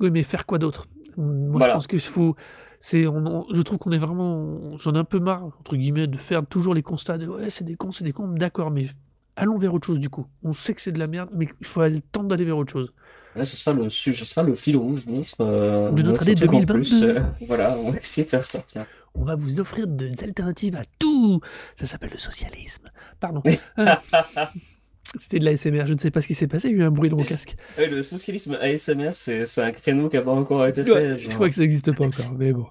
oui, 0.00 0.10
mais 0.10 0.22
faire 0.22 0.46
quoi 0.46 0.58
d'autre? 0.58 0.86
Moi, 1.16 1.60
je 1.66 1.72
pense 1.72 1.86
qu'il 1.86 2.00
faut. 2.00 2.36
C'est, 2.78 3.06
on, 3.06 3.46
je 3.52 3.62
trouve 3.62 3.78
qu'on 3.78 3.92
est 3.92 3.98
vraiment. 3.98 4.76
J'en 4.78 4.94
ai 4.94 4.98
un 4.98 5.04
peu 5.04 5.18
marre, 5.18 5.44
entre 5.44 5.76
guillemets, 5.76 6.06
de 6.06 6.18
faire 6.18 6.46
toujours 6.46 6.74
les 6.74 6.82
constats 6.82 7.18
de 7.18 7.26
ouais, 7.26 7.50
c'est 7.50 7.64
des 7.64 7.74
cons, 7.74 7.90
c'est 7.90 8.04
des 8.04 8.12
cons, 8.12 8.28
d'accord, 8.28 8.70
mais 8.70 8.86
allons 9.34 9.56
vers 9.56 9.72
autre 9.72 9.86
chose 9.86 9.98
du 9.98 10.10
coup. 10.10 10.26
On 10.42 10.52
sait 10.52 10.74
que 10.74 10.80
c'est 10.80 10.92
de 10.92 10.98
la 10.98 11.06
merde, 11.06 11.30
mais 11.34 11.48
il 11.60 11.66
faut 11.66 11.80
aller 11.80 11.96
le 11.96 12.02
temps 12.02 12.22
d'aller 12.22 12.44
vers 12.44 12.58
autre 12.58 12.72
chose. 12.72 12.92
Là, 13.34 13.44
ce 13.44 13.56
sera 13.56 13.74
le, 13.74 13.88
ce 13.88 14.12
sera 14.12 14.42
le 14.42 14.54
fil 14.54 14.76
rouge 14.76 15.06
de 15.06 15.12
notre, 15.12 15.40
euh, 15.40 15.90
de 15.90 16.02
notre 16.02 16.22
année 16.22 16.34
2022. 16.34 17.16
voilà, 17.46 17.76
on 17.78 17.90
va 17.90 17.98
essayer 17.98 18.24
de 18.24 18.30
faire 18.30 18.44
ça. 18.44 18.62
On 19.18 19.24
va 19.24 19.36
vous 19.36 19.60
offrir 19.60 19.86
des 19.86 20.22
alternatives 20.22 20.76
à 20.76 20.82
tout. 20.98 21.40
Ça 21.78 21.86
s'appelle 21.86 22.10
le 22.12 22.18
socialisme. 22.18 22.90
Pardon. 23.20 23.42
C'était 25.18 25.38
de 25.38 25.44
l'ASMR, 25.44 25.86
je 25.86 25.94
ne 25.94 25.98
sais 25.98 26.10
pas 26.10 26.20
ce 26.20 26.26
qui 26.26 26.34
s'est 26.34 26.48
passé, 26.48 26.68
il 26.68 26.72
y 26.72 26.74
a 26.74 26.78
eu 26.78 26.82
un 26.82 26.90
bruit 26.90 27.08
dans 27.08 27.16
mon 27.16 27.22
casque. 27.22 27.56
le 27.78 28.02
socialisme 28.02 28.58
ASMR, 28.60 29.10
c'est 29.12 29.58
un 29.58 29.70
créneau 29.70 30.08
qui 30.08 30.16
n'a 30.16 30.22
pas 30.22 30.32
encore 30.32 30.66
été 30.66 30.84
fait. 30.84 31.18
Je 31.18 31.28
crois 31.28 31.48
que 31.48 31.54
ça 31.54 31.62
n'existe 31.62 31.92
pas 31.92 32.04
encore, 32.04 32.36
mais 32.36 32.52
bon. 32.52 32.66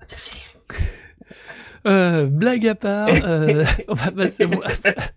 Euh, 1.87 2.25
blague 2.25 2.67
à 2.67 2.73
part, 2.73 3.09
euh, 3.09 3.63
on 3.87 3.93
va 3.93 4.11
passer 4.11 4.47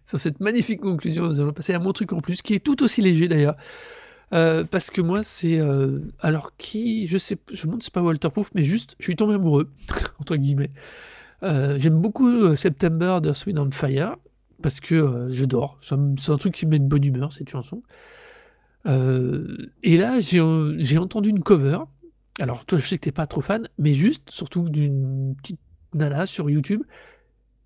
sur 0.04 0.20
cette 0.20 0.38
magnifique 0.38 0.80
conclusion, 0.80 1.26
nous 1.26 1.40
allons 1.40 1.52
passer 1.52 1.72
à 1.72 1.78
mon 1.78 1.92
truc 1.92 2.12
en 2.12 2.20
plus, 2.20 2.42
qui 2.42 2.54
est 2.54 2.60
tout 2.60 2.82
aussi 2.82 3.00
léger 3.00 3.26
d'ailleurs. 3.26 3.56
Euh, 4.34 4.64
parce 4.64 4.90
que 4.90 5.00
moi, 5.00 5.22
c'est. 5.22 5.58
alors, 6.20 6.52
qui. 6.58 7.06
Je 7.06 7.16
sais. 7.16 7.38
Je 7.50 7.56
si 7.56 7.68
c'est 7.80 7.92
pas 7.92 8.02
Walterproof, 8.02 8.50
mais 8.54 8.62
juste, 8.62 8.94
je 8.98 9.04
suis 9.04 9.16
tombé 9.16 9.34
amoureux, 9.34 9.70
entre 10.20 10.36
guillemets. 10.36 10.70
J'aime 11.42 12.00
beaucoup 12.00 12.56
September 12.56 13.18
de 13.22 13.32
Wind 13.46 13.58
on 13.58 13.70
Fire 13.70 14.16
parce 14.62 14.80
que 14.80 14.94
euh, 14.94 15.28
je 15.28 15.44
dors. 15.44 15.78
C'est 15.80 15.94
un, 15.94 16.36
truc 16.36 16.54
qui 16.54 16.66
me 16.66 16.72
met 16.72 16.78
de 16.78 16.86
bonne 16.86 17.04
humeur, 17.04 17.32
cette 17.32 17.48
chanson. 17.48 17.82
Euh, 18.86 19.70
et 19.82 19.96
là, 19.96 20.18
j'ai 20.20 20.98
entendu 20.98 21.30
une 21.30 21.42
cover. 21.42 21.78
Alors, 22.40 22.64
toi, 22.64 22.78
je 22.78 22.86
sais 22.86 22.98
que 22.98 23.04
t'es 23.04 23.12
pas 23.12 23.26
trop 23.26 23.40
fan, 23.40 23.68
mais 23.78 23.92
juste, 23.92 24.30
surtout 24.30 24.68
d'une 24.68 25.34
petite 25.36 25.60
nana 25.94 26.26
sur 26.26 26.50
YouTube. 26.50 26.82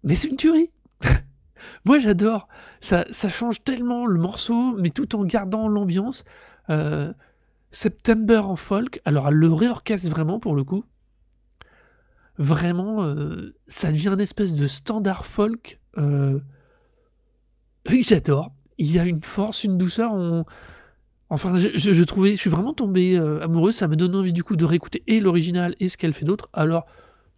Mais 0.05 0.17
c'est 0.17 0.29
une 0.29 0.37
tuerie 0.37 0.71
Moi, 1.85 1.99
j'adore. 1.99 2.49
Ça, 2.81 3.05
change 3.13 3.63
tellement 3.63 4.07
le 4.07 4.19
morceau, 4.19 4.77
mais 4.77 4.91
tout 4.91 5.15
en 5.15 5.25
gardant 5.25 5.69
l'ambiance. 5.69 6.25
Euh, 6.71 7.13
September 7.71 8.39
en 8.39 8.57
folk. 8.57 9.01
Alors, 9.05 9.29
elle 9.29 9.35
le 9.35 9.53
réorchestre 9.53 10.11
vraiment, 10.11 10.41
pour 10.41 10.55
le 10.55 10.65
coup. 10.65 10.85
Vraiment, 12.43 13.15
ça 13.67 13.93
devient 13.93 14.09
une 14.09 14.21
espèce 14.21 14.55
de 14.55 14.67
standard 14.67 15.27
folk. 15.27 15.81
Oui, 17.89 18.03
j'adore. 18.03 18.53
Il 18.79 18.93
y 18.93 18.99
a 18.99 19.05
une 19.05 19.23
force, 19.23 19.65
une 19.65 19.79
douceur. 19.79 20.13
Enfin, 21.33 21.57
je, 21.57 22.05
trouvais, 22.05 22.33
je 22.33 22.37
suis 22.37 22.51
vraiment 22.51 22.75
tombé 22.75 23.17
euh, 23.17 23.43
amoureux. 23.43 23.73
Ça 23.73 23.89
me 23.89 23.97
donne 23.97 24.15
envie 24.15 24.35
du 24.35 24.45
coup 24.45 24.55
de 24.55 24.67
réécouter 24.67 25.03
et 25.07 25.19
l'original 25.19 25.75
et 25.81 25.89
ce 25.89 25.97
qu'elle 25.97 26.13
fait 26.13 26.27
d'autre. 26.27 26.51
Alors, 26.53 26.85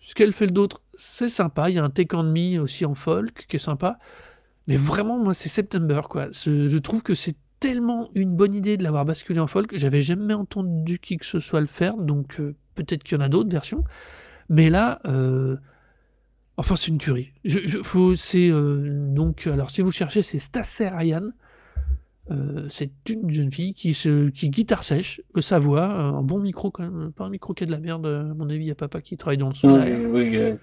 ce 0.01 0.17
qu'elle 0.17 0.33
fait 0.33 0.49
d'autre, 0.49 0.83
c'est 0.99 1.29
sympa. 1.29 1.71
Il 1.71 1.77
y 1.77 1.79
a 1.79 1.85
un 1.85 1.91
Take 1.91 2.17
On 2.17 2.25
Me 2.25 2.59
aussi 2.59 2.85
en 2.85 2.95
folk 2.95 3.47
qui 3.49 3.55
est 3.55 3.61
sympa. 3.61 4.01
Mais 4.67 4.75
vraiment, 4.75 5.17
moi, 5.19 5.33
c'est 5.33 5.49
September, 5.49 6.01
quoi. 6.09 6.27
Je 6.33 6.77
trouve 6.79 7.05
que 7.05 7.15
c'est 7.15 7.37
tellement 7.61 8.11
une 8.17 8.35
bonne 8.35 8.53
idée 8.53 8.77
de 8.77 8.83
l'avoir 8.83 9.05
basculé 9.05 9.39
en 9.39 9.47
folk. 9.47 9.71
J'avais 9.77 10.01
jamais 10.01 10.35
entendu 10.35 10.99
qui 10.99 11.17
que 11.17 11.25
ce 11.25 11.39
soit 11.39 11.61
le 11.61 11.69
faire, 11.69 11.97
donc 11.97 12.41
euh, 12.41 12.57
peut-être 12.75 13.05
qu'il 13.05 13.17
y 13.17 13.21
en 13.21 13.25
a 13.25 13.29
d'autres 13.29 13.51
versions. 13.51 13.85
Mais 14.49 14.71
là, 14.71 15.01
euh, 15.07 15.57
enfin, 16.57 16.77
c'est 16.77 16.89
une 16.89 16.99
tuerie. 16.99 17.33
Je, 17.45 17.83
faut, 17.83 18.15
c'est 18.17 18.51
euh, 18.51 19.07
donc, 19.09 19.47
alors 19.47 19.71
si 19.71 19.83
vous 19.83 19.91
cherchez, 19.91 20.23
c'est 20.23 20.39
Stasser 20.39 20.89
Ryan. 20.89 21.31
c'est 22.69 22.93
une 23.11 23.31
jeune 23.31 23.51
fille 23.51 23.75
qui, 23.75 23.95
se, 23.95 24.29
qui 24.31 24.51
guitare 24.51 24.85
sèche, 24.85 25.21
sa 25.41 25.59
voix, 25.59 25.87
un 25.87 26.23
bon 26.23 26.39
micro 26.39 26.71
quand 26.71 26.89
même, 26.89 27.13
pas 27.13 27.25
un 27.25 27.31
micro 27.31 27.55
qui 27.55 27.65
a 27.65 27.67
de 27.67 27.73
la 27.73 27.81
merde, 27.81 28.07
à 28.07 28.35
mon 28.35 28.49
avis, 28.49 28.65
il 28.65 28.69
y 28.69 28.71
a 28.71 28.75
papa 28.75 29.01
qui 29.01 29.17
travaille 29.17 29.39
dans 29.39 29.49
le 29.49 29.55
son. 29.55 29.81
oui, 30.13 30.57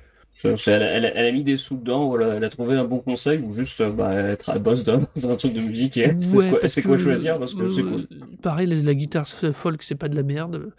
elle, 0.67 1.05
a 1.05 1.31
mis 1.31 1.43
des 1.43 1.57
sous 1.57 1.77
dedans, 1.77 2.19
elle 2.19 2.43
a 2.43 2.49
trouvé 2.49 2.75
un 2.75 2.85
bon 2.85 2.99
conseil, 2.99 3.39
ou 3.39 3.53
juste 3.53 3.81
euh, 3.81 3.91
bah, 3.91 4.13
être 4.13 4.49
à 4.49 4.59
boss 4.59 4.83
dans, 4.83 4.97
un 4.97 5.35
truc 5.35 5.53
de 5.53 5.61
musique 5.61 5.97
et 5.97 6.15
c'est 6.19 6.81
quoi, 6.81 6.97
choisir 6.97 7.37
parce 7.37 7.53
que 7.53 7.69
c'est 7.71 7.83
cool. 7.83 8.07
Pareil, 8.41 8.67
la, 8.67 8.93
guitare 8.93 9.27
folk, 9.27 9.83
c'est 9.83 9.95
pas 9.95 10.09
de 10.09 10.15
la 10.15 10.23
merde. 10.23 10.71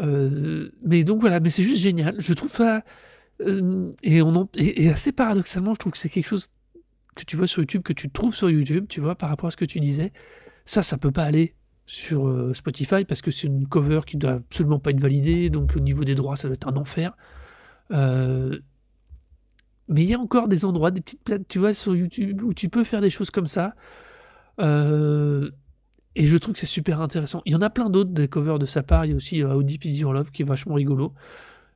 Euh, 0.00 0.70
mais 0.84 1.04
donc 1.04 1.20
voilà, 1.20 1.40
mais 1.40 1.50
c'est 1.50 1.62
juste 1.62 1.82
génial. 1.82 2.16
Je 2.18 2.32
trouve 2.34 2.50
ça. 2.50 2.82
Euh, 3.42 3.92
et, 4.02 4.90
assez 4.90 5.12
paradoxalement, 5.12 5.74
je 5.74 5.78
trouve 5.78 5.92
que 5.92 5.98
c'est 5.98 6.08
quelque 6.08 6.28
chose 6.28 6.48
que 7.16 7.24
tu 7.24 7.36
vois 7.36 7.46
sur 7.46 7.60
YouTube, 7.60 7.82
que 7.82 7.92
tu 7.92 8.10
trouves 8.10 8.34
sur 8.34 8.50
YouTube, 8.50 8.86
tu 8.88 9.00
vois, 9.00 9.14
par 9.14 9.28
rapport 9.28 9.48
à 9.48 9.50
ce 9.50 9.56
que 9.56 9.64
tu 9.64 9.80
disais. 9.80 10.12
Ça, 10.64 10.82
ça 10.82 10.98
peut 10.98 11.12
pas 11.12 11.24
aller 11.24 11.54
sur 11.86 12.50
Spotify 12.54 13.04
parce 13.04 13.22
que 13.22 13.30
c'est 13.30 13.46
une 13.46 13.68
cover 13.68 14.00
qui 14.06 14.16
doit 14.16 14.32
absolument 14.32 14.80
pas 14.80 14.90
être 14.90 15.00
validée, 15.00 15.50
donc 15.50 15.76
au 15.76 15.80
niveau 15.80 16.04
des 16.04 16.14
droits, 16.14 16.36
ça 16.36 16.48
doit 16.48 16.54
être 16.54 16.68
un 16.68 16.76
enfer. 16.76 17.16
Euh, 17.92 18.58
mais 19.88 20.02
il 20.02 20.10
y 20.10 20.14
a 20.14 20.18
encore 20.18 20.48
des 20.48 20.64
endroits, 20.64 20.90
des 20.90 21.00
petites 21.00 21.22
plates, 21.22 21.46
tu 21.48 21.58
vois, 21.58 21.72
sur 21.74 21.94
YouTube 21.94 22.42
où 22.42 22.52
tu 22.52 22.68
peux 22.68 22.84
faire 22.84 23.00
des 23.00 23.10
choses 23.10 23.30
comme 23.30 23.46
ça. 23.46 23.74
Euh, 24.60 25.50
et 26.16 26.24
je 26.24 26.36
trouve 26.38 26.54
que 26.54 26.60
c'est 26.60 26.66
super 26.66 27.02
intéressant. 27.02 27.42
Il 27.44 27.52
y 27.52 27.54
en 27.54 27.60
a 27.60 27.68
plein 27.68 27.90
d'autres, 27.90 28.10
des 28.10 28.26
covers 28.26 28.58
de 28.58 28.64
sa 28.64 28.82
part. 28.82 29.04
Il 29.04 29.10
y 29.10 29.12
a 29.12 29.16
aussi 29.16 29.44
euh, 29.44 29.62
Deep 29.62 29.84
Is 29.84 29.98
Your 29.98 30.14
Love 30.14 30.30
qui 30.30 30.42
est 30.42 30.46
vachement 30.46 30.74
rigolo. 30.74 31.12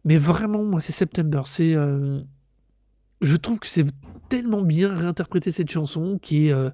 Mais 0.05 0.17
vraiment, 0.17 0.65
moi, 0.65 0.81
c'est 0.81 0.95
September. 0.95 1.43
C'est, 1.45 1.75
euh, 1.75 2.23
je 3.21 3.37
trouve 3.37 3.61
que 3.61 3.67
c'est 3.67 3.85
tellement 4.31 4.63
bien 4.63 4.97
réinterpréter 4.97 5.53
cette 5.53 5.71
chanson 5.71 6.19
qui 6.23 6.47
est, 6.47 6.53
euh, 6.55 6.71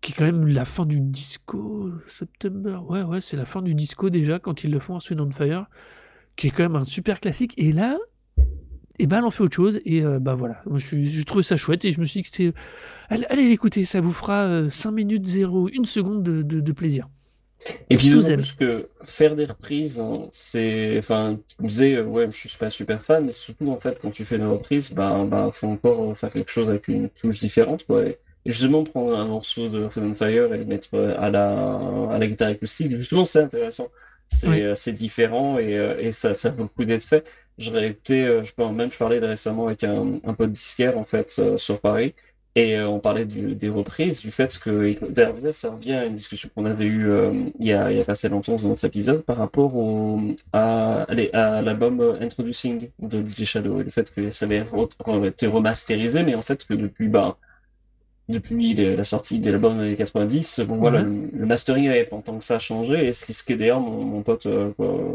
qui 0.00 0.12
est 0.12 0.14
quand 0.14 0.24
même 0.24 0.46
la 0.46 0.64
fin 0.64 0.86
du 0.86 1.02
disco. 1.02 1.92
September, 2.06 2.80
ouais, 2.88 3.02
ouais, 3.02 3.20
c'est 3.20 3.36
la 3.36 3.44
fin 3.44 3.60
du 3.60 3.74
disco 3.74 4.08
déjà 4.08 4.38
quand 4.38 4.64
ils 4.64 4.70
le 4.70 4.78
font 4.78 4.96
à 4.96 5.00
Swing 5.00 5.20
on 5.20 5.30
Fire, 5.30 5.66
qui 6.36 6.46
est 6.46 6.50
quand 6.50 6.62
même 6.62 6.76
un 6.76 6.84
super 6.84 7.20
classique. 7.20 7.52
Et 7.58 7.72
là, 7.72 7.98
et 8.98 9.06
ben 9.06 9.18
elle 9.18 9.24
en 9.24 9.30
fait 9.30 9.42
autre 9.42 9.54
chose 9.54 9.80
et 9.84 10.02
euh, 10.02 10.18
bah 10.18 10.34
voilà. 10.34 10.62
Je, 10.74 11.02
je 11.04 11.22
trouve 11.22 11.42
ça 11.42 11.56
chouette 11.56 11.84
et 11.84 11.92
je 11.92 12.00
me 12.00 12.04
suis 12.04 12.20
dit 12.20 12.28
que 12.28 12.36
c'était 12.36 12.58
allez, 13.08 13.48
l'écouter 13.48 13.84
ça 13.84 14.00
vous 14.00 14.12
fera 14.12 14.70
5 14.70 14.88
euh, 14.88 14.92
minutes 14.92 15.26
0 15.26 15.68
une 15.72 15.84
seconde 15.84 16.22
de, 16.22 16.42
de, 16.42 16.72
plaisir. 16.72 17.08
Et 17.90 17.96
puis 17.96 18.10
d'autant 18.10 18.34
plus 18.34 18.52
que 18.52 18.88
faire 19.04 19.36
des 19.36 19.44
reprises 19.44 20.00
hein, 20.00 20.28
c'est 20.32 20.96
enfin 20.98 21.38
tu 21.48 21.62
me 21.62 21.68
disais 21.68 21.96
euh, 21.96 22.04
ouais 22.04 22.28
je 22.30 22.48
suis 22.48 22.58
pas 22.58 22.70
super 22.70 23.02
fan 23.02 23.24
mais 23.24 23.32
surtout 23.32 23.70
en 23.70 23.78
fait 23.78 23.98
quand 24.00 24.10
tu 24.10 24.24
fais 24.24 24.38
des 24.38 24.44
reprises 24.44 24.92
bah 24.92 25.24
bah 25.28 25.50
faut 25.52 25.66
encore 25.66 26.16
faire 26.16 26.32
quelque 26.32 26.50
chose 26.50 26.68
avec 26.68 26.88
une 26.88 27.08
touche 27.08 27.38
différente 27.38 27.84
quoi. 27.86 28.04
Et 28.04 28.18
justement 28.46 28.82
prendre 28.84 29.16
un 29.16 29.26
morceau 29.26 29.68
de 29.68 29.88
Fun 29.88 30.14
Fire 30.14 30.52
et 30.54 30.58
le 30.58 30.64
mettre 30.64 30.96
à 31.18 31.30
la 31.30 31.78
à 32.10 32.18
la 32.18 32.26
guitare 32.26 32.48
acoustique 32.48 32.94
justement 32.94 33.24
c'est 33.24 33.42
intéressant. 33.42 33.88
C'est 34.30 34.92
différent 34.92 35.58
et, 35.58 35.72
et 36.00 36.12
ça, 36.12 36.34
ça 36.34 36.50
vaut 36.50 36.64
le 36.64 36.68
coup 36.68 36.84
d'être 36.84 37.02
fait 37.04 37.24
Euh, 37.60 38.44
je 38.44 38.52
peux 38.54 38.66
même 38.68 38.90
je 38.90 38.98
parlais 38.98 39.18
récemment 39.18 39.66
avec 39.66 39.82
un, 39.82 40.20
un 40.24 40.34
pote 40.34 40.52
disquaire 40.52 40.96
en 40.96 41.04
fait 41.04 41.36
euh, 41.38 41.56
sur 41.58 41.80
Paris 41.80 42.14
et 42.54 42.76
euh, 42.76 42.88
on 42.88 42.98
parlait 42.98 43.24
des 43.24 43.68
reprises, 43.68 44.20
du 44.20 44.30
fait 44.30 44.58
que 44.58 44.96
d'ailleurs 45.10 45.36
ça 45.52 45.70
revient 45.70 45.92
à 45.92 46.06
une 46.06 46.14
discussion 46.14 46.48
qu'on 46.54 46.66
avait 46.66 46.86
eue 46.86 47.08
il, 47.60 47.66
y 47.66 47.72
a, 47.72 47.90
il 47.92 47.98
y 47.98 48.00
a 48.00 48.04
assez 48.06 48.28
longtemps 48.28 48.56
dans 48.56 48.68
notre 48.68 48.84
épisode 48.84 49.22
par 49.22 49.36
rapport 49.36 49.72
à, 50.52 51.02
à 51.02 51.62
l'album 51.62 52.16
Introducing 52.20 52.90
de 53.00 53.24
DJ 53.24 53.44
Shadow 53.44 53.80
et 53.80 53.84
le 53.84 53.90
fait 53.90 54.12
que 54.12 54.30
ça 54.30 54.46
avait 54.46 54.64
été 55.26 55.46
remasterisé 55.46 56.22
mais 56.22 56.34
en 56.34 56.42
fait 56.42 56.64
que 56.64 56.74
depuis 56.74 57.08
bah 57.08 57.36
depuis 58.28 58.74
la 58.74 59.04
sortie 59.04 59.40
de 59.40 59.50
l'album 59.50 59.80
des 59.80 59.96
90, 59.96 60.60
bon 60.60 60.76
voilà, 60.76 61.02
mhm. 61.02 61.30
le, 61.32 61.46
mastering 61.46 61.88
avait 61.88 62.04
pas 62.04 62.18
tant 62.18 62.36
que 62.36 62.44
ça 62.44 62.58
changé, 62.58 63.08
et 63.08 63.12
ce 63.14 63.42
qui 63.42 63.52
est 63.52 63.56
d'ailleurs 63.56 63.80
mon, 63.80 64.04
mon 64.04 64.22
pote 64.22 64.46
euh, 64.46 64.70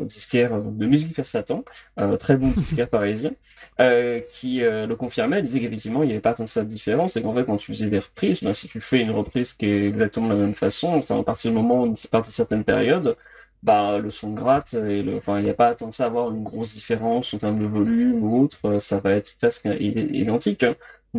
disquaire 0.06 0.60
de 0.60 0.86
musique 0.88 1.14
faire 1.14 1.28
Satan, 1.28 1.64
euh, 2.00 2.18
très 2.18 2.38
bon 2.38 2.48
disquaire 2.56 2.90
parisien, 2.90 3.32
euh, 3.80 4.20
qui 4.32 4.64
euh, 4.64 4.88
le 4.88 4.96
confirmait, 4.96 5.44
disait 5.44 5.60
qu'effectivement 5.60 6.02
il 6.02 6.08
n'y 6.08 6.14
avait 6.14 6.22
pas 6.22 6.34
tant 6.34 6.46
que 6.46 6.50
ça 6.50 6.64
de 6.64 6.70
différence, 6.70 7.16
et 7.16 7.22
qu'en 7.22 7.36
fait 7.36 7.46
quand 7.46 7.58
tu 7.58 7.72
faisais 7.72 7.88
des 7.88 8.00
reprises, 8.00 8.42
ben, 8.44 8.54
si 8.54 8.68
tu 8.68 8.82
fais 8.82 9.02
une 9.02 9.12
reprise 9.12 9.54
qui 9.54 9.68
est 9.68 9.88
exactement 9.88 10.30
de 10.30 10.34
la 10.34 10.40
même 10.40 10.56
façon, 10.56 10.88
enfin 10.90 11.20
à 11.20 11.24
partir 11.24 11.52
du 11.52 11.58
moment 11.58 11.84
où 11.84 11.96
c'est 11.96 12.10
parti 12.10 12.32
de 12.32 12.36
certaines 12.36 12.64
périodes, 12.64 13.16
bah, 13.62 14.00
le 14.00 14.10
son 14.10 14.34
gratte, 14.34 14.74
et 14.74 15.04
le, 15.04 15.18
enfin, 15.18 15.40
il 15.40 15.46
n'y 15.46 15.50
a 15.50 15.54
pas 15.54 15.74
tant 15.76 15.90
que 15.90 15.96
ça 15.96 16.06
à 16.06 16.08
avoir 16.08 16.32
une 16.32 16.44
grosse 16.44 16.74
différence 16.74 17.34
en 17.34 17.38
termes 17.38 17.60
de 17.60 17.66
volume 17.66 18.24
ou 18.24 18.42
autre, 18.44 18.80
ça 18.80 19.00
va 19.00 19.12
être 19.14 19.36
presque 19.38 19.70
identique. 19.80 20.66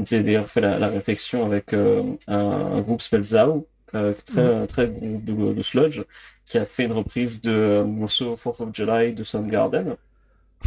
J'ai 0.04 0.22
d'ailleurs 0.22 0.48
fait 0.48 0.60
la, 0.60 0.88
réflexion 0.88 1.46
avec 1.46 1.72
euh, 1.72 2.02
un, 2.26 2.80
groupe 2.80 3.00
Spellzao, 3.00 3.66
euh, 3.94 4.12
très, 4.26 4.62
mm. 4.62 4.66
très 4.66 4.86
de, 4.88 5.52
de, 5.52 5.62
sludge, 5.62 6.02
qui 6.46 6.58
a 6.58 6.64
fait 6.64 6.84
une 6.84 6.92
reprise 6.92 7.40
de 7.40 7.52
euh, 7.52 7.84
morceau 7.84 8.34
4th 8.34 8.62
of 8.62 8.70
July 8.74 9.12
de 9.12 9.22
Soundgarden. 9.22 9.96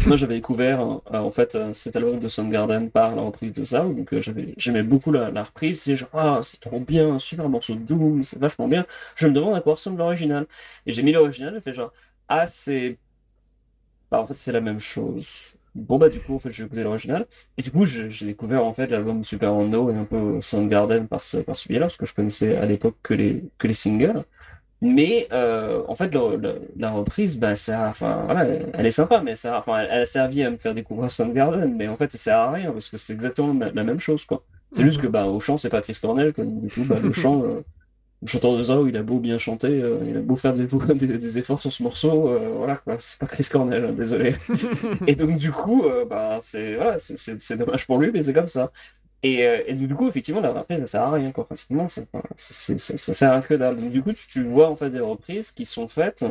Moi, 0.05 0.15
j'avais 0.15 0.35
découvert 0.35 0.79
en 0.79 1.31
fait 1.31 1.57
cet 1.73 1.95
album 1.95 2.19
de 2.19 2.27
Soundgarden 2.27 2.91
par 2.91 3.15
la 3.15 3.23
reprise 3.23 3.51
de 3.51 3.65
ça, 3.65 3.79
donc 3.81 4.13
j'aimais 4.57 4.83
beaucoup 4.83 5.11
la, 5.11 5.31
la 5.31 5.43
reprise. 5.43 5.81
C'est 5.81 5.95
genre, 5.95 6.09
ah, 6.13 6.39
c'est 6.43 6.59
trop 6.59 6.79
bien, 6.79 7.15
un 7.15 7.19
super 7.19 7.49
morceau 7.49 7.73
de 7.73 7.79
Doom, 7.79 8.23
c'est 8.23 8.37
vachement 8.37 8.67
bien. 8.67 8.85
Je 9.15 9.27
me 9.27 9.33
demande 9.33 9.55
à 9.55 9.61
quoi 9.61 9.73
ressemble 9.73 9.97
l'original. 9.97 10.45
Et 10.85 10.91
j'ai 10.91 11.01
mis 11.01 11.11
l'original 11.13 11.55
et 11.57 11.61
fait 11.61 11.73
genre, 11.73 11.91
ah, 12.29 12.45
c'est. 12.45 12.97
Bah, 14.11 14.21
en 14.21 14.27
fait, 14.27 14.35
c'est 14.35 14.51
la 14.51 14.61
même 14.61 14.79
chose. 14.79 15.55
Bon 15.77 15.99
bah 15.99 16.09
du 16.09 16.19
coup 16.19 16.33
en 16.33 16.39
fait 16.39 16.49
j'ai 16.49 16.63
écouté 16.63 16.83
l'original. 16.83 17.27
Et 17.57 17.61
du 17.61 17.69
coup 17.71 17.85
j'ai 17.85 18.09
découvert 18.25 18.65
en 18.65 18.73
fait 18.73 18.87
l'album 18.87 19.23
Super 19.23 19.53
Rondo 19.53 19.91
et 19.91 19.95
un 19.95 20.05
peu 20.05 20.41
Soundgarden 20.41 21.07
par 21.07 21.23
ce 21.23 21.37
par 21.37 21.55
ce 21.55 21.67
biais-là 21.67 21.85
parce 21.85 21.97
que 21.97 22.05
je 22.07 22.15
connaissais 22.15 22.57
à 22.57 22.65
l'époque 22.65 22.95
que 23.03 23.13
les 23.13 23.43
que 23.59 23.67
les 23.67 23.75
singles. 23.75 24.23
Mais 24.81 25.27
euh, 25.31 25.83
en 25.87 25.93
fait 25.95 26.11
la 26.77 26.91
reprise 26.91 27.37
bah 27.37 27.55
ça 27.55 27.89
enfin 27.89 28.23
voilà 28.25 28.45
elle 28.73 28.85
est 28.85 28.91
sympa 28.91 29.21
mais 29.21 29.35
ça 29.35 29.59
enfin 29.59 29.79
elle, 29.79 30.01
a 30.01 30.05
servi 30.05 30.43
à 30.43 30.49
me 30.49 30.57
faire 30.57 30.73
découvrir 30.73 31.11
Soundgarden 31.11 31.75
mais 31.75 31.87
en 31.87 31.95
fait 31.95 32.11
ça 32.11 32.17
sert 32.17 32.37
à 32.37 32.51
rien 32.51 32.71
parce 32.71 32.89
que 32.89 32.97
c'est 32.97 33.13
exactement 33.13 33.53
la, 33.73 33.83
même 33.83 33.99
chose 33.99 34.25
quoi. 34.25 34.43
C'est 34.71 34.83
juste 34.83 34.99
que 34.99 35.07
bah 35.07 35.25
au 35.25 35.39
chant 35.39 35.57
c'est 35.57 35.69
pas 35.69 35.81
Chris 35.81 35.97
Cornell 36.01 36.33
comme 36.33 36.61
du 36.61 36.69
coup 36.69 36.83
bah, 36.85 36.97
le 37.01 37.11
chant 37.13 37.43
euh, 37.43 37.63
le 38.21 38.27
chanteur 38.27 38.57
de 38.57 38.63
Zao, 38.63 38.87
il 38.87 38.97
a 38.97 39.03
beau 39.03 39.19
bien 39.19 39.37
chanter, 39.37 39.81
euh, 39.81 39.99
il 40.07 40.17
a 40.17 40.21
beau 40.21 40.35
faire 40.35 40.53
des, 40.53 40.65
des, 40.65 41.37
efforts 41.37 41.61
sur 41.61 41.71
ce 41.71 41.83
morceau, 41.83 42.29
euh, 42.29 42.49
voilà, 42.57 42.81
c'est 42.97 43.19
pas 43.19 43.27
Chris 43.27 43.47
Cornell, 43.51 43.85
hein, 43.85 43.91
désolé. 43.91 44.33
et 45.07 45.15
donc, 45.15 45.37
du 45.37 45.51
coup, 45.51 45.85
euh, 45.85 46.03
bah, 46.03 46.39
c'est 46.41 46.77
dommage 47.57 47.85
pour 47.85 47.99
lui, 47.99 48.11
mais 48.11 48.23
c'est 48.23 48.33
comme 48.33 48.47
ça. 48.47 48.71
Et, 49.23 49.41
et, 49.67 49.73
du 49.73 49.93
coup, 49.93 50.07
effectivement, 50.07 50.41
la 50.41 50.51
reprise, 50.51 50.79
ça 50.79 50.87
sert 50.87 51.01
à 51.01 51.11
rien, 51.11 51.31
quoi, 51.31 51.45
pratiquement, 51.45 51.87
ça, 51.89 52.01
ça 52.35 53.13
sert 53.13 53.33
à 53.33 53.41
que 53.41 53.53
dalle. 53.53 53.77
Donc, 53.77 53.91
du 53.91 54.01
coup, 54.01 54.13
tu, 54.13 54.27
tu, 54.27 54.43
vois 54.43 54.69
en 54.69 54.75
fait 54.75 54.89
des 54.89 54.99
reprises 54.99 55.51
qui 55.51 55.65
sont 55.65 55.87
faites, 55.87 56.25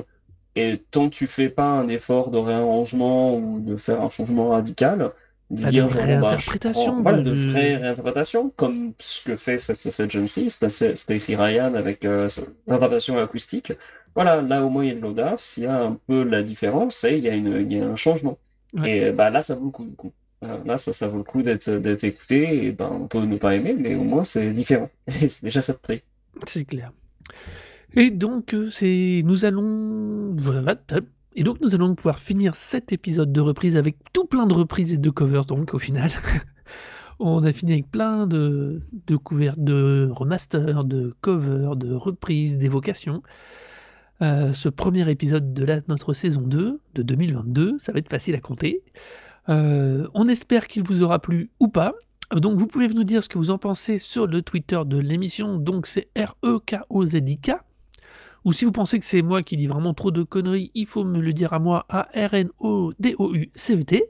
et 0.56 0.82
tant 0.90 1.08
que 1.08 1.14
tu 1.14 1.26
fais 1.26 1.50
pas 1.50 1.68
un 1.68 1.86
effort 1.88 2.30
de 2.30 2.38
réarrangement 2.38 3.36
ou 3.36 3.60
de 3.60 3.76
faire 3.76 4.00
un 4.00 4.10
changement 4.10 4.48
radical, 4.50 5.12
de 5.50 5.64
dire, 5.66 5.88
bah, 5.88 6.02
réinterprétation. 6.02 7.00
voilà, 7.02 7.20
de, 7.20 7.30
vraies 7.30 7.76
réinterprétations, 7.76 8.52
comme 8.56 8.92
ce 8.98 9.22
que 9.22 9.36
fait 9.36 9.58
cette, 9.58 9.76
cette 9.78 10.10
jeune 10.10 10.28
fille, 10.28 10.50
Stacy 10.50 11.36
Ryan, 11.36 11.74
avec 11.74 12.04
euh, 12.04 12.28
l'interprétation 12.66 13.18
acoustique. 13.18 13.72
Voilà, 14.14 14.40
là 14.42 14.64
au 14.64 14.70
moins 14.70 14.84
il 14.84 14.88
y 14.88 14.92
a 14.92 14.94
de 14.94 15.00
l'audace, 15.00 15.56
il 15.58 15.64
y 15.64 15.66
a 15.66 15.78
un 15.78 15.98
peu 16.06 16.24
la 16.24 16.42
différence 16.42 17.04
et 17.04 17.18
il 17.18 17.24
y 17.24 17.28
a, 17.28 17.34
une, 17.34 17.66
il 17.70 17.76
y 17.76 17.80
a 17.80 17.86
un 17.86 17.96
changement. 17.96 18.38
Et 18.84 19.12
bah, 19.12 19.30
là, 19.30 19.42
ça 19.42 19.54
vaut 19.54 19.66
le 19.66 19.70
coup. 19.70 19.86
coup. 19.96 20.12
Là, 20.42 20.76
ça, 20.78 20.92
ça 20.92 21.08
vaut 21.08 21.18
le 21.18 21.24
coup 21.24 21.42
d'être 21.42 22.04
écouté. 22.04 22.66
Et 22.66 22.72
ben, 22.72 22.90
on 22.92 23.08
peut 23.08 23.20
ne 23.20 23.36
pas 23.36 23.54
aimer, 23.54 23.74
mais 23.78 23.94
au 23.94 24.04
moins 24.04 24.24
c'est 24.24 24.50
différent. 24.52 24.90
Et 25.22 25.28
c'est 25.28 25.44
déjà 25.44 25.60
ça 25.60 25.72
de 25.72 25.78
prix. 25.78 26.02
C'est 26.46 26.64
clair. 26.64 26.92
Et 27.94 28.10
donc, 28.10 28.54
euh, 28.54 28.68
c'est 28.70 29.22
nous 29.24 29.44
allons. 29.44 30.34
Et 31.36 31.44
donc 31.44 31.60
nous 31.60 31.74
allons 31.74 31.94
pouvoir 31.94 32.18
finir 32.18 32.54
cet 32.54 32.92
épisode 32.92 33.30
de 33.30 33.40
reprise 33.42 33.76
avec 33.76 33.96
tout 34.14 34.24
plein 34.24 34.46
de 34.46 34.54
reprises 34.54 34.94
et 34.94 34.96
de 34.96 35.10
covers 35.10 35.44
donc 35.44 35.74
au 35.74 35.78
final. 35.78 36.10
On 37.18 37.44
a 37.44 37.52
fini 37.52 37.72
avec 37.72 37.90
plein 37.90 38.26
de, 38.26 38.82
de 39.06 39.18
de 39.56 40.08
remasters, 40.10 40.84
de 40.84 41.14
covers, 41.20 41.76
de 41.76 41.92
reprises, 41.92 42.56
d'évocations. 42.56 43.22
Euh, 44.22 44.54
ce 44.54 44.70
premier 44.70 45.10
épisode 45.10 45.52
de 45.52 45.82
notre 45.88 46.14
saison 46.14 46.40
2 46.40 46.80
de 46.94 47.02
2022, 47.02 47.76
ça 47.80 47.92
va 47.92 47.98
être 47.98 48.08
facile 48.08 48.34
à 48.34 48.40
compter. 48.40 48.82
Euh, 49.50 50.08
on 50.14 50.28
espère 50.28 50.68
qu'il 50.68 50.82
vous 50.82 51.02
aura 51.02 51.18
plu 51.18 51.50
ou 51.60 51.68
pas. 51.68 51.94
Donc 52.34 52.58
vous 52.58 52.66
pouvez 52.66 52.88
nous 52.88 53.04
dire 53.04 53.22
ce 53.22 53.28
que 53.28 53.38
vous 53.38 53.50
en 53.50 53.58
pensez 53.58 53.98
sur 53.98 54.26
le 54.26 54.40
Twitter 54.40 54.80
de 54.86 54.98
l'émission, 54.98 55.58
donc 55.58 55.86
c'est 55.86 56.08
R-E-K-O-Z-I-K. 56.16 57.52
Ou 58.46 58.52
si 58.52 58.64
vous 58.64 58.72
pensez 58.72 58.98
que 58.98 59.04
c'est 59.04 59.20
moi 59.22 59.42
qui 59.42 59.58
dis 59.58 59.66
vraiment 59.66 59.92
trop 59.92 60.10
de 60.10 60.22
conneries, 60.22 60.70
il 60.74 60.86
faut 60.86 61.04
me 61.04 61.20
le 61.20 61.34
dire 61.34 61.52
à 61.52 61.58
moi 61.58 61.84
à 61.88 62.08
R-N-O-D-O-U-C-E-T. 62.14 64.04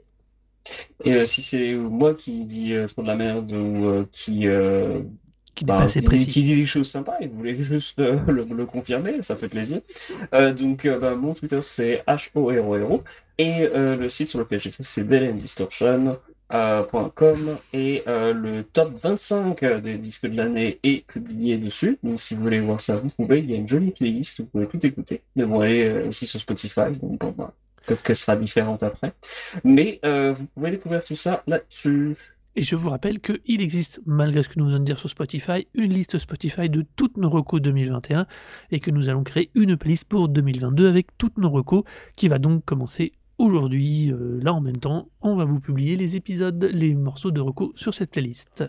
Et 1.03 1.25
si 1.25 1.41
c'est 1.41 1.73
moi 1.73 2.13
qui 2.13 2.45
dis 2.45 2.73
trop 2.87 3.01
de 3.01 3.07
la 3.07 3.15
merde 3.15 3.51
ou 3.51 4.05
qui 4.11 4.45
qui 5.57 5.65
n'est 5.65 5.73
pas 5.73 5.83
assez 5.83 6.01
précis. 6.01 6.27
Qui 6.27 6.43
dit 6.43 6.55
des 6.55 6.65
choses 6.67 6.89
sympas, 6.89 7.17
et 7.19 7.27
vous 7.27 7.35
voulez 7.37 7.61
juste 7.61 7.97
le, 8.27 8.65
confirmer, 8.65 9.21
ça 9.23 9.35
fait 9.35 9.49
plaisir. 9.49 9.81
Euh, 10.33 10.53
donc, 10.53 10.85
euh, 10.85 10.99
bah, 10.99 11.15
mon 11.15 11.33
Twitter, 11.33 11.59
c'est 11.63 12.03
h 12.07 12.29
o 12.35 12.45
r 12.45 12.67
o 12.67 12.73
r 12.73 12.91
-O, 12.91 13.01
et 13.39 13.63
euh, 13.63 13.95
le 13.95 14.07
site 14.09 14.29
sur 14.29 14.39
lequel 14.39 14.61
j'écris, 14.61 14.83
c'est 14.83 15.03
DelenDistortion.com, 16.49 17.57
et 17.73 18.03
le 18.07 18.61
top 18.63 18.97
25 18.97 19.63
des 19.81 19.97
disques 19.97 20.27
de 20.27 20.37
l'année 20.37 20.79
est 20.83 21.05
publié 21.07 21.57
dessus. 21.57 21.97
Donc, 22.03 22.19
si 22.19 22.35
vous 22.35 22.43
voulez 22.43 22.59
voir 22.59 22.81
ça, 22.81 22.97
vous 22.97 23.09
pouvez. 23.09 23.39
Il 23.39 23.51
y 23.51 23.53
a 23.53 23.57
une 23.57 23.67
jolie 23.67 23.91
playlist, 23.91 24.41
vous 24.41 24.47
pouvez 24.47 24.67
tout 24.67 24.85
écouter. 24.85 25.21
Bon, 25.35 25.59
allez 25.61 26.03
aussi 26.07 26.25
sur 26.25 26.39
Spotify, 26.39 26.91
donc 27.01 27.19
bon, 27.19 27.33
bah, 27.37 27.53
peut-être 27.85 28.13
sera 28.13 28.35
différente 28.35 28.83
après. 28.83 29.13
Mais 29.63 29.99
vous 30.03 30.45
pouvez 30.55 30.71
découvrir 30.71 31.03
tout 31.03 31.15
ça 31.15 31.43
là-dessus. 31.47 32.15
Et 32.59 32.63
je 32.63 32.75
vous 32.75 32.89
rappelle 32.89 33.19
qu'il 33.19 33.61
existe, 33.61 34.01
malgré 34.07 34.41
ce 34.41 34.49
que 34.49 34.57
nous 34.57 34.65
venons 34.65 34.79
de 34.79 34.83
dire 34.83 34.97
sur 34.97 35.11
Spotify, 35.11 35.67
une 35.75 35.93
liste 35.93 36.17
Spotify 36.17 36.71
de 36.71 36.83
toutes 36.95 37.17
nos 37.17 37.29
recos 37.29 37.61
2021 37.61 38.25
et 38.71 38.79
que 38.79 38.89
nous 38.89 39.09
allons 39.09 39.23
créer 39.23 39.51
une 39.53 39.77
playlist 39.77 40.05
pour 40.05 40.27
2022 40.27 40.89
avec 40.89 41.15
toutes 41.19 41.37
nos 41.37 41.51
recos 41.51 41.83
qui 42.15 42.27
va 42.29 42.39
donc 42.39 42.65
commencer 42.65 43.13
aujourd'hui. 43.37 44.11
Euh, 44.11 44.39
là 44.41 44.53
en 44.53 44.61
même 44.61 44.77
temps, 44.77 45.09
on 45.21 45.35
va 45.35 45.45
vous 45.45 45.59
publier 45.59 45.95
les 45.95 46.15
épisodes, 46.15 46.69
les 46.73 46.93
morceaux 46.95 47.31
de 47.31 47.41
recos 47.41 47.71
sur 47.75 47.93
cette 47.93 48.11
playlist. 48.11 48.65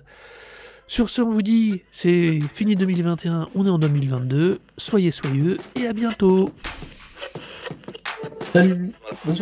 Sur 0.87 1.11
ce, 1.11 1.21
on 1.21 1.31
vous 1.31 1.43
dit, 1.43 1.83
c'est 1.91 2.39
fini 2.55 2.75
2021, 2.75 3.49
on 3.55 3.67
est 3.67 3.71
en 3.71 3.79
2022. 3.79 4.59
Soyez 4.79 5.11
soyeux 5.11 5.59
et 5.75 5.87
à 5.87 5.93
bientôt. 5.93 6.51
Salut, 8.53 8.93
bonne 9.27 9.37